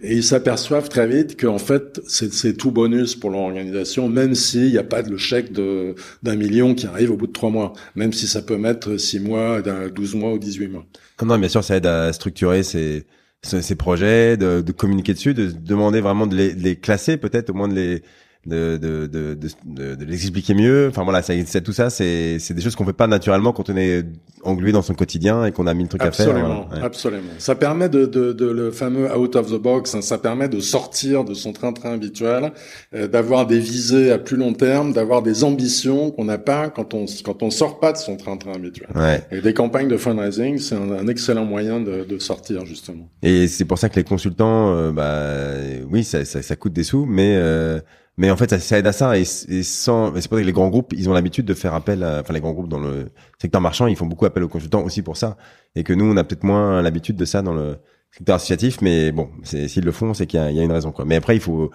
Et 0.01 0.15
ils 0.15 0.25
s'aperçoivent 0.25 0.89
très 0.89 1.07
vite 1.07 1.41
qu'en 1.41 1.59
fait, 1.59 2.01
c'est 2.07 2.57
tout 2.57 2.71
bonus 2.71 3.15
pour 3.15 3.31
l'organisation, 3.31 4.09
même 4.09 4.35
s'il 4.35 4.71
n'y 4.71 4.79
a 4.79 4.85
pas 4.85 5.03
de 5.03 5.11
le 5.11 5.17
chèque 5.17 5.53
d'un 5.53 6.37
million 6.37 6.75
qui 6.75 6.87
arrive 6.87 7.11
au 7.11 7.17
bout 7.17 7.27
de 7.27 7.33
trois 7.33 7.51
mois, 7.51 7.73
même 7.95 8.13
si 8.13 8.27
ça 8.27 8.43
peut 8.43 8.59
mettre 8.59 8.97
six 8.97 9.21
mois, 9.21 9.63
12 9.63 10.15
mois 10.15 10.33
ou 10.33 10.39
18 10.39 10.69
mois. 10.69 10.87
Non, 11.21 11.29
non, 11.29 11.39
bien 11.39 11.49
sûr, 11.49 11.65
ça 11.65 11.77
aide 11.77 11.87
à 11.87 12.13
structurer 12.13 12.63
ces, 12.63 13.07
ces 13.43 13.75
projets, 13.75 14.37
de, 14.37 14.61
de, 14.61 14.73
communiquer 14.73 15.15
dessus, 15.15 15.35
de 15.35 15.47
demander 15.51 16.01
vraiment 16.01 16.27
de 16.27 16.37
les, 16.37 16.55
de 16.55 16.63
les 16.63 16.77
classer, 16.77 17.17
peut-être 17.17 17.51
au 17.51 17.55
moins 17.55 17.69
de 17.69 17.75
les 17.75 18.03
de 18.47 18.77
de 18.77 19.07
de 19.07 19.37
de, 19.65 19.95
de, 19.95 20.05
l'expliquer 20.05 20.55
mieux. 20.55 20.89
Enfin 20.89 21.03
voilà, 21.03 21.23
c'est 21.23 21.61
tout 21.63 21.73
ça, 21.73 21.91
c'est 21.91 22.39
c'est 22.39 22.55
des 22.55 22.63
choses 22.63 22.77
qu'on 22.77 22.85
fait 22.85 22.93
pas 22.93 23.07
naturellement 23.07 23.53
quand 23.53 23.69
on 23.71 23.77
est 23.77 24.05
englué 24.43 24.73
dans 24.73 24.83
son 24.83 24.95
quotidien 24.95 25.45
et 25.45 25.53
qu'on 25.53 25.67
a 25.67 25.75
mis 25.75 25.83
le 25.83 25.89
truc 25.89 26.03
à 26.03 26.13
faire. 26.13 26.29
Absolument, 26.29 26.69
absolument. 26.83 27.33
Ça 27.39 27.55
permet 27.55 27.89
de, 27.89 28.07
de, 28.07 28.33
de 28.33 28.47
le 28.47 28.71
fameux 28.71 29.13
out 29.15 29.37
of 29.37 29.51
the 29.51 29.61
box. 29.61 29.95
Hein, 29.95 30.03
ça 30.03 30.19
permet 30.19 30.49
de 30.49 30.61
sortir 30.61 31.25
de 31.25 31.35
son 31.35 31.53
train-train 31.53 31.93
habituel, 31.93 32.53
euh, 32.95 33.09
d'avoir 33.09 33.47
des 33.47 33.59
visées 33.59 34.13
à 34.13 34.19
plus 34.19 34.37
long 34.37 34.53
terme, 34.53 34.93
d'avoir 34.93 35.23
des 35.23 35.43
ambitions 35.45 36.11
qu'on 36.11 36.25
n'a 36.25 36.39
pas 36.39 36.71
quand 36.71 36.95
on 36.95 37.07
quand 37.25 37.43
on 37.43 37.51
sort 37.51 37.81
pas 37.81 37.93
de 37.93 37.99
son 37.99 38.17
train-train 38.17 38.55
habituel. 38.55 38.89
Ouais. 38.95 39.23
Et 39.33 39.41
des 39.41 39.55
campagnes 39.55 39.89
de 39.89 39.97
fundraising, 39.97 40.59
c'est 40.59 40.77
un, 40.77 40.91
un, 40.91 41.09
excellent 41.09 41.45
moyen 41.45 41.81
de, 41.81 42.05
de 42.05 42.19
sortir 42.19 42.65
justement. 42.65 43.09
Et 43.23 43.49
c'est 43.49 43.65
pour 43.65 43.79
ça 43.79 43.89
que 43.89 43.97
les 43.97 44.05
consultants, 44.05 44.73
euh, 44.73 44.93
bah 44.93 45.55
oui, 45.91 46.05
ça, 46.05 46.25
ça, 46.25 46.43
ça 46.43 46.57
coûte 46.57 46.73
des 46.73 46.85
sous, 46.85 47.07
mais 47.07 47.35
euh, 47.37 47.81
mais 48.17 48.31
en 48.31 48.37
fait, 48.37 48.51
ça, 48.51 48.59
ça 48.59 48.79
aide 48.79 48.87
à 48.87 48.93
ça. 48.93 49.19
Et, 49.19 49.23
et 49.23 49.63
sans, 49.63 50.15
c'est 50.15 50.29
pour 50.29 50.39
ça 50.39 50.43
que 50.43 50.47
les 50.47 50.53
grands 50.53 50.69
groupes, 50.69 50.93
ils 50.97 51.09
ont 51.09 51.13
l'habitude 51.13 51.47
de 51.47 51.55
faire 51.55 51.75
appel, 51.75 52.03
à, 52.03 52.21
enfin 52.21 52.33
les 52.33 52.41
grands 52.41 52.53
groupes 52.53 52.69
dans 52.69 52.81
le 52.81 53.11
secteur 53.41 53.61
marchand, 53.61 53.87
ils 53.87 53.97
font 53.97 54.07
beaucoup 54.07 54.27
appel 54.27 54.43
aux 54.43 54.49
consultants 54.49 54.83
aussi 54.83 55.03
pour 55.03 55.17
ça. 55.17 55.37
Et 55.75 55.85
que 55.85 55.93
nous, 55.93 56.05
on 56.05 56.17
a 56.17 56.25
peut-être 56.25 56.45
moins 56.45 56.81
l'habitude 56.83 57.17
de 57.17 57.25
ça 57.25 57.43
dans 57.43 57.55
le 57.55 57.77
secteur 58.11 58.37
associatif. 58.37 58.81
Mais 58.81 59.13
bon, 59.13 59.29
s'ils 59.43 59.85
le 59.85 59.93
font, 59.93 60.15
c'est 60.15 60.27
qu'il 60.27 60.41
y, 60.41 60.55
y 60.55 60.61
a, 60.61 60.63
une 60.63 60.73
raison. 60.73 60.93
Quoi. 60.93 61.05
Mais 61.05 61.17
après, 61.17 61.37
il 61.37 61.41
faut 61.41 61.71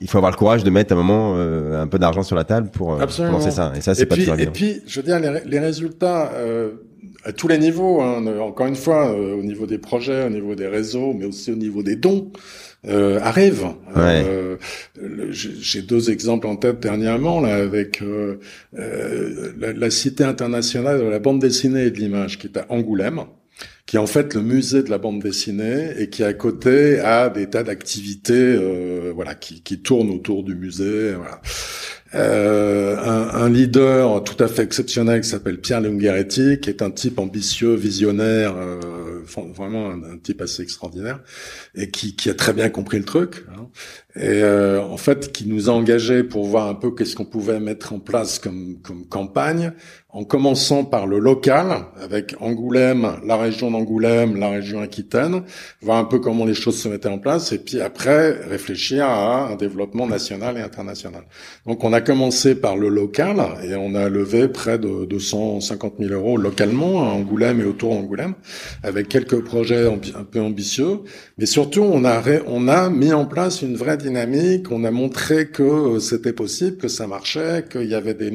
il 0.00 0.08
faut 0.08 0.18
avoir 0.18 0.32
le 0.32 0.36
courage 0.36 0.64
de 0.64 0.70
mettre 0.70 0.92
à 0.92 0.94
un 0.94 0.98
moment 0.98 1.34
euh, 1.36 1.82
un 1.82 1.86
peu 1.86 1.98
d'argent 1.98 2.22
sur 2.22 2.36
la 2.36 2.44
table 2.44 2.70
pour, 2.70 2.94
euh, 2.94 3.06
pour 3.06 3.24
lancer 3.24 3.50
ça. 3.50 3.72
Et 3.76 3.80
ça, 3.80 3.94
c'est 3.94 4.06
pas 4.06 4.14
puis, 4.14 4.24
toujours 4.24 4.40
Et 4.40 4.46
puis, 4.46 4.82
je 4.86 5.00
veux 5.00 5.04
dire, 5.04 5.18
les, 5.18 5.40
les 5.44 5.58
résultats 5.58 6.32
euh, 6.34 6.72
à 7.24 7.32
tous 7.32 7.48
les 7.48 7.58
niveaux. 7.58 8.00
Hein, 8.00 8.24
encore 8.40 8.66
une 8.66 8.76
fois, 8.76 9.10
euh, 9.10 9.38
au 9.38 9.42
niveau 9.42 9.66
des 9.66 9.78
projets, 9.78 10.26
au 10.26 10.30
niveau 10.30 10.54
des 10.54 10.66
réseaux, 10.66 11.12
mais 11.12 11.26
aussi 11.26 11.52
au 11.52 11.56
niveau 11.56 11.82
des 11.82 11.96
dons 11.96 12.30
euh, 12.86 13.20
arrive. 13.20 13.66
Euh, 13.96 14.56
J'ai 15.30 15.82
deux 15.82 16.10
exemples 16.10 16.46
en 16.46 16.56
tête 16.56 16.80
dernièrement 16.80 17.40
là 17.40 17.56
avec 17.56 18.02
euh, 18.02 18.38
euh, 18.78 19.52
la, 19.58 19.72
la, 19.72 19.90
Cité 19.90 20.24
internationale 20.24 21.00
de 21.00 21.04
la 21.04 21.18
bande 21.18 21.40
dessinée 21.40 21.86
et 21.86 21.90
de 21.90 21.98
l'image 21.98 22.38
qui 22.38 22.46
est 22.46 22.56
à 22.56 22.66
Angoulême 22.70 23.24
qui 23.84 23.96
est 23.96 23.98
en 23.98 24.06
fait 24.06 24.34
le 24.34 24.42
musée 24.42 24.82
de 24.82 24.90
la 24.90 24.98
bande 24.98 25.20
dessinée 25.20 25.90
et 25.98 26.08
qui 26.08 26.22
à 26.22 26.32
côté 26.32 27.00
a 27.00 27.28
des 27.28 27.50
tas 27.50 27.64
d'activités 27.64 28.32
euh, 28.34 29.12
voilà 29.14 29.34
qui, 29.34 29.62
qui 29.62 29.80
tournent 29.82 30.10
autour 30.10 30.44
du 30.44 30.54
musée 30.54 31.12
voilà. 31.14 31.40
Euh, 32.14 32.96
un, 32.96 33.42
un, 33.42 33.48
leader 33.48 34.24
tout 34.24 34.42
à 34.42 34.48
fait 34.48 34.62
exceptionnel 34.62 35.20
qui 35.20 35.28
s'appelle 35.28 35.60
Pierre 35.60 35.80
Lungheretti, 35.80 36.58
qui 36.60 36.68
est 36.68 36.82
un 36.82 36.90
type 36.90 37.20
ambitieux, 37.20 37.74
visionnaire, 37.74 38.56
euh, 38.56 38.80
vraiment 39.26 39.90
un, 39.90 40.18
type 40.18 40.40
assez 40.42 40.62
extraordinaire, 40.62 41.20
et 41.74 41.90
qui, 41.90 42.16
qui, 42.16 42.30
a 42.30 42.34
très 42.34 42.52
bien 42.52 42.68
compris 42.68 42.98
le 42.98 43.04
truc, 43.04 43.44
hein, 43.50 43.68
et 44.16 44.42
euh, 44.42 44.82
en 44.82 44.96
fait 44.96 45.32
qui 45.32 45.46
nous 45.46 45.70
a 45.70 45.72
engagés 45.72 46.24
pour 46.24 46.46
voir 46.46 46.68
un 46.68 46.74
peu 46.74 46.94
qu'est-ce 46.94 47.14
qu'on 47.14 47.24
pouvait 47.24 47.60
mettre 47.60 47.92
en 47.92 48.00
place 48.00 48.38
comme, 48.38 48.78
comme 48.82 49.06
campagne, 49.06 49.72
en 50.12 50.24
commençant 50.24 50.84
par 50.84 51.06
le 51.06 51.18
local, 51.18 51.84
avec 52.00 52.34
Angoulême, 52.40 53.20
la 53.24 53.36
région 53.36 53.70
d'Angoulême, 53.70 54.36
la 54.36 54.48
région 54.48 54.80
Aquitaine, 54.80 55.42
voir 55.82 55.98
un 55.98 56.04
peu 56.04 56.18
comment 56.18 56.44
les 56.44 56.54
choses 56.54 56.80
se 56.80 56.88
mettaient 56.88 57.08
en 57.08 57.18
place, 57.18 57.52
et 57.52 57.58
puis 57.58 57.80
après 57.80 58.32
réfléchir 58.32 59.04
à 59.04 59.50
un 59.50 59.56
développement 59.56 60.08
national 60.08 60.58
et 60.58 60.62
international. 60.62 61.22
Donc 61.66 61.84
on 61.84 61.92
a 61.92 62.00
commencé 62.00 62.56
par 62.56 62.76
le 62.76 62.88
local, 62.88 63.40
et 63.62 63.76
on 63.76 63.94
a 63.94 64.08
levé 64.08 64.48
près 64.48 64.78
de 64.78 65.04
250 65.04 65.94
000 66.00 66.12
euros 66.12 66.36
localement 66.36 67.02
à 67.02 67.12
Angoulême 67.12 67.60
et 67.60 67.64
autour 67.64 67.94
d'Angoulême, 67.94 68.34
avec 68.82 69.09
quelques 69.10 69.44
projets 69.44 69.86
un 69.86 70.24
peu 70.24 70.40
ambitieux, 70.40 71.00
mais 71.36 71.44
surtout 71.44 71.82
on 71.82 72.04
a, 72.04 72.22
on 72.46 72.68
a 72.68 72.88
mis 72.88 73.12
en 73.12 73.26
place 73.26 73.60
une 73.60 73.76
vraie 73.76 73.98
dynamique, 73.98 74.70
on 74.70 74.84
a 74.84 74.90
montré 74.90 75.48
que 75.48 75.98
c'était 75.98 76.32
possible, 76.32 76.78
que 76.78 76.88
ça 76.88 77.06
marchait, 77.06 77.64
qu'il 77.70 77.88
y 77.88 77.94
avait 77.94 78.14
des, 78.14 78.32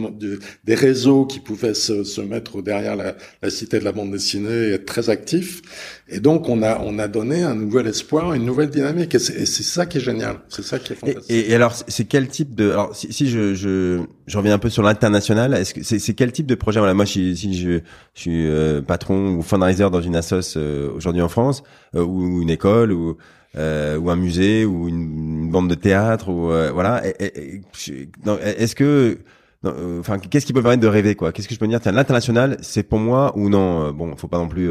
des 0.65 0.76
réseaux 0.76 1.26
qui 1.26 1.39
pouvaient 1.39 1.73
se, 1.73 2.03
se 2.03 2.21
mettre 2.21 2.61
derrière 2.61 2.95
la, 2.95 3.15
la, 3.41 3.49
cité 3.49 3.80
de 3.80 3.86
la 3.86 3.93
bande 3.93 4.11
dessinée 4.11 4.69
et 4.69 4.71
être 4.73 4.86
très 4.86 5.09
actif. 5.09 5.61
Et 6.08 6.20
donc 6.20 6.49
on 6.49 6.62
a 6.62 6.80
on 6.84 6.99
a 6.99 7.08
donné 7.08 7.41
un 7.41 7.56
nouvel 7.56 7.88
espoir, 7.88 8.34
une 8.34 8.45
nouvelle 8.45 8.70
dynamique. 8.70 9.16
Et 9.16 9.20
c'est 9.20 9.45
ça 9.45 9.88
qui 9.88 9.97
est 9.97 10.01
génial. 10.01 10.38
C'est 10.49 10.64
ça 10.64 10.78
qui 10.78 10.93
est 10.93 10.95
fantastique. 10.95 11.32
Et, 11.32 11.49
et, 11.49 11.56
alors 11.56 11.74
c'est 11.74 12.06
quel 12.06 12.28
type 12.28 12.53
de 12.53 12.70
alors 12.70 12.95
si, 12.95 13.12
si 13.12 13.28
je, 13.28 13.56
je 13.56 14.01
je 14.28 14.38
reviens 14.38 14.53
un 14.53 14.60
peu 14.60 14.70
sur 14.70 14.84
l'international, 14.84 15.56
est-ce 15.56 15.74
que 15.74 15.82
c'est 15.84 16.14
quel 16.14 16.32
type 16.32 16.45
de 16.45 16.53
projet? 16.53 16.80
Voilà, 16.80 16.93
moi 16.93 17.08
si, 17.08 17.36
si 17.36 17.58
je, 17.58 17.80
je 18.14 18.22
suis 18.22 18.47
euh, 18.47 18.84
patron 18.84 19.30
ou 19.30 19.41
fundraiser 19.41 19.89
dans 19.89 20.01
une 20.01 20.16
assoce 20.16 20.58
euh, 20.58 20.91
aujourd'hui 20.95 21.24
en 21.24 21.30
France 21.30 21.64
euh, 21.95 22.03
ou 22.03 22.39
une 22.39 22.51
école 22.51 22.91
ou 22.91 23.18
euh, 23.58 23.97
ou 23.97 24.12
un 24.12 24.16
musée 24.16 24.64
ou 24.64 24.88
une, 24.88 25.49
bande 25.49 25.70
de 25.70 25.76
théâtre 25.76 26.30
ou 26.30 26.51
euh, 26.51 26.70
voilà. 26.72 27.01
Est-ce 27.08 28.76
que 28.76 29.18
euh, 29.66 29.99
enfin 30.01 30.20
qu'est-ce 30.20 30.45
qui 30.45 30.53
peut 30.53 30.60
me 30.60 30.64
permettre 30.64 30.84
de 30.84 30.88
rêver 30.88 31.16
quoi? 31.16 31.32
Qu'est-ce 31.32 31.47
que 31.47 31.56
je 31.56 31.60
peux 31.60 31.68
dire? 31.68 31.82
Tiens, 31.82 31.93
l'international, 31.93 32.58
c'est 32.62 32.84
pour 32.84 32.99
moi 32.99 33.34
ou 33.36 33.49
non? 33.49 33.91
Bon, 33.91 34.16
faut 34.18 34.28
pas 34.28 34.38
non 34.38 34.47
plus 34.47 34.70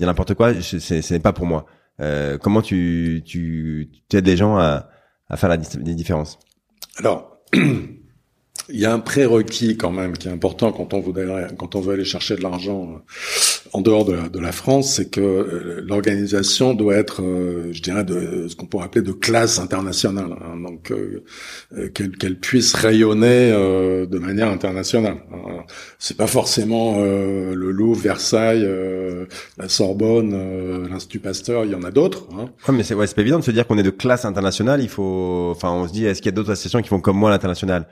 dire 0.00 0.06
n'importe 0.06 0.34
quoi. 0.34 0.52
Ce 0.60 1.12
n'est 1.12 1.20
pas 1.20 1.32
pour 1.32 1.46
moi. 1.46 1.66
comment 2.40 2.62
tu 2.62 3.22
tu, 3.24 3.90
tu 4.08 4.16
aides 4.16 4.26
les 4.26 4.36
gens 4.36 4.56
à, 4.56 4.88
à 5.28 5.36
faire 5.36 5.48
la, 5.48 5.56
les 5.56 5.94
différences? 5.94 6.38
Alors. 6.98 7.38
il 8.72 8.78
y 8.78 8.86
a 8.86 8.92
un 8.92 9.00
prérequis 9.00 9.76
quand 9.76 9.90
même 9.90 10.16
qui 10.16 10.28
est 10.28 10.30
important 10.30 10.72
quand 10.72 10.94
on 10.94 11.00
veut 11.00 11.12
quand 11.58 11.74
on 11.74 11.80
veut 11.80 11.94
aller 11.94 12.04
chercher 12.04 12.36
de 12.36 12.42
l'argent 12.42 13.02
en 13.72 13.80
dehors 13.80 14.04
de 14.04 14.12
la, 14.12 14.28
de 14.28 14.38
la 14.38 14.52
France, 14.52 14.94
c'est 14.94 15.10
que 15.10 15.20
euh, 15.20 15.84
l'organisation 15.86 16.74
doit 16.74 16.96
être, 16.96 17.22
euh, 17.22 17.72
je 17.72 17.82
dirais, 17.82 18.04
de 18.04 18.46
ce 18.48 18.56
qu'on 18.56 18.66
pourrait 18.66 18.86
appeler 18.86 19.04
de 19.04 19.12
classe 19.12 19.58
internationale, 19.58 20.36
hein. 20.40 20.56
donc 20.60 20.90
euh, 20.90 21.22
qu'elle 21.90 22.38
puisse 22.38 22.74
rayonner 22.74 23.50
de 23.50 24.18
manière 24.18 24.48
internationale. 24.48 25.18
Hein. 25.32 25.64
C'est 25.98 26.16
pas 26.16 26.26
forcément 26.26 27.00
le 27.00 27.70
Louvre, 27.70 28.00
Versailles, 28.00 28.68
la 29.58 29.68
Sorbonne, 29.68 30.88
l'Institut 30.88 31.20
Pasteur, 31.20 31.64
il 31.64 31.72
y 31.72 31.74
en 31.74 31.82
a 31.82 31.90
d'autres. 31.90 32.26
Hein. 32.32 32.48
Ouais, 32.68 32.74
mais 32.74 32.82
c'est 32.82 32.94
ouais, 32.94 33.06
pas 33.06 33.20
évident 33.20 33.38
de 33.38 33.44
se 33.44 33.50
dire 33.50 33.66
qu'on 33.66 33.78
est 33.78 33.82
de 33.82 33.90
classe 33.90 34.24
internationale. 34.24 34.82
Il 34.82 34.88
faut, 34.88 35.52
enfin, 35.54 35.70
on 35.70 35.86
se 35.86 35.92
dit, 35.92 36.06
est-ce 36.06 36.20
qu'il 36.20 36.30
y 36.30 36.34
a 36.34 36.36
d'autres 36.36 36.50
associations 36.50 36.82
qui 36.82 36.88
font 36.88 37.00
comme 37.00 37.16
moi 37.16 37.30
l'international? 37.30 37.86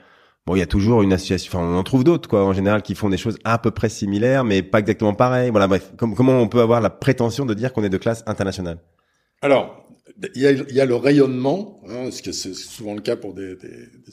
Bon, 0.45 0.55
il 0.55 0.59
y 0.59 0.63
a 0.63 0.67
toujours 0.67 1.03
une 1.03 1.13
association, 1.13 1.59
enfin, 1.59 1.67
on 1.67 1.77
en 1.77 1.83
trouve 1.83 2.03
d'autres, 2.03 2.27
quoi, 2.27 2.43
en 2.43 2.53
général, 2.53 2.81
qui 2.81 2.95
font 2.95 3.09
des 3.09 3.17
choses 3.17 3.37
à 3.43 3.59
peu 3.59 3.71
près 3.71 3.89
similaires, 3.89 4.43
mais 4.43 4.63
pas 4.63 4.79
exactement 4.79 5.13
pareilles. 5.13 5.51
Voilà, 5.51 5.67
bref. 5.67 5.91
comment 5.97 6.41
on 6.41 6.47
peut 6.47 6.61
avoir 6.61 6.81
la 6.81 6.89
prétention 6.89 7.45
de 7.45 7.53
dire 7.53 7.71
qu'on 7.71 7.83
est 7.83 7.89
de 7.89 7.97
classe 7.97 8.23
internationale? 8.25 8.79
Alors, 9.41 9.85
il 10.35 10.41
y 10.41 10.81
a, 10.81 10.85
le 10.85 10.95
rayonnement, 10.95 11.79
hein, 11.87 12.03
parce 12.03 12.21
que 12.21 12.31
c'est 12.31 12.53
souvent 12.53 12.93
le 12.93 13.01
cas 13.01 13.15
pour 13.15 13.33
des, 13.33 13.57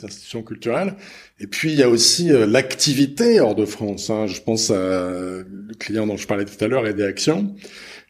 institutions 0.03 0.43
culturelles, 0.43 0.95
et 1.41 1.47
puis 1.47 1.73
il 1.73 1.79
y 1.79 1.83
a 1.83 1.89
aussi 1.89 2.31
euh, 2.31 2.47
l'activité 2.47 3.41
hors 3.41 3.55
de 3.55 3.65
France. 3.65 4.11
Hein. 4.11 4.27
Je 4.27 4.41
pense 4.41 4.71
à 4.71 4.75
le 4.75 5.75
client 5.79 6.07
dont 6.07 6.17
je 6.17 6.27
parlais 6.27 6.45
tout 6.45 6.63
à 6.63 6.69
l'heure, 6.69 6.87
Aider 6.87 7.05
Action, 7.05 7.55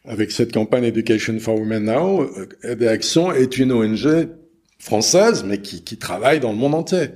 avec 0.05 0.31
cette 0.31 0.53
campagne 0.53 0.83
Education 0.83 1.39
for 1.39 1.55
Women 1.59 1.85
Now. 1.85 2.29
Aider 2.63 2.87
Action 2.87 3.31
est 3.31 3.57
une 3.57 3.71
ONG 3.71 4.29
française, 4.77 5.43
mais 5.43 5.59
qui 5.59 5.97
travaille 5.97 6.39
dans 6.39 6.51
le 6.51 6.57
monde 6.57 6.75
entier 6.75 7.09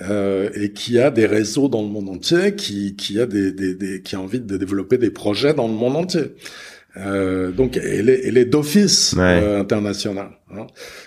euh, 0.00 0.48
et 0.54 0.72
qui 0.72 0.98
a 0.98 1.10
des 1.10 1.26
réseaux 1.26 1.68
dans 1.68 1.82
le 1.82 1.88
monde 1.88 2.08
entier, 2.08 2.54
qui, 2.54 2.96
qui 2.96 3.20
a 3.20 3.26
des, 3.26 3.52
des, 3.52 3.74
des, 3.74 4.02
qui 4.02 4.16
a 4.16 4.20
envie 4.20 4.40
de 4.40 4.56
développer 4.56 4.98
des 4.98 5.10
projets 5.10 5.54
dans 5.54 5.68
le 5.68 5.74
monde 5.74 5.96
entier. 5.96 6.34
Euh, 6.98 7.52
donc 7.52 7.78
elle 7.78 8.10
est, 8.10 8.26
elle 8.26 8.36
est 8.36 8.44
d'office 8.44 9.14
euh, 9.16 9.60
international. 9.60 10.28
Hein. 10.50 10.66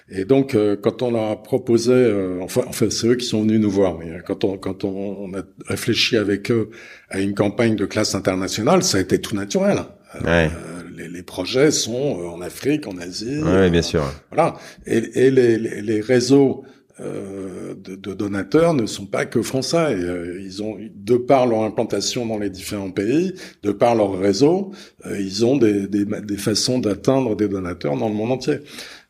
Et 0.09 0.25
donc 0.25 0.55
euh, 0.55 0.75
quand 0.75 1.03
on 1.03 1.11
leur 1.11 1.29
a 1.29 1.43
proposé, 1.43 1.93
euh, 1.93 2.39
enfin, 2.41 2.63
enfin 2.67 2.87
c'est 2.89 3.07
eux 3.07 3.15
qui 3.15 3.25
sont 3.25 3.41
venus 3.41 3.59
nous 3.59 3.69
voir, 3.69 3.97
mais 3.99 4.19
quand 4.25 4.43
on 4.43 4.57
quand 4.57 4.83
on, 4.83 4.89
on, 4.89 5.33
a 5.35 5.43
réfléchi 5.67 6.17
avec 6.17 6.49
eux 6.49 6.71
à 7.09 7.19
une 7.19 7.35
campagne 7.35 7.75
de 7.75 7.85
classe 7.85 8.15
internationale, 8.15 8.81
ça 8.81 8.97
a 8.97 9.01
été 9.01 9.19
tout 9.19 9.35
naturel. 9.35 9.79
Ouais. 10.23 10.49
Les, 10.95 11.09
les, 11.09 11.23
projets 11.23 11.71
sont 11.71 12.21
en 12.33 12.39
Afrique, 12.39 12.87
en 12.87 12.97
Asie. 12.97 13.41
Oui, 13.43 13.69
bien 13.69 13.81
sûr. 13.81 14.01
Voilà. 14.31 14.55
Et, 14.87 15.25
et 15.25 15.29
les, 15.29 15.57
les, 15.57 15.99
réseaux 15.99 16.63
euh, 16.63 16.69
de, 16.99 17.95
de, 17.95 18.13
donateurs 18.13 18.73
ne 18.73 18.85
sont 18.85 19.05
pas 19.05 19.25
que 19.25 19.41
français. 19.41 19.95
Euh, 19.95 20.39
ils 20.41 20.63
ont, 20.63 20.77
de 20.95 21.17
par 21.17 21.45
leur 21.45 21.63
implantation 21.63 22.25
dans 22.25 22.37
les 22.37 22.49
différents 22.49 22.91
pays, 22.91 23.33
de 23.63 23.71
par 23.71 23.95
leur 23.95 24.17
réseau, 24.17 24.71
euh, 25.05 25.19
ils 25.19 25.45
ont 25.45 25.57
des, 25.57 25.87
des, 25.87 26.05
des 26.05 26.37
façons 26.37 26.79
d'atteindre 26.79 27.35
des 27.35 27.49
donateurs 27.49 27.97
dans 27.97 28.07
le 28.07 28.15
monde 28.15 28.31
entier. 28.31 28.59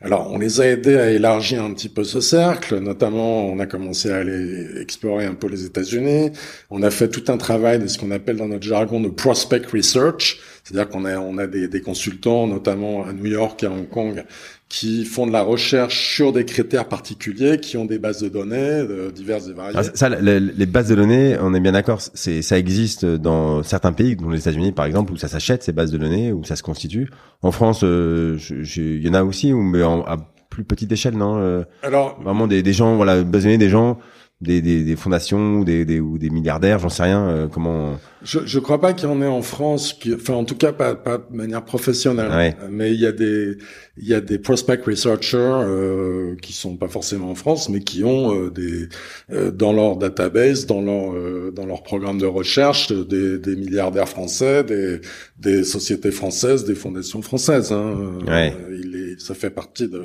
Alors, 0.02 0.30
on 0.32 0.38
les 0.38 0.62
a 0.62 0.68
aidés 0.68 0.98
à 0.98 1.10
élargir 1.10 1.64
un 1.64 1.74
petit 1.74 1.90
peu 1.90 2.04
ce 2.04 2.22
cercle. 2.22 2.80
Notamment, 2.80 3.48
on 3.48 3.60
a 3.60 3.66
commencé 3.66 4.12
à 4.12 4.18
aller 4.18 4.82
explorer 4.82 5.26
un 5.26 5.36
peu 5.36 5.48
les 5.48 5.66
États-Unis. 5.66 6.32
On 6.70 6.84
a 6.84 6.92
fait 6.92 7.08
tout 7.08 7.32
un 7.32 7.38
travail 7.38 7.80
de 7.80 7.88
ce 7.88 7.98
qu'on 7.98 8.12
appelle 8.12 8.36
dans 8.36 8.48
notre 8.48 8.68
jargon 8.68 9.00
de 9.00 9.10
prospect 9.10 9.62
research, 9.72 10.40
c'est-à-dire 10.66 10.89
qu'on 10.89 11.05
a 11.05 11.20
on 11.20 11.38
a 11.38 11.45
des, 11.45 11.68
des 11.68 11.82
consultants, 11.82 12.47
notamment 12.47 13.05
à 13.05 13.13
New 13.13 13.28
York 13.28 13.61
et 13.61 13.68
à 13.68 13.72
Hong 13.72 13.88
Kong, 13.88 14.26
qui 14.68 15.05
font 15.05 15.28
de 15.28 15.32
la 15.32 15.43
recherche 15.43 16.16
sur 16.16 16.34
des 16.34 16.43
critères 16.43 16.88
particuliers, 16.88 17.59
qui 17.59 17.78
ont 17.78 17.86
des 17.86 17.99
bases 17.99 18.24
de 18.24 18.30
données 18.30 18.57
euh, 18.57 19.11
diverses 19.11 19.47
et 19.47 19.53
variées. 19.53 19.78
Ah, 19.78 19.84
ça, 19.84 20.09
les, 20.09 20.66
bases 20.66 20.89
de 20.89 20.95
données, 20.95 21.38
on 21.39 21.53
est 21.53 21.59
bien 21.59 21.74
d'accord, 21.74 22.01
c'est 22.01 22.41
ça 22.41 22.57
existe 22.57 23.05
dans 23.05 23.61
certains 23.61 23.93
pays, 23.93 24.16
dont 24.16 24.32
les 24.32 24.39
États-Unis 24.39 24.72
par 24.72 24.88
exemple, 24.88 25.13
où 25.13 25.18
ça 25.18 25.28
s'achète 25.28 25.61
ces 25.61 25.72
bases 25.72 25.91
de 25.91 25.99
données, 25.99 26.34
où 26.34 26.43
ça 26.43 26.55
se 26.55 26.63
constitue. 26.63 27.11
En 27.43 27.51
France, 27.51 27.82
euh, 27.84 28.39
il 28.49 29.05
y 29.05 29.09
en 29.09 29.13
a 29.13 29.24
aussi, 29.24 29.53
mais 29.53 29.84
en, 29.84 30.01
à 30.01 30.18
plus 30.49 30.63
petite 30.63 30.91
échelle, 30.91 31.16
non 31.16 31.38
euh, 31.38 31.63
Alors, 31.84 32.20
vraiment 32.24 32.47
des, 32.47 32.63
des 32.63 32.74
gens, 32.74 32.95
voilà, 32.95 33.24
bases 33.24 33.43
de 33.43 33.49
données, 33.49 33.57
des 33.59 33.70
gens 33.70 33.99
des, 34.42 34.62
des, 34.62 34.84
des 34.84 34.96
fondations 34.96 35.56
ou 35.60 35.66
des, 35.66 35.86
des, 35.86 36.00
ou 36.00 36.18
des 36.18 36.30
milliardaires, 36.30 36.80
j'en 36.80 36.90
sais 36.90 37.04
rien. 37.04 37.28
Euh, 37.30 37.48
comment 37.48 37.98
Je 38.24 38.40
je 38.46 38.60
crois 38.60 38.82
pas 38.82 38.94
qu'il 38.94 39.08
y 39.08 39.12
en 39.12 39.22
ait 39.22 39.28
en 39.28 39.42
France, 39.42 39.94
qui, 39.94 40.14
enfin 40.14 40.34
en 40.34 40.44
tout 40.44 40.56
cas 40.58 40.74
pas 40.74 40.94
pas 40.94 41.20
de 41.20 41.36
manière 41.36 41.64
professionnelle. 41.64 42.56
Mais 42.70 42.94
il 42.94 43.00
y 43.00 43.06
a 43.06 43.14
des 43.14 43.58
il 43.98 44.08
y 44.08 44.14
a 44.14 44.20
des 44.20 44.38
prospect 44.38 44.82
researchers 44.86 45.38
euh, 45.38 46.36
qui 46.42 46.52
sont 46.52 46.76
pas 46.76 46.90
forcément 46.90 47.32
en 47.32 47.36
France, 47.36 47.70
mais 47.70 47.80
qui 47.80 48.04
ont 48.04 48.36
euh, 48.36 48.52
des 48.52 48.90
euh, 49.32 49.52
dans 49.52 49.72
leur 49.72 49.96
database, 49.96 50.66
dans 50.66 50.82
leur 50.82 51.52
dans 51.54 51.66
leur 51.66 51.84
programme 51.84 52.18
de 52.18 52.26
recherche, 52.26 52.92
des, 52.92 53.40
des 53.40 53.56
milliardaires 53.56 54.10
français, 54.10 54.66
des 54.66 55.00
des 55.40 55.64
sociétés 55.64 56.12
françaises, 56.12 56.66
des 56.66 56.76
fondations 56.76 57.22
françaises. 57.22 57.72
Hein. 57.72 58.20
Ouais. 58.28 58.54
il 58.70 58.96
est, 58.96 59.22
ça 59.22 59.34
fait 59.34 59.50
partie 59.50 59.88
de 59.88 60.04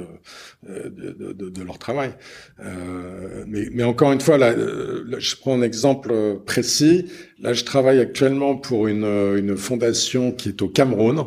de, 0.62 1.32
de, 1.32 1.48
de 1.50 1.62
leur 1.64 1.78
travail. 1.78 2.14
mais 3.48 3.68
mais 3.72 3.82
encore 3.82 4.12
une 4.12 4.19
fois, 4.20 4.38
là, 4.38 4.50
euh, 4.50 5.04
je 5.18 5.36
prends 5.36 5.54
un 5.54 5.62
exemple 5.62 6.12
précis. 6.46 7.06
Là, 7.40 7.52
je 7.52 7.64
travaille 7.64 8.00
actuellement 8.00 8.56
pour 8.56 8.86
une, 8.86 9.04
une 9.04 9.56
fondation 9.56 10.32
qui 10.32 10.50
est 10.50 10.62
au 10.62 10.68
Cameroun. 10.68 11.24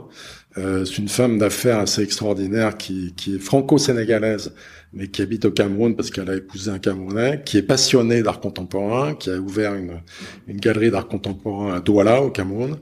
Euh, 0.58 0.86
c'est 0.86 0.98
une 1.00 1.10
femme 1.10 1.40
d'affaires 1.40 1.80
assez 1.80 2.04
extraordinaire 2.04 2.78
qui, 2.78 3.14
qui 3.16 3.36
est 3.36 3.40
franco-sénégalaise, 3.40 4.54
mais 4.94 5.08
qui 5.08 5.24
habite 5.24 5.46
au 5.46 5.52
Cameroun 5.52 5.96
parce 5.96 6.12
qu'elle 6.12 6.30
a 6.30 6.36
épousé 6.36 6.70
un 6.70 6.78
Camerounais, 6.78 7.42
qui 7.44 7.58
est 7.58 7.64
passionnée 7.64 8.22
d'art 8.22 8.40
contemporain, 8.40 9.16
qui 9.16 9.32
a 9.32 9.38
ouvert 9.38 9.74
une, 9.74 10.02
une 10.48 10.60
galerie 10.60 10.92
d'art 10.92 11.08
contemporain 11.08 11.74
à 11.74 11.80
Douala, 11.80 12.22
au 12.22 12.30
Cameroun, 12.30 12.78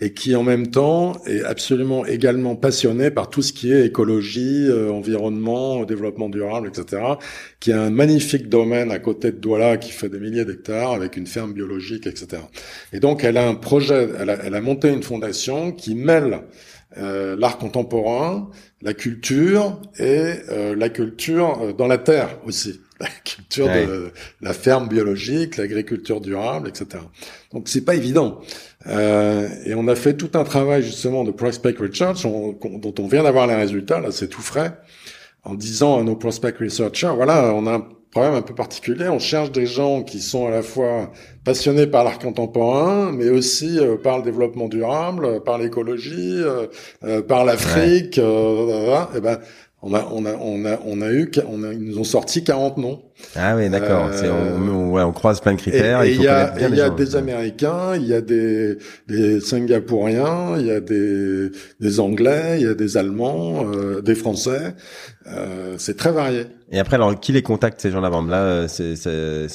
et 0.00 0.12
qui 0.12 0.36
en 0.36 0.44
même 0.44 0.68
temps 0.68 1.20
est 1.26 1.42
absolument 1.42 2.06
également 2.06 2.54
passionnée 2.54 3.10
par 3.10 3.28
tout 3.28 3.42
ce 3.42 3.52
qui 3.52 3.72
est 3.72 3.86
écologie, 3.86 4.68
euh, 4.68 4.92
environnement, 4.92 5.84
développement 5.84 6.28
durable, 6.28 6.68
etc., 6.68 7.02
qui 7.58 7.72
a 7.72 7.82
un 7.82 7.90
magnifique 7.90 8.48
domaine 8.48 8.92
à 8.92 9.00
côté 9.00 9.32
de 9.32 9.38
Douala 9.38 9.78
qui 9.78 9.90
fait 9.90 10.08
des 10.08 10.20
milliers 10.20 10.44
d'hectares 10.44 10.92
avec 10.92 11.16
une 11.16 11.26
ferme 11.26 11.52
biologique, 11.52 12.06
etc. 12.06 12.42
Et 12.92 13.00
donc 13.00 13.24
elle 13.24 13.38
a 13.38 13.48
un 13.48 13.54
projet, 13.54 14.08
elle 14.20 14.30
a, 14.30 14.38
elle 14.44 14.54
a 14.54 14.60
monté 14.60 14.88
une 14.90 15.02
fondation 15.02 15.72
qui 15.72 15.96
mêle 15.96 16.42
euh, 16.98 17.36
l'art 17.36 17.58
contemporain, 17.58 18.48
la 18.80 18.94
culture 18.94 19.82
et 19.98 20.34
euh, 20.50 20.74
la 20.76 20.88
culture 20.88 21.60
euh, 21.60 21.72
dans 21.72 21.88
la 21.88 21.98
terre 21.98 22.38
aussi, 22.46 22.80
la 23.00 23.08
culture 23.24 23.66
de 23.66 24.12
la 24.40 24.52
ferme 24.52 24.88
biologique, 24.88 25.56
l'agriculture 25.56 26.20
durable, 26.20 26.68
etc. 26.68 27.02
Donc 27.52 27.68
c'est 27.68 27.84
pas 27.84 27.96
évident. 27.96 28.40
et 28.86 29.74
on 29.74 29.88
a 29.88 29.96
fait 29.96 30.14
tout 30.14 30.30
un 30.34 30.44
travail 30.44 30.82
justement 30.82 31.24
de 31.24 31.32
prospect 31.32 31.74
research 31.78 32.22
dont 32.22 32.94
on 32.98 33.06
vient 33.08 33.24
d'avoir 33.24 33.46
les 33.46 33.56
résultats. 33.56 34.00
Là, 34.00 34.12
c'est 34.12 34.28
tout 34.28 34.42
frais. 34.42 34.78
En 35.42 35.54
disant 35.54 36.00
à 36.00 36.02
nos 36.02 36.16
prospect 36.16 36.54
researchers, 36.58 37.12
voilà, 37.14 37.52
on 37.52 37.66
a 37.66 37.86
problème 38.16 38.34
un 38.34 38.42
peu 38.42 38.54
particulier. 38.54 39.08
On 39.08 39.18
cherche 39.18 39.52
des 39.52 39.66
gens 39.66 40.02
qui 40.02 40.20
sont 40.20 40.46
à 40.46 40.50
la 40.50 40.62
fois 40.62 41.12
passionnés 41.44 41.86
par 41.86 42.02
l'art 42.02 42.18
contemporain, 42.18 43.12
mais 43.12 43.28
aussi 43.28 43.78
euh, 43.78 43.96
par 43.96 44.16
le 44.16 44.24
développement 44.24 44.68
durable, 44.68 45.42
par 45.44 45.58
l'écologie, 45.58 46.40
euh, 46.40 46.66
euh, 47.04 47.20
par 47.20 47.44
l'Afrique. 47.44 48.16
et 48.16 49.20
ben, 49.20 49.38
on 49.82 49.94
a, 49.94 50.08
on 50.10 50.24
a, 50.24 50.34
on 50.34 50.64
a, 50.64 50.80
on 50.84 51.00
a 51.02 51.12
eu, 51.12 51.30
on 51.46 51.62
a, 51.62 51.72
ils 51.72 51.84
nous 51.84 51.98
ont 51.98 52.04
sorti 52.04 52.42
40 52.42 52.78
noms. 52.78 53.02
Ah 53.34 53.54
oui, 53.56 53.68
d'accord. 53.68 54.10
Euh, 54.12 54.56
on, 54.58 54.90
ouais, 54.90 55.02
on 55.02 55.12
croise 55.12 55.40
plein 55.40 55.52
de 55.52 55.58
critères. 55.58 56.02
Et 56.02 56.12
il 56.12 56.22
y 56.22 56.28
a, 56.28 56.54
il 56.58 56.74
y 56.74 56.80
a 56.80 56.90
des 56.90 57.14
Américains, 57.14 57.94
il 57.94 58.06
y 58.06 58.14
a 58.14 58.20
des, 58.20 58.78
des 59.06 59.40
Singapouriens, 59.40 60.58
il 60.58 60.66
y 60.66 60.70
a 60.70 60.80
des, 60.80 61.50
des 61.78 62.00
Anglais, 62.00 62.56
il 62.58 62.66
y 62.66 62.68
a 62.68 62.74
des 62.74 62.96
Allemands, 62.96 63.66
euh, 63.72 64.00
des 64.00 64.14
Français. 64.14 64.74
Euh, 65.28 65.74
c'est 65.78 65.96
très 65.96 66.12
varié. 66.12 66.46
Et 66.70 66.78
après, 66.78 66.96
alors, 66.96 67.18
qui 67.18 67.32
les 67.32 67.42
contacte 67.42 67.80
ces 67.80 67.90
gens-là? 67.90 68.10
Là, 68.10 68.36
euh, 68.36 68.68
c'est 68.68 68.94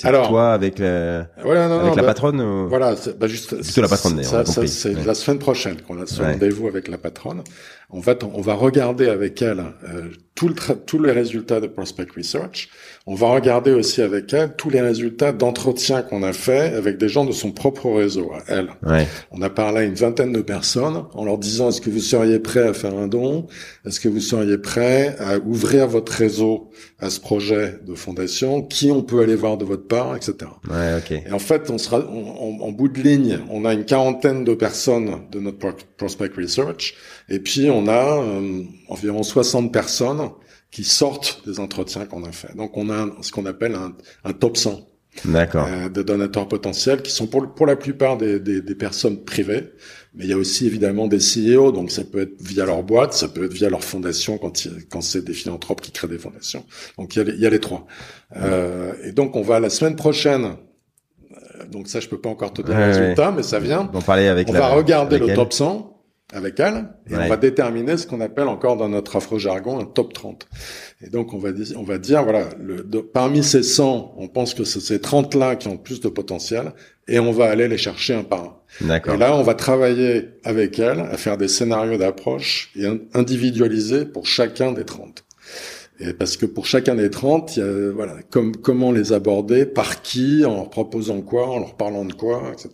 toi 0.01 0.53
avec, 0.53 0.80
la, 0.80 1.28
voilà, 1.43 1.67
non, 1.67 1.80
avec 1.80 1.89
non, 1.91 1.95
la 1.95 2.01
bah, 2.01 2.07
patronne 2.09 2.41
ou... 2.41 2.67
Voilà, 2.67 2.95
bah 3.17 3.28
juste 3.28 3.55
plutôt 3.55 3.82
la 3.82 3.88
patronne. 3.88 4.22
Ça, 4.24 4.45
ça 4.45 4.67
c'est 4.67 5.05
la 5.05 5.13
semaine 5.13 5.39
prochaine 5.39 5.78
qu'on 5.82 6.01
a 6.01 6.05
ce 6.05 6.22
rendez-vous 6.22 6.67
avec 6.67 6.88
la 6.88 6.97
patronne. 6.97 7.43
En 7.89 8.01
fait, 8.01 8.24
on 8.24 8.41
va 8.41 8.53
regarder 8.53 9.07
avec 9.07 9.41
elle 9.41 9.59
euh, 9.59 10.09
tout 10.36 10.47
le 10.47 10.55
tous 10.86 11.01
les 11.01 11.11
résultats 11.11 11.59
de 11.59 11.67
Prospect 11.67 12.07
Research. 12.15 12.69
On 13.07 13.15
va 13.15 13.29
regarder 13.29 13.71
aussi 13.71 14.01
avec 14.03 14.31
elle 14.33 14.55
tous 14.55 14.69
les 14.69 14.79
résultats 14.79 15.31
d'entretien 15.31 16.03
qu'on 16.03 16.21
a 16.21 16.33
fait 16.33 16.73
avec 16.75 16.97
des 16.99 17.09
gens 17.09 17.25
de 17.25 17.31
son 17.31 17.51
propre 17.51 17.89
réseau, 17.89 18.31
elle. 18.47 18.69
Ouais. 18.85 19.07
On 19.31 19.41
a 19.41 19.49
parlé 19.49 19.79
à 19.79 19.83
une 19.83 19.95
vingtaine 19.95 20.31
de 20.31 20.41
personnes 20.41 21.05
en 21.13 21.25
leur 21.25 21.39
disant 21.39 21.69
est-ce 21.69 21.81
que 21.81 21.89
vous 21.89 21.99
seriez 21.99 22.37
prêt 22.37 22.67
à 22.67 22.73
faire 22.73 22.95
un 22.95 23.07
don? 23.07 23.47
Est-ce 23.87 23.99
que 23.99 24.07
vous 24.07 24.19
seriez 24.19 24.59
prêt 24.59 25.15
à 25.19 25.39
ouvrir 25.39 25.87
votre 25.87 26.11
réseau 26.11 26.69
à 26.99 27.09
ce 27.09 27.19
projet 27.19 27.79
de 27.87 27.95
fondation? 27.95 28.61
Qui 28.61 28.91
on 28.91 29.01
peut 29.01 29.21
aller 29.21 29.35
voir 29.35 29.57
de 29.57 29.65
votre 29.65 29.87
part, 29.87 30.15
etc. 30.15 30.51
Ouais, 30.69 30.97
ok. 30.99 31.11
Et 31.11 31.31
en 31.31 31.39
fait, 31.39 31.71
on 31.71 31.79
sera 31.79 31.99
en 32.07 32.71
bout 32.71 32.87
de 32.87 33.01
ligne, 33.01 33.39
on 33.49 33.65
a 33.65 33.73
une 33.73 33.85
quarantaine 33.85 34.43
de 34.43 34.53
personnes 34.53 35.21
de 35.31 35.39
notre 35.39 35.57
Prospect 35.97 36.33
Research, 36.37 36.93
et 37.29 37.39
puis 37.39 37.69
on 37.71 37.87
a 37.87 38.21
euh, 38.21 38.61
environ 38.89 39.23
60 39.23 39.73
personnes 39.73 40.29
qui 40.72 40.84
sortent 40.84 41.41
des 41.45 41.59
entretiens 41.59 42.05
qu'on 42.05 42.24
a 42.24 42.32
fait. 42.32 42.55
Donc 42.55 42.78
on 42.78 42.89
a 42.89 43.07
ce 43.22 43.32
qu'on 43.32 43.45
appelle 43.45 43.76
un, 43.76 43.93
un 44.24 44.34
top 44.34 44.57
100 44.57 44.88
D'accord. 45.26 45.67
Euh, 45.69 45.89
de 45.89 46.03
donateurs 46.03 46.47
potentiels 46.47 47.01
qui 47.01 47.11
sont 47.11 47.28
pour, 47.28 47.53
pour 47.53 47.65
la 47.65 47.76
plupart 47.76 48.17
des, 48.17 48.39
des, 48.39 48.61
des, 48.61 48.76
personnes 48.76 49.26
privées, 49.26 49.74
mais 50.15 50.24
il 50.24 50.30
y 50.30 50.34
a 50.34 50.38
aussi 50.38 50.65
évidemment 50.65 51.07
des 51.07 51.17
CEO, 51.17 51.74
donc 51.74 51.91
ça 51.91 52.05
peut 52.05 52.22
être 52.22 52.41
via 52.41 52.65
leur 52.65 52.82
boîte, 52.84 53.13
ça 53.13 53.28
peut 53.28 53.43
être 53.43 53.53
via 53.53 53.69
leur 53.69 53.84
fondation 53.84 54.38
quand, 54.38 54.69
quand 54.89 55.01
c'est 55.01 55.24
des 55.26 55.34
philanthropes 55.34 55.82
qui 55.82 55.91
créent 55.91 56.07
des 56.07 56.17
fondations. 56.17 56.63
Donc 56.97 57.13
il 57.15 57.19
y 57.19 57.22
a 57.22 57.26
les, 57.26 57.34
il 57.34 57.41
y 57.41 57.45
a 57.45 57.49
les 57.49 57.59
trois. 57.59 57.86
Euh, 58.38 58.93
et 59.03 59.11
donc 59.11 59.36
on 59.36 59.41
va 59.41 59.59
la 59.59 59.69
semaine 59.69 59.97
prochaine 59.97 60.55
euh, 61.34 61.65
donc 61.65 61.88
ça, 61.88 61.99
je 61.99 62.07
peux 62.07 62.19
pas 62.19 62.30
encore 62.30 62.53
te 62.53 62.61
dire 62.61 62.78
le 62.78 62.86
résultat, 62.86 63.32
mais 63.32 63.43
ça 63.43 63.59
vient. 63.59 63.89
On, 63.93 64.01
parler 64.01 64.28
avec 64.28 64.49
on 64.49 64.53
la, 64.53 64.59
va 64.59 64.67
regarder 64.69 65.19
le 65.19 65.34
top 65.34 65.51
100 65.53 66.00
avec 66.34 66.59
elle 66.59 66.86
et 67.09 67.15
Ouais. 67.15 67.23
on 67.25 67.29
va 67.29 67.38
déterminer 67.38 67.97
ce 67.97 68.07
qu'on 68.07 68.21
appelle 68.21 68.47
encore 68.47 68.77
dans 68.77 68.89
notre 68.89 69.15
affreux 69.17 69.39
jargon 69.39 69.79
un 69.79 69.86
top 69.86 70.13
30. 70.13 70.47
Et 71.05 71.09
donc 71.09 71.34
on 71.34 71.38
va 71.39 71.51
dire, 71.51 71.77
on 71.77 71.84
va 71.84 71.97
dire 71.97 72.23
voilà, 72.23 72.45
le, 72.59 72.84
de- 72.84 72.99
parmi 72.99 73.43
ces 73.43 73.63
100, 73.63 74.15
on 74.17 74.27
pense 74.27 74.53
que 74.53 74.63
c'est 74.63 74.79
ces 74.79 74.99
30 74.99 75.36
là 75.36 75.55
qui 75.55 75.67
ont 75.67 75.73
le 75.73 75.77
plus 75.82 75.99
de 76.01 76.09
potentiel 76.09 76.71
et 77.07 77.19
on 77.19 77.32
va 77.32 77.45
aller 77.49 77.67
les 77.67 77.77
chercher 77.77 78.13
un 78.13 78.23
par 78.23 78.43
un. 78.43 78.88
D'accord. 78.88 79.15
Et 79.15 79.17
là, 79.17 79.36
on 79.36 79.43
va 79.43 79.53
travailler 79.53 80.29
avec 80.45 80.79
elle 80.79 80.99
à 81.01 81.17
faire 81.17 81.38
des 81.38 81.47
scénarios 81.49 81.97
d'approche 81.97 82.71
et 82.75 82.86
in- 82.86 82.99
individualisés 83.13 84.05
pour 84.05 84.25
chacun 84.25 84.71
des 84.71 84.86
30. 84.86 85.25
Et 85.99 86.13
parce 86.13 86.36
que 86.38 86.47
pour 86.47 86.65
chacun 86.65 86.95
des 86.95 87.09
30, 87.11 87.57
il 87.57 87.59
y 87.59 87.63
a, 87.63 87.91
voilà, 87.91 88.15
comme, 88.32 88.55
comment 88.55 88.91
les 88.91 89.13
aborder, 89.13 89.65
par 89.67 90.01
qui, 90.01 90.43
en 90.45 90.55
leur 90.55 90.69
proposant 90.71 91.21
quoi, 91.21 91.47
en 91.47 91.59
leur 91.59 91.75
parlant 91.75 92.05
de 92.05 92.13
quoi, 92.13 92.41
etc. 92.53 92.69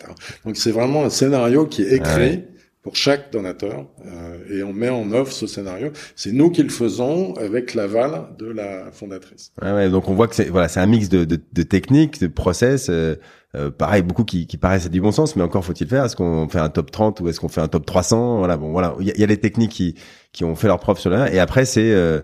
Donc 0.46 0.56
c'est 0.56 0.72
vraiment 0.72 1.04
un 1.04 1.10
scénario 1.10 1.66
qui 1.66 1.82
est 1.82 1.94
écrit 1.94 2.04
Ah 2.06 2.18
ouais. 2.20 2.48
Pour 2.88 2.96
chaque 2.96 3.34
donateur 3.34 3.86
euh, 4.06 4.38
et 4.50 4.64
on 4.64 4.72
met 4.72 4.88
en 4.88 5.12
œuvre 5.12 5.30
ce 5.30 5.46
scénario. 5.46 5.90
C'est 6.16 6.32
nous 6.32 6.50
qui 6.50 6.64
le 6.64 6.70
faisons 6.70 7.34
avec 7.34 7.74
l'aval 7.74 8.30
de 8.40 8.50
la 8.50 8.94
fondatrice. 8.94 9.52
Ouais, 9.62 9.74
ouais, 9.74 9.90
donc 9.90 10.08
on 10.08 10.14
voit 10.14 10.30
que 10.30 10.36
c'est 10.36 10.46
voilà, 10.46 10.70
c'est 10.70 10.80
un 10.80 10.86
mix 10.86 11.10
de, 11.10 11.26
de, 11.26 11.38
de 11.52 11.64
techniques, 11.64 12.22
de 12.22 12.28
process. 12.28 12.88
Euh, 12.90 13.18
euh, 13.56 13.72
pareil, 13.72 14.04
beaucoup 14.04 14.24
qui, 14.24 14.48
qui 14.48 14.56
paraissent 14.56 14.86
à 14.86 14.90
du 14.90 15.02
bon 15.02 15.12
sens, 15.12 15.36
mais 15.36 15.44
encore 15.44 15.66
faut-il 15.66 15.86
faire. 15.86 16.06
Est-ce 16.06 16.16
qu'on 16.16 16.48
fait 16.48 16.60
un 16.60 16.70
top 16.70 16.90
30 16.92 17.20
ou 17.20 17.28
est-ce 17.28 17.42
qu'on 17.42 17.50
fait 17.50 17.60
un 17.60 17.68
top 17.68 17.86
300 17.86 18.38
Voilà, 18.38 18.56
bon, 18.56 18.72
voilà, 18.72 18.96
il 19.02 19.08
y 19.10 19.20
y 19.20 19.24
a 19.24 19.28
les 19.28 19.38
techniques 19.38 19.72
qui 19.72 19.96
qui 20.32 20.46
ont 20.46 20.56
fait 20.56 20.68
leur 20.68 20.80
preuve 20.80 20.98
sur 20.98 21.10
là. 21.10 21.30
Et 21.34 21.40
après, 21.40 21.66
c'est 21.66 21.92
euh, 21.92 22.22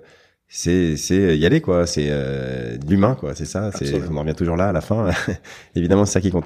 c'est 0.47 0.95
c'est 0.95 1.37
y 1.37 1.45
aller 1.45 1.59
quoi. 1.59 1.85
C'est 1.87 2.07
euh, 2.09 2.77
de 2.77 2.89
l'humain 2.89 3.15
quoi. 3.19 3.35
C'est 3.35 3.43
ça. 3.43 3.71
C'est 3.73 3.93
on 4.09 4.15
en 4.15 4.21
revient 4.21 4.33
toujours 4.33 4.55
là 4.55 4.69
à 4.69 4.71
la 4.71 4.79
fin. 4.79 5.09
Évidemment, 5.75 6.05
c'est 6.05 6.13
ça 6.13 6.21
qui 6.21 6.31
compte. 6.31 6.45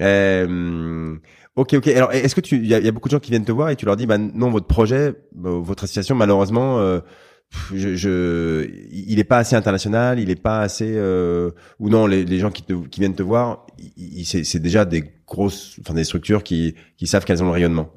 Euh, 0.00 1.16
Ok, 1.58 1.74
ok. 1.74 1.88
Alors, 1.88 2.12
est-ce 2.12 2.36
que 2.36 2.40
tu, 2.40 2.54
il 2.58 2.66
y, 2.68 2.74
a- 2.74 2.92
beaucoup 2.92 3.08
de 3.08 3.14
gens 3.14 3.18
qui 3.18 3.32
viennent 3.32 3.44
te 3.44 3.50
voir 3.50 3.70
et 3.70 3.74
tu 3.74 3.84
leur 3.84 3.96
dis, 3.96 4.06
bah 4.06 4.16
non, 4.16 4.48
votre 4.48 4.68
projet, 4.68 5.14
bah, 5.34 5.50
votre 5.50 5.82
association, 5.82 6.14
malheureusement, 6.14 6.78
euh, 6.78 7.00
je, 7.74 7.96
je, 7.96 8.70
il 8.92 9.18
est 9.18 9.24
pas 9.24 9.38
assez 9.38 9.56
international, 9.56 10.20
il 10.20 10.30
est 10.30 10.40
pas 10.40 10.60
assez, 10.60 10.92
euh, 10.94 11.50
ou 11.80 11.88
non, 11.88 12.06
les, 12.06 12.38
gens 12.38 12.52
qui, 12.52 12.62
te, 12.62 12.74
qui 12.86 13.00
viennent 13.00 13.16
te 13.16 13.24
voir, 13.24 13.66
c'est 14.24 14.60
déjà 14.60 14.84
des 14.84 15.02
grosses, 15.26 15.80
enfin 15.80 15.94
des 15.94 16.04
structures 16.04 16.44
qui, 16.44 16.76
qui 16.96 17.08
savent 17.08 17.24
qu'elles 17.24 17.42
ont 17.42 17.46
le 17.46 17.52
rayonnement. 17.52 17.90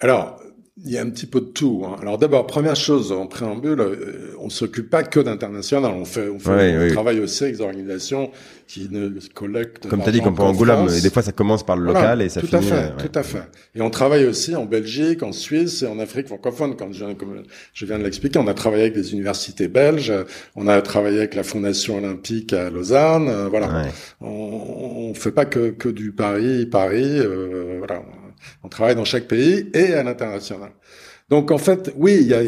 Alors, 0.00 0.38
il 0.84 0.90
y 0.92 0.96
a 0.98 1.02
un 1.02 1.10
petit 1.10 1.26
peu 1.26 1.40
de 1.40 1.46
tout. 1.46 1.82
hein. 1.86 1.96
Alors 2.00 2.16
d'abord, 2.16 2.46
première 2.46 2.76
chose 2.76 3.12
en 3.12 3.26
préambule, 3.26 3.80
euh, 3.80 4.34
on 4.38 4.48
s'occupe 4.48 4.88
pas 4.88 5.02
que 5.02 5.20
d'international. 5.20 5.90
On 5.92 6.04
fait, 6.04 6.28
on, 6.28 6.38
fait, 6.38 6.50
Ouais, 6.50 6.76
on 6.78 6.82
oui. 6.84 6.92
travaille 6.92 7.20
aussi 7.20 7.44
avec 7.44 7.56
des 7.56 7.60
organisations 7.62 8.30
qui 8.66 8.88
ne 8.90 9.10
collectent. 9.34 9.88
Comme 9.88 10.02
tu 10.02 10.08
as 10.08 10.12
dit, 10.12 10.20
comme 10.22 10.34
pour 10.34 10.44
qu'en 10.44 10.52
Angoulême, 10.52 10.76
France. 10.86 10.96
et 10.98 11.00
des 11.02 11.10
fois 11.10 11.22
ça 11.22 11.32
commence 11.32 11.64
par 11.66 11.76
le 11.76 11.84
Voilà, 11.84 12.00
local 12.00 12.22
et 12.22 12.28
ça 12.28 12.40
tout 12.40 12.46
finit. 12.46 12.58
à 12.58 12.62
fait, 12.62 12.74
euh, 12.74 12.96
ouais. 12.96 13.08
tout 13.08 13.18
à 13.18 13.22
fait. 13.22 13.42
Et 13.74 13.82
on 13.82 13.90
travaille 13.90 14.24
aussi 14.24 14.54
en 14.56 14.64
Belgique, 14.64 15.22
en 15.22 15.32
Suisse 15.32 15.82
et 15.82 15.86
en 15.86 15.98
Afrique 15.98 16.28
francophone. 16.28 16.76
Comme 16.76 16.94
je, 16.94 17.04
comme 17.14 17.42
je 17.74 17.84
viens 17.86 17.98
de 17.98 18.04
l'expliquer, 18.04 18.38
on 18.38 18.46
a 18.46 18.54
travaillé 18.54 18.84
avec 18.84 18.94
des 18.94 19.12
universités 19.12 19.68
belges, 19.68 20.12
on 20.56 20.66
a 20.68 20.80
travaillé 20.82 21.18
avec 21.18 21.34
la 21.34 21.42
Fondation 21.42 21.98
olympique 21.98 22.52
à 22.52 22.70
Lausanne. 22.70 23.28
euh, 23.28 23.48
voilà, 23.50 23.66
Ouais. 23.68 23.90
on, 24.22 25.10
on 25.10 25.14
fait 25.14 25.32
pas 25.32 25.44
que, 25.44 25.70
que 25.70 25.88
du 25.88 26.12
Paris, 26.12 26.64
Paris. 26.66 27.18
euh, 27.18 27.76
voilà, 27.78 28.02
on 28.62 28.68
travaille 28.68 28.94
dans 28.94 29.04
chaque 29.04 29.28
pays 29.28 29.70
et 29.74 29.94
à 29.94 30.02
l'international. 30.02 30.72
Donc 31.28 31.50
en 31.50 31.58
fait, 31.58 31.92
oui, 31.96 32.18
il 32.20 32.26
y 32.26 32.34
a 32.34 32.42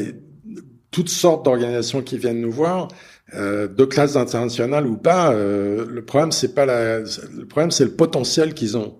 toutes 0.90 1.08
sortes 1.08 1.44
d'organisations 1.44 2.02
qui 2.02 2.18
viennent 2.18 2.40
nous 2.40 2.52
voir, 2.52 2.88
euh, 3.34 3.66
de 3.66 3.84
classe 3.84 4.16
internationale 4.16 4.86
ou 4.86 4.96
pas. 4.96 5.32
euh, 5.32 5.86
le 5.88 6.04
problème, 6.04 6.32
c'est 6.32 6.54
pas 6.54 6.66
le 6.66 7.46
problème, 7.48 7.70
c'est 7.70 7.84
le 7.84 7.92
potentiel 7.92 8.52
qu'ils 8.54 8.76
ont 8.76 8.98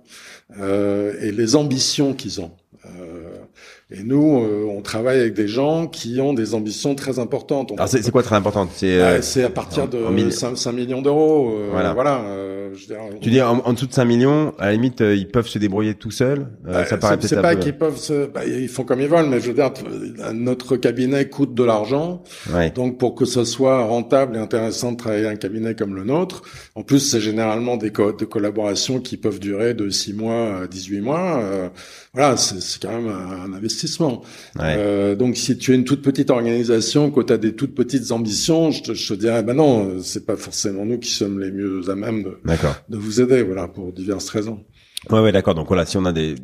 euh, 0.58 1.14
et 1.20 1.32
les 1.32 1.54
ambitions 1.56 2.14
qu'ils 2.14 2.40
ont. 2.40 2.52
Et 3.94 4.02
nous, 4.04 4.40
euh, 4.42 4.64
on 4.68 4.80
travaille 4.82 5.20
avec 5.20 5.34
des 5.34 5.48
gens 5.48 5.86
qui 5.86 6.20
ont 6.20 6.32
des 6.32 6.54
ambitions 6.54 6.94
très 6.94 7.18
importantes. 7.18 7.72
Alors 7.72 7.88
c'est 7.88 8.02
c'est 8.02 8.10
quoi 8.10 8.22
très 8.22 8.36
important? 8.36 8.68
C'est 8.74 8.94
euh, 9.00 9.16
Ah, 9.18 9.22
c'est 9.22 9.44
à 9.44 9.50
partir 9.50 9.84
en- 9.84 9.86
de 9.88 10.04
en 10.04 10.10
mille- 10.10 10.32
5, 10.32 10.56
5 10.56 10.72
millions 10.72 11.02
d'euros. 11.02 11.50
euh, 11.52 11.68
Voilà. 11.70 11.92
voilà. 11.94 12.20
euh, 12.26 12.70
je 12.74 12.80
veux 12.80 12.86
dire, 12.94 12.98
tu 13.20 13.30
dis 13.30 13.40
en, 13.42 13.58
en 13.58 13.72
dessous 13.72 13.86
de 13.86 13.92
5 13.92 14.04
millions, 14.06 14.54
à 14.58 14.66
la 14.66 14.72
limite, 14.72 15.00
euh, 15.02 15.14
ils 15.14 15.28
peuvent 15.28 15.46
se 15.48 15.58
débrouiller 15.58 15.94
tout 15.94 16.10
seuls. 16.10 16.46
Euh, 16.66 16.72
Bah, 16.72 16.84
ça 16.86 16.96
paraît 16.96 17.18
c'est- 17.20 17.36
pas 17.40 17.54
peu- 17.54 17.60
qu'ils 17.60 17.76
peuvent 17.76 17.98
se, 17.98 18.26
bah, 18.26 18.42
ils 18.46 18.68
font 18.68 18.84
comme 18.84 19.00
ils 19.00 19.08
veulent, 19.08 19.26
mais 19.28 19.40
je 19.40 19.48
veux 19.48 19.54
dire, 19.54 19.70
notre 20.32 20.76
cabinet 20.76 21.28
coûte 21.28 21.54
de 21.54 21.64
l'argent, 21.64 22.22
Ouais. 22.54 22.70
donc 22.70 22.98
pour 22.98 23.14
que 23.14 23.24
ce 23.24 23.44
soit 23.44 23.84
rentable 23.84 24.36
et 24.36 24.38
intéressant 24.40 24.92
de 24.92 24.96
travailler 24.96 25.26
un 25.26 25.36
cabinet 25.36 25.74
comme 25.74 25.94
le 25.94 26.04
nôtre, 26.04 26.42
en 26.74 26.82
plus 26.82 27.00
c'est 27.00 27.20
généralement 27.20 27.76
des, 27.76 27.90
co- 27.90 28.12
des 28.12 28.26
collaborations 28.26 29.00
qui 29.00 29.16
peuvent 29.16 29.38
durer 29.40 29.74
de 29.74 29.90
6 29.90 30.12
mois 30.14 30.62
à 30.62 30.66
18 30.66 31.00
mois, 31.00 31.40
euh, 31.42 31.68
voilà, 32.14 32.36
c'est 32.36 32.80
quand 32.80 32.92
même 32.92 33.08
un, 33.08 33.44
un 33.52 33.54
investissement. 33.82 34.22
Ouais. 34.56 34.74
Euh, 34.76 35.14
donc 35.14 35.36
si 35.36 35.58
tu 35.58 35.72
es 35.72 35.74
une 35.74 35.84
toute 35.84 36.02
petite 36.02 36.30
organisation, 36.30 37.10
que 37.10 37.20
tu 37.20 37.32
as 37.32 37.38
des 37.38 37.54
toutes 37.54 37.74
petites 37.74 38.12
ambitions, 38.12 38.70
je 38.70 38.82
te, 38.82 38.94
je 38.94 39.14
te 39.14 39.18
dirais, 39.18 39.42
ben 39.42 39.54
non, 39.54 39.86
euh, 39.86 40.00
c'est 40.00 40.26
pas 40.26 40.36
forcément 40.36 40.84
nous 40.84 40.98
qui 40.98 41.10
sommes 41.10 41.40
les 41.40 41.50
mieux 41.50 41.82
à 41.88 41.94
même 41.94 42.22
de, 42.22 42.38
de 42.88 42.96
vous 42.96 43.20
aider, 43.20 43.42
voilà, 43.42 43.68
pour 43.68 43.92
diverses 43.92 44.28
raisons. 44.28 44.64
Ouais, 45.10 45.20
ouais, 45.20 45.32
d'accord. 45.32 45.54
Donc 45.54 45.66
voilà, 45.66 45.84
si 45.84 45.96
on 45.96 46.04
a 46.04 46.12
des 46.12 46.36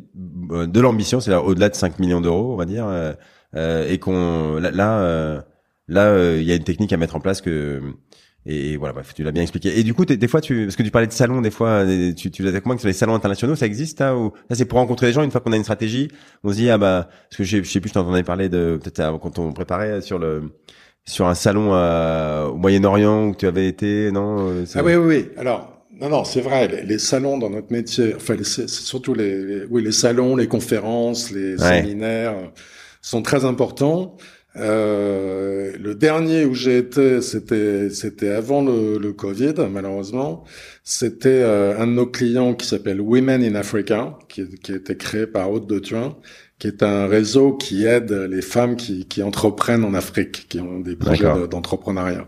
euh, 0.51 0.67
de 0.67 0.79
l'ambition, 0.79 1.19
c'est 1.19 1.33
au-delà 1.33 1.69
de 1.69 1.75
5 1.75 1.99
millions 1.99 2.21
d'euros, 2.21 2.53
on 2.53 2.57
va 2.57 2.65
dire, 2.65 2.87
euh, 2.87 3.13
euh, 3.55 3.87
et 3.87 3.99
qu'on 3.99 4.59
là 4.59 4.71
là 4.71 4.99
euh, 4.99 5.41
là 5.87 6.35
il 6.35 6.43
y 6.43 6.51
a 6.51 6.55
une 6.55 6.63
technique 6.63 6.93
à 6.93 6.97
mettre 6.97 7.15
en 7.15 7.19
place 7.19 7.41
que 7.41 7.81
et, 8.45 8.77
voilà, 8.77 8.93
bref, 8.93 9.13
tu 9.13 9.23
l'as 9.23 9.31
bien 9.31 9.43
expliqué. 9.43 9.77
Et 9.77 9.83
du 9.83 9.93
coup, 9.93 10.05
des 10.05 10.27
fois, 10.27 10.41
tu 10.41 10.63
parce 10.65 10.75
que 10.75 10.83
tu 10.83 10.91
parlais 10.91 11.07
de 11.07 11.11
salons, 11.11 11.41
des 11.41 11.51
fois, 11.51 11.83
euh, 11.85 12.13
tu 12.13 12.31
tu 12.31 12.41
l'as 12.41 12.59
comment 12.61 12.75
que 12.75 12.81
sur 12.81 12.87
les 12.87 12.93
salons 12.93 13.13
internationaux, 13.13 13.55
ça 13.55 13.65
existe 13.65 13.99
là 13.99 14.15
ou 14.15 14.31
ça 14.49 14.55
c'est 14.55 14.65
pour 14.65 14.79
rencontrer 14.79 15.07
les 15.07 15.13
gens 15.13 15.23
une 15.23 15.31
fois 15.31 15.41
qu'on 15.41 15.51
a 15.51 15.57
une 15.57 15.63
stratégie, 15.63 16.07
on 16.43 16.49
se 16.51 16.55
dit 16.55 16.69
ah 16.69 16.77
bah 16.77 17.09
parce 17.29 17.37
que 17.37 17.43
je 17.43 17.57
sais- 17.57 17.63
je 17.63 17.69
sais 17.69 17.79
plus, 17.81 17.89
je 17.89 17.93
t'entendais 17.95 18.23
parler 18.23 18.47
de 18.49 18.79
peut-être 18.81 19.19
quand 19.19 19.37
on 19.39 19.51
préparait 19.51 20.01
sur 20.01 20.17
le 20.19 20.51
sur 21.05 21.27
un 21.27 21.35
salon 21.35 21.73
euh, 21.73 22.45
au 22.47 22.55
Moyen-Orient 22.57 23.27
où 23.29 23.35
tu 23.35 23.45
avais 23.47 23.67
été, 23.67 24.11
non 24.11 24.49
euh, 24.51 24.65
Ah 24.75 24.83
oui, 24.83 24.95
oui, 24.95 25.05
oui. 25.07 25.29
Alors, 25.37 25.85
non, 25.99 26.07
non, 26.09 26.23
c'est 26.23 26.41
vrai. 26.41 26.67
Les, 26.67 26.83
les 26.83 26.99
salons 26.99 27.37
dans 27.37 27.49
notre 27.49 27.71
métier, 27.73 28.13
enfin, 28.15 28.35
les- 28.35 28.43
surtout 28.67 29.13
les, 29.15 29.43
les- 29.43 29.65
oui, 29.65 29.83
les 29.83 29.91
salons, 29.91 30.35
les 30.35 30.47
conférences, 30.47 31.31
les 31.31 31.55
Ouais. 31.61 31.81
séminaires 31.81 32.37
euh, 32.37 32.47
sont 33.01 33.21
très 33.21 33.43
importants. 33.43 34.15
Euh, 34.59 35.71
le 35.79 35.95
dernier 35.95 36.45
où 36.45 36.53
j'ai 36.53 36.77
été, 36.77 37.21
c'était 37.21 37.89
c'était 37.89 38.29
avant 38.29 38.61
le, 38.63 38.97
le 38.97 39.13
Covid, 39.13 39.53
malheureusement. 39.71 40.43
C'était 40.83 41.29
euh, 41.43 41.77
un 41.79 41.87
de 41.87 41.91
nos 41.93 42.05
clients 42.07 42.53
qui 42.55 42.67
s'appelle 42.67 42.99
Women 43.01 43.43
in 43.43 43.55
Africa, 43.55 44.17
qui, 44.27 44.43
qui 44.61 44.71
a 44.73 44.75
été 44.75 44.95
créé 44.97 45.27
par 45.27 45.51
Haute 45.51 45.67
de 45.67 45.79
Thuin, 45.79 46.15
qui 46.57 46.67
est 46.67 46.83
un 46.83 47.07
réseau 47.07 47.53
qui 47.53 47.85
aide 47.85 48.11
les 48.11 48.41
femmes 48.41 48.75
qui, 48.75 49.05
qui 49.05 49.23
entreprennent 49.23 49.83
en 49.85 49.93
Afrique, 49.93 50.47
qui 50.49 50.59
ont 50.59 50.79
des 50.79 50.95
projets 50.95 51.47
d'entrepreneuriat 51.47 52.27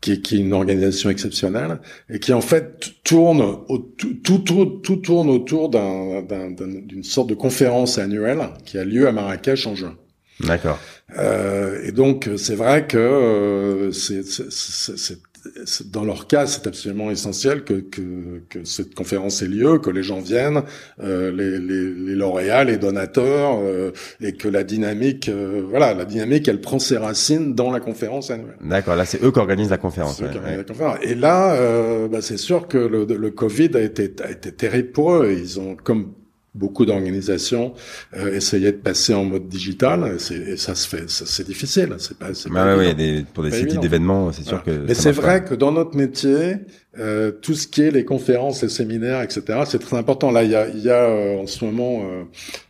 qui, 0.00 0.12
est- 0.12 0.20
qui 0.20 0.36
est 0.36 0.40
une 0.40 0.52
organisation 0.52 1.08
exceptionnelle 1.08 1.78
et 2.10 2.18
qui 2.18 2.34
en 2.34 2.42
fait 2.42 2.92
tourne 3.04 3.40
au, 3.68 3.78
tout, 3.78 4.38
tout, 4.44 4.66
tout, 4.82 4.96
tourne 4.96 5.30
autour 5.30 5.70
d'un- 5.70 6.20
d'un- 6.22 6.50
d'un- 6.50 6.80
d'une 6.80 7.04
sorte 7.04 7.30
de 7.30 7.34
conférence 7.34 7.96
annuelle 7.96 8.40
qui 8.66 8.76
a 8.76 8.84
lieu 8.84 9.08
à 9.08 9.12
Marrakech 9.12 9.66
en 9.66 9.74
juin. 9.74 9.96
D'accord. 10.40 10.78
Euh, 11.18 11.82
et 11.84 11.92
donc, 11.92 12.28
c'est 12.36 12.56
vrai 12.56 12.86
que 12.86 12.98
euh, 12.98 13.92
c'est 13.92 15.90
dans 15.90 16.04
leur 16.04 16.26
cas, 16.26 16.46
c'est 16.46 16.66
absolument 16.66 17.10
essentiel 17.10 17.64
que, 17.64 17.74
que, 17.74 18.42
que, 18.48 18.64
cette 18.64 18.94
conférence 18.94 19.42
ait 19.42 19.46
lieu, 19.46 19.78
que 19.78 19.90
les 19.90 20.02
gens 20.02 20.20
viennent, 20.20 20.62
euh, 21.02 21.30
les, 21.30 21.58
les, 21.58 21.92
les, 21.92 22.14
lauréats, 22.14 22.64
les 22.64 22.76
donateurs, 22.76 23.58
euh, 23.60 23.92
et 24.20 24.32
que 24.32 24.48
la 24.48 24.64
dynamique, 24.64 25.28
euh, 25.28 25.62
voilà, 25.68 25.94
la 25.94 26.04
dynamique, 26.04 26.48
elle 26.48 26.60
prend 26.60 26.78
ses 26.78 26.96
racines 26.96 27.54
dans 27.54 27.70
la 27.70 27.80
conférence 27.80 28.30
annuelle. 28.30 28.56
D'accord, 28.62 28.96
là 28.96 29.04
c'est 29.04 29.22
eux 29.22 29.30
qui 29.30 29.38
organisent 29.38 29.70
la 29.70 29.78
conférence. 29.78 30.20
Ouais, 30.20 30.28
ouais. 30.28 30.56
La 30.56 30.64
conférence. 30.64 30.98
Et 31.02 31.14
là, 31.14 31.54
euh, 31.54 32.08
bah, 32.08 32.22
c'est 32.22 32.38
sûr 32.38 32.68
que 32.68 32.78
le, 32.78 33.04
le 33.04 33.30
Covid 33.30 33.70
a 33.74 33.80
été, 33.80 34.14
a 34.22 34.30
été 34.30 34.52
terrible 34.52 34.92
pour 34.92 35.14
eux. 35.14 35.36
Ils 35.38 35.60
ont, 35.60 35.76
comme 35.76 36.12
beaucoup 36.54 36.86
d'organisations 36.86 37.74
euh, 38.16 38.34
essayaient 38.34 38.72
de 38.72 38.78
passer 38.78 39.12
en 39.14 39.24
mode 39.24 39.48
digital 39.48 40.16
et, 40.30 40.56
ça 40.56 40.74
se 40.74 40.88
fait 40.88 41.08
c'est 41.08 41.46
difficile 41.46 41.94
c'est 41.98 42.16
pas 42.16 42.32
c'est 42.32 42.50
bah 42.50 42.76
ouais, 42.76 42.94
des, 42.94 43.24
pour 43.34 43.42
des 43.42 43.50
sites 43.50 43.80
d'événements 43.80 44.30
c'est 44.32 44.44
sûr 44.44 44.62
que 44.62 44.70
mais 44.70 44.94
c'est 44.94 45.12
vrai 45.12 45.44
que 45.44 45.54
dans 45.54 45.72
notre 45.72 45.96
métier 45.96 46.58
euh, 46.96 47.32
tout 47.32 47.54
ce 47.54 47.66
qui 47.66 47.82
est 47.82 47.90
les 47.90 48.04
conférences 48.04 48.62
les 48.62 48.68
séminaires 48.68 49.20
etc 49.20 49.62
c'est 49.66 49.80
très 49.80 49.96
important. 49.96 50.30
Là 50.30 50.44
il 50.44 50.50
y 50.50 50.54
a 50.54 50.68
il 50.68 50.80
y 50.80 50.90
a 50.90 51.08
euh, 51.08 51.42
en 51.42 51.46
ce 51.48 51.64
moment 51.64 52.04
euh, 52.04 52.22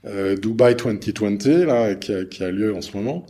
euh 0.07 0.37
Dubai 0.37 0.74
2020 0.76 1.66
là 1.66 1.95
qui 1.95 2.14
a, 2.14 2.24
qui 2.24 2.43
a 2.43 2.51
lieu 2.51 2.74
en 2.74 2.80
ce 2.80 2.97
moment 2.97 3.26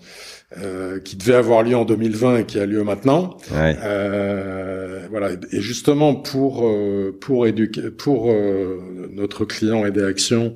euh, 0.59 1.01
qui 1.01 1.17
devait 1.17 1.35
avoir 1.35 1.63
lieu 1.63 1.77
en 1.77 1.85
2020 1.85 2.39
et 2.39 2.45
qui 2.45 2.59
a 2.59 2.67
lieu 2.67 2.85
maintenant. 2.85 3.37
Ouais. 3.53 3.77
Euh, 3.83 5.01
voilà. 5.11 5.31
Et 5.51 5.61
justement 5.61 6.15
pour 6.15 6.67
euh, 6.67 7.17
pour 7.21 7.47
éduquer 7.47 7.91
pour 7.91 8.31
euh, 8.31 8.81
notre 9.13 9.45
client 9.45 9.85
Aider 9.85 10.05
Action 10.05 10.55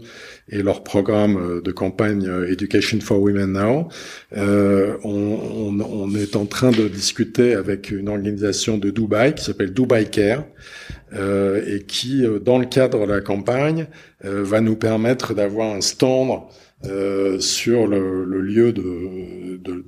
et 0.51 0.63
leur 0.63 0.85
programme 0.85 1.61
de 1.63 1.73
campagne 1.73 2.31
Education 2.49 3.01
for 3.01 3.21
Women 3.21 3.53
Now, 3.53 3.89
on, 4.35 4.99
on, 5.05 5.81
on, 5.81 6.15
est 6.15 6.37
en 6.37 6.47
train 6.47 6.71
de 6.71 6.89
discuter 6.89 7.55
avec 7.55 7.91
une 7.91 8.09
organisation 8.09 8.79
de 8.79 8.91
Dubaï 8.91 9.35
qui 9.35 9.45
s'appelle 9.45 9.75
Dubai 9.75 10.07
Care. 10.07 10.45
et 11.13 11.83
qui, 11.87 12.25
dans 12.43 12.59
le 12.59 12.65
cadre 12.65 13.07
de 13.07 13.13
la 13.13 13.21
campagne, 13.21 13.89
va 14.25 14.63
nous 14.63 14.77
permettre 14.77 15.35
d'avoir 15.35 15.75
un 15.75 15.83
stand 15.83 16.41
euh, 16.85 17.41
sur 17.41 17.89
le, 17.89 18.25
le, 18.25 18.41
lieu 18.41 18.73
de, 18.73 19.57
de, 19.57 19.85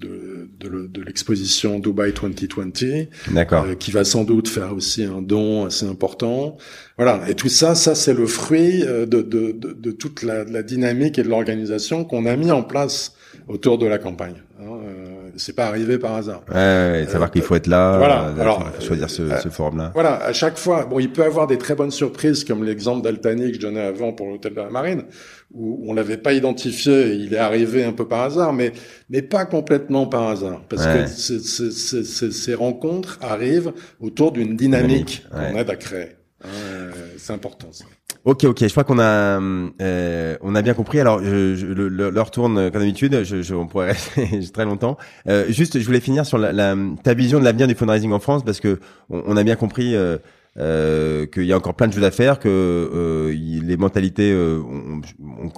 de, 0.59 0.87
de, 0.89 1.03
l'exposition 1.03 1.79
Dubai 1.79 2.13
2020, 2.13 3.33
D'accord. 3.33 3.65
Euh, 3.65 3.75
qui 3.77 3.93
va 3.93 4.03
sans 4.03 4.25
doute 4.25 4.49
faire 4.49 4.75
aussi 4.75 5.05
un 5.05 5.23
don 5.23 5.67
assez 5.67 5.87
important. 5.87 6.57
Voilà, 6.97 7.23
et 7.29 7.35
tout 7.37 7.49
ça, 7.49 7.77
ça 7.77 7.95
c'est 7.95 8.13
le 8.13 8.27
fruit 8.27 8.83
euh, 8.83 9.07
de, 9.07 9.23
de, 9.23 9.53
de, 9.53 9.91
toute 9.93 10.25
la, 10.25 10.43
la, 10.43 10.65
dynamique 10.65 11.17
et 11.19 11.23
de 11.23 11.29
l'organisation 11.29 12.05
qu'on 12.05 12.27
a 12.27 12.35
mis 12.35 12.51
en 12.51 12.65
place 12.65 13.15
autour 13.47 13.79
de 13.79 13.87
la 13.87 13.99
campagne. 13.99 14.43
Hein, 14.61 14.81
euh, 14.85 15.10
c'est 15.37 15.55
pas 15.55 15.67
arrivé 15.67 15.99
par 15.99 16.15
hasard. 16.15 16.43
Ouais, 16.49 16.55
ouais 16.55 17.07
savoir 17.09 17.29
euh, 17.29 17.33
qu'il 17.33 17.43
faut 17.43 17.55
être 17.57 17.67
là, 17.67 17.99
voilà. 17.99 18.29
Euh, 18.29 18.41
Alors, 18.41 18.65
choisir 18.81 19.09
ce, 19.11 19.23
ce 19.43 19.49
forum-là. 19.49 19.91
Voilà, 19.95 20.17
à 20.25 20.33
chaque 20.33 20.59
fois, 20.59 20.85
bon, 20.87 20.99
il 20.99 21.11
peut 21.13 21.25
avoir 21.25 21.47
des 21.47 21.59
très 21.59 21.75
bonnes 21.75 21.91
surprises, 21.91 22.45
comme 22.45 22.65
l'exemple 22.65 23.03
d'Altani 23.03 23.49
que 23.51 23.57
je 23.57 23.61
donnais 23.61 23.81
avant 23.83 24.13
pour 24.13 24.29
l'hôtel 24.29 24.53
de 24.55 24.61
la 24.61 24.71
Marine, 24.71 25.05
où 25.53 25.85
on 25.87 25.95
l'avait 25.95 26.17
pas 26.17 26.33
identifié, 26.33 27.09
et 27.09 27.15
il 27.15 27.35
est 27.35 27.39
arrivé 27.39 27.85
un 27.85 27.93
peu 27.93 28.07
par 28.07 28.21
hasard, 28.23 28.53
mais 28.53 28.73
mais 29.09 29.23
pas 29.23 29.45
complètement 29.45 30.07
par 30.07 30.29
hasard, 30.29 30.63
parce 30.69 30.85
Ouais. 30.87 31.05
que 31.05 31.07
c 31.09 31.39
c 31.39 32.03
c 32.05 32.31
ces 32.31 32.55
rencontres 32.55 33.19
arrivent 33.23 33.73
autour 34.01 34.33
d'une 34.33 34.57
dynamique, 34.57 35.25
Dynamique, 35.31 35.53
qu'on 35.53 35.59
aide 35.59 35.71
à 35.71 35.77
créer. 35.77 36.09
Euh, 36.45 36.91
c'est 37.19 37.33
important. 37.35 37.69
Ça. 37.71 37.85
Ok, 38.25 38.45
ok. 38.45 38.61
Je 38.65 38.69
crois 38.69 38.85
qu'on 38.85 38.99
a, 38.99 39.41
euh, 39.81 40.37
on 40.43 40.55
a 40.55 40.61
bien 40.63 40.75
compris. 40.75 41.01
Alors, 41.01 41.23
je, 41.25 41.55
je, 41.55 41.67
le- 41.67 41.89
le- 41.89 42.11
l'heure 42.11 42.31
tourne 42.31 42.71
comme 42.71 42.81
d'habitude. 42.83 43.23
Je, 43.25 43.41
je, 43.41 43.55
on 43.55 43.67
pourrait 43.67 43.89
rester 43.93 44.41
très 44.53 44.67
longtemps. 44.67 44.99
Euh, 45.27 45.47
juste, 45.49 45.79
je 45.81 45.87
voulais 45.87 46.01
finir 46.01 46.27
sur 46.27 46.37
la, 46.37 46.53
la- 46.53 46.77
ta 47.03 47.15
vision 47.15 47.39
de 47.41 47.45
l'avenir 47.45 47.67
du 47.67 47.75
fundraising 47.75 48.13
en 48.13 48.19
France, 48.21 48.45
parce 48.45 48.61
que 48.61 48.79
on, 49.09 49.23
on 49.27 49.37
a 49.39 49.43
bien 49.43 49.57
compris 49.57 49.95
euh, 49.97 50.19
euh, 50.59 51.25
qu'il 51.27 51.45
y 51.45 51.53
a 51.55 51.57
encore 51.57 51.73
plein 51.75 51.89
de 51.89 51.95
choses 51.95 52.05
à 52.05 52.11
faire, 52.11 52.39
que 52.39 52.49
euh, 52.49 53.33
les 53.33 53.77
mentalités 53.79 54.33
euh, 54.33 54.59
ont, 54.59 55.01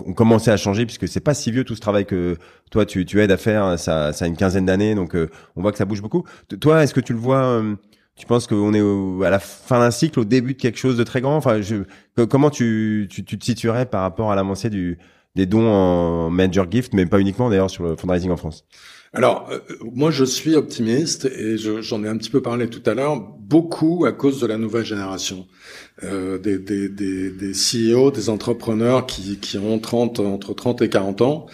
ont- 0.07 0.13
commencé 0.13 0.53
à 0.53 0.57
changer, 0.57 0.87
puisque 0.87 1.09
c'est 1.09 1.19
pas 1.21 1.35
si 1.35 1.51
vieux 1.51 1.65
tout 1.65 1.75
ce 1.75 1.81
travail 1.81 2.07
que 2.07 2.37
toi 2.71 2.87
tu, 2.87 3.05
tu 3.05 3.21
aides 3.21 3.33
à 3.33 3.37
faire. 3.39 3.77
Ça, 3.77 4.13
ça 4.13 4.25
a 4.25 4.29
une 4.29 4.37
quinzaine 4.37 4.67
d'années, 4.67 4.95
donc 4.95 5.17
euh, 5.17 5.29
on 5.57 5.63
voit 5.63 5.73
que 5.73 5.79
ça 5.79 5.85
bouge 5.85 6.01
beaucoup. 6.03 6.25
Toi, 6.61 6.85
est-ce 6.85 6.95
que 6.95 7.01
tu 7.01 7.13
le 7.13 7.19
vois 7.19 7.43
euh, 7.43 7.75
tu 8.17 8.27
penses 8.27 8.47
qu'on 8.47 8.75
est 8.75 8.81
au- 8.81 9.23
à 9.23 9.31
la 9.31 9.39
fin 9.39 9.79
d'un 9.81 9.91
cycle, 9.91 10.21
au 10.21 10.25
début 10.25 10.55
de 10.55 10.61
quelque 10.61 10.79
chose 10.79 10.97
de 10.97 11.05
très 11.05 11.21
grand? 11.21 11.37
Enfin, 11.37 11.61
je, 11.63 11.77
comment 12.27 12.51
tu, 12.51 13.09
tu, 13.11 13.25
tu 13.25 13.39
te 13.39 13.45
situerais 13.45 13.87
par 13.87 14.03
rapport 14.03 14.31
à 14.33 14.37
l'avancée 14.37 14.71
du 14.71 14.99
des 15.35 15.47
dons 15.47 15.67
en 15.67 16.29
major 16.31 16.71
gift, 16.71 16.93
mais 16.93 17.07
pas 17.07 17.19
uniquement 17.19 17.49
d'ailleurs 17.49 17.71
sur 17.71 17.85
le 17.85 17.97
fundraising 17.97 18.31
en 18.31 18.37
France? 18.37 18.67
Alors, 19.15 19.49
euh, 19.51 19.59
moi, 19.95 20.11
je 20.11 20.25
suis 20.25 20.55
optimiste 20.57 21.27
et 21.27 21.59
je- 21.59 21.83
j'en 21.83 22.03
ai 22.05 22.09
un 22.09 22.17
petit 22.17 22.31
peu 22.31 22.41
parlé 22.43 22.69
tout 22.69 22.83
à 22.89 22.95
l'heure, 22.95 23.19
beaucoup 23.21 24.05
à 24.07 24.13
cause 24.13 24.41
de 24.41 24.47
la 24.47 24.57
nouvelle 24.57 24.85
génération, 24.87 25.47
euh, 26.05 26.39
des, 26.39 26.59
des, 26.59 26.89
des, 26.89 27.31
des 27.31 27.55
CEO, 27.55 28.11
des 28.11 28.31
entrepreneurs 28.31 29.07
qui, 29.07 29.39
qui 29.39 29.59
ont 29.59 29.79
30, 29.79 30.21
entre 30.21 30.55
30 30.55 30.83
et 30.83 30.89
40 30.89 31.23
ans, 31.23 31.47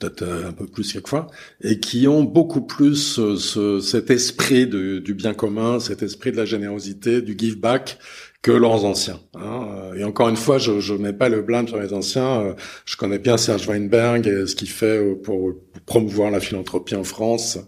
peut-être 0.00 0.24
un 0.24 0.52
peu 0.52 0.66
plus 0.66 0.92
quelquefois, 0.92 1.28
et 1.62 1.78
qui 1.78 2.08
ont 2.08 2.24
beaucoup 2.24 2.62
plus 2.62 3.18
euh, 3.18 3.36
ce, 3.36 3.80
cet 3.80 4.10
esprit 4.10 4.66
du 4.66 5.14
bien 5.14 5.34
commun, 5.34 5.78
cet 5.78 6.02
esprit 6.02 6.32
de 6.32 6.36
la 6.36 6.46
générosité, 6.46 7.22
du 7.22 7.36
give 7.38 7.58
back 7.58 7.98
que 8.42 8.52
leurs 8.52 8.84
anciens. 8.86 9.20
hein. 9.34 9.66
Et 9.98 10.04
encore 10.04 10.28
une 10.30 10.36
fois, 10.36 10.56
je 10.58 10.80
je 10.80 10.94
mets 10.94 11.12
pas 11.12 11.28
le 11.28 11.42
blâme 11.42 11.68
sur 11.68 11.78
les 11.78 11.92
anciens. 11.92 12.40
Euh, 12.40 12.52
Je 12.86 12.96
connais 12.96 13.18
bien 13.18 13.36
Serge 13.36 13.66
Weinberg 13.68 14.26
et 14.26 14.46
ce 14.46 14.54
qu'il 14.56 14.70
fait 14.70 14.96
euh, 14.98 15.14
pour 15.22 15.50
promouvoir 15.84 16.30
la 16.30 16.40
philanthropie 16.40 16.94
en 16.94 17.04
France. 17.04 17.58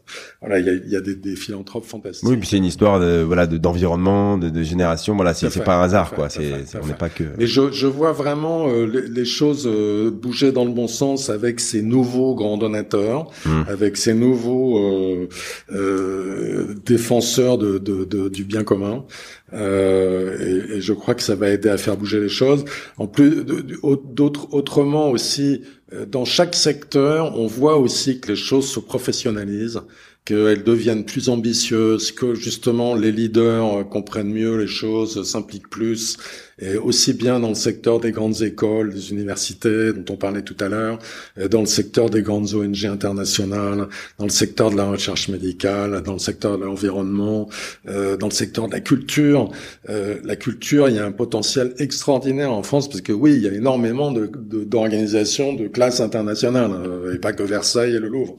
Voilà, 0.40 0.58
il 0.60 0.66
y 0.66 0.70
a, 0.70 0.72
il 0.72 0.90
y 0.90 0.96
a 0.96 1.00
des, 1.02 1.14
des 1.14 1.36
philanthropes 1.36 1.84
fantastiques. 1.84 2.26
Oui, 2.28 2.36
puis 2.38 2.48
c'est 2.48 2.56
une 2.56 2.64
histoire 2.64 3.00
de 3.00 3.22
voilà 3.22 3.46
de 3.46 3.58
d'environnement, 3.58 4.38
de, 4.38 4.48
de 4.48 4.62
génération. 4.62 5.14
Voilà, 5.14 5.34
c'est 5.34 5.62
pas 5.62 5.76
un 5.76 5.82
hasard 5.82 6.08
fait, 6.10 6.16
quoi. 6.16 6.28
C'est 6.30 6.52
on 6.82 6.86
n'est 6.86 6.94
pas 6.94 7.10
que. 7.10 7.24
Mais 7.38 7.46
je, 7.46 7.70
je 7.70 7.86
vois 7.86 8.12
vraiment 8.12 8.68
euh, 8.68 8.86
les, 8.86 9.08
les 9.08 9.24
choses 9.26 9.66
euh, 9.66 10.10
bouger 10.10 10.52
dans 10.52 10.64
le 10.64 10.70
bon 10.72 10.88
sens 10.88 11.28
avec 11.28 11.60
ces 11.60 11.82
nouveaux 11.82 12.34
grands 12.34 12.56
donateurs, 12.56 13.30
Mm. 13.44 13.62
avec 13.68 13.96
ces 13.96 14.14
nouveaux 14.14 14.78
euh, 14.78 15.28
euh, 15.72 16.74
défenseurs 16.84 17.58
de, 17.58 17.78
de, 17.78 18.04
de- 18.04 18.28
du 18.28 18.44
bien 18.44 18.64
commun. 18.64 19.04
Euh, 19.52 20.38
et, 20.40 20.76
et 20.76 20.80
je 20.80 20.92
crois 20.92 21.14
que 21.14 21.22
ça 21.22 21.34
va 21.34 21.50
aider 21.50 21.68
à 21.68 21.76
faire 21.76 21.96
bouger 21.96 22.20
les 22.20 22.28
choses. 22.28 22.64
En 22.96 23.06
plus, 23.06 23.44
d'autres, 23.44 24.52
autrement 24.52 25.10
aussi, 25.10 25.62
euh, 25.92 26.06
dans 26.06 26.24
chaque 26.24 26.54
secteur, 26.54 27.38
on 27.38 27.46
voit 27.46 27.76
aussi 27.76 28.20
que 28.20 28.28
les 28.28 28.36
choses 28.36 28.68
se 28.68 28.80
professionnalisent, 28.80 29.82
qu'elles 30.24 30.62
deviennent 30.62 31.04
plus 31.04 31.28
ambitieuses, 31.28 32.12
que 32.12 32.34
justement 32.34 32.94
les 32.94 33.12
leaders 33.12 33.78
euh, 33.78 33.84
comprennent 33.84 34.32
mieux 34.32 34.56
les 34.56 34.66
choses, 34.68 35.22
s'impliquent 35.24 35.68
plus, 35.68 36.16
et 36.60 36.76
aussi 36.76 37.12
bien 37.14 37.40
dans 37.40 37.48
le 37.50 37.54
secteur 37.54 38.00
des 38.00 38.12
grandes 38.12 38.42
écoles, 38.42 38.92
des 38.92 39.10
universités 39.12 39.92
dont 39.92 40.14
on 40.14 40.16
parlait 40.16 40.42
tout 40.42 40.56
à 40.60 40.68
l'heure, 40.68 40.98
euh, 41.38 41.48
dans 41.48 41.60
le 41.60 41.66
secteur 41.66 42.10
des 42.10 42.22
grandes 42.22 42.52
ONG 42.54 42.84
internationales, 42.84 43.88
dans 44.18 44.24
le 44.24 44.30
secteur 44.30 44.70
de 44.70 44.76
la 44.76 44.84
recherche 44.84 45.28
médicale, 45.28 46.02
dans 46.02 46.14
le 46.14 46.18
secteur 46.18 46.58
de 46.58 46.64
l'environnement, 46.64 47.48
euh, 47.88 48.16
dans 48.16 48.28
le 48.28 48.32
secteur 48.32 48.68
de 48.68 48.72
la 48.72 48.80
culture. 48.80 49.50
Euh, 49.88 50.16
la 50.24 50.36
culture, 50.36 50.88
il 50.88 50.96
y 50.96 50.98
a 50.98 51.04
un 51.06 51.12
potentiel 51.12 51.74
extraordinaire 51.78 52.52
en 52.52 52.62
France 52.62 52.88
parce 52.88 53.00
que 53.00 53.12
oui, 53.12 53.34
il 53.36 53.42
y 53.42 53.48
a 53.48 53.52
énormément 53.52 54.12
de- 54.12 54.30
de- 54.34 54.64
d'organisations 54.64 55.54
de, 55.54 55.68
classe 55.68 56.00
internationale, 56.00 56.70
euh, 56.74 57.14
et 57.14 57.18
pas 57.18 57.32
que 57.32 57.42
Versailles 57.42 57.94
et 57.94 57.98
le 57.98 58.08
Louvre. 58.08 58.36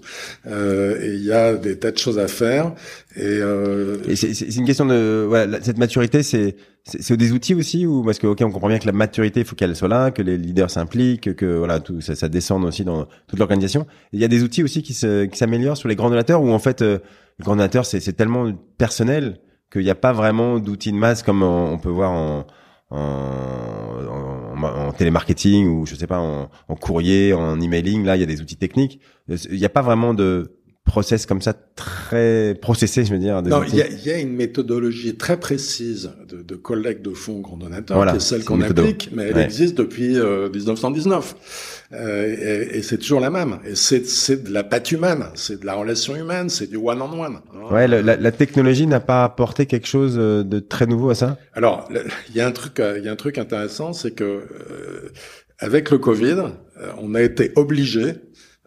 Euh, 0.47 0.99
et 1.01 1.13
il 1.15 1.23
y 1.23 1.31
a 1.31 1.55
des 1.55 1.77
tas 1.77 1.91
de 1.91 1.97
choses 1.97 2.19
à 2.19 2.27
faire. 2.27 2.73
Et, 3.15 3.21
euh, 3.21 3.97
Et 4.07 4.15
c'est 4.15 4.55
une 4.55 4.65
question 4.65 4.85
de 4.85 5.25
voilà, 5.27 5.61
cette 5.61 5.77
maturité, 5.77 6.23
c'est 6.23 6.55
c'est 6.85 7.15
des 7.15 7.31
outils 7.31 7.53
aussi 7.53 7.85
ou 7.85 8.03
parce 8.03 8.19
que 8.19 8.27
ok, 8.27 8.41
on 8.41 8.51
comprend 8.51 8.67
bien 8.67 8.79
que 8.79 8.87
la 8.87 8.91
maturité, 8.91 9.41
il 9.41 9.45
faut 9.45 9.55
qu'elle 9.55 9.75
soit 9.75 9.87
là, 9.87 10.11
que 10.11 10.21
les 10.21 10.37
leaders 10.37 10.69
s'impliquent, 10.69 11.35
que 11.35 11.57
voilà 11.57 11.79
tout 11.79 12.01
ça, 12.01 12.15
ça 12.15 12.27
descende 12.27 12.65
aussi 12.65 12.83
dans 12.83 13.07
toute 13.27 13.39
l'organisation. 13.39 13.85
Il 14.11 14.19
y 14.19 14.25
a 14.25 14.27
des 14.27 14.43
outils 14.43 14.63
aussi 14.63 14.81
qui 14.81 14.93
se 14.93 15.25
qui 15.25 15.37
s'améliorent 15.37 15.77
sur 15.77 15.89
les 15.89 15.95
grands 15.95 16.09
donateurs 16.09 16.41
ou 16.41 16.51
en 16.51 16.59
fait 16.59 16.81
euh, 16.81 16.99
le 17.39 17.43
grand 17.43 17.55
donateur 17.55 17.85
c'est 17.85 17.99
c'est 17.99 18.13
tellement 18.13 18.51
personnel 18.77 19.39
qu'il 19.71 19.83
n'y 19.83 19.89
a 19.89 19.95
pas 19.95 20.11
vraiment 20.11 20.59
d'outils 20.59 20.91
de 20.91 20.97
masse 20.97 21.23
comme 21.23 21.43
on, 21.43 21.71
on 21.71 21.77
peut 21.77 21.89
voir 21.89 22.11
en 22.11 22.47
en, 22.89 24.91
télémarketing 24.97 25.67
ou 25.67 25.85
je 25.85 25.95
sais 25.95 26.07
pas 26.07 26.19
en 26.19 26.75
courrier, 26.75 27.33
en 27.33 27.59
emailing. 27.59 28.05
Là, 28.05 28.15
il 28.15 28.19
y 28.19 28.23
a 28.23 28.27
des 28.27 28.41
outils 28.41 28.55
techniques. 28.55 28.99
Il 29.27 29.57
n'y 29.57 29.65
a 29.65 29.69
pas 29.69 29.81
vraiment 29.81 30.13
de 30.13 30.53
process 30.85 31.25
comme 31.25 31.41
ça 31.41 31.53
très 31.75 32.55
processé, 32.61 33.05
je 33.05 33.13
veux 33.13 33.19
dire. 33.19 33.41
Non, 33.41 33.63
il 33.63 33.75
y 33.75 33.81
a, 33.81 33.87
y 33.89 34.11
a 34.11 34.17
une 34.19 34.33
méthodologie 34.33 35.15
très 35.15 35.39
précise 35.39 36.11
de, 36.27 36.41
de 36.41 36.55
collecte 36.55 37.01
de 37.03 37.11
fonds 37.13 37.39
grand 37.39 37.57
donateur, 37.57 37.95
Voilà, 37.97 38.11
qui 38.11 38.17
est 38.17 38.21
celle 38.21 38.43
qu'on 38.43 38.61
applique, 38.61 39.09
mais 39.13 39.23
elle 39.29 39.35
Ouais. 39.35 39.43
existe 39.43 39.75
depuis 39.77 40.17
euh, 40.19 40.49
1919. 40.49 41.35
Euh, 41.93 42.67
et 42.73 42.77
et 42.77 42.81
c'est 42.83 42.97
toujours 42.97 43.19
la 43.21 43.29
même. 43.29 43.59
Et 43.65 43.75
c'est 43.75 44.05
c'est 44.05 44.43
de 44.43 44.51
la 44.51 44.63
patte 44.63 44.91
humaine, 44.91 45.25
c'est 45.35 45.61
de 45.61 45.65
la 45.65 45.75
relation 45.75 46.15
humaine, 46.15 46.49
c'est 46.49 46.67
du 46.69 46.77
one-on-one. 46.77 47.37
hein. 47.53 47.73
Ouais, 47.73 47.87
le- 47.87 48.01
la, 48.01 48.17
la 48.17 48.31
technologie 48.31 48.85
n'a 48.87 48.99
pas 48.99 49.23
apporté 49.23 49.65
quelque 49.65 49.87
chose 49.87 50.15
euh, 50.17 50.43
de 50.43 50.59
très 50.59 50.85
nouveau 50.85 51.11
à 51.11 51.15
ça? 51.15 51.37
Alors, 51.53 51.87
il 52.29 52.35
y 52.35 52.41
a 52.41 52.47
un 52.47 52.51
truc, 52.51 52.79
euh, 52.79 52.97
il 52.99 53.05
y 53.05 53.07
a 53.07 53.11
un 53.11 53.15
truc 53.15 53.37
intéressant, 53.37 53.93
c'est 53.93 54.11
que 54.11 54.23
euh, 54.23 55.09
avec 55.59 55.91
le 55.91 55.97
Covid, 55.97 56.35
euh, 56.81 56.91
on 57.01 57.15
a 57.15 57.21
été 57.21 57.51
obligé 57.55 58.15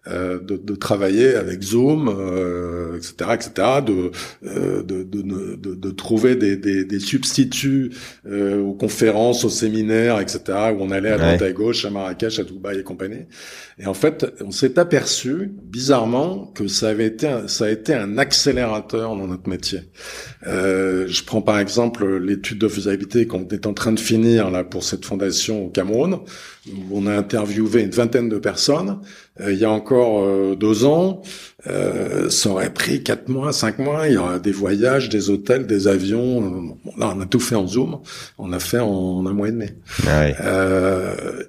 euh, 0.08 0.38
de, 0.40 0.56
de, 0.56 0.74
travailler 0.74 1.34
avec 1.34 1.62
Zoom, 1.62 2.08
euh, 2.08 2.96
etc., 2.96 3.30
etc., 3.34 3.68
de, 3.84 4.10
euh, 4.46 4.82
de, 4.82 5.02
de, 5.02 5.56
de, 5.56 5.74
de, 5.74 5.90
trouver 5.90 6.36
des, 6.36 6.56
des, 6.56 6.84
des 6.84 7.00
substituts 7.00 7.90
euh, 8.26 8.60
aux 8.60 8.74
conférences, 8.74 9.44
aux 9.44 9.50
séminaires, 9.50 10.20
etc., 10.20 10.40
où 10.76 10.82
on 10.82 10.90
allait 10.90 11.10
à 11.10 11.18
droite 11.18 11.42
à 11.42 11.52
gauche, 11.52 11.84
à 11.84 11.90
Marrakech, 11.90 12.38
à 12.38 12.44
Dubaï 12.44 12.78
et 12.78 12.82
compagnie. 12.82 13.26
Et 13.78 13.86
en 13.86 13.94
fait, 13.94 14.26
on 14.44 14.50
s'est 14.50 14.78
aperçu, 14.78 15.52
bizarrement, 15.62 16.46
que 16.54 16.66
ça 16.66 16.88
avait 16.88 17.06
été, 17.06 17.26
un, 17.26 17.48
ça 17.48 17.66
a 17.66 17.68
été 17.68 17.92
un 17.92 18.16
accélérateur 18.16 19.16
dans 19.16 19.26
notre 19.26 19.48
métier. 19.48 19.80
Euh, 20.46 21.06
je 21.08 21.22
prends 21.24 21.42
par 21.42 21.58
exemple 21.58 22.16
l'étude 22.18 22.58
de 22.58 22.68
faisabilité 22.68 23.26
qu'on 23.26 23.46
est 23.48 23.66
en 23.66 23.74
train 23.74 23.92
de 23.92 24.00
finir 24.00 24.50
là 24.50 24.64
pour 24.64 24.84
cette 24.84 25.04
fondation 25.04 25.66
au 25.66 25.68
Cameroun, 25.68 26.20
où 26.68 26.72
on 26.90 27.06
a 27.06 27.14
interviewé 27.14 27.82
une 27.82 27.90
vingtaine 27.90 28.28
de 28.28 28.38
personnes. 28.38 29.00
Euh, 29.40 29.52
il 29.52 29.58
y 29.58 29.64
a 29.64 29.70
encore 29.70 30.24
euh, 30.24 30.56
deux 30.56 30.84
ans, 30.84 31.22
euh, 31.66 32.30
ça 32.30 32.50
aurait 32.50 32.72
pris 32.72 33.02
quatre 33.02 33.28
mois, 33.28 33.52
cinq 33.52 33.78
mois. 33.78 34.08
Il 34.08 34.14
y 34.14 34.16
aura 34.16 34.38
des 34.38 34.52
voyages, 34.52 35.08
des 35.08 35.30
hôtels, 35.30 35.66
des 35.66 35.88
avions. 35.88 36.76
là, 36.96 37.12
on 37.14 37.20
a 37.20 37.26
tout 37.26 37.40
fait 37.40 37.54
en 37.54 37.66
Zoom. 37.66 38.00
On 38.38 38.52
a 38.52 38.58
fait 38.60 38.78
en, 38.78 39.26
un 39.26 39.32
mois 39.32 39.48
et 39.48 39.52
demi. 39.52 39.68
Ah 40.06 40.26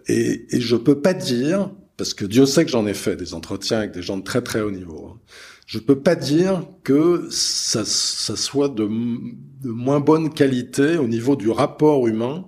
et, 0.07 0.45
et 0.55 0.61
je 0.61 0.75
peux 0.75 0.99
pas 0.99 1.13
dire, 1.13 1.69
parce 1.97 2.13
que 2.13 2.25
Dieu 2.25 2.45
sait 2.45 2.65
que 2.65 2.71
j'en 2.71 2.87
ai 2.87 2.93
fait 2.93 3.15
des 3.15 3.33
entretiens 3.33 3.79
avec 3.79 3.91
des 3.91 4.01
gens 4.01 4.17
de 4.17 4.23
très 4.23 4.41
très 4.41 4.61
haut 4.61 4.71
niveau. 4.71 5.11
Hein. 5.13 5.19
Je 5.65 5.79
peux 5.79 5.99
pas 5.99 6.15
dire 6.15 6.63
que 6.83 7.27
ça, 7.29 7.83
ça 7.85 8.37
soit 8.37 8.69
de, 8.69 8.87
de 8.87 9.69
moins 9.69 9.99
bonne 9.99 10.33
qualité 10.33 10.95
au 10.95 11.07
niveau 11.07 11.35
du 11.35 11.49
rapport 11.49 12.07
humain 12.07 12.45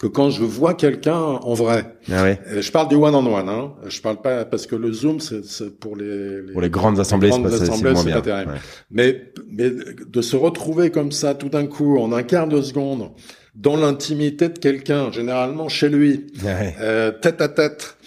que 0.00 0.06
quand 0.06 0.30
je 0.30 0.42
vois 0.42 0.72
quelqu'un 0.72 1.14
en 1.14 1.52
vrai. 1.52 1.94
Ah 2.10 2.24
oui. 2.24 2.60
Je 2.60 2.70
parle 2.72 2.88
du 2.88 2.94
one 2.94 3.14
on 3.14 3.26
one. 3.26 3.48
Hein. 3.50 3.74
Je 3.86 4.00
parle 4.00 4.22
pas 4.22 4.46
parce 4.46 4.66
que 4.66 4.74
le 4.74 4.92
zoom 4.92 5.20
c'est 5.20 5.78
pour 5.78 5.94
les, 5.94 6.40
les, 6.40 6.52
pour 6.52 6.62
les 6.62 6.70
grandes 6.70 6.98
assemblées, 6.98 7.30
c'est 7.30 8.10
pas, 8.10 8.22
terrible. 8.22 8.54
Mais 8.90 9.30
mais 9.50 9.70
de 9.70 10.22
se 10.22 10.36
retrouver 10.36 10.90
comme 10.90 11.12
ça 11.12 11.34
tout 11.34 11.50
d'un 11.50 11.66
coup 11.66 11.98
en 11.98 12.12
un 12.12 12.22
quart 12.22 12.48
de 12.48 12.62
seconde 12.62 13.10
dans 13.54 13.76
l'intimité 13.76 14.48
de 14.48 14.58
quelqu'un, 14.58 15.12
généralement 15.12 15.68
chez 15.68 15.90
lui, 15.90 16.28
ah 16.46 16.48
euh, 16.80 17.12
tête 17.12 17.42
à 17.42 17.48
tête. 17.48 17.98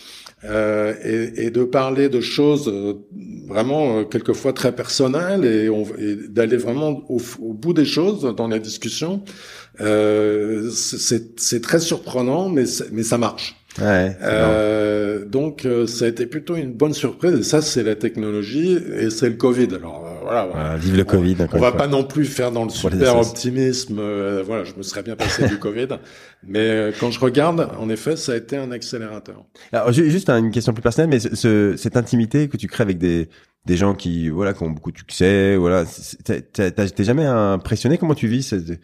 Euh, 0.45 0.93
et, 1.05 1.45
et, 1.45 1.51
de 1.51 1.63
parler 1.63 2.09
de 2.09 2.19
choses 2.19 2.67
euh, 2.67 2.95
vraiment 3.47 3.99
euh, 3.99 4.03
quelquefois 4.03 4.51
très 4.51 4.73
personnelles 4.73 5.45
et, 5.45 5.69
et 6.03 6.15
d'aller 6.27 6.57
vraiment 6.57 7.01
au, 7.07 7.21
au, 7.39 7.53
bout 7.53 7.71
des 7.71 7.85
choses 7.85 8.23
dans 8.35 8.49
la 8.49 8.59
discussion. 8.59 9.23
Euh, 9.81 10.69
c'est 10.71 11.61
très 11.61 11.79
surprenant, 11.79 12.49
mais, 12.49 12.65
mais 12.91 13.03
ça 13.03 13.17
marche. 13.17 13.55
Ouais, 13.81 14.15
euh, 14.21 15.25
donc 15.25 15.65
euh, 15.65 15.87
ça 15.87 16.05
a 16.05 16.07
été 16.07 16.27
plutôt 16.27 16.55
une 16.55 16.73
bonne 16.73 16.93
surprise 16.93 17.33
et 17.33 17.43
ça 17.43 17.61
c'est 17.63 17.81
la 17.81 17.95
technologie 17.95 18.73
et 18.73 19.09
c'est 19.09 19.29
le 19.29 19.35
Covid. 19.35 19.67
Alors 19.73 20.05
euh, 20.05 20.21
voilà, 20.21 20.77
vive 20.77 20.95
le 20.95 21.03
Covid. 21.03 21.37
On, 21.51 21.57
va 21.57 21.71
pas 21.71 21.87
non 21.87 22.03
plus 22.03 22.25
faire 22.25 22.51
dans 22.51 22.65
le 22.65 22.69
super 22.69 23.17
optimisme. 23.17 23.99
voilà, 24.45 24.63
je 24.63 24.73
me 24.77 24.83
serais 24.83 25.01
bien 25.01 25.15
passé 25.15 25.47
du 25.47 25.57
Covid, 25.57 25.87
mais 26.47 26.91
quand 26.99 27.09
je 27.09 27.19
regarde, 27.19 27.67
en 27.79 27.89
effet, 27.89 28.15
ça 28.15 28.33
a 28.33 28.35
été 28.35 28.57
un 28.57 28.71
accélérateur. 28.71 29.43
Alors 29.71 29.91
juste 29.91 30.29
une 30.29 30.51
question 30.51 30.73
plus 30.73 30.83
personnelle, 30.83 31.09
mais 31.09 31.19
ce, 31.19 31.75
cette 31.75 31.97
intimité 31.97 32.49
que 32.49 32.57
tu 32.57 32.67
crées 32.67 32.83
avec 32.83 32.99
des 32.99 33.29
des 33.65 33.77
gens 33.77 33.95
qui 33.95 34.29
voilà 34.29 34.53
qui 34.53 34.61
ont 34.61 34.69
beaucoup 34.69 34.91
de 34.91 34.97
succès, 34.97 35.55
voilà, 35.55 35.85
t'es 36.25 37.03
jamais 37.03 37.25
impressionné 37.25 37.97
comment 37.97 38.13
tu 38.13 38.27
vis 38.27 38.43
cette 38.43 38.79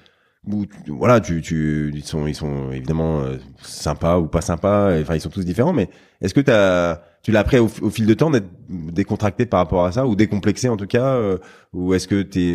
voilà, 0.87 1.19
tu, 1.19 1.41
tu, 1.41 1.91
ils 1.93 2.03
sont, 2.03 2.25
ils 2.25 2.35
sont 2.35 2.71
évidemment 2.71 3.21
euh, 3.21 3.37
sympas 3.61 4.17
ou 4.17 4.27
pas 4.27 4.41
sympas. 4.41 4.99
Enfin, 5.01 5.15
ils 5.15 5.21
sont 5.21 5.29
tous 5.29 5.45
différents. 5.45 5.73
Mais 5.73 5.89
est-ce 6.21 6.33
que 6.33 6.49
as, 6.49 7.01
tu 7.23 7.31
l'as 7.31 7.41
appris 7.41 7.59
au, 7.59 7.67
fil 7.67 8.05
de 8.05 8.13
temps 8.13 8.31
d'être 8.31 8.47
décontracté 8.69 9.45
par 9.45 9.59
rapport 9.59 9.85
à 9.85 9.91
ça 9.91 10.07
ou 10.07 10.15
décomplexé 10.15 10.69
en 10.69 10.77
tout 10.77 10.87
cas, 10.87 11.15
euh, 11.15 11.37
ou 11.73 11.93
est-ce 11.93 12.07
que 12.07 12.21
t'es, 12.21 12.53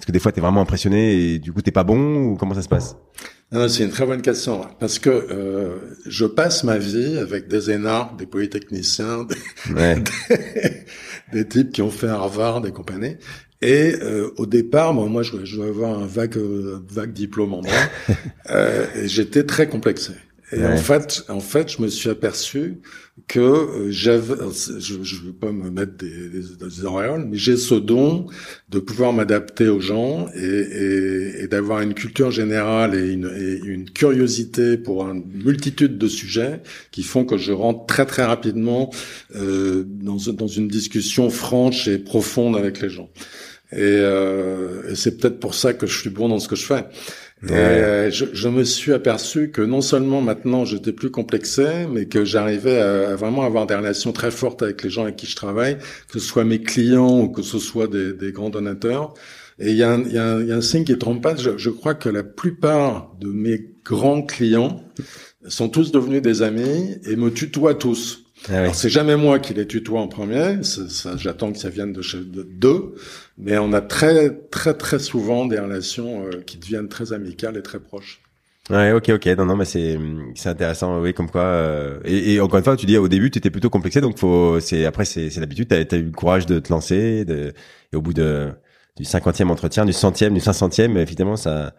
est-ce 0.00 0.06
que 0.06 0.12
des 0.12 0.18
fois 0.18 0.32
t'es 0.32 0.40
vraiment 0.40 0.60
impressionné 0.60 1.14
et 1.14 1.38
du 1.38 1.52
coup 1.52 1.60
t'es 1.60 1.72
pas 1.72 1.84
bon 1.84 2.24
ou 2.24 2.36
comment 2.36 2.54
ça 2.54 2.62
se 2.62 2.68
passe? 2.68 2.96
Non, 3.52 3.68
c'est 3.68 3.82
une 3.82 3.90
très 3.90 4.06
bonne 4.06 4.22
question 4.22 4.64
parce 4.78 5.00
que 5.00 5.10
euh, 5.10 5.96
je 6.06 6.24
passe 6.24 6.62
ma 6.62 6.78
vie 6.78 7.18
avec 7.18 7.48
des 7.48 7.72
énarques, 7.72 8.16
des 8.16 8.26
polytechniciens, 8.26 9.26
des, 9.68 9.96
des, 11.32 11.48
types 11.48 11.72
qui 11.72 11.82
ont 11.82 11.90
fait 11.90 12.06
Harvard 12.06 12.64
et 12.64 12.70
compagnie. 12.70 13.16
Et 13.62 13.94
euh, 14.00 14.30
au 14.36 14.46
départ, 14.46 14.94
moi, 14.94 15.06
moi 15.06 15.22
je, 15.22 15.44
je 15.44 15.56
dois 15.56 15.66
avoir 15.66 15.98
un 15.98 16.06
vague, 16.06 16.36
euh, 16.38 16.80
vague 16.88 17.12
diplôme 17.12 17.54
en 17.54 17.60
droit. 17.60 17.74
euh, 18.50 18.86
J'étais 19.04 19.44
très 19.44 19.68
complexé. 19.68 20.12
Et 20.52 20.64
en 20.64 20.76
fait, 20.76 21.24
en 21.28 21.38
fait, 21.38 21.70
je 21.70 21.80
me 21.80 21.86
suis 21.86 22.10
aperçu 22.10 22.80
que 23.28 23.38
euh, 23.38 23.90
j'avais, 23.90 24.34
je 24.34 24.98
ne 24.98 25.26
veux 25.26 25.32
pas 25.32 25.52
me 25.52 25.70
mettre 25.70 25.96
des, 25.96 26.28
des, 26.28 26.42
des 26.58 26.84
auréoles, 26.84 27.26
mais 27.30 27.36
j'ai 27.36 27.56
ce 27.56 27.76
don 27.76 28.26
de 28.68 28.80
pouvoir 28.80 29.12
m'adapter 29.12 29.68
aux 29.68 29.80
gens 29.80 30.26
et, 30.34 30.40
et, 30.40 31.42
et 31.42 31.46
d'avoir 31.46 31.82
une 31.82 31.94
culture 31.94 32.32
générale 32.32 32.96
et 32.96 33.12
une, 33.12 33.30
et 33.36 33.64
une, 33.64 33.88
curiosité 33.90 34.76
pour 34.76 35.08
une 35.08 35.24
multitude 35.44 35.98
de 35.98 36.08
sujets 36.08 36.62
qui 36.90 37.04
font 37.04 37.24
que 37.24 37.36
je 37.36 37.52
rentre 37.52 37.86
très 37.86 38.06
très 38.06 38.24
rapidement 38.24 38.90
euh, 39.36 39.84
dans, 39.86 40.16
dans 40.32 40.48
une 40.48 40.66
discussion 40.66 41.30
franche 41.30 41.86
et 41.86 41.98
profonde 41.98 42.56
avec 42.56 42.80
les 42.80 42.90
gens. 42.90 43.08
Et, 43.72 43.78
euh, 43.80 44.90
et 44.90 44.96
c'est 44.96 45.16
peut-être 45.16 45.38
pour 45.38 45.54
ça 45.54 45.74
que 45.74 45.86
je 45.86 45.98
suis 45.98 46.10
bon 46.10 46.28
dans 46.28 46.38
ce 46.38 46.48
que 46.48 46.56
je 46.56 46.66
fais. 46.66 46.84
Et 47.48 47.52
euh, 47.52 48.10
je, 48.10 48.26
je, 48.34 48.48
me 48.48 48.64
suis 48.64 48.92
aperçu 48.92 49.50
que 49.50 49.62
non 49.62 49.80
seulement 49.80 50.20
maintenant 50.20 50.66
j'étais 50.66 50.92
plus 50.92 51.10
complexé, 51.10 51.86
mais 51.90 52.04
que 52.04 52.22
j'arrivais 52.24 52.78
à, 52.78 53.16
vraiment 53.16 53.44
avoir 53.44 53.66
des 53.66 53.74
relations 53.74 54.12
très 54.12 54.30
fortes 54.30 54.62
avec 54.62 54.82
les 54.82 54.90
gens 54.90 55.04
avec 55.04 55.16
qui 55.16 55.26
je 55.26 55.36
travaille, 55.36 55.78
que 56.12 56.18
ce 56.18 56.26
soit 56.26 56.44
mes 56.44 56.60
clients 56.60 57.20
ou 57.20 57.28
que 57.28 57.40
ce 57.40 57.58
soit 57.58 57.86
des, 57.86 58.12
des 58.12 58.32
grands 58.32 58.50
donateurs. 58.50 59.14
Et 59.58 59.70
il 59.70 59.76
y, 59.76 59.82
a 59.82 59.90
un, 59.90 60.02
y, 60.04 60.18
a 60.18 60.24
un, 60.24 60.44
y 60.44 60.52
a 60.52 60.56
un 60.56 60.60
signe 60.60 60.84
qui 60.84 60.96
trompe 60.98 61.22
pas. 61.22 61.36
Je, 61.36 61.56
je 61.56 61.70
crois 61.70 61.94
que 61.94 62.08
la 62.08 62.24
plupart 62.24 63.14
de 63.20 63.28
mes 63.28 63.72
grands 63.84 64.22
clients 64.22 64.82
sont 65.46 65.68
tous 65.68 65.92
devenus 65.92 66.22
des 66.22 66.42
amis 66.42 66.96
et 67.04 67.16
me 67.16 67.30
tutoient 67.30 67.74
tous. 67.74 68.19
Ah 68.48 68.58
Alors 68.58 68.74
c'est 68.74 68.88
jamais 68.88 69.16
moi 69.16 69.38
qui 69.38 69.54
les 69.54 69.66
tutoie 69.66 70.00
en 70.00 70.08
premier, 70.08 70.62
ça, 70.62 71.16
j'attends 71.16 71.52
que 71.52 71.58
ça 71.58 71.68
vienne 71.68 71.92
de 71.92 72.02
chez 72.02 72.18
d'eux, 72.20 72.94
mais 73.38 73.58
on 73.58 73.72
a 73.72 73.80
très 73.80 74.30
très 74.50 74.74
très 74.74 74.98
souvent 74.98 75.46
des 75.46 75.58
relations 75.58 76.24
euh, 76.24 76.40
qui 76.46 76.56
deviennent 76.56 76.88
très 76.88 77.12
amicales 77.12 77.56
et 77.56 77.62
très 77.62 77.80
proches. 77.80 78.20
Ouais, 78.70 78.92
ok, 78.92 79.10
ok, 79.10 79.26
non, 79.36 79.46
non, 79.46 79.56
mais 79.56 79.64
c'est 79.64 79.98
c'est 80.36 80.48
intéressant, 80.48 81.00
oui, 81.00 81.12
comme 81.12 81.30
quoi. 81.30 81.42
Euh, 81.42 81.98
et, 82.04 82.34
et, 82.34 82.40
encore 82.40 82.58
une 82.58 82.64
fois, 82.64 82.76
tu 82.76 82.86
dis 82.86 82.96
au 82.96 83.08
début, 83.08 83.30
tu 83.30 83.38
étais 83.38 83.50
plutôt 83.50 83.70
complexé, 83.70 84.00
donc 84.00 84.18
faut, 84.18 84.60
c'est 84.60 84.84
après, 84.84 85.04
c'est 85.04 85.28
c'est 85.28 85.40
l'habitude. 85.40 85.68
T'as 85.68 85.76
as 85.76 85.98
eu 85.98 86.04
le 86.04 86.12
courage 86.12 86.46
de 86.46 86.60
te 86.60 86.72
lancer, 86.72 87.24
de, 87.24 87.52
et 87.92 87.96
au 87.96 88.00
bout 88.00 88.14
de 88.14 88.48
du 88.96 89.04
cinquantième 89.04 89.50
entretien, 89.50 89.84
du 89.84 89.92
centième, 89.92 90.34
du 90.34 90.40
cinq 90.40 90.52
centième, 90.52 90.96
évidemment, 90.96 91.36
ça 91.36 91.74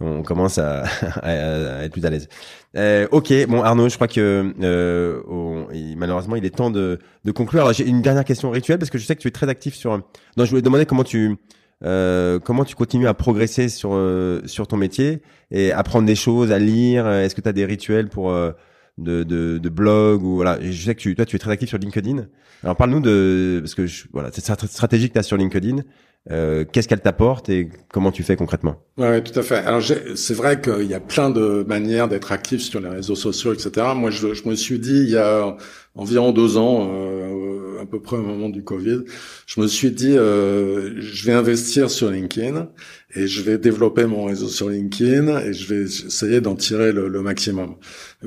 on 0.00 0.22
commence 0.22 0.58
à, 0.58 0.84
à, 1.22 1.84
être 1.84 1.92
plus 1.92 2.04
à 2.04 2.10
l'aise. 2.10 2.28
Euh, 2.76 3.06
ok, 3.10 3.32
bon 3.48 3.62
Arnaud, 3.62 3.88
je 3.88 3.94
crois 3.94 4.08
que 4.08 4.52
euh, 4.62 5.94
malheureusement 5.96 6.36
il 6.36 6.44
est 6.44 6.54
temps 6.54 6.70
de, 6.70 6.98
de 7.24 7.32
conclure. 7.32 7.62
Alors 7.62 7.72
j'ai 7.72 7.86
une 7.86 8.02
dernière 8.02 8.24
question 8.24 8.50
rituelle 8.50 8.78
parce 8.78 8.90
que 8.90 8.98
je 8.98 9.04
sais 9.04 9.16
que 9.16 9.20
tu 9.20 9.28
es 9.28 9.32
très 9.32 9.48
actif 9.48 9.74
sur. 9.74 9.96
Non, 10.36 10.44
je 10.44 10.50
voulais 10.50 10.62
demander 10.62 10.86
comment 10.86 11.04
tu 11.04 11.36
euh, 11.84 12.38
comment 12.38 12.64
tu 12.64 12.74
continues 12.74 13.06
à 13.06 13.14
progresser 13.14 13.68
sur 13.68 13.90
euh, 13.92 14.40
sur 14.46 14.66
ton 14.66 14.76
métier 14.76 15.20
et 15.50 15.72
apprendre 15.72 16.06
des 16.06 16.14
choses, 16.14 16.50
à 16.50 16.58
lire. 16.58 17.06
Est-ce 17.08 17.34
que 17.34 17.42
tu 17.42 17.48
as 17.48 17.52
des 17.52 17.66
rituels 17.66 18.08
pour 18.08 18.30
euh, 18.30 18.52
de, 18.96 19.24
de, 19.24 19.58
de 19.58 19.68
blog 19.68 20.22
ou 20.22 20.36
voilà. 20.36 20.58
Je 20.60 20.84
sais 20.84 20.94
que 20.94 21.00
tu, 21.00 21.14
toi 21.14 21.26
tu 21.26 21.36
es 21.36 21.38
très 21.38 21.50
actif 21.50 21.68
sur 21.68 21.78
LinkedIn. 21.78 22.26
Alors 22.62 22.76
parle-nous 22.76 23.00
de 23.00 23.58
parce 23.60 23.74
que 23.74 23.86
je, 23.86 24.04
voilà 24.12 24.30
cette 24.32 24.66
stratégie 24.66 25.08
que 25.08 25.14
tu 25.14 25.18
as 25.18 25.22
sur 25.22 25.36
LinkedIn. 25.36 25.82
Euh, 26.30 26.64
qu'est-ce 26.64 26.88
qu'elle 26.88 27.00
t'apporte 27.00 27.48
et 27.48 27.68
comment 27.88 28.10
tu 28.10 28.24
fais 28.24 28.34
concrètement? 28.34 28.76
Ouais, 28.98 29.22
tout 29.22 29.38
à 29.38 29.42
fait. 29.42 29.58
Alors 29.58 29.80
c'est 30.16 30.34
vrai 30.34 30.60
qu'il 30.60 30.86
y 30.86 30.94
a 30.94 31.00
plein 31.00 31.30
de 31.30 31.64
manières 31.68 32.08
d'être 32.08 32.32
actif 32.32 32.62
sur 32.62 32.80
les 32.80 32.88
réseaux 32.88 33.14
sociaux, 33.14 33.52
etc. 33.52 33.86
Moi, 33.94 34.10
je, 34.10 34.34
je, 34.34 34.48
me 34.48 34.56
suis 34.56 34.80
dit 34.80 35.02
il 35.04 35.10
y 35.10 35.16
a 35.16 35.56
environ 35.94 36.32
deux 36.32 36.56
ans, 36.56 36.88
euh, 36.90 37.45
à 37.80 37.86
peu 37.86 38.00
près 38.00 38.16
au 38.16 38.22
moment 38.22 38.48
du 38.48 38.62
Covid, 38.62 39.00
je 39.46 39.60
me 39.60 39.66
suis 39.66 39.90
dit 39.90 40.16
euh, 40.16 41.00
je 41.00 41.26
vais 41.26 41.32
investir 41.32 41.90
sur 41.90 42.10
LinkedIn 42.10 42.68
et 43.14 43.26
je 43.26 43.42
vais 43.42 43.58
développer 43.58 44.04
mon 44.06 44.24
réseau 44.24 44.48
sur 44.48 44.68
LinkedIn 44.68 45.38
et 45.40 45.52
je 45.52 45.72
vais 45.72 45.82
essayer 45.82 46.40
d'en 46.40 46.54
tirer 46.54 46.92
le, 46.92 47.08
le, 47.08 47.22
maximum 47.22 47.76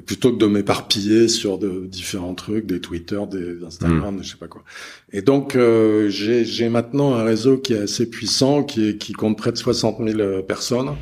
plutôt 0.06 0.32
que 0.34 0.38
de 0.38 0.46
m'éparpiller 0.46 1.28
sur 1.28 1.58
de 1.58 1.86
différents 1.86 2.36
trucs, 2.36 2.66
des 2.66 2.80
Twitter, 2.80 3.20
des 3.30 3.64
Instagram, 3.64 4.16
mmh. 4.16 4.24
je 4.24 4.30
sais 4.30 4.38
pas 4.38 4.48
quoi. 4.48 4.64
Et 5.12 5.22
donc 5.22 5.56
euh, 5.56 6.10
j'ai 6.10 6.70
maintenant 6.70 7.14
un 7.14 7.24
réseau 7.24 7.58
qui 7.58 7.74
est 7.74 7.80
assez 7.80 8.10
puissant, 8.10 8.64
qui, 8.64 8.98
qui 8.98 9.14
compte 9.14 9.38
près 9.38 9.52
de 9.52 9.58
60 9.58 9.98
000 10.08 10.44
personnes 10.44 10.96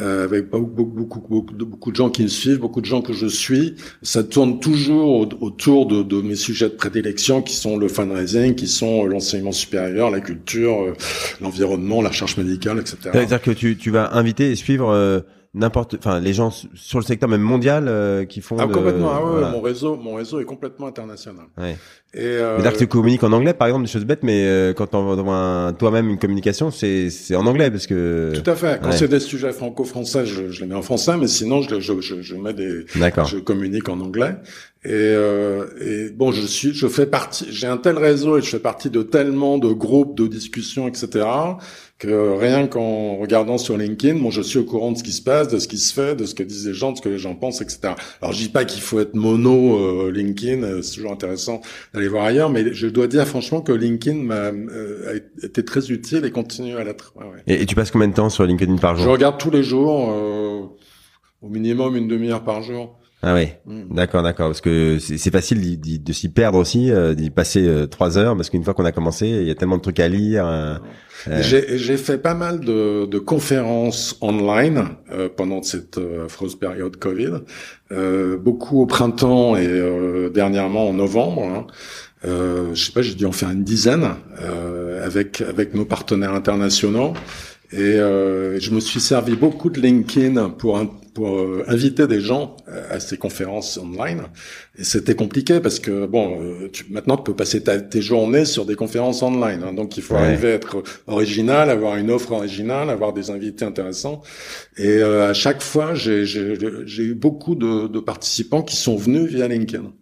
euh, 0.00 0.24
avec 0.24 0.50
beaucoup, 0.50 0.84
beaucoup, 0.84 1.20
beaucoup, 1.20 1.54
beaucoup, 1.54 1.90
de 1.90 1.96
gens 1.96 2.10
qui 2.10 2.22
me 2.22 2.28
suivent, 2.28 2.58
beaucoup 2.58 2.80
de 2.80 2.86
gens 2.86 3.02
que 3.02 3.12
je 3.12 3.26
suis. 3.26 3.74
Ça 4.02 4.22
tourne 4.22 4.60
toujours 4.60 5.28
autour 5.40 5.86
de, 5.86 6.02
de, 6.02 6.20
mes 6.20 6.36
sujets 6.36 6.68
de 6.68 6.74
prédilection 6.74 7.42
qui 7.42 7.54
sont 7.54 7.76
le 7.76 7.88
fundraising, 7.88 8.54
qui 8.54 8.68
sont 8.68 9.06
l'enseignement 9.06 9.52
supérieur, 9.52 10.10
la 10.10 10.20
culture, 10.20 10.82
euh, 10.82 10.92
l'environnement, 11.40 12.02
la 12.02 12.10
recherche 12.10 12.36
médicale, 12.36 12.78
etc. 12.78 12.96
C'est-à-dire 13.12 13.42
que 13.42 13.50
tu, 13.50 13.76
tu 13.76 13.90
vas 13.90 14.14
inviter 14.14 14.50
et 14.50 14.56
suivre 14.56 14.90
euh, 14.90 15.20
n'importe, 15.54 15.96
enfin 15.98 16.20
les 16.20 16.32
gens 16.32 16.50
sur 16.74 16.98
le 16.98 17.04
secteur 17.04 17.28
même 17.28 17.40
mondial 17.40 17.86
euh, 17.88 18.24
qui 18.24 18.40
font. 18.40 18.56
Ah 18.58 18.66
de- 18.66 18.72
complètement. 18.72 19.10
Ah 19.12 19.24
ouais, 19.24 19.30
voilà. 19.32 19.48
mon 19.50 19.60
réseau, 19.60 19.96
mon 19.96 20.14
réseau 20.14 20.40
est 20.40 20.44
complètement 20.44 20.86
international. 20.86 21.46
Ouais. 21.56 21.76
Et 22.14 22.20
euh, 22.20 22.56
C'est-à-dire 22.56 22.72
que 22.72 22.78
tu 22.78 22.86
communiques 22.86 23.22
en 23.24 23.32
anglais, 23.32 23.52
par 23.54 23.68
exemple, 23.68 23.84
des 23.84 23.90
choses 23.92 24.04
bêtes, 24.06 24.22
mais 24.22 24.44
euh, 24.46 24.72
quand 24.72 24.86
t'envoies 24.86 25.72
toi-même 25.78 26.08
une 26.08 26.18
communication, 26.18 26.70
c'est 26.70 27.10
c'est 27.10 27.34
en 27.36 27.46
anglais 27.46 27.70
parce 27.70 27.86
que. 27.86 28.32
tout 28.34 28.50
à 28.50 28.54
fait. 28.56 28.80
Quand 28.82 28.88
Ouais. 28.90 28.96
c'est 28.96 29.08
des 29.08 29.20
sujets 29.20 29.52
franco-français, 29.52 30.24
je, 30.26 30.48
je 30.50 30.60
les 30.62 30.66
mets 30.66 30.74
en 30.74 30.82
français, 30.82 31.16
mais 31.18 31.26
sinon 31.28 31.60
je, 31.62 31.80
je, 31.80 32.00
je, 32.00 32.22
je 32.22 32.34
mets 32.36 32.54
des, 32.54 32.84
D'accord. 32.96 33.26
je 33.26 33.38
communique 33.38 33.88
en 33.88 34.00
anglais. 34.00 34.36
Et, 34.84 34.90
euh, 34.92 35.66
et 35.80 36.10
bon, 36.10 36.30
je 36.30 36.40
suis, 36.46 36.72
je 36.72 36.86
fais 36.86 37.04
partie, 37.06 37.46
j'ai 37.50 37.66
un 37.66 37.78
tel 37.78 37.98
réseau 37.98 38.38
et 38.38 38.42
je 38.42 38.48
fais 38.48 38.60
partie 38.60 38.90
de 38.90 39.02
tellement 39.02 39.58
de 39.58 39.72
groupes 39.72 40.16
de 40.16 40.26
discussion, 40.28 40.86
etc. 40.86 41.26
Que 41.98 42.38
rien 42.38 42.68
qu'en 42.68 43.16
regardant 43.16 43.58
sur 43.58 43.76
LinkedIn, 43.76 44.20
bon, 44.20 44.30
je 44.30 44.40
suis 44.40 44.60
au 44.60 44.64
courant 44.64 44.92
de 44.92 44.98
ce 44.98 45.02
qui 45.02 45.10
se 45.10 45.20
passe, 45.20 45.48
de 45.48 45.58
ce 45.58 45.66
qui 45.66 45.78
se 45.78 45.92
fait, 45.92 46.14
de 46.14 46.26
ce 46.26 46.34
que 46.36 46.44
disent 46.44 46.68
les 46.68 46.72
gens, 46.74 46.92
de 46.92 46.96
ce 46.96 47.02
que 47.02 47.08
les 47.08 47.18
gens 47.18 47.34
pensent, 47.34 47.60
etc. 47.60 47.94
Alors, 48.22 48.32
je 48.32 48.38
dis 48.38 48.48
pas 48.48 48.64
qu'il 48.64 48.80
faut 48.80 49.00
être 49.00 49.14
mono 49.14 49.76
euh, 49.76 50.12
LinkedIn, 50.12 50.62
euh, 50.62 50.80
c'est 50.80 50.94
toujours 50.94 51.10
intéressant 51.10 51.60
d'aller 51.92 52.06
voir 52.06 52.24
ailleurs, 52.24 52.50
mais 52.50 52.72
je 52.72 52.86
dois 52.86 53.08
dire 53.08 53.26
franchement 53.26 53.62
que 53.62 53.72
LinkedIn 53.72 54.18
m'a 54.22 54.34
euh, 54.34 55.20
a 55.42 55.44
été 55.44 55.64
très 55.64 55.90
utile 55.90 56.24
et 56.24 56.30
continue 56.30 56.76
à 56.76 56.84
l'être. 56.84 57.12
Ouais, 57.16 57.24
ouais. 57.24 57.42
Et, 57.48 57.62
et 57.62 57.66
tu 57.66 57.74
passes 57.74 57.90
combien 57.90 58.06
de 58.06 58.14
temps 58.14 58.30
sur 58.30 58.44
LinkedIn 58.44 58.76
par 58.76 58.94
Je 58.94 59.02
jour 59.02 59.12
regarde 59.12 59.38
tous 59.38 59.50
les 59.50 59.64
jours, 59.64 60.12
euh, 60.12 60.66
au 61.42 61.48
minimum 61.48 61.96
une 61.96 62.06
demi-heure 62.06 62.44
par 62.44 62.62
jour. 62.62 62.96
Ah 63.20 63.34
oui. 63.34 63.48
Mm. 63.66 63.94
D'accord, 63.94 64.22
d'accord. 64.22 64.48
Parce 64.48 64.60
que 64.60 64.98
c'est 65.00 65.32
facile 65.32 65.80
de 65.80 66.12
s'y 66.12 66.28
perdre 66.28 66.56
aussi, 66.58 66.92
euh, 66.92 67.14
d'y 67.14 67.30
passer 67.30 67.66
euh, 67.66 67.86
trois 67.86 68.16
heures, 68.16 68.36
parce 68.36 68.48
qu'une 68.48 68.62
fois 68.62 68.74
qu'on 68.74 68.84
a 68.84 68.92
commencé, 68.92 69.26
il 69.26 69.46
y 69.46 69.50
a 69.50 69.56
tellement 69.56 69.76
de 69.76 69.82
trucs 69.82 69.98
à 69.98 70.06
lire. 70.08 70.46
euh, 70.46 70.76
J'ai 71.40 71.78
j'ai 71.78 71.96
fait 71.96 72.18
pas 72.18 72.34
mal 72.34 72.60
de, 72.60 73.06
de 73.06 73.18
conférences 73.18 74.16
online 74.20 74.84
euh, 75.10 75.28
pendant 75.36 75.62
cette 75.64 75.98
euh, 75.98 76.26
affreuse 76.26 76.54
période 76.56 76.96
Covid, 76.96 77.40
euh, 77.90 78.36
beaucoup 78.38 78.80
au 78.82 78.86
printemps 78.86 79.56
et 79.56 79.66
euh, 79.66 80.30
dernièrement 80.30 80.88
en 80.88 80.92
novembre. 80.92 81.42
Hein. 81.42 81.66
Euh, 82.24 82.72
je 82.74 82.84
sais 82.84 82.92
pas, 82.92 83.02
j'ai 83.02 83.14
dû 83.14 83.26
en 83.26 83.32
faire 83.32 83.50
une 83.50 83.64
dizaine 83.64 84.08
euh, 84.42 85.04
avec 85.04 85.40
avec 85.40 85.74
nos 85.74 85.84
partenaires 85.84 86.34
internationaux. 86.34 87.14
Et 87.70 87.76
euh, 87.80 88.58
je 88.58 88.70
me 88.70 88.80
suis 88.80 88.98
servi 89.00 89.36
beaucoup 89.36 89.68
de 89.68 89.78
LinkedIn 89.78 90.50
pour, 90.50 90.78
un- 90.78 90.86
pour 90.86 91.36
euh, 91.36 91.64
inviter 91.68 92.06
des 92.06 92.18
gens 92.20 92.56
euh, 92.68 92.82
à 92.90 92.98
ces 92.98 93.18
conférences 93.18 93.76
online. 93.76 94.22
Et 94.78 94.84
c'était 94.84 95.14
compliqué 95.14 95.60
parce 95.60 95.78
que 95.78 96.06
bon, 96.06 96.40
euh, 96.40 96.68
tu, 96.72 96.86
maintenant 96.88 97.18
tu 97.18 97.24
peux 97.24 97.36
passer 97.36 97.62
ta, 97.62 97.78
tes 97.78 98.00
journées 98.00 98.46
sur 98.46 98.64
des 98.64 98.74
conférences 98.74 99.22
online. 99.22 99.62
hein. 99.66 99.74
donc 99.74 99.98
il 99.98 100.02
faut 100.02 100.14
Ouais. 100.14 100.20
arriver 100.20 100.52
à 100.52 100.54
être 100.54 100.82
original, 101.06 101.68
avoir 101.68 101.96
une 101.96 102.10
offre 102.10 102.32
originale, 102.32 102.88
avoir 102.88 103.12
des 103.12 103.30
invités 103.30 103.66
intéressants. 103.66 104.22
Et 104.78 104.86
euh, 104.88 105.28
à 105.28 105.34
chaque 105.34 105.60
fois, 105.62 105.94
j'ai 105.94 106.22
eu 107.02 107.14
beaucoup 107.14 107.54
de, 107.54 107.86
de 107.86 108.00
participants 108.00 108.62
qui 108.62 108.76
sont 108.76 108.96
venus 108.96 109.30
via 109.30 109.46
LinkedIn. 109.46 109.92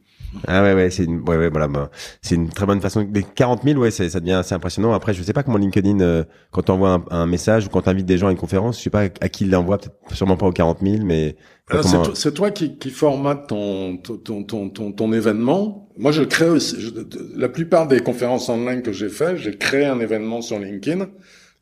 Ah 0.47 0.63
ouais, 0.63 0.75
ouais, 0.75 0.91
c'est 0.91 1.05
une, 1.05 1.21
ouais, 1.29 1.37
ouais, 1.37 1.49
voilà, 1.51 1.69
bah, 1.69 1.91
c'est 2.23 2.35
une 2.35 2.49
très 2.49 2.67
bonne 2.67 2.81
façon. 2.81 3.07
Les 3.13 3.23
40 3.23 3.63
000, 3.65 3.79
ouais, 3.81 3.91
ça 3.91 4.05
devient 4.21 4.33
assez 4.33 4.55
impressionnant. 4.55 4.93
Après, 4.93 5.15
je 5.15 5.23
sais 5.23 5.33
pas 5.33 5.43
comment 5.43 5.59
LinkedIn, 5.59 6.01
euh, 6.01 6.25
quand 6.51 6.63
t'envoies 6.63 6.91
un, 6.91 7.05
un 7.11 7.27
message 7.27 7.67
ou 7.67 7.69
quand 7.69 7.83
t'invites 7.83 8.07
des 8.07 8.19
gens 8.19 8.29
à 8.29 8.31
une 8.33 8.37
conférence, 8.39 8.79
je 8.79 8.85
sais 8.85 8.91
pas 8.91 9.03
à 9.21 9.29
qui 9.29 9.45
il 9.45 9.51
l'envoie, 9.51 9.79
peut-être 9.79 9.95
sûrement 10.15 10.37
pas 10.37 10.47
aux 10.47 10.53
40 10.53 10.79
000, 10.83 11.05
mais 11.05 11.37
comment- 11.69 11.83
C'est 11.83 11.97
toi, 12.03 12.11
c'est 12.15 12.35
toi 12.35 12.51
qui, 12.51 12.77
qui 12.79 12.91
formate 12.91 13.49
ton, 13.49 13.97
ton, 13.99 14.43
ton, 14.45 14.69
ton, 14.71 14.93
ton, 14.93 15.13
événement. 15.13 15.89
Moi, 15.97 16.13
je 16.13 16.23
crée 16.23 16.49
aussi, 16.49 16.77
je- 16.81 16.91
la 17.37 17.49
plupart 17.49 17.89
des 17.89 18.01
conférences 18.01 18.49
online 18.49 18.83
que 18.83 18.93
j'ai 18.93 19.09
fait, 19.09 19.37
j'ai 19.37 19.57
créé 19.57 19.87
un 19.87 20.01
événement 20.01 20.43
sur 20.43 20.59
LinkedIn, 20.59 21.01
un 21.03 21.09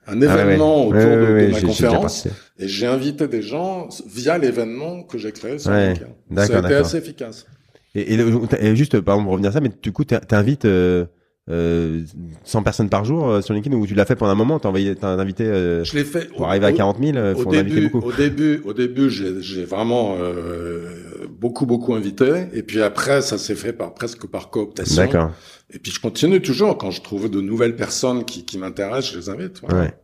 Ah 0.07 0.15
ouais, 0.15 0.43
événement 0.43 0.87
autour 0.89 0.99
Ouais, 1.01 1.17
de, 1.17 1.33
ouais, 1.33 1.47
de 1.47 1.53
ma 1.53 1.59
j'ai- 1.61 1.67
conférence, 1.67 2.27
et 2.59 2.69
j'ai 2.69 2.87
invité 2.87 3.27
des 3.29 3.41
gens 3.43 3.89
via 4.07 4.37
l'événement 4.39 5.03
que 5.05 5.17
j'ai 5.19 5.33
créé 5.33 5.59
sur 5.59 5.71
Ouais, 5.71 5.89
LinkedIn. 5.89 6.11
d'accord, 6.31 6.47
Ça 6.57 6.63
a 6.63 6.67
été 6.67 6.75
assez 6.75 6.97
efficace. 6.99 7.47
Et, 7.95 8.15
et, 8.15 8.19
et 8.61 8.77
juste, 8.77 9.01
pardon, 9.01 9.23
pour 9.23 9.33
revenir 9.33 9.51
à 9.51 9.53
ça, 9.53 9.61
mais 9.61 9.71
du 9.83 9.93
coup, 9.93 10.05
t'in- 10.05 10.19
t'invites 10.21 10.65
euh, 10.65 11.05
euh, 11.51 12.03
100 12.45 12.63
personnes 12.63 12.89
par 12.89 13.05
jour 13.05 13.29
euh, 13.29 13.41
sur 13.43 13.53
LinkedIn 13.55 13.77
ou 13.77 13.87
tu 13.87 13.95
l'as 13.95 14.05
fait 14.07 14.17
pendant 14.17 14.33
un 14.33 14.37
moment, 14.37 14.59
t'as 14.59 14.71
invité 14.71 15.45
euh, 15.45 15.85
Je 15.85 15.95
l'ai 15.95 16.05
fait 16.05 16.29
pour 16.29 16.41
au- 16.41 16.45
arriver 16.45 16.67
à 16.67 16.71
au- 16.73 16.77
40 16.77 16.99
000, 17.03 17.17
euh, 17.17 17.35
au 17.35 17.39
faut 17.43 17.51
inviter 17.55 17.75
début, 17.77 17.89
beaucoup. 17.91 18.07
au 18.09 18.13
début, 18.13 18.63
au 18.65 18.73
début, 18.73 19.11
j'ai 19.11 19.65
vraiment 19.65 20.17
euh, 20.19 21.27
beaucoup, 21.29 21.67
beaucoup 21.67 21.95
invité. 21.95 22.47
Et 22.55 22.63
puis 22.63 22.83
après, 22.83 23.21
ça 23.23 23.39
s'est 23.39 23.55
fait 23.55 23.73
par 23.73 23.95
presque 23.95 24.27
par 24.27 24.51
cooptation. 24.51 25.03
D'accord. 25.05 25.31
Et 25.73 25.79
puis 25.79 25.93
je 25.93 26.01
continue 26.01 26.41
toujours 26.41 26.77
quand 26.79 26.91
je 26.91 27.01
trouve 27.03 27.29
de 27.31 27.41
nouvelles 27.41 27.77
personnes 27.77 28.25
qui, 28.25 28.45
qui 28.45 28.59
m'intéressent, 28.59 29.13
je 29.13 29.19
les 29.19 29.29
invite. 29.29 29.61
voilà. 29.63 29.85
Ouais. 29.85 29.95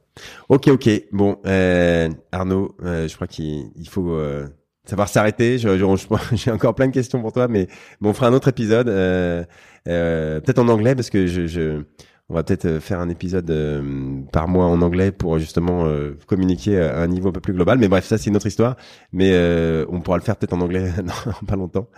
Ok, 0.48 0.68
ok. 0.68 0.90
Bon, 1.12 1.38
euh, 1.46 2.08
Arnaud, 2.32 2.76
euh, 2.84 3.08
je 3.08 3.14
crois 3.14 3.26
qu'il 3.26 3.70
il 3.76 3.88
faut 3.88 4.10
euh, 4.10 4.46
savoir 4.84 5.08
s'arrêter. 5.08 5.58
J'ai 6.32 6.50
encore 6.50 6.74
plein 6.74 6.88
de 6.88 6.92
questions 6.92 7.20
pour 7.20 7.32
toi, 7.32 7.48
mais 7.48 7.68
bon, 8.00 8.10
on 8.10 8.12
fera 8.12 8.28
un 8.28 8.32
autre 8.32 8.48
épisode, 8.48 8.88
euh, 8.88 9.44
euh, 9.88 10.40
peut-être 10.40 10.58
en 10.58 10.68
anglais, 10.68 10.94
parce 10.94 11.10
que 11.10 11.26
je, 11.26 11.46
je 11.46 11.82
on 12.28 12.34
va 12.34 12.44
peut-être 12.44 12.66
euh, 12.66 12.80
faire 12.80 13.00
un 13.00 13.08
épisode 13.08 13.50
euh, 13.50 14.20
par 14.32 14.46
mois 14.46 14.66
en 14.66 14.80
anglais 14.82 15.10
pour 15.10 15.38
justement 15.40 15.86
euh, 15.86 16.16
communiquer 16.26 16.80
à 16.80 17.00
un 17.00 17.08
niveau 17.08 17.30
un 17.30 17.32
peu 17.32 17.40
plus 17.40 17.52
global. 17.52 17.78
Mais 17.78 17.88
bref, 17.88 18.04
ça 18.04 18.18
c'est 18.18 18.30
une 18.30 18.36
autre 18.36 18.46
histoire. 18.46 18.76
Mais 19.12 19.32
euh, 19.32 19.84
on 19.88 20.00
pourra 20.00 20.16
le 20.16 20.22
faire 20.22 20.36
peut-être 20.36 20.52
en 20.52 20.60
anglais 20.60 20.92
dans 21.04 21.46
pas 21.46 21.56
longtemps. 21.56 21.88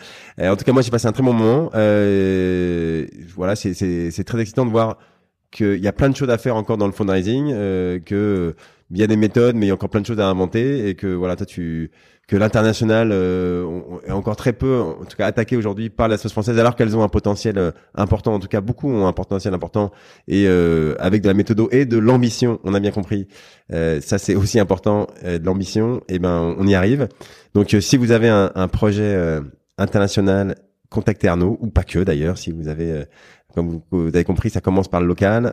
En 0.40 0.56
tout 0.56 0.64
cas, 0.64 0.72
moi 0.72 0.80
j'ai 0.80 0.90
passé 0.90 1.06
un 1.06 1.12
très 1.12 1.22
bon 1.22 1.34
moment. 1.34 1.68
Voilà, 3.36 3.56
c'est 3.56 4.24
très 4.24 4.40
excitant 4.40 4.64
de 4.64 4.70
voir 4.70 4.96
qu'il 5.52 5.78
y 5.78 5.86
a 5.86 5.92
plein 5.92 6.08
de 6.08 6.16
choses 6.16 6.30
à 6.30 6.38
faire 6.38 6.56
encore 6.56 6.78
dans 6.78 6.86
le 6.86 6.92
fundraising, 6.92 7.52
euh, 7.52 8.00
que 8.00 8.56
il 8.90 8.98
y 8.98 9.02
a 9.02 9.06
des 9.06 9.16
méthodes, 9.16 9.54
mais 9.54 9.66
il 9.66 9.68
y 9.68 9.70
a 9.70 9.74
encore 9.74 9.90
plein 9.90 10.00
de 10.00 10.06
choses 10.06 10.20
à 10.20 10.28
inventer, 10.28 10.88
et 10.88 10.94
que 10.96 11.06
voilà, 11.06 11.36
toi 11.36 11.46
tu 11.46 11.90
que 12.32 12.38
l'international 12.38 13.10
euh, 13.12 13.66
est 14.06 14.10
encore 14.10 14.36
très 14.36 14.54
peu, 14.54 14.80
en 14.80 15.04
tout 15.04 15.18
cas 15.18 15.26
attaqué 15.26 15.54
aujourd'hui 15.54 15.90
par 15.90 16.08
la 16.08 16.16
sauce 16.16 16.32
française, 16.32 16.58
alors 16.58 16.76
qu'elles 16.76 16.96
ont 16.96 17.02
un 17.02 17.10
potentiel 17.10 17.58
euh, 17.58 17.72
important. 17.94 18.32
En 18.32 18.38
tout 18.38 18.48
cas, 18.48 18.62
beaucoup 18.62 18.90
ont 18.90 19.06
un 19.06 19.12
potentiel 19.12 19.52
important, 19.52 19.92
et 20.28 20.46
euh, 20.48 20.94
avec 20.98 21.20
de 21.20 21.28
la 21.28 21.34
méthodo 21.34 21.68
et 21.72 21.84
de 21.84 21.98
l'ambition, 21.98 22.58
on 22.64 22.72
a 22.72 22.80
bien 22.80 22.90
compris. 22.90 23.28
Euh, 23.70 24.00
ça 24.00 24.16
c'est 24.16 24.34
aussi 24.34 24.58
important, 24.58 25.08
euh, 25.24 25.38
de 25.38 25.44
l'ambition. 25.44 26.00
Et 26.08 26.18
ben, 26.18 26.56
on 26.58 26.66
y 26.66 26.74
arrive. 26.74 27.06
Donc, 27.52 27.74
euh, 27.74 27.82
si 27.82 27.98
vous 27.98 28.12
avez 28.12 28.30
un, 28.30 28.50
un 28.54 28.68
projet 28.68 29.14
international, 29.76 30.54
contactez 30.88 31.28
Arnaud 31.28 31.58
ou 31.60 31.68
pas 31.68 31.84
que 31.84 31.98
d'ailleurs, 31.98 32.38
si 32.38 32.50
vous 32.50 32.68
avez 32.68 33.04
comme 33.54 33.68
vous, 33.68 33.82
vous 33.90 34.08
avez 34.08 34.24
compris, 34.24 34.48
ça 34.48 34.62
commence 34.62 34.88
par 34.88 35.02
le 35.02 35.06
local, 35.06 35.52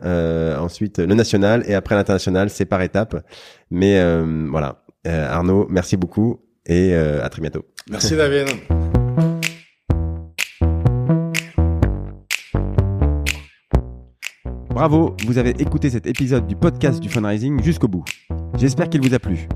ensuite 0.58 0.98
le 0.98 1.14
national 1.14 1.62
et 1.66 1.74
après 1.74 1.94
l'international, 1.94 2.48
c'est 2.48 2.64
par 2.64 2.80
étapes. 2.80 3.22
Mais 3.70 4.02
voilà, 4.48 4.82
Arnaud, 5.04 5.66
merci 5.68 5.98
beaucoup 5.98 6.40
et 6.66 6.94
euh, 6.94 7.24
à 7.24 7.28
très 7.28 7.40
bientôt. 7.40 7.64
Merci 7.90 8.16
David. 8.16 8.48
Bravo, 14.70 15.14
vous 15.26 15.36
avez 15.36 15.50
écouté 15.60 15.90
cet 15.90 16.06
épisode 16.06 16.46
du 16.46 16.56
podcast 16.56 17.00
du 17.00 17.08
fundraising 17.08 17.62
jusqu'au 17.62 17.88
bout. 17.88 18.04
J'espère 18.56 18.88
qu'il 18.88 19.02
vous 19.02 19.14
a 19.14 19.18
plu. 19.18 19.46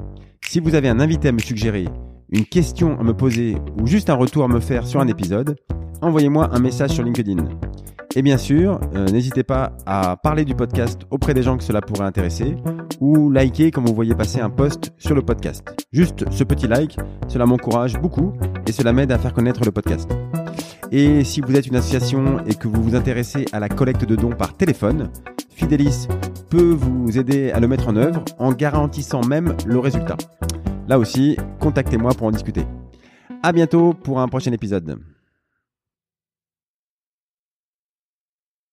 Si 0.46 0.60
vous 0.60 0.74
avez 0.74 0.88
un 0.88 1.00
invité 1.00 1.28
à 1.28 1.32
me 1.32 1.38
suggérer, 1.38 1.86
une 2.30 2.44
question 2.44 2.98
à 2.98 3.02
me 3.02 3.14
poser 3.14 3.56
ou 3.80 3.86
juste 3.86 4.10
un 4.10 4.14
retour 4.14 4.44
à 4.44 4.48
me 4.48 4.60
faire 4.60 4.86
sur 4.86 5.00
un 5.00 5.08
épisode, 5.08 5.56
envoyez-moi 6.04 6.50
un 6.52 6.60
message 6.60 6.90
sur 6.90 7.02
LinkedIn. 7.02 7.44
Et 8.16 8.22
bien 8.22 8.36
sûr, 8.36 8.80
euh, 8.94 9.06
n'hésitez 9.08 9.42
pas 9.42 9.72
à 9.86 10.16
parler 10.16 10.44
du 10.44 10.54
podcast 10.54 11.02
auprès 11.10 11.34
des 11.34 11.42
gens 11.42 11.56
que 11.56 11.64
cela 11.64 11.80
pourrait 11.80 12.04
intéresser 12.04 12.56
ou 13.00 13.30
liker 13.30 13.70
quand 13.70 13.82
vous 13.82 13.94
voyez 13.94 14.14
passer 14.14 14.40
un 14.40 14.50
post 14.50 14.92
sur 14.98 15.14
le 15.14 15.22
podcast. 15.22 15.64
Juste 15.92 16.24
ce 16.30 16.44
petit 16.44 16.68
like, 16.68 16.96
cela 17.26 17.46
m'encourage 17.46 17.98
beaucoup 17.98 18.32
et 18.66 18.72
cela 18.72 18.92
m'aide 18.92 19.10
à 19.10 19.18
faire 19.18 19.32
connaître 19.32 19.64
le 19.64 19.72
podcast. 19.72 20.08
Et 20.92 21.24
si 21.24 21.40
vous 21.40 21.56
êtes 21.56 21.66
une 21.66 21.76
association 21.76 22.38
et 22.46 22.54
que 22.54 22.68
vous 22.68 22.82
vous 22.82 22.94
intéressez 22.94 23.46
à 23.52 23.58
la 23.58 23.68
collecte 23.68 24.04
de 24.04 24.14
dons 24.14 24.36
par 24.36 24.56
téléphone, 24.56 25.10
Fidelis 25.50 26.06
peut 26.50 26.76
vous 26.78 27.18
aider 27.18 27.50
à 27.50 27.58
le 27.58 27.66
mettre 27.66 27.88
en 27.88 27.96
œuvre 27.96 28.24
en 28.38 28.52
garantissant 28.52 29.22
même 29.22 29.56
le 29.66 29.78
résultat. 29.78 30.16
Là 30.86 30.98
aussi, 30.98 31.36
contactez-moi 31.58 32.12
pour 32.12 32.26
en 32.26 32.30
discuter. 32.30 32.64
À 33.42 33.52
bientôt 33.52 33.92
pour 33.92 34.20
un 34.20 34.28
prochain 34.28 34.52
épisode. 34.52 34.98